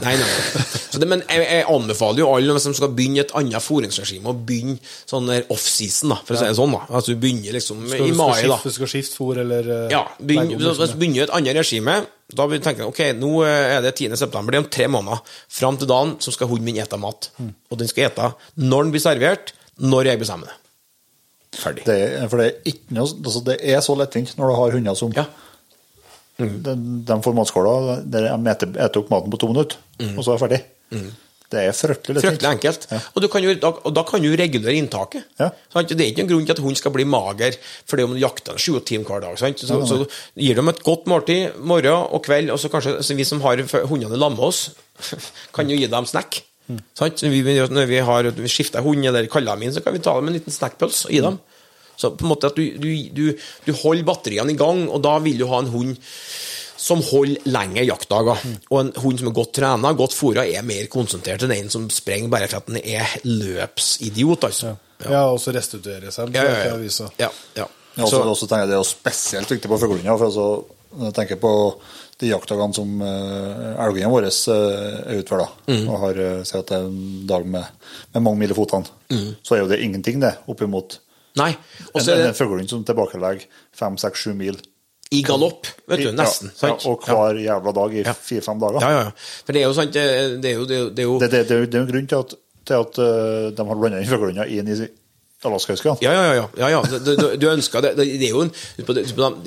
[0.00, 0.62] nei, nei, nei.
[0.90, 4.36] Så det, men jeg, jeg anbefaler jo alle de skal begynne et annet fôringsregime, å
[4.36, 4.78] begynne
[5.10, 6.76] sånn der off-season, for å si det sånn.
[6.76, 6.80] da.
[6.88, 8.56] Altså du begynner liksom Skal i mai, da.
[8.64, 11.98] du skal skifte fôr eller eh, Ja, hvis du begynner et annet regime,
[12.30, 14.16] da vil du tenke ok, nå er det 10.
[14.20, 15.36] september, det er om tre måneder.
[15.52, 17.30] Fram til dagen så skal hunden min ete mat.
[17.40, 17.52] Mm.
[17.70, 20.56] Og den skal ete når den blir servert, når jeg bestemmer det.
[21.50, 21.84] Ferdig.
[21.84, 24.98] Det for det er ikke noe altså Det er så lettvint når du har hunder
[24.98, 25.26] som Ja.
[26.40, 26.76] De,
[27.08, 29.82] de får matskåla, der de eter, eter opp maten på to minutter,
[30.14, 30.62] og så er jeg ferdig.
[31.50, 32.36] Det er fryktelig lettvint.
[32.36, 32.84] Fryktelig enkelt.
[33.10, 35.24] Og, du kan jo, da, og da kan du regulere inntaket.
[35.40, 35.48] Ja.
[35.80, 37.56] Det er ikke noen grunn til at hund skal bli mager
[37.90, 39.40] fordi om du jakter sju timer hver dag.
[39.40, 39.64] Sant?
[39.66, 39.98] Så, så
[40.38, 43.64] gir dem et godt måltid morgen og kveld, og så kanskje så vi som har
[43.90, 44.68] hundene lag med oss,
[45.56, 46.38] kan jo gi dem snack.
[46.94, 47.24] Sant?
[47.26, 50.04] Når vi, når vi, har, vi skifter hund eller kaller dem inn, så kan vi
[50.06, 51.40] ta dem en liten snackpølse og gi dem.
[52.00, 53.26] Så på en måte at du, du, du,
[53.66, 55.98] du holder batteriene i gang, og da vil du ha en hund
[56.80, 58.40] som holder lengre jaktdager.
[58.72, 61.84] Og en hund som er godt trena, godt fôra, er mer konsentrert enn en som
[61.92, 64.74] sprenger bare for at den er løpsidiot, altså.
[65.04, 66.32] Ja, og så restituere seg.
[66.36, 67.08] Ja, ja, ja.
[67.20, 67.30] ja,
[67.60, 67.66] ja.
[67.96, 70.16] Ja, også, Så, også tenker jeg Det er jo spesielt viktig på fuglehunder.
[70.20, 70.46] For altså,
[71.06, 71.52] jeg tenker på
[72.20, 75.86] de jaktdagene som uh, elghundene våre eh, er ute for, da, Mm.
[75.88, 78.92] og har uh, sett at det er en dag med, med mange mil i fotene,
[79.10, 79.30] Mm.
[79.42, 80.98] så er jo det ingenting, det, oppimot
[81.38, 81.52] nei.
[81.92, 84.58] Også, en, en, fuglehund som tilbakelegger fem, seks, sju mil.
[85.10, 86.12] i galopp, vet du.
[86.14, 86.52] Nesten.
[86.62, 88.84] Ja, ja, og hver jævla dag i fire-fem dager.
[88.84, 89.42] Ja, ja, ja.
[89.46, 90.04] For det er jo sant, det
[90.42, 92.16] det er jo, det er jo, det Det, det, det, er jo- det grunn til
[92.16, 92.34] at,
[92.66, 94.88] til at uh, de har blanda inn fuglehunder inn i
[95.48, 95.96] alaskahuskene.
[96.04, 96.46] Ja, ja, ja.
[96.60, 96.80] ja, ja.
[97.00, 97.94] Du, du, du ønsker det.
[97.96, 98.52] Det er jo en,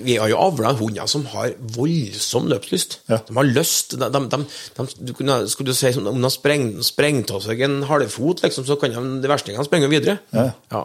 [0.01, 2.99] vi har jo avla hunder som har voldsom løpslyst.
[3.11, 3.19] Ja.
[3.27, 6.33] De har lyst de, de, de, du kunne, Skulle du si som om de har
[6.33, 10.17] sprengt av seg en halvfot, liksom, så kan de, de verstingene sprenge videre.
[10.33, 10.49] Ja.
[10.73, 10.83] Ja.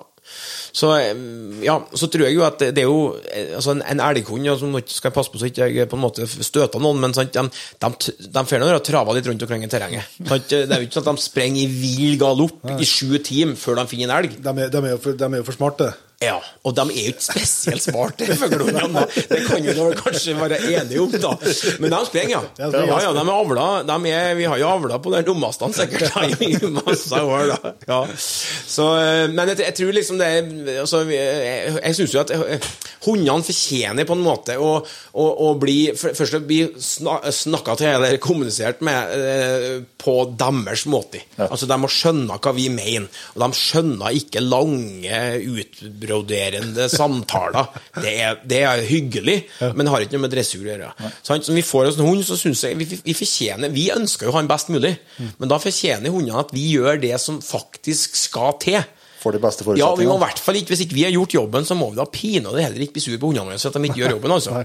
[0.79, 1.15] Så, eh,
[1.65, 4.47] ja, så tror jeg jo at det, det er jo eh, altså En, en elghund
[4.47, 7.33] ja, som skal passe på så ikke jeg på en måte støter noen, men sant,
[7.35, 7.47] de,
[7.83, 10.19] de, de får nå trava litt rundt omkring i terrenget.
[10.21, 10.51] Sant?
[10.51, 13.81] Det er jo ikke sånn at de sprenger i vill galopp i sju timer før
[13.81, 14.37] de finner en elg.
[14.43, 15.91] De, er, de, er jo for, de er jo for smarte.
[16.19, 19.05] Ja, og de er jo ikke spesielt smarte, fuglehundene.
[19.15, 21.37] Det kan vi kanskje være enige om, da.
[21.79, 22.41] Men de sprenger, ja.
[22.59, 23.67] Ja, de Ja, de er avla.
[23.87, 27.73] De er, vi har jo avla på den rommastene sikkert i masse år, da.
[27.87, 28.01] Ja.
[28.19, 32.35] Så, eh, men jeg, jeg tror liksom det er altså, Jeg, jeg syns jo at
[32.35, 32.67] eh,
[33.07, 37.93] hundene fortjener på en måte å, å, å bli Først å bli sna, snakka til
[37.93, 41.23] eller kommunisert med eh, på deres måte.
[41.47, 43.07] Altså, de må skjønne hva vi mener,
[43.37, 45.23] og de skjønner ikke lange,
[46.09, 47.69] utbroderende samtaler.
[48.01, 49.39] Det er, det er hyggelig,
[49.77, 50.91] men har ikke noe med dressur å gjøre.
[51.23, 54.33] Så vi får oss en hund, så syns jeg vi, vi fortjener Vi ønsker jo
[54.33, 54.95] å ha den best mulig,
[55.39, 58.81] men da fortjener hundene at vi gjør det som faktisk skal til.
[59.19, 61.35] For de beste Ja, vi må i hvert fall ikke, Hvis ikke vi har gjort
[61.35, 63.79] jobben, så må vi da pinadø heller ikke bli sur på hundene våre for at
[63.83, 64.35] de ikke gjør jobben.
[64.37, 64.63] altså.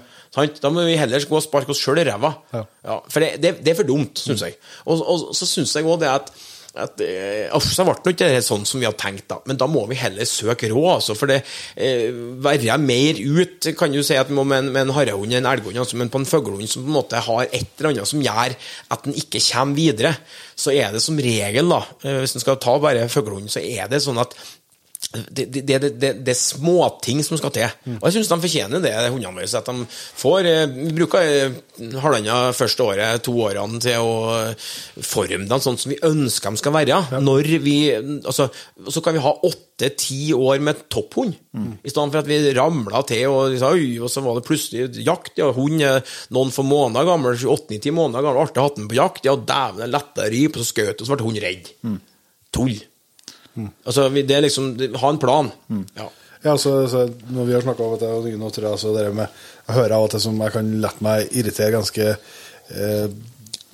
[0.61, 2.35] Da må vi heller gå og sparke oss sjøl i ræva.
[2.53, 4.59] Ja, for det, det, det er for dumt, syns jeg.
[4.85, 6.29] Og, og så syns jeg òg det at
[6.73, 9.37] at eh, uff, så ble det ikke det sånn som vi hadde tenkt, da.
[9.45, 11.15] Men da må vi heller søke råd, altså.
[11.17, 11.43] For det
[11.77, 12.09] eh,
[12.41, 15.49] være mer ut Kan du si at vi må med en, med en harrehund en
[15.49, 18.23] elghund, altså, men på en fuglehund som på en måte har et eller annet som
[18.25, 18.57] gjør
[18.95, 20.15] at den ikke kommer videre,
[20.57, 23.91] så er det som regel, da, eh, hvis en skal ta bare fuglehund, så er
[23.91, 24.33] det sånn at
[25.13, 25.89] det, det, det,
[26.25, 27.73] det, er småting som skal til.
[27.99, 29.49] Og jeg syns de fortjener det, hundene våre.
[29.59, 29.85] At de
[30.19, 31.57] får eh, Vi bruker eh,
[32.01, 34.69] halvannet første året, to årene, til å eh,
[35.05, 36.97] forme dem sånn som vi ønsker de skal være.
[37.21, 38.47] Når vi altså,
[38.89, 43.27] Så kan vi ha åtte-ti år med topphund, i stedet for at vi ramla til,
[43.29, 45.35] og, oi, og så var det plutselig jakt.
[45.37, 46.01] Ja, hund er
[46.33, 49.29] noen få måneder gammel, åtte-ni-ti måneder gammel, artig å ha den på jakt.
[49.29, 51.71] Ja, dæven, det lett å rype, og så skjøt, og så ble hunden redd.
[52.53, 52.75] Tull.
[53.61, 55.51] Altså, vi, det er liksom Ha en plan.
[55.97, 56.09] Ja.
[56.43, 59.05] Ja, så, så når vi har snakka om dette, og nå tror jeg altså det
[59.15, 59.29] med
[59.67, 63.05] Jeg hører av og til som jeg kan la meg irritere ganske eh,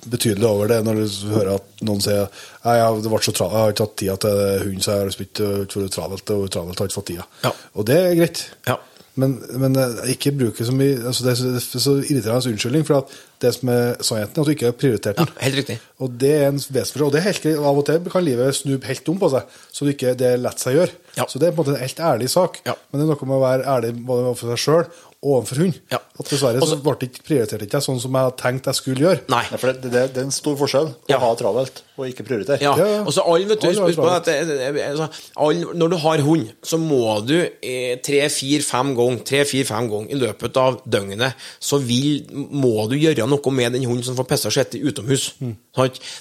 [0.06, 2.28] betydelig over det, når du hører at noen sier
[2.62, 5.02] Nei, jeg, det ble så tra jeg har ikke hatt tida til hunden, så jeg
[5.02, 7.26] har spilt ikke vært travelt, og travelt har ikke fått tida.
[7.42, 7.52] Ja.
[7.74, 8.44] Og det er greit.
[8.70, 8.78] Ja.
[9.20, 13.10] Men, men eh, ikke bruke så mye altså Det er så, er irriterende unnskyldning, for
[13.40, 15.30] det som er sannheten, er at du ikke har prioritert den.
[15.30, 15.76] ja, helt riktig.
[16.00, 17.06] Og det er en vesensforskjell.
[17.06, 17.46] Og det er helt.
[17.70, 20.58] Av og til kan livet snu helt om på seg, så det ikke det lar
[20.60, 20.96] seg gjøre.
[21.16, 21.28] Ja.
[21.28, 22.60] Så det er på en måte en helt ærlig sak.
[22.68, 22.76] Ja.
[22.90, 24.84] Men det er noe med å være ærlig både overfor seg sjøl
[25.22, 25.74] overfor hund.
[25.92, 25.98] Ja.
[26.18, 28.74] At dessverre Også- så ble det ikke prioritert ikke sånn som jeg hadde tenkt jeg
[28.74, 29.20] skulle gjøre.
[29.28, 29.42] Nei.
[29.50, 31.18] Ja, for det, det, det er en stor forskjell å Ja.
[31.18, 32.60] ha travelt og ikke prioritere.
[32.62, 33.00] Ja, Ja, ja.
[33.04, 36.78] og så alle, vet du, husk på at altså, alle, Når du har hund, så
[36.80, 42.24] må du eh, tre, fire, fem ganger tre, ganger i løpet av døgnet Så vil,
[42.32, 45.34] må du gjøre noe med den hunden som får pissa seg etter utomhus.
[45.40, 45.56] Mm.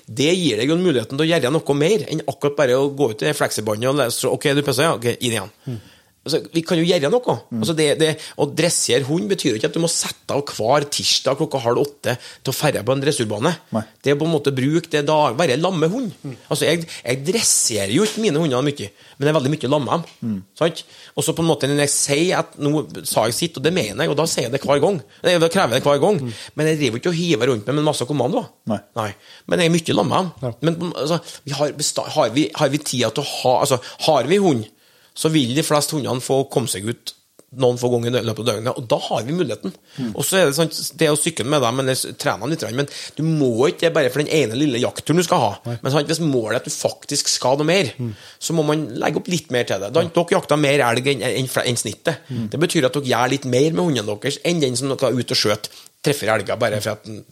[0.08, 3.12] Det gir deg jo muligheten til å gjøre noe mer enn akkurat bare å gå
[3.12, 4.94] ut i fleksibåndet og lese OK, du pisser, ja?
[4.96, 5.50] Ok, inn igjen.
[5.68, 5.80] Mm.
[6.30, 7.36] Altså, vi kan jo gjøre noe.
[7.60, 11.40] Altså, det, det, å dressere hund betyr ikke at du må sette av hver tirsdag
[11.40, 13.56] klokka halv åtte til å ferde på en dressurbane.
[13.76, 13.84] Nei.
[14.04, 16.14] Det er på en måte bruke det da, være lamme hund.
[16.48, 19.98] Altså, jeg, jeg dresserer jo ikke mine hunder mye, men det er veldig mye lamme
[20.00, 20.38] dem.
[20.60, 20.84] Sant?
[21.18, 23.74] Og så på en måte når jeg sier at nå sa jeg sitt, og det
[23.76, 25.02] mener jeg, og da sier jeg det hver gang.
[25.26, 26.22] Da krever jeg det hver gang.
[26.56, 28.50] Men jeg driver ikke og hiver rundt meg med en masse kommandoer.
[28.70, 28.80] Nei.
[29.00, 29.10] Nei.
[29.50, 30.58] Men jeg er mye lamme dem.
[30.70, 31.74] Men altså, vi har,
[32.16, 34.68] har, vi, har vi tida til å ha Altså, har vi hund,
[35.20, 37.16] så vil de fleste hundene få komme seg ut
[37.60, 39.72] noen få ganger i løpet av døgnet, og da har vi muligheten.
[40.12, 40.70] Og så er det sånn,
[41.02, 44.12] det å sykle med dem, eller trene dem litt, men du må ikke det bare
[44.14, 45.50] for den ene lille jaktturen du skal ha.
[45.82, 47.90] Men sant, hvis målet er at du faktisk skal noe mer,
[48.38, 49.90] så må man legge opp litt mer til det.
[49.98, 52.22] Da, dere jakter mer elg enn en, en snittet.
[52.54, 55.18] Det betyr at dere gjør litt mer med hundene deres enn den som dere er
[55.18, 55.72] ute og skjøt,
[56.06, 57.24] treffer elger bare for at den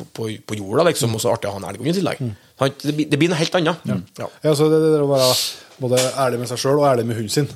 [0.00, 2.26] på, på, jorda, liksom, og så artig å ha en elghund i tillegg.
[2.58, 2.82] Sant?
[2.90, 3.86] Det, blir- det blir noe helt annet.
[4.18, 4.28] Ja.
[4.50, 5.30] Ja, så det, det er bare,
[5.80, 7.48] både ærlig med seg sjøl og ærlig med hunden sin.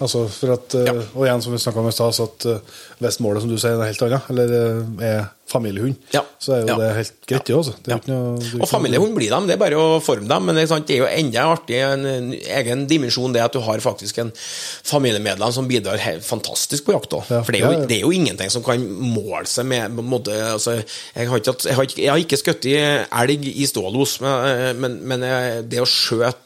[0.00, 0.86] Altså for at, eh, Mm.
[1.00, 1.06] Ja.
[1.14, 2.58] Og igjen, som vi snakka om i stad, så at eh,
[3.00, 6.24] hvis målet som du sier er helt annet, eller eh, er familiehund, Ja.
[6.42, 6.76] så er jo Ja.
[6.80, 7.58] det helt greit, ja.
[7.62, 7.96] Det er Ja.
[8.00, 10.44] ikke noe, det er Og familiehund blir dem, det er bare å forme dem.
[10.46, 13.52] Men det er, sant, det er jo enda artig, en, en egen dimensjon det at
[13.52, 17.20] du har faktisk en familiemedlem som bidrar helt fantastisk på jakta.
[17.30, 17.42] Ja.
[17.46, 17.86] For det er, jo, Ja, ja.
[17.86, 20.82] det er jo ingenting som kan måle seg med på en måte, altså,
[21.14, 24.80] jeg, har ikke, jeg, har ikke, jeg har ikke skutt i elg i stålos, men,
[24.82, 26.42] men, men eh, det å skjøte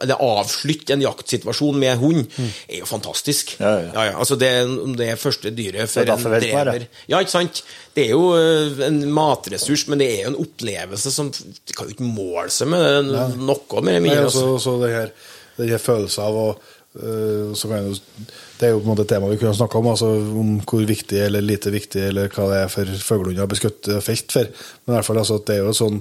[0.00, 3.52] Eller avslutte en jaktsituasjon med hund er jo fantastisk.
[3.60, 4.14] Ja, ja.
[4.18, 4.48] altså det,
[4.96, 7.62] det er første dyret for en drever Ja, ikke sant?
[7.96, 11.88] Det er jo eh, en matressurs, men det er jo en opplevelse som Det kan
[11.88, 14.28] jo ikke måle seg med det, noe mer eller Nei, mindre.
[14.28, 15.14] altså, så det her,
[15.58, 16.50] det her følelsen av å
[16.90, 18.24] så kan jeg jo,
[18.58, 20.08] Det er jo på en måte et tema vi kunne snakka om, altså
[20.40, 24.34] om hvor viktig eller lite viktig eller hva det er for fuglehunder å beskutte felt
[24.34, 24.48] for.
[24.82, 26.00] Men i hvert fall, altså, det er jo sånn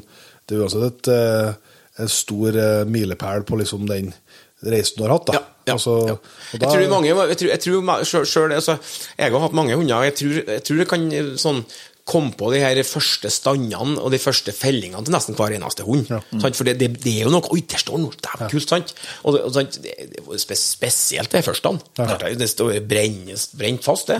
[0.49, 1.11] Det er jo også et,
[2.09, 2.57] stor
[2.89, 4.09] milepæl på liksom den
[4.65, 5.29] reisen du har hatt.
[5.29, 5.33] da.
[5.39, 6.15] Ja, ja, Altså, ja.
[6.17, 8.77] og Jeg tror mange Jeg tror, jeg tror selv, altså,
[9.17, 10.03] Jeg har hatt mange hunder.
[10.03, 11.07] Jeg tror, jeg tror det kan
[11.37, 11.63] sånn
[12.09, 16.07] komme på de her første standene og de første fellingene til nesten hver eneste hund.
[16.09, 16.57] Sant?
[16.57, 18.15] For det, det, det er jo noe Oi, der står noe!
[18.17, 18.95] Det er kult, sant?
[19.29, 19.77] Og, og sant?
[19.83, 19.93] Det,
[20.41, 21.75] spesielt de første.
[21.99, 24.17] Det, det står brent fast, det.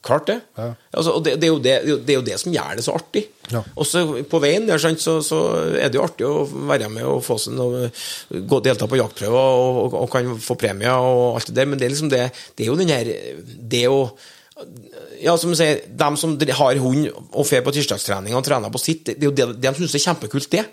[0.00, 0.06] Ja.
[0.08, 0.38] Klart det.
[0.56, 0.70] Ja.
[0.96, 1.74] Altså, og det, det, er jo det,
[2.06, 3.26] det er jo det som gjør det så artig.
[3.52, 3.60] Ja.
[3.76, 5.40] Og så på veien der sant, så, så
[5.76, 7.90] er det jo artig å være med og få seg noe,
[8.30, 11.80] gå delta på jaktprøver og, og, og kan få premier og alt det der, men
[11.80, 13.10] det er liksom det Det er jo den her
[13.44, 14.04] Det å
[15.20, 18.80] ja, som du sier, De som har hund og fer på tirsdagstrening og trener på
[18.80, 20.64] sitt, det er jo det de syns er kjempekult, det.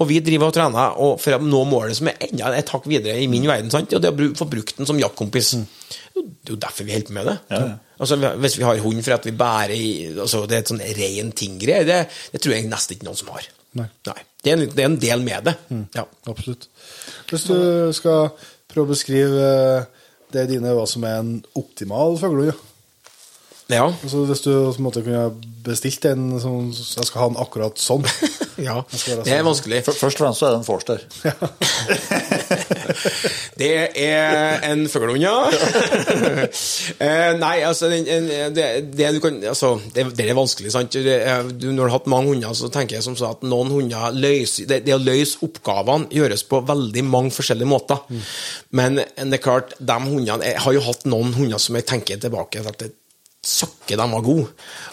[0.00, 2.88] Og vi driver og trener og for å nå målet som er enda et hakk
[2.88, 3.92] videre i min verden, sant?
[3.92, 5.54] og det å få brukt den som jaktkompis.
[6.14, 7.36] Det er jo derfor vi holder på med det.
[7.94, 10.82] Altså, hvis vi har hund for at vi bærer i altså, Det er et sånn
[10.98, 12.00] ren ting-greie, det,
[12.32, 13.46] det tror jeg nesten ikke noen som har.
[13.78, 13.88] Nei.
[14.04, 14.14] Det,
[14.50, 15.54] er en, det er en del med det.
[15.96, 16.04] Ja.
[16.30, 16.68] Absolutt.
[17.30, 17.56] Hvis du
[17.96, 18.28] skal
[18.70, 22.70] prøve å beskrive eh, det dine hva som er en optimal fuglehund, ja.
[23.72, 23.86] Ja.
[24.04, 25.30] Altså, hvis du på en måte kunne
[25.64, 28.04] bestilt en sånn Jeg skal ha den akkurat sånn.
[28.60, 28.82] ja.
[28.92, 29.22] sånn.
[29.24, 29.46] Det er sånn.
[29.48, 29.78] vanskelig.
[29.80, 30.98] F- Først og fremst så er det en forster.
[33.58, 33.70] Det
[34.02, 35.34] er en fuglehund, ja.
[37.04, 38.64] Eh, Nei, altså en- det,
[38.96, 40.92] det, du kan, altså det, det er vanskelig, sant.
[40.94, 43.42] Det er- Du, når du har hatt mange hunder, så tenker jeg som så at
[43.46, 47.98] noen hunder løser det, det å løse oppgavene gjøres på veldig mange forskjellige måter.
[48.72, 52.20] Men det er klart, de hundene Jeg har jo hatt noen hunder som jeg tenker
[52.22, 52.92] tilbake til at det
[53.46, 54.48] søkke de var gode.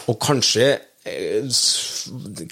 [0.08, 0.66] Og kanskje
[1.06, 1.46] eh,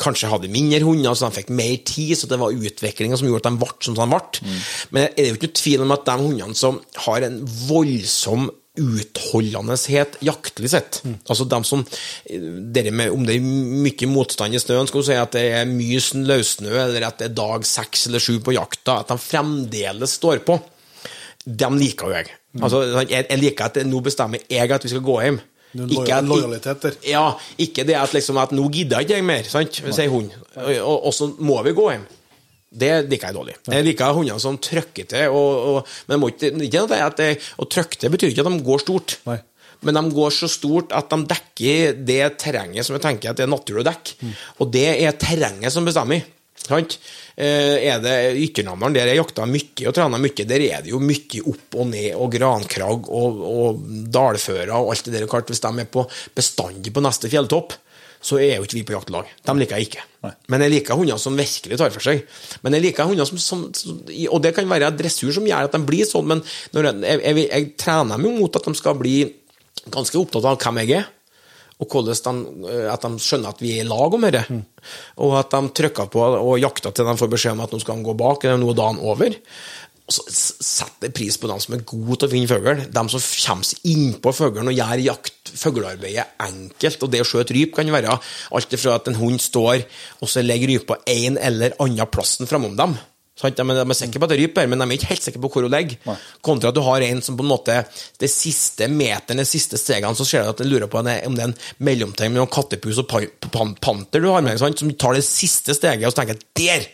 [0.01, 3.45] Kanskje hadde mindre hunder, så de fikk mer tid, så det var utviklinga som gjorde
[3.47, 4.55] at de ble som de ble.
[4.95, 7.39] Men det er jo ikke noe tvil om at de hundene som har en
[7.69, 8.49] voldsom
[8.81, 11.01] utholdenhet jaktlig sett.
[11.29, 11.83] Altså de som
[12.31, 16.01] med, Om det er mye motstand i snøen, skal du si at det er mye
[16.01, 20.17] snø- løssnø, eller at det er dag seks eller sju på jakta, at de fremdeles
[20.21, 20.61] står på,
[21.45, 22.31] dem liker jo jeg.
[22.61, 25.41] Altså, jeg, jeg liker at nå bestemmer jeg at vi skal gå hjem.
[25.75, 26.97] Ikke at- lojaliteter.
[27.07, 27.27] Ja,
[27.59, 29.83] ikke det at, liksom, at nå gidder ikke jeg mer, sant?
[29.95, 30.31] sier hun.
[30.57, 32.09] Og, og så må vi gå hjem.
[32.71, 33.55] Det liker jeg dårlig.
[33.67, 35.29] Jeg liker hunder som trykker til.
[35.35, 38.67] Og, og, men ikke, ikke noe at det, å trykke til betyr ikke at de
[38.67, 39.17] går stort.
[39.27, 39.41] Nei.
[39.87, 43.47] Men de går så stort at de dekker det terrenget som jeg tenker at det
[43.47, 44.17] er naturlig å dekke.
[44.21, 44.35] Mm.
[44.61, 46.27] Og det er terrenget som bestemmer.
[46.67, 46.99] Sant?
[47.41, 51.01] Eh, er det Ytternamdalen, der jeg jakta mye og trena mye, der er det jo
[51.03, 55.29] mye opp og ned og grankrag og, og dalfører og alt det der.
[55.31, 56.05] Klart, hvis de er på
[56.37, 57.79] bestandig på neste fjelltopp,
[58.21, 59.29] så er jo ikke vi på jaktlag.
[59.49, 60.03] De liker jeg ikke.
[60.53, 62.27] Men jeg liker hunder som virkelig tar for seg.
[62.61, 65.77] Men jeg liker hunder som, som, som Og det kan være dressur som gjør at
[65.77, 66.43] de blir sånn, men
[66.77, 69.17] når jeg, jeg, jeg, trener dem jo mot at de skal bli
[69.89, 71.09] ganske opptatt av hvem jeg er.
[71.81, 74.63] Og hvordan de, eh, at de skjønner at vi er i lag om dette.
[75.25, 78.01] Og at de trykker på og jakter til de får beskjed om at nå skal
[78.01, 79.39] de gå bak, eller nå er dagen over.
[80.11, 80.25] Og så
[80.67, 82.81] setter pris på dem som er gode til å finne fugl.
[82.83, 87.05] De som kommer seg innpå fuglen og gjør jakt, fuglearbeidet enkelt.
[87.07, 89.85] Og det å skjøte ryp kan være alt fra at en hund står
[90.19, 92.99] og så ligger rypa en eller annen plassen framom dem.
[93.41, 93.57] Sant?
[93.57, 95.49] De, er- er sikre på at det ryper, men de er ikke helt sikre på
[95.55, 95.97] hvor hun ligger.
[96.45, 97.79] Kontra at du har en som på en måte
[98.21, 101.19] det siste meteren, de siste stegene, så ser du at den lurer på om det
[101.23, 104.79] er en mellomting mellom kattepus og pa- pan panter du har med sant?
[104.79, 106.87] som tar det siste steget og så tenker der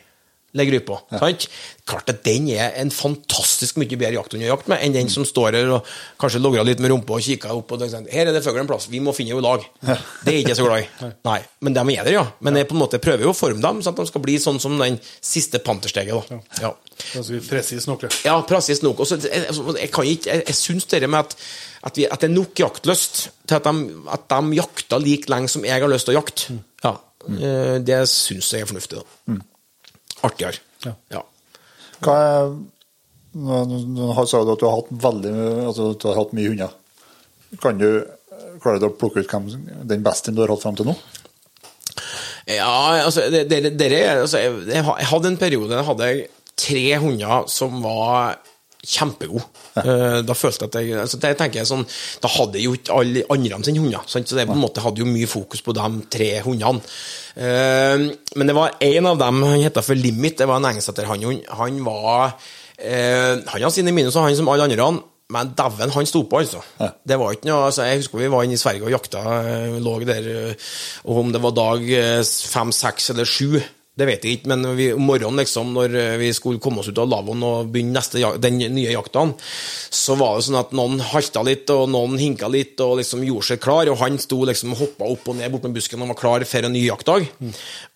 [0.56, 0.96] legger rypa.
[1.20, 1.46] Sant?
[1.86, 5.24] Klart at den er en fantastisk mye bedre jakthund å jakte med enn den som
[5.28, 8.26] står her og kanskje logrer litt med rumpa og kikker opp og tenker sånn, her
[8.30, 9.66] er det fuglen en plass, vi må finne henne i lag.
[10.24, 11.10] Det er ikke jeg så glad i.
[11.28, 12.24] Nei, men de er der, ja.
[12.42, 14.36] Men jeg på en måte prøver jo å forme dem sånn at de skal bli
[14.42, 16.32] sånn som den siste pantersteget.
[16.32, 16.40] da.
[16.64, 16.74] Ja.
[17.14, 18.12] Ganske presis nok, ja.
[18.32, 19.04] Ja, presis nok.
[19.04, 21.36] Og jeg, altså, jeg, kan ikke, jeg, jeg syns det med at,
[21.86, 25.52] at, vi, at det er nok jaktlyst til at de, at de jakter like lenge
[25.52, 26.58] som jeg har lyst til å jakte.
[26.82, 27.82] Ja, Mm.
[27.82, 29.00] Det syns jeg er fornuftig.
[29.00, 29.34] da.
[30.26, 30.62] Artigere.
[30.84, 30.94] Ja.
[31.14, 31.22] Ja.
[32.04, 32.56] Hva er
[33.36, 35.32] Nå sa du at du har hatt veldig
[35.66, 36.70] altså du har hatt mye hunder.
[37.60, 37.90] Kan du
[38.62, 39.50] klare du å plukke ut hvem
[39.90, 40.94] den beste du har hatt fram til nå?
[42.46, 46.10] Ja, altså, dere, det, det er, altså jeg, jeg hadde en periode der hadde
[46.56, 48.38] tre hunder som var
[48.86, 49.44] kjempegode.
[49.82, 51.84] Eh, Da følte jeg at jeg altså, det tenker jeg sånn,
[52.22, 54.04] Da hadde jeg jo ikke alle andre sine hunder.
[54.06, 54.28] Sant?
[54.30, 56.80] Så det på en måte hadde jo mye fokus på de tre hundene.
[57.36, 58.06] Eh,
[58.36, 61.44] Men det var en av dem, han heter for Limit, det var en engelsetterhannhund.
[61.58, 62.36] Han var
[62.78, 65.02] eh, Han hadde sine minus, han som alle andre.
[65.28, 66.60] Men dæven, han sto på, altså.
[66.78, 66.92] Ja.
[67.02, 69.22] Det var ikke noe, altså Jeg husker vi var inne i Sverige og jakta,
[69.82, 70.28] lå der,
[71.04, 71.82] og om det var dag
[72.22, 73.56] fem, seks eller sju,
[73.96, 76.90] det vet jeg ikke, men vi, om morgenen, liksom, når eh, vi skulle komme oss
[76.90, 79.22] ut av lavvoen og begynne neste, den nye jakta,
[79.96, 83.48] så var det sånn at noen halta litt, og noen hinka litt, og liksom gjorde
[83.48, 86.12] seg klar, og han sto liksom og hoppa opp og ned bort med busken og
[86.12, 87.24] var klar for en ny jaktdag.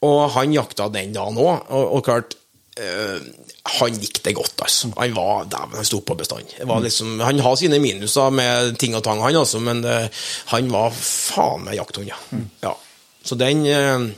[0.08, 2.38] Og han jakta den dagen òg, og, og klart
[2.80, 3.20] øh,
[3.76, 4.94] han gikk det godt, altså.
[4.96, 6.56] Han var dæven, han sto på bestand.
[6.56, 10.08] Det var liksom, han har sine minuser med ting og tang, han altså, men øh,
[10.54, 12.18] han var faen meg jakthund, ja.
[12.64, 12.74] ja.
[13.20, 14.08] Så den eh,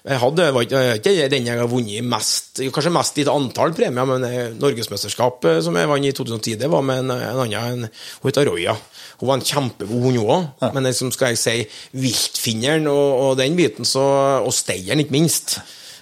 [0.00, 4.06] jeg hadde, var ikke, den jeg har vunnet mest, kanskje mest i et antall premier,
[4.08, 7.88] men eh, Norgesmesterskapet som jeg vant i 2010, det var med en, en annen,
[8.22, 8.76] hun heter Roya.
[9.20, 11.56] Hun var en kjempegod hund òg, men liksom, skal jeg si
[12.00, 14.04] viltfinneren og, og den biten, så,
[14.40, 15.58] og steieren ikke minst.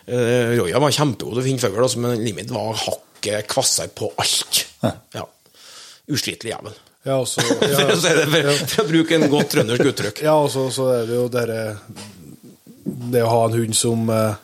[0.08, 4.12] Uh, Roya var kjempegod til å finne fugl, altså, men Limit var hakket kvassere på
[4.22, 4.62] alt.
[5.16, 5.26] Ja.
[6.08, 6.78] Uslitelig jævel.
[7.08, 10.22] Ja, også, ja, for, å bruke en godt trøndersk uttrykk.
[10.26, 11.60] ja, og så, så er det jo dere
[13.12, 14.34] Det å ha en hund som eh,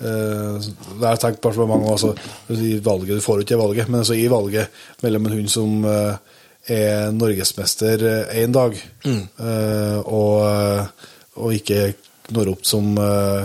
[0.00, 1.90] eh, Det har jeg tenkt på for mange.
[1.90, 2.14] Altså,
[2.54, 5.84] I valget, du får jo ikke valget, men altså, i valget mellom en hund som
[5.90, 6.38] eh,
[6.70, 8.04] er norgesmester
[8.36, 8.76] én dag,
[9.08, 10.90] eh, og,
[11.40, 11.94] og ikke
[12.30, 12.92] når opp som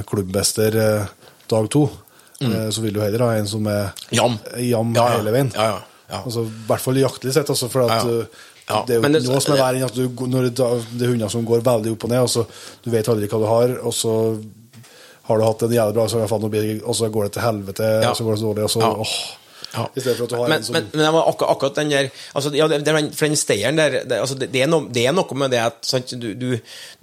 [0.05, 0.75] klubbmester
[1.49, 1.85] dag to,
[2.41, 4.37] eh, så vil du heller ha en som er Jam.
[4.57, 5.17] jam Ja, ja.
[5.17, 5.51] hele veien.
[5.55, 6.21] Ja, ja, ja.
[6.23, 8.05] Altså, I hvert fall jaktlig sett, altså, for at
[8.69, 10.55] Ja, det er jo det- noe som er verre enn at du, når det,
[10.97, 12.45] det er hunder som går veldig opp og ned, og så
[12.83, 14.13] du vet aldri hva du har, og så
[15.27, 18.09] har du hatt en jævlig bra, så faen, og så går det til helvete, Ja.
[18.09, 18.93] og så går det så dårlig, og så Ja.
[18.93, 19.15] åh.
[19.75, 19.85] Ja.
[19.95, 22.09] I stedet for at du har men, en som men, men akkurat, akkurat den der
[22.33, 25.15] altså, ja, det, det, For den steieren der det, altså, det, er noe, det er
[25.15, 26.47] noe med det at sant, du, du,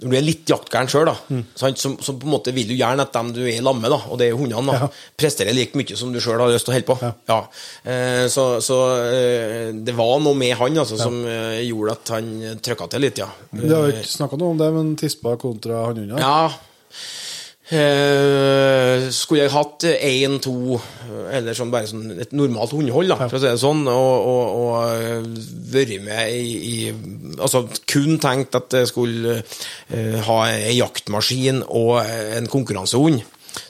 [0.01, 1.43] du er litt jaktgæren sjøl, Mm.
[1.55, 1.69] så
[2.15, 4.37] på en måte vil du gjerne at dem du er sammen med, og det er
[4.39, 4.87] hundene, da, Ja.
[5.19, 7.13] presterer like mye som du sjøl har lyst til å holde på.
[7.29, 7.39] Ja.
[7.83, 12.29] Eh, så så eh, det var noe med han altså, som eh, gjorde at han
[12.63, 13.27] trykka til litt, ja.
[13.51, 16.23] Det har vi ikke snakka noe om det, men tispa kontra hannhunder.
[16.23, 16.49] Ja.
[17.73, 20.77] Eh, skulle jeg hatt én, to,
[21.33, 24.59] eller sånn bare sånn et normalt hundehold, da, for å si det sånn, og, og,
[24.59, 25.29] og eh,
[25.73, 26.75] vært med i, i
[27.33, 33.23] Altså kun tenkt at jeg skulle eh, ha ei jaktmaskin og en konkurransehund,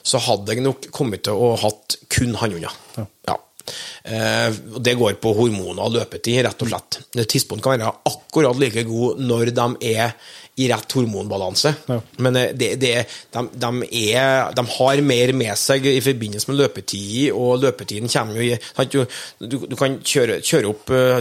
[0.04, 2.76] så hadde jeg nok kommet til å hatt kun hannhunder.
[3.24, 3.38] Ja.
[4.04, 7.00] Eh, og det går på hormoner og løpetid, rett og slett.
[7.24, 10.12] Tidspunkt kan være akkurat like god når de er
[10.56, 11.74] i rett hormonbalanse.
[11.90, 11.98] Ja.
[12.22, 12.92] Men eh, det, det,
[13.34, 13.70] de, de,
[14.14, 18.88] er, de har mer med seg i forbindelse med løpetid, og løpetiden kommer jo i
[18.94, 21.18] du, du, kan kjøre, kjøre opp uh,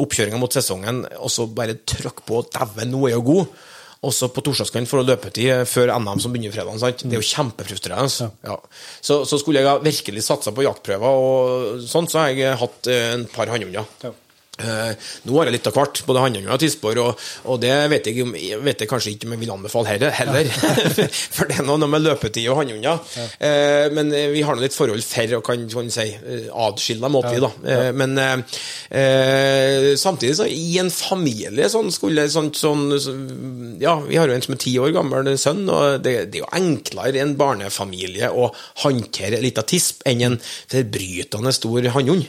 [0.00, 3.66] oppkjøringa mot sesongen, og så bare trykke på 'dæven, nå er jo god'.
[4.06, 6.78] Og så på torsdagskvelden får du løpetid eh, før NM som begynner fredag.
[6.78, 7.02] Sant?
[7.02, 8.28] Det er jo kjempefrustrerende.
[8.46, 8.54] Ja.
[9.02, 13.08] Så, så skulle jeg virkelig satsa på jaktprøver, og sånt, så har jeg hatt eh,
[13.16, 13.90] en par hannhunder.
[14.04, 14.14] Ja.
[14.58, 18.08] Eh, nå har jeg litt av hvert, både Handøya og tisper, og, og det vet
[18.10, 18.26] jeg,
[18.64, 20.50] vet jeg kanskje ikke om jeg vil anbefale heller, heller.
[21.36, 22.98] for det er noe med løpetid og hannhunder.
[23.38, 27.06] Eh, men eh, vi har nå litt forhold for og kan, kan si, eh, adskille
[27.06, 27.52] dem åt, vi, da.
[27.74, 34.28] Eh, men eh, samtidig, så i en familie sånn skulle sånn, sånn Ja, vi har
[34.28, 37.22] jo en som er ti år gammel sønn, og det, det er jo enklere i
[37.22, 38.50] en barnefamilie å
[38.82, 42.26] håndtere en liten tisp enn en forbrytende stor hannhund.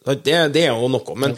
[0.00, 1.34] Det, det er jo noe, men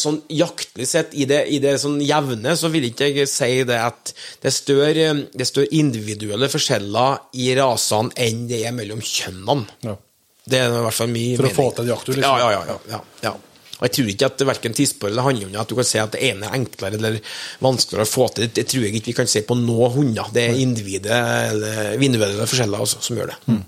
[0.00, 3.76] sånn jaktlig sett, i det, i det sånn jevne, så vil ikke jeg si det
[3.76, 9.76] at det er større, det større individuelle forskjeller i rasene enn det er mellom kjønnene.
[9.84, 9.98] Ja.
[10.46, 12.40] Det er i hvert fall min For å få til en jakttur, liksom.
[12.40, 12.78] Ja, ja, ja.
[12.94, 13.34] ja, ja.
[13.76, 16.22] Og jeg tror ikke at verken tisper eller hannhunder at du kan si at det
[16.30, 17.18] ene er enklere eller
[17.60, 18.48] vanskeligere å få til.
[18.56, 20.30] Det tror jeg ikke vi kan si på noen hunder.
[20.32, 21.18] Det er individet
[21.50, 23.36] eller individuelle forskjeller også, som gjør det.
[23.52, 23.60] Mm.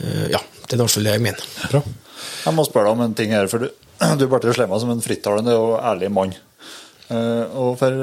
[0.00, 1.46] Uh, ja, det er i hvert fall det jeg mener.
[1.70, 1.84] Bra.
[2.44, 3.70] Jeg må spørre deg om en ting her, for du,
[4.20, 6.34] du ble slemma som en frittalende og ærlig mann.
[7.08, 7.96] Eh, og for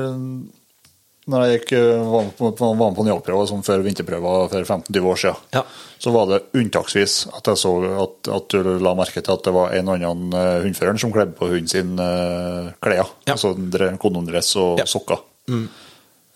[1.32, 4.32] når jeg gikk, eh, var med på, var med på en jobbprøve som før vinterprøva
[4.52, 5.62] for 15-20 år siden, Ja.
[6.02, 9.54] så var det unntaksvis at jeg så at, at du la merke til at det
[9.54, 13.06] var en annen uh, hundfører som kledde på hunden sin uh, klær.
[13.30, 13.36] Ja.
[13.38, 13.54] Altså
[14.02, 14.86] kondomdress og Ja.
[14.90, 15.22] sokker.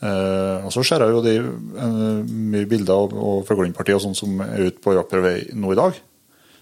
[0.06, 1.36] Eh, og så ser jeg jo de
[2.30, 5.98] mye bilder og, og fuglehundpartier sånn som er ute på jaktprøve nå i dag.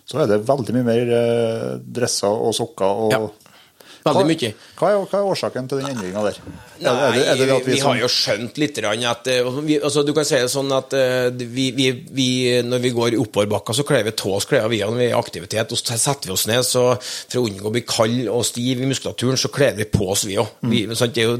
[0.05, 3.21] Så er det veldig mye mer eh, dresser og sokker og Ja.
[4.03, 4.51] Veldig mye.
[4.75, 6.39] Hva er, hva er årsaken til den endringa der?
[6.83, 10.03] Nei, er det, er det, vi, vi, har jo skjønt litt at eh, vi, altså,
[10.03, 12.27] Du kan si det sånn at eh, vi, vi,
[12.67, 15.19] når vi går oppoverbakka, så kler vi tå oss klær via når vi er i
[15.19, 15.71] aktivitet.
[15.71, 18.83] Og så setter vi oss ned så for å unngå å bli kald og stiv
[18.83, 20.51] i muskulaturen, så kler vi på oss, vi òg.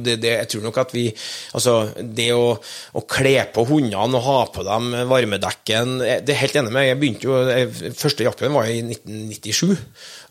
[0.03, 1.05] Det, jeg tror nok at vi
[1.53, 2.55] Altså, det å,
[2.95, 6.99] å kle på hundene og ha på dem varmedekken Det er helt enig med Jeg
[7.01, 9.75] begynte jo Første jaktprøven var i 1997,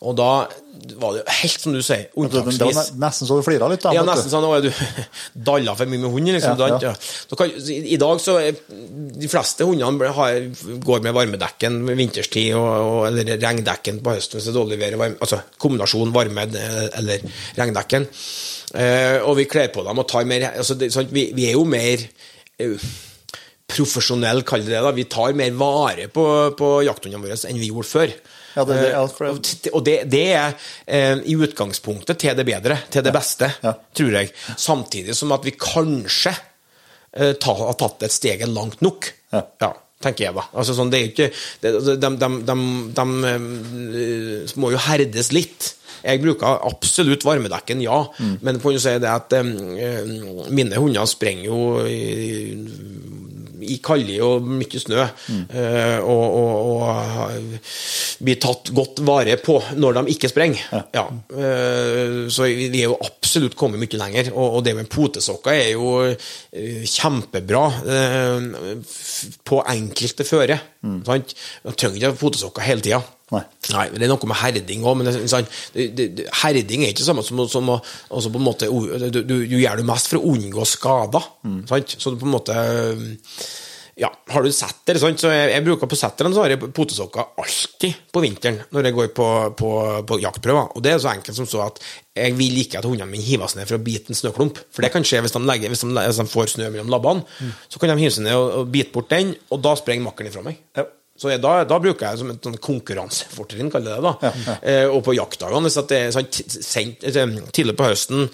[0.02, 0.32] og da
[0.98, 3.82] var det jo helt som du sier, unntaksvis nesten så du flira litt.
[3.84, 4.46] Da, ja, nesten sånn.
[4.56, 4.70] Er du
[5.48, 6.58] dalla for mye med hund, liksom.
[6.58, 6.94] Ja, ja.
[7.38, 10.40] Kan, i, dag så De fleste hundene har,
[10.82, 14.98] går med varmedekken vinterstid, og, og, eller regndekken på høsten hvis det er dårlig vær.
[15.12, 17.22] Altså kombinasjon varme eh, eller
[17.60, 18.08] regndekken.
[18.74, 21.58] Eh, og vi kler på dem og tar mer altså det, sånn, vi, vi er
[21.58, 22.00] jo mer
[22.64, 22.92] uh,
[23.68, 24.84] profesjonelle, kaller det det.
[24.86, 24.94] da.
[24.96, 26.24] Vi tar mer vare på,
[26.58, 28.14] på jakthundene våre enn vi gjorde før.
[28.56, 30.54] Ja, det- det- Eh, for det- og det, det er
[30.86, 33.72] eh, i utgangspunktet til det bedre, til det beste, Ja.
[33.94, 34.32] tror jeg.
[34.56, 36.34] Samtidig som at vi kanskje
[37.14, 39.12] eh, ta, har tatt et steget langt nok.
[39.32, 39.72] Ja.
[40.02, 40.42] tenker jeg da.
[40.58, 41.32] Altså, sånn, det er jo ikke
[41.62, 42.28] De, de, de,
[42.94, 45.74] de, eh, må jo herdes litt.
[46.02, 48.38] Jeg bruker absolutt varmedekken, ja, Mm.
[48.42, 49.42] men kan jo si det at eh,
[50.50, 52.56] mine hunder sprenger jo i,
[53.62, 55.44] i kalde og mye snø, Mm.
[56.02, 60.62] og, og, og blir tatt godt vare på når de ikke sprenger.
[60.94, 61.04] Ja.
[61.36, 65.92] eh, så vi er jo absolutt kommet mye lenger, og, det med potesokker er jo
[66.08, 67.64] eh, kjempebra
[69.44, 70.58] på enkelte føre.
[71.06, 71.34] Sant?
[71.64, 73.02] Man trenger ikke potesokker hele tida.
[73.32, 73.40] Nei.
[73.72, 77.40] Nei, det er noe med herding òg, men det- herding er ikke det samme som,
[77.48, 77.78] som å
[78.12, 81.24] altså på en måte, du, du, du gjør det mest for å unngå skader.
[81.70, 81.96] Sant?
[81.98, 82.56] Så du på en måte
[84.00, 85.20] ja, har du setter, sant?
[85.20, 88.96] så jeg, jeg bruker på setteren så har jeg potesokker alltid på vinteren når jeg
[88.96, 89.26] går på,
[89.58, 89.72] på,
[90.08, 90.70] på jaktprøver.
[90.76, 91.80] Og det er så enkelt som så at
[92.16, 94.62] jeg vil ikke at hundene mine hives ned for å bite en snøklump.
[94.72, 97.52] For det kan skje hvis de, legger, hvis de, hvis de får snø mellom labbene.
[97.68, 100.32] Så kan de hive seg ned og, og bite bort den, og da sprenger makkeren
[100.32, 100.60] ifra meg.
[100.80, 100.88] Ja.
[101.18, 104.12] Så jeg, da, da bruker jeg som et sånn konkurransefortrinn, kaller jeg det.
[104.32, 104.56] da.
[104.62, 108.30] Eh, og på jaktdagene, hvis det er sånn, eh, tidlig på høsten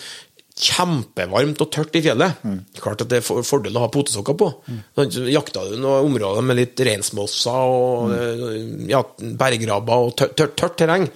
[0.58, 2.40] kjempevarmt og tørt i fjellet.
[2.82, 4.48] Klart at det er for- fordel å ha potesokker på.
[4.68, 4.81] Mm.
[5.10, 8.89] så jakta du noen områder med litt reinsmosser og mm.
[8.90, 9.02] ja,
[9.39, 11.07] bergrabber og tørt, tørt, tørt terreng.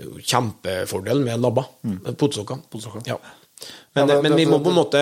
[0.00, 1.66] Er Kjempefordel med labber.
[1.82, 2.58] med Potesokker.
[3.06, 3.18] Ja.
[3.94, 5.00] Men, Ja, det- men vi det- må på en måte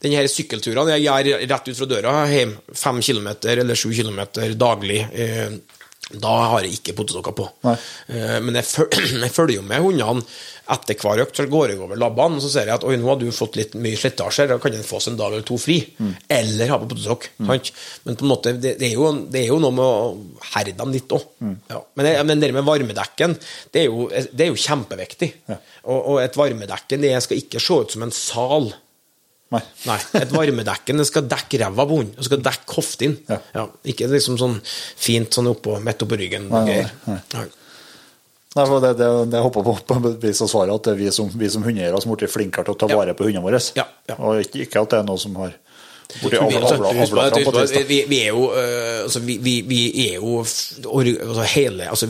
[0.00, 5.00] Denne sykkelturen jeg gjør rett ut fra døra hjem, fem kilometer eller sju kilometer daglig,
[5.12, 5.50] eh,
[6.14, 7.48] da har jeg ikke potesokker på.
[7.64, 7.74] Nei.
[8.08, 8.64] Eh, men jeg
[9.38, 10.22] følger jo med hundene
[10.74, 13.08] etter hver økt, så går jeg over labbene, og så ser jeg at oi, nå
[13.08, 15.56] har du fått litt mye slitasje, da kan en få seg en dag eller to
[15.60, 15.78] fri.
[15.96, 16.10] Mm.
[16.38, 17.28] Eller ha på potesokk.
[17.38, 17.70] sant?
[18.04, 20.76] Men på en måte, det, det, er jo, det er jo noe med å herde
[20.78, 21.24] dem litt òg.
[21.40, 21.54] Mm.
[21.72, 21.80] Ja.
[22.00, 23.38] Men, men det med varmedekken,
[23.72, 25.30] det er jo, det er jo kjempeviktig.
[25.48, 28.70] Og, og et varmedekken det skal ikke se ut som en sal.
[29.48, 29.62] Nei.
[29.88, 32.16] Nei, et varmedekken det skal dekke ræva på hunden.
[32.18, 33.14] Det skal dekke hoften.
[33.30, 33.64] Ja.
[33.88, 36.50] ikke liksom sånn fint sånn oppå, midt oppå ryggen.
[36.52, 37.46] Nei, nei, nei.
[38.56, 38.64] Nei.
[38.64, 41.28] For det, det, det håper på på vis og svaret, at det er vi som,
[41.28, 43.60] vi som hundeeiere som har blitt flinkere til å ta vare på hundene våre.
[43.76, 44.16] Ja, ja.
[44.18, 45.52] Og ikke, ikke at det er noe som har
[46.08, 46.78] blitt avla, altså,
[47.44, 48.46] på fram at vi, vi er jo
[49.04, 52.08] altså, vi, vi, vi er jo altså, hele altså,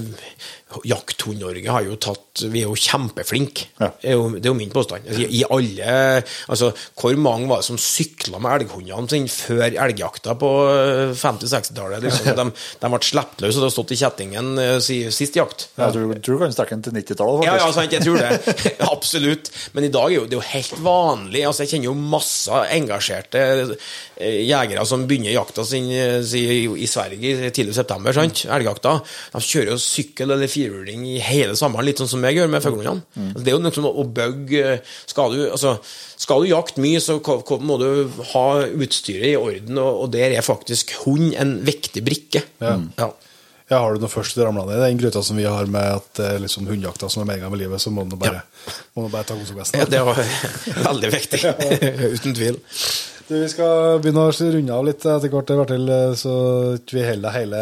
[0.84, 3.68] Jakthund-Norge har jo tatt Vi er jo kjempeflinke.
[3.80, 3.90] Ja.
[4.00, 5.06] Det, er jo, det er jo min påstand.
[5.08, 5.94] Altså, I alle
[6.48, 12.04] Altså, hvor mange var det som sykla med elghundene sine før elgjakta på øh, 50-60-tallet?
[12.04, 12.46] Liksom, de,
[12.82, 15.68] de ble sluppet løs og det har stått i kjettingen øh, sist jakt.
[15.78, 18.56] Tror, tror du kan strekke den til 90-tallet, Ja, ja, sant, jeg tror det.
[18.92, 19.50] Absolutt.
[19.76, 21.44] Men i dag er jo, det er jo helt vanlig.
[21.48, 26.88] Altså, jeg kjenner jo masse engasjerte eh, jegere som begynner jakta sin eh, si, i
[26.90, 28.14] Sverige i september.
[28.16, 28.44] sant?
[28.58, 28.98] Elgjakta.
[29.34, 32.64] De kjører jo sykkel eller firhjuling i hele sommeren, litt sånn som jeg gjør med
[32.64, 33.30] fuglehundene.
[33.30, 34.74] Altså, det er jo noe som å bygge
[35.06, 35.76] skal du, altså,
[36.18, 37.18] skal du jakte mye, så
[37.62, 37.88] må du
[38.32, 42.44] ha utstyret i orden, og, og der er faktisk hund en viktig brikke.
[42.62, 42.76] Ja.
[42.98, 43.12] Ja.
[43.68, 46.20] Ja, har du noe først ramla ned i den gryta som vi har med at
[46.24, 48.40] er liksom hundejakta som er meninga med livet, så må du bare,
[48.96, 49.82] må du bare ta konsekvensen.
[49.82, 50.16] Ja, det var
[50.88, 51.42] veldig viktig.
[52.16, 52.56] Uten tvil.
[53.28, 56.32] Du, vi skal begynne å runde av litt etter hvert, Bertil, så
[56.88, 57.60] vi holder deg hele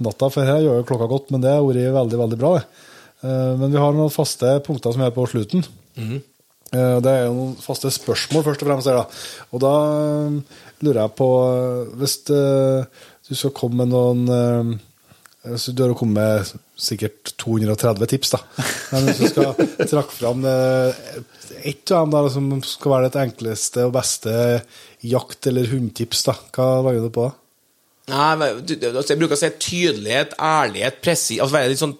[0.00, 2.54] natta, for her gjør jo klokka godt, men det har vært veldig, veldig bra.
[3.22, 5.64] Eh, Men vi har noen faste punkter som er på slutten.
[5.98, 8.86] Eh, Det er jo noen faste spørsmål, først og fremst.
[8.86, 9.04] da.
[9.52, 10.40] Og da eh,
[10.82, 11.28] lurer jeg på
[12.00, 14.80] Hvis du skal komme med noen
[15.58, 18.38] så Du har jo kommet med sikkert 230 tips, da.
[18.92, 19.54] Men hvis du skal
[19.90, 24.34] trekke fram ett av dem som skal være det enkleste og beste
[25.02, 27.26] jakt- eller hundtips, da, hva legger du på?
[27.26, 27.41] da?
[28.10, 31.94] Nei, altså, Jeg bruker å si tydelighet, ærlighet, presis Altså være litt sånn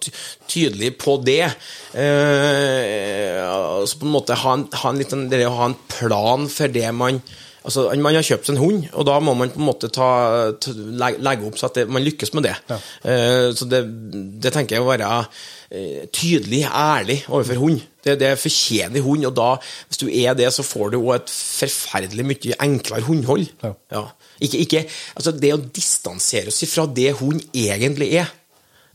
[0.51, 1.45] tydelig på det.
[1.95, 6.49] Eh, altså på en måte ha en, ha en liten, det å ha en plan
[6.51, 7.23] for det man
[7.63, 10.07] Altså, Man har kjøpt en hund, og da må man på en måte ta,
[10.59, 12.57] ta, legge, opp så at det, man lykkes med det.
[13.07, 13.79] Eh, så det,
[14.43, 15.11] det tenker jeg å være
[15.71, 17.85] eh, tydelig, ærlig overfor hund.
[18.03, 19.47] Det, det fortjener hund, og da,
[19.87, 23.47] hvis du er det, så får du òg et forferdelig mye enklere hundhold.
[23.63, 23.71] Ja.
[23.95, 24.03] Ja.
[24.43, 24.83] Ikke, ikke,
[25.15, 28.29] altså det å distansere oss fra det hun egentlig er,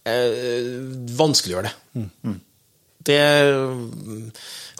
[0.08, 0.70] eh,
[1.18, 1.74] vanskeliggjør det.
[3.08, 3.22] det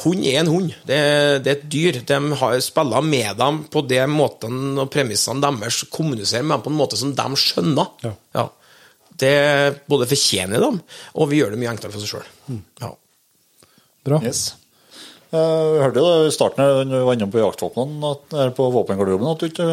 [0.04, 0.74] Hund er en hund.
[0.86, 0.98] Det,
[1.42, 1.96] det er et dyr.
[2.06, 6.72] De har spiller med dem på de måtene og premissene deres, kommuniserer med dem på
[6.72, 8.14] en måte som de skjønner.
[8.36, 8.46] Ja.
[9.18, 9.34] Det
[9.90, 10.78] både fortjener dem,
[11.18, 12.60] og vi gjør det mye enklere for seg sjøl.
[12.78, 12.92] Ja.
[14.06, 14.20] Bra.
[14.22, 14.52] Yes.
[15.28, 18.12] Jeg hørte jo i starten du var innom på jaktvåpnene,
[18.56, 19.66] på våpengarderoben, at du ikke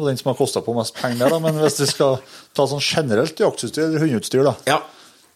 [0.00, 1.42] eh, var den som har kosta på mest penger der, da.
[1.44, 2.18] Men hvis du skal
[2.56, 4.56] ta sånn generelt jaktutstyr eller hundeutstyr, da.
[4.70, 4.80] ja.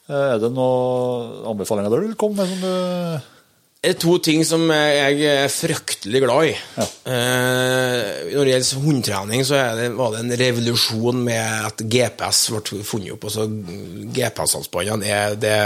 [0.04, 3.30] Er det noen anbefalinger der du vil komme med som du
[3.88, 6.52] er to ting som jeg er fryktelig glad i.
[6.78, 6.86] Ja.
[7.14, 12.40] Eh, når det gjelder hundetrening, så er det, var det en revolusjon med at GPS
[12.54, 13.26] ble funnet opp.
[13.28, 13.46] Altså,
[14.14, 15.56] GPS-halsbåndene det,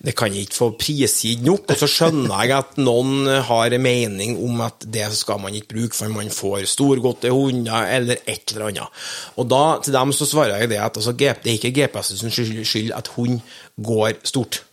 [0.00, 1.68] det kan jeg ikke få prisgitt nok.
[1.70, 5.74] Og så skjønner jeg at noen har en mening om at det skal man ikke
[5.74, 9.04] bruke, for man får storgodte hunder eller et eller annet.
[9.36, 12.34] Og da, til dem så svarer jeg det at altså, det er ikke GPS sin
[12.34, 13.40] skyld at hund
[13.80, 14.64] går stort.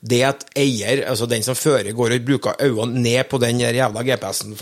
[0.00, 4.04] Det at eier, altså den som fører, går og bruker øynene ned på den jævla
[4.06, 4.54] GPS-en,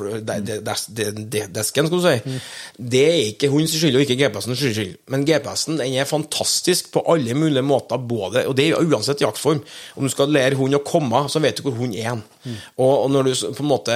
[1.54, 2.38] desken, skal du si,
[2.78, 4.96] det er ikke hundens skyld og ikke GPS-ens skyld.
[5.14, 9.62] Men GPS-en den er fantastisk på alle mulige måter, både, og det er uansett jaktform.
[9.96, 12.18] Om du skal lære hund å komme, så vet du hvor hund er
[12.48, 12.54] Mm.
[12.78, 13.94] Og, og når du på en måte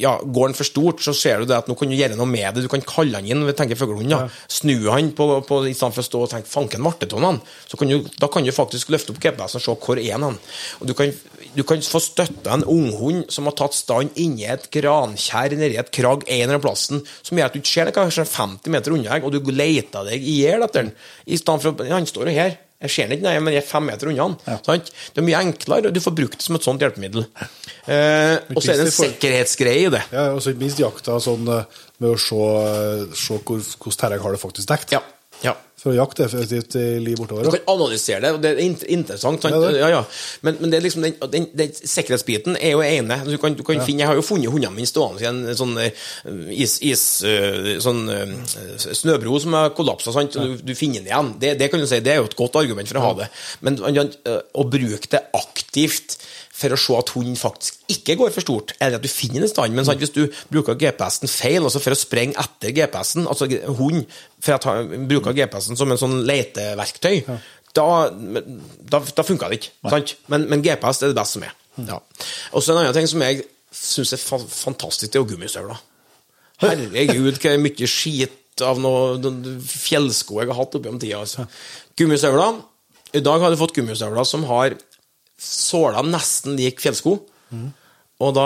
[0.00, 2.28] ja, Går den for stort, så ser du det at nå kan du gjøre noe
[2.28, 2.64] med det.
[2.64, 4.24] Du kan kalle han inn, vi tenker fuglehund, ja.
[4.50, 7.92] snu han på, på, i stedet for å stå og tenke 'fanken vartetonene', Så kan
[7.92, 10.38] du, da kan du faktisk løfte opp GPS-en og se hvor er han.
[10.80, 11.12] Og du kan,
[11.54, 15.92] du kan få støtta en unghund som har tatt stand inni et grankjær nedi et
[15.94, 18.96] krag en eller annen plassen, som gjør at du ikke ser det kanskje 50 meter
[18.96, 20.94] unna deg, og du leter deg i hjel etter den.
[21.26, 22.56] I stedet for at han står jo her.
[22.76, 24.60] Jeg ser den ikke, nei, men jeg er fem meter unna han.
[24.66, 24.90] Sant?
[25.14, 27.24] Det er mye enklere, og du får brukt det som et sånt hjelpemiddel.
[27.86, 30.02] Eh, og så er det en sikkerhetsgreie i det.
[30.12, 32.40] Ja, og så ikke minst jakta sånn eh, med å se,
[33.16, 34.92] se hvor, hvordan terreng har det faktisk dekt.
[34.98, 35.00] Ja.
[35.44, 35.56] Ja.
[35.76, 37.44] For å jakte effektivt i liv bortover.
[37.44, 39.44] Du kan analysere det, og det er interessant.
[39.44, 39.54] Sant?
[39.54, 39.90] Ja, Ja, det.
[39.92, 40.00] ja,
[40.42, 43.18] Men, men det er liksom den, den, den sikkerhetsbiten er jo ene.
[43.28, 45.76] Du kan, du kan finne, jeg har jo funnet hundene mine stående i en sånn
[45.84, 46.06] eh,
[46.56, 48.32] is, is eh, sånn eh,
[48.96, 51.30] snøbro som har kollapsa, du, du finner den igjen.
[51.44, 53.28] Det, det kan du si, det er jo et godt argument for å ha det.
[53.68, 56.16] Men å bruke det aktivt
[56.56, 59.50] for å se at hunden faktisk ikke går for stort, eller at du finner den
[59.50, 59.74] stand.
[59.76, 64.06] Men sant, hvis du bruker GPS-en feil, altså for å sprenge etter GPS-en, altså hund
[64.44, 64.76] for å
[65.10, 67.20] bruker GPS-en som en sånn leteverktøy,
[67.76, 69.74] da, da, da funka det ikke.
[69.92, 70.16] Sant?
[70.32, 71.52] Men, men GPS er det beste som er.
[71.84, 72.00] Ja.
[72.56, 73.44] Og så en annen ting som jeg
[73.76, 75.84] syns er fa fantastisk, det er gummistøvler.
[76.62, 79.18] Herregud, hvor mye skit av noe
[79.60, 81.20] fjellsko jeg har hatt opp gjennom tida.
[81.20, 81.44] Altså.
[82.00, 82.62] Gummistøvler.
[83.16, 84.78] I dag har du fått gummistøvler som har
[85.40, 87.18] såler nesten lik fjellsko.
[88.16, 88.44] Og da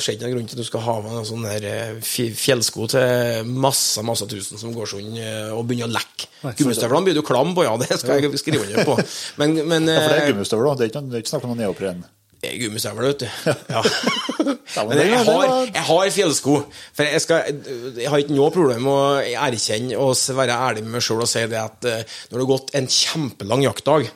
[0.00, 3.50] ser ikke noen grunn til at du skal ha med en sånn eh, fjellsko til
[3.60, 5.10] masse masse tusen som går sånn
[5.52, 6.30] og begynner å lekke.
[6.56, 8.96] Gummistøvlene blir du klam på, ja, det skal jeg skrive under på.
[9.42, 10.80] Men, men Ja, for det er eh, gummistøvler.
[10.80, 12.00] Det er ikke, det er ikke snakk om noe neopren.
[12.40, 13.28] det er gummistøvler, vet du.
[14.72, 14.82] Ja.
[14.88, 16.56] men jeg har, jeg har fjellsko.
[16.96, 17.60] For jeg, skal,
[18.00, 21.28] jeg har ikke noe problem med å erkjenne og være ærlig med meg sjøl og
[21.28, 24.08] si det at når det har gått en kjempelang jaktdag,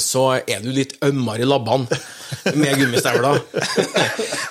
[0.00, 1.98] så er du litt ømmere i labbene
[2.60, 3.40] med gummistøvler.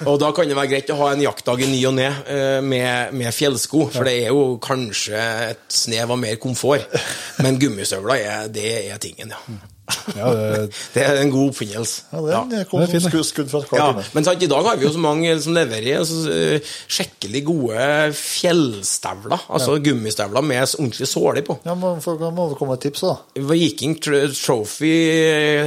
[0.10, 2.60] og da kan det være greit å ha en jaktdag i ny og ne eh,
[2.66, 6.88] med, med fjellsko, for det er jo kanskje et snev av mer komfort.
[7.44, 9.58] Men gummistøvler, er, det er tingen, ja.
[10.18, 10.64] Ja, det,
[10.96, 12.04] Det er en god oppfinnelse.
[12.12, 13.24] Ja, det, det kom Det er en som det.
[13.26, 16.02] skudd, skudd fra Ja, men sant, i dag har vi jo så mange som leverer
[16.02, 19.48] altså, eh, skikkelig gode fjellstøvler.
[19.54, 21.58] Altså gummistøvler med ordentlig såle på.
[21.68, 23.16] Ja, men for, må vi komme et tips, da.
[23.52, 24.94] Viking Trophy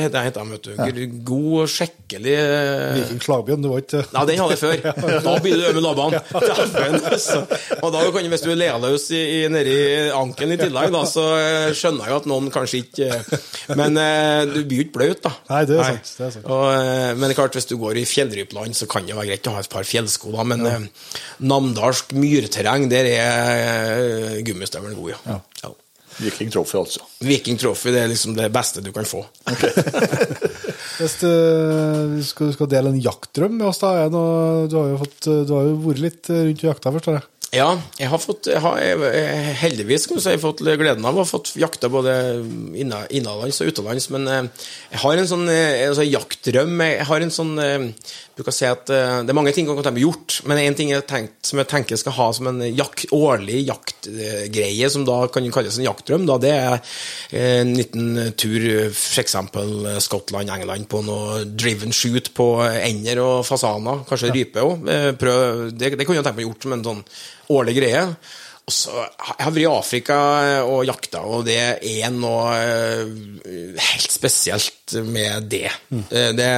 [0.04, 1.16] heter heter de, vet du.
[1.30, 4.76] God og skikkelig eh, Viking Slagbjørn, du var ikke Nei, den hadde jeg før.
[5.30, 6.20] Da blir du øm i labbene.
[7.80, 9.08] Og da kan du, hvis du er lealøs
[9.52, 9.76] nedi
[10.14, 14.09] ankelen i tillegg, da, så eh, skjønner jeg at noen kanskje ikke eh, Men eh,
[14.50, 15.32] du blir jo ikke bløt, da.
[15.50, 16.48] Nei, det er sant, det er sant.
[16.50, 19.32] Og, eh, men det er klart, hvis du går i fjellrypland, så kan det være
[19.32, 20.46] greit å ha et par fjellsko, da.
[20.52, 20.78] Men ja.
[21.52, 25.38] namdalsk myrterreng, der er eh, gummistøvelen god, ja.
[25.64, 25.72] ja.
[26.20, 27.04] Viking Trophy, altså.
[27.24, 29.22] Viking Trophy det er liksom det beste du kan få.
[31.00, 31.30] Hvis du
[32.26, 35.54] skal, skal dele en jaktdrøm med oss, da er noe, du, har jo fått, du
[35.56, 37.28] har jo vært litt rundt og jakta, forstår jeg.
[37.50, 41.26] Ja, jeg har fått jeg har, jeg, heldigvis du si, fått gleden av å ha
[41.26, 42.12] fått jakta både
[42.78, 46.76] innenlands og utenlands, men eh, jeg har en sånn eh, altså, jaktdrøm.
[46.86, 49.66] Jeg har en sånn eh, jeg bruker å si at eh, Det er mange ting
[49.66, 52.28] jeg kan meg gjort, men én ting jeg tenkt, som jeg tenker jeg skal ha
[52.38, 57.58] som en jak årlig jaktgreie, som da kan kalles en jaktdrøm, da, det er eh,
[57.64, 59.36] en liten tur f.eks.
[60.06, 64.86] Skottland, England, på noe driven shoot på ender og fasaner, kanskje rype òg.
[64.86, 67.04] Det, det kunne jeg tenkt meg gjort som en sånn
[67.50, 68.04] årlig greie.
[68.70, 70.16] Og så har Jeg vært i Afrika
[70.62, 71.58] og jakta, og det
[71.90, 75.68] er noe eh, helt spesielt med det.
[75.90, 76.04] Mm.
[76.38, 76.50] Det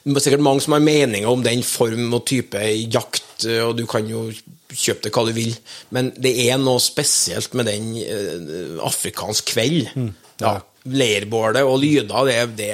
[0.00, 3.76] det er sikkert mange som har meninger om den form og type jakt, eh, og
[3.76, 4.28] du kan jo
[4.70, 5.52] kjøpe det hva du vil,
[5.92, 9.90] men det er noe spesielt med den eh, afrikansk kveld.
[10.40, 10.56] Ja.
[10.88, 12.70] Leirbålet og lyder, det, det,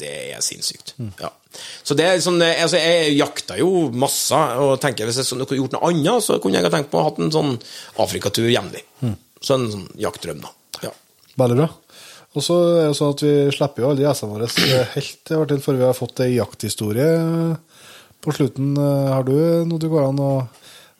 [0.00, 0.94] det er sinnssykt.
[1.20, 1.34] Ja.
[1.82, 5.58] Så det er sånn, altså Jeg jakta jo masse, og tenker hvis jeg så- kunne
[5.60, 7.60] gjort noe annet, så kunne jeg ha tenkt på å ha hatt en sånn
[7.98, 8.82] Afrikatur jevnlig.
[9.40, 10.50] Så en sånn jaktdrøm, da.
[10.82, 10.90] Ja.
[11.38, 11.68] Veldig bra.
[12.36, 14.48] Og så er det sånn at vi slipper jo alle gjestene våre
[14.94, 17.58] helt til før vi har fått ei jakthistorie
[18.22, 18.76] på slutten.
[18.76, 20.48] Har du noe du går an å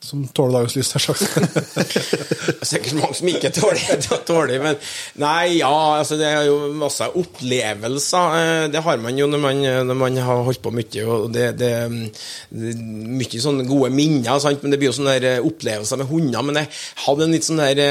[0.01, 1.25] som tåler dagens lys, nær sagt?
[2.51, 4.79] Det er sikkert mange som ikke tåler tåler, men
[5.21, 8.37] Nei, ja, altså det er jo masse opplevelser.
[8.41, 11.51] eh, Det har man jo når man, når man har holdt på mye, og det,
[11.61, 11.93] det, er
[12.51, 14.63] Mye sånne gode minner, sant?
[14.65, 16.45] men det blir jo sånne eh, opplevelser med hunder.
[16.49, 16.73] Men jeg
[17.07, 17.85] hadde en litt sånn der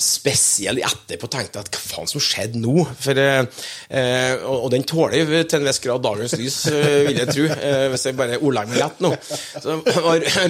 [0.00, 2.86] spesiell etterpå tenkte at hva faen som skjedde nå?
[3.00, 7.20] For, eh, og, og den tåler jo til en viss grad dagens lys, eh, vil
[7.22, 9.12] jeg tro, eh, hvis jeg bare ordlegger meg rett nå.
[9.60, 9.78] Så,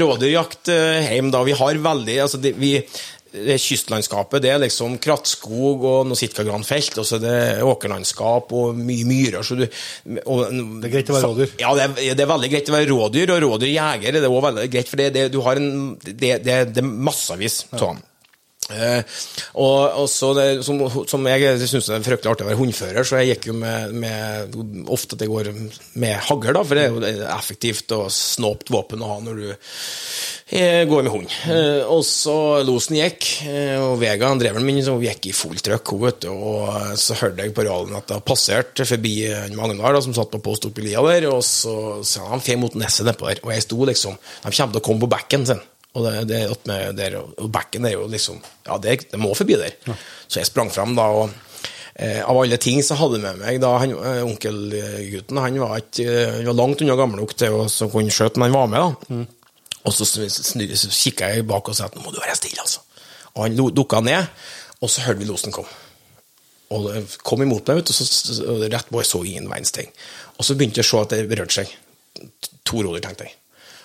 [0.05, 2.77] Rådyrjakt eh, hjem da, vi har veldig altså det, vi,
[3.35, 8.79] det kystlandskapet det er liksom krattskog og noe sitkagranfelt, og så er det åkerlandskap og
[8.79, 9.43] mye myrer.
[9.47, 9.67] Så du,
[10.23, 10.47] og,
[10.81, 11.55] Det er greit å være rådyr.
[11.63, 14.49] Ja, det er, det er veldig greit å være rådyr, og rådyrjeger er det også
[14.49, 15.71] veldig greit, for det, det, du har en,
[16.05, 18.03] det, det, det er massevis sånn.
[18.73, 19.03] Eh,
[19.61, 20.79] og, og så det, som,
[21.09, 23.93] som jeg syns det er fryktelig artig å være hundfører, så jeg gikk jo med,
[24.05, 24.57] med
[24.95, 25.51] Ofte at jeg går
[26.01, 30.85] med hagl, for det er jo effektivt og snåpt våpen å ha når du eh,
[30.89, 31.37] går med hund.
[31.53, 35.65] Eh, og så losen gikk, eh, og Vega, dreveren min, så hun gikk i fullt
[35.69, 35.95] trøkk,
[36.33, 39.15] og så hørte jeg på radioen at det har passert forbi
[39.55, 43.07] Magnar som satt på post oppi lia der, og så sa han fe mot neset
[43.09, 45.63] nedpå der, og jeg sto liksom De kommer til å komme på bekken sin.
[45.95, 49.55] Og det, det med der, og bekken er jo liksom Ja, det, det må forbi
[49.61, 49.77] der.
[50.27, 51.31] Så jeg sprang fram da, og
[51.95, 55.77] eh, av alle ting så hadde jeg med meg da han, eh, onkelgutten Han var,
[55.85, 58.73] ikke, eh, han var langt unna gammel nok til å kunne skjøte, men han var
[58.73, 58.81] med,
[59.21, 59.23] da.
[59.85, 62.35] Og så, snu- snu- så kikka jeg bak og sa at nå må du være
[62.41, 62.81] stille, altså.
[63.37, 64.27] Og han dukka ned,
[64.81, 65.71] og så hørte vi losen komme.
[66.75, 68.07] Og det kom imot meg, vet du, så,
[68.73, 69.91] rett på, jeg så ingen verdens ting.
[70.41, 71.75] Og så begynte jeg å se at det rørte seg.
[72.67, 73.37] To roller, tenkte jeg.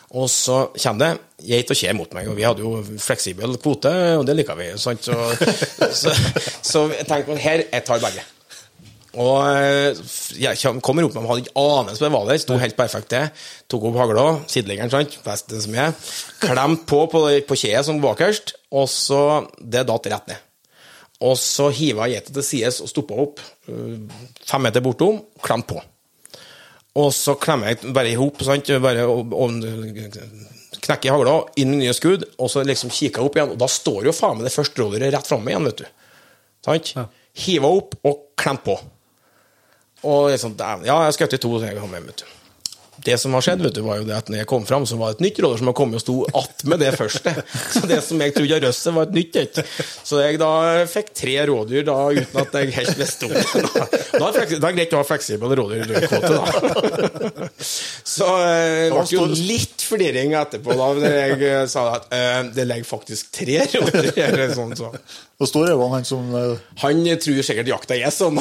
[0.10, 3.92] Og så kommer det geit og kje mot meg, og vi hadde jo fleksibel kvote,
[4.18, 4.72] og det liker vi.
[4.82, 4.96] Så,
[6.02, 6.16] så,
[6.66, 8.26] så jeg tenkte at her, jeg tar begge.
[9.20, 10.00] Og eh,
[10.38, 13.10] jeg kommer opp med dem, hadde ikke anelse på det var der, sto helt perfekt
[13.14, 13.46] til.
[13.72, 15.96] Tok opp hagla, sideliggeren, sant, beste som er.
[16.44, 19.24] Klemt på på, på kjeet som bakerst, og så
[19.60, 20.46] Det datt rett ned.
[21.26, 23.98] Og så hiva jeg geita til sides og stoppa opp, eh,
[24.46, 25.82] fem meter bortom, klemt på.
[27.00, 28.42] Og så klemmer jeg bare i hop,
[28.84, 29.60] bare og, og
[30.80, 33.70] knekker hagla, inn i nye skudd, og så liksom kikker jeg opp igjen, og da
[33.72, 35.86] står jo faen meg det første rådyret rett framme igjen, vet du.
[36.66, 36.92] Sant?
[37.40, 38.76] Hiva opp og klemt på.
[40.10, 42.39] Og liksom, ja, jeg skjøt i to, så jeg kom hjem, vet du.
[43.06, 44.98] Det som har skjedd, vet du, var jo det at når jeg kom fram, så
[45.00, 47.34] var det et nytt roller som har kommet og sto attmed det første.
[47.74, 49.62] Så det som jeg trodde var røsset, var et nytt et.
[49.80, 50.52] Så jeg da
[50.90, 53.46] fikk tre rådyr da, uten at jeg helt visste om det.
[54.20, 57.50] Da, er det greit å ha fleksibel rådyrkvote, da.
[58.10, 62.40] Så eh, det ble jo litt flirring etterpå, da når jeg eh, sa at eh,
[62.56, 64.46] det ligger faktisk tre rådyr her.
[64.56, 64.92] Sånn, så.
[65.40, 66.32] Hvor stor er han, han som
[66.82, 68.40] Han tror sikkert jakta er sånn.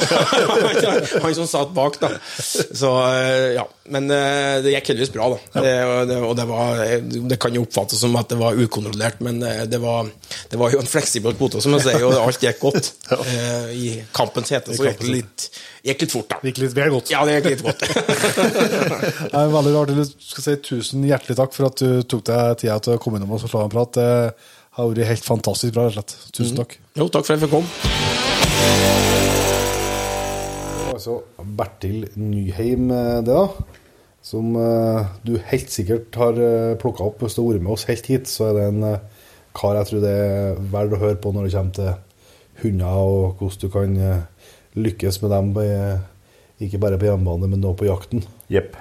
[1.23, 2.15] han som satt bak, da.
[2.41, 2.95] Så
[3.55, 3.67] ja.
[3.89, 5.61] Men eh, det gikk heldigvis bra, da.
[5.63, 6.81] Det, og det, og det, var,
[7.31, 10.09] det kan jo oppfattes som at det var ukontrollert, men eh, det var,
[10.51, 12.91] det var jo en fleksibel kvote, som jeg sier, og alt gikk godt.
[13.17, 15.47] Eh, I kampens hete så gikk det litt,
[15.89, 16.39] gikk litt fort, da.
[16.43, 17.11] Det gikk litt vel godt.
[17.13, 17.81] Ja, det gikk litt godt.
[19.33, 19.95] Er veldig rart.
[19.97, 23.17] Jeg skal si tusen hjertelig takk for at du tok deg tida til å komme
[23.19, 23.91] innom oss og slå en prat.
[23.97, 24.09] Det
[24.77, 26.31] har vært helt fantastisk bra, rett og slett.
[26.37, 26.77] Tusen takk.
[26.99, 27.69] Jo, takk for at jeg fikk komme.
[30.93, 31.21] Altså
[31.57, 32.89] Bertil Nyheim,
[33.23, 33.43] det da.
[34.25, 36.37] Som eh, du helt sikkert har
[36.81, 38.29] plukka opp hvis du har vært med oss helt hit.
[38.29, 39.25] Så er det en eh,
[39.57, 41.97] kar jeg tror det er verdt å høre på når det kommer til
[42.59, 45.53] hunder, og hvordan du kan eh, lykkes med dem,
[46.59, 48.23] ikke bare på hjemmebane, men også på jakten.
[48.51, 48.75] Yep.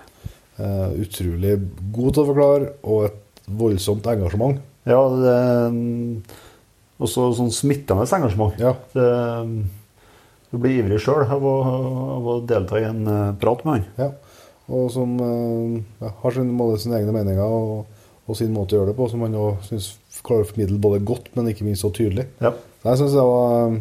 [0.59, 1.57] Eh, utrolig
[1.95, 4.59] god til å forklare, og et voldsomt engasjement.
[4.89, 5.01] Ja,
[6.99, 8.59] også sånn smittende engasjement.
[8.59, 8.75] Ja.
[8.95, 9.09] Det,
[10.49, 13.87] du blir ivrig sjøl av, av å delta i en eh, prat med han.
[14.01, 14.11] Ja,
[14.69, 18.81] og som eh, ja, har sin, både sine egne meninger og, og sin måte å
[18.81, 19.93] gjøre det på, som han òg synes
[20.25, 22.27] klarer å formidle både godt, men ikke minst så tydelig.
[22.43, 22.53] Ja.
[22.83, 23.79] Så jeg synes det var,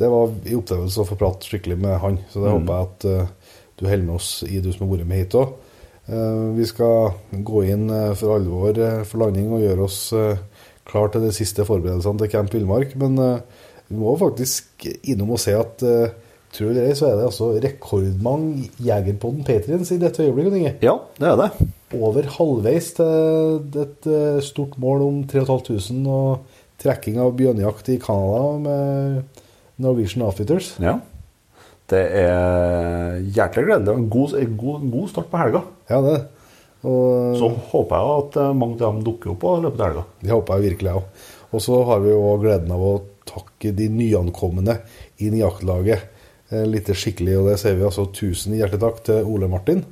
[0.00, 3.06] det var en opplevelse å få prate skikkelig med han, så det håper jeg at
[3.10, 5.54] uh, du holder med oss i du som har vært med hit òg.
[6.54, 7.14] vi skal
[7.48, 10.42] gå inn uh, for alvor eh, for landing og gjøre oss eh,
[10.84, 15.40] klar til de siste forberedelsene til Camp Villmark, men eh, vi må faktisk innom og
[15.42, 16.12] se at eh,
[16.54, 20.84] Tror du det, så er det altså rekordmange Jegerpodden Patriens i dette øyeblikket.
[20.86, 21.48] Ja, det er det.
[21.94, 28.54] Over halvveis til et eh, stort mål om 3500 og trekking av bjørnejakt i Canada
[28.62, 29.42] med
[29.82, 30.76] Norwegian Outfitters.
[30.82, 31.00] Ja.
[31.90, 33.90] Det er hjertelig gledelig.
[33.90, 35.64] og En god, en god, god start på helga.
[35.90, 36.16] Ja, det.
[36.84, 40.06] Og Så håper jeg at eh, mange av dem dukker opp i løpet av helga.
[40.22, 41.28] det håper jeg virkelig jeg òg.
[41.54, 42.94] Og så har vi jo gleden av å
[43.26, 44.78] takke de nyankomne
[45.22, 46.10] inn i jaktlaget.
[46.52, 48.04] Eh, Litt skikkelig, og det sier vi altså.
[48.12, 49.84] Tusen hjertelig takk til Ole Martin,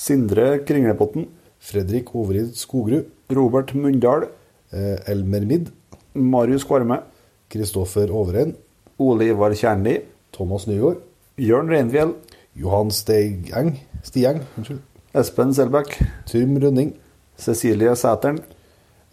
[0.00, 1.26] Sindre Kringlepotten,
[1.60, 4.28] Fredrik Overid Skogrud, Robert Munndal,
[4.72, 5.68] eh, Elmer Midd,
[6.14, 7.02] Marius Kvarme,
[7.50, 8.54] Kristoffer Overein,
[8.98, 9.98] Ole Ivar Kjernli,
[10.32, 11.02] Thomas Nygaard,
[11.38, 12.14] Jørn Reinfjell,
[12.56, 14.80] Johan Stegeng, Stieng, unnskyld,
[15.14, 16.94] Espen Selbekk, Trym Rønning,
[17.38, 18.40] Cecilie Sæteren,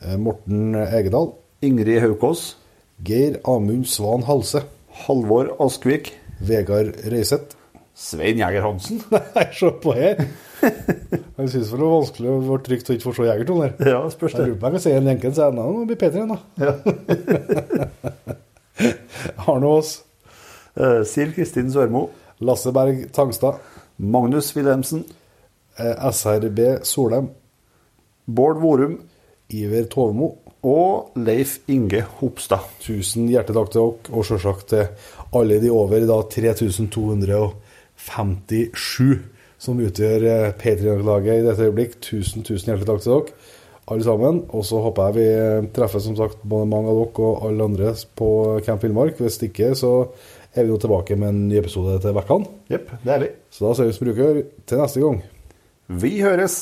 [0.01, 2.56] eh, Morten Egedal, Ingrid Haukås,
[3.03, 4.64] Geir Amund Svan Halse.
[5.06, 6.14] Halvor Askvik.
[6.40, 7.56] Vegard Røiseth.
[7.98, 8.99] Svein Jæger Hansen.
[9.35, 10.19] Nei, se på her!
[10.61, 13.74] Jeg syns det var vanskelig å være trygt å ikke få se Jegerton her.
[13.90, 14.48] Ja, spørs Jeg det.
[14.51, 16.40] lurer på om jeg kan si en enkel så er det blir Peter igjen, da.
[19.48, 19.95] Arne Aas.
[21.09, 22.07] Siv Kristin Sørmo.
[22.45, 23.57] Lasse Berg Tangstad.
[23.98, 25.06] Magnus Wilhelmsen.
[25.80, 27.32] eh, SRB Solheim.
[28.25, 28.99] Bård Vorum.
[29.49, 30.35] Iver Tovmo.
[30.64, 32.66] Og Leif Inge Hopstad.
[32.82, 34.88] Tusen hjertelig takk til dere, og selvsagt til
[35.35, 39.19] alle de over da 3257
[39.61, 41.97] som utgjør eh, Patrion-laget i dette øyeblikk.
[42.03, 43.53] Tusen, tusen hjertelig takk til dere,
[43.88, 44.41] alle sammen.
[44.53, 47.69] Og så håper jeg vi eh, treffer som sagt både mange av dere og alle
[47.72, 48.31] andre på
[48.67, 49.22] Camp Villmark.
[49.22, 49.93] Hvis ikke, så
[50.53, 52.53] er vi nå tilbake med en ny episode til vekkene.
[52.73, 53.33] Jepp, det er vi.
[53.49, 55.22] Så da ser vi som bruker til neste gang.
[55.88, 56.61] Vi høres.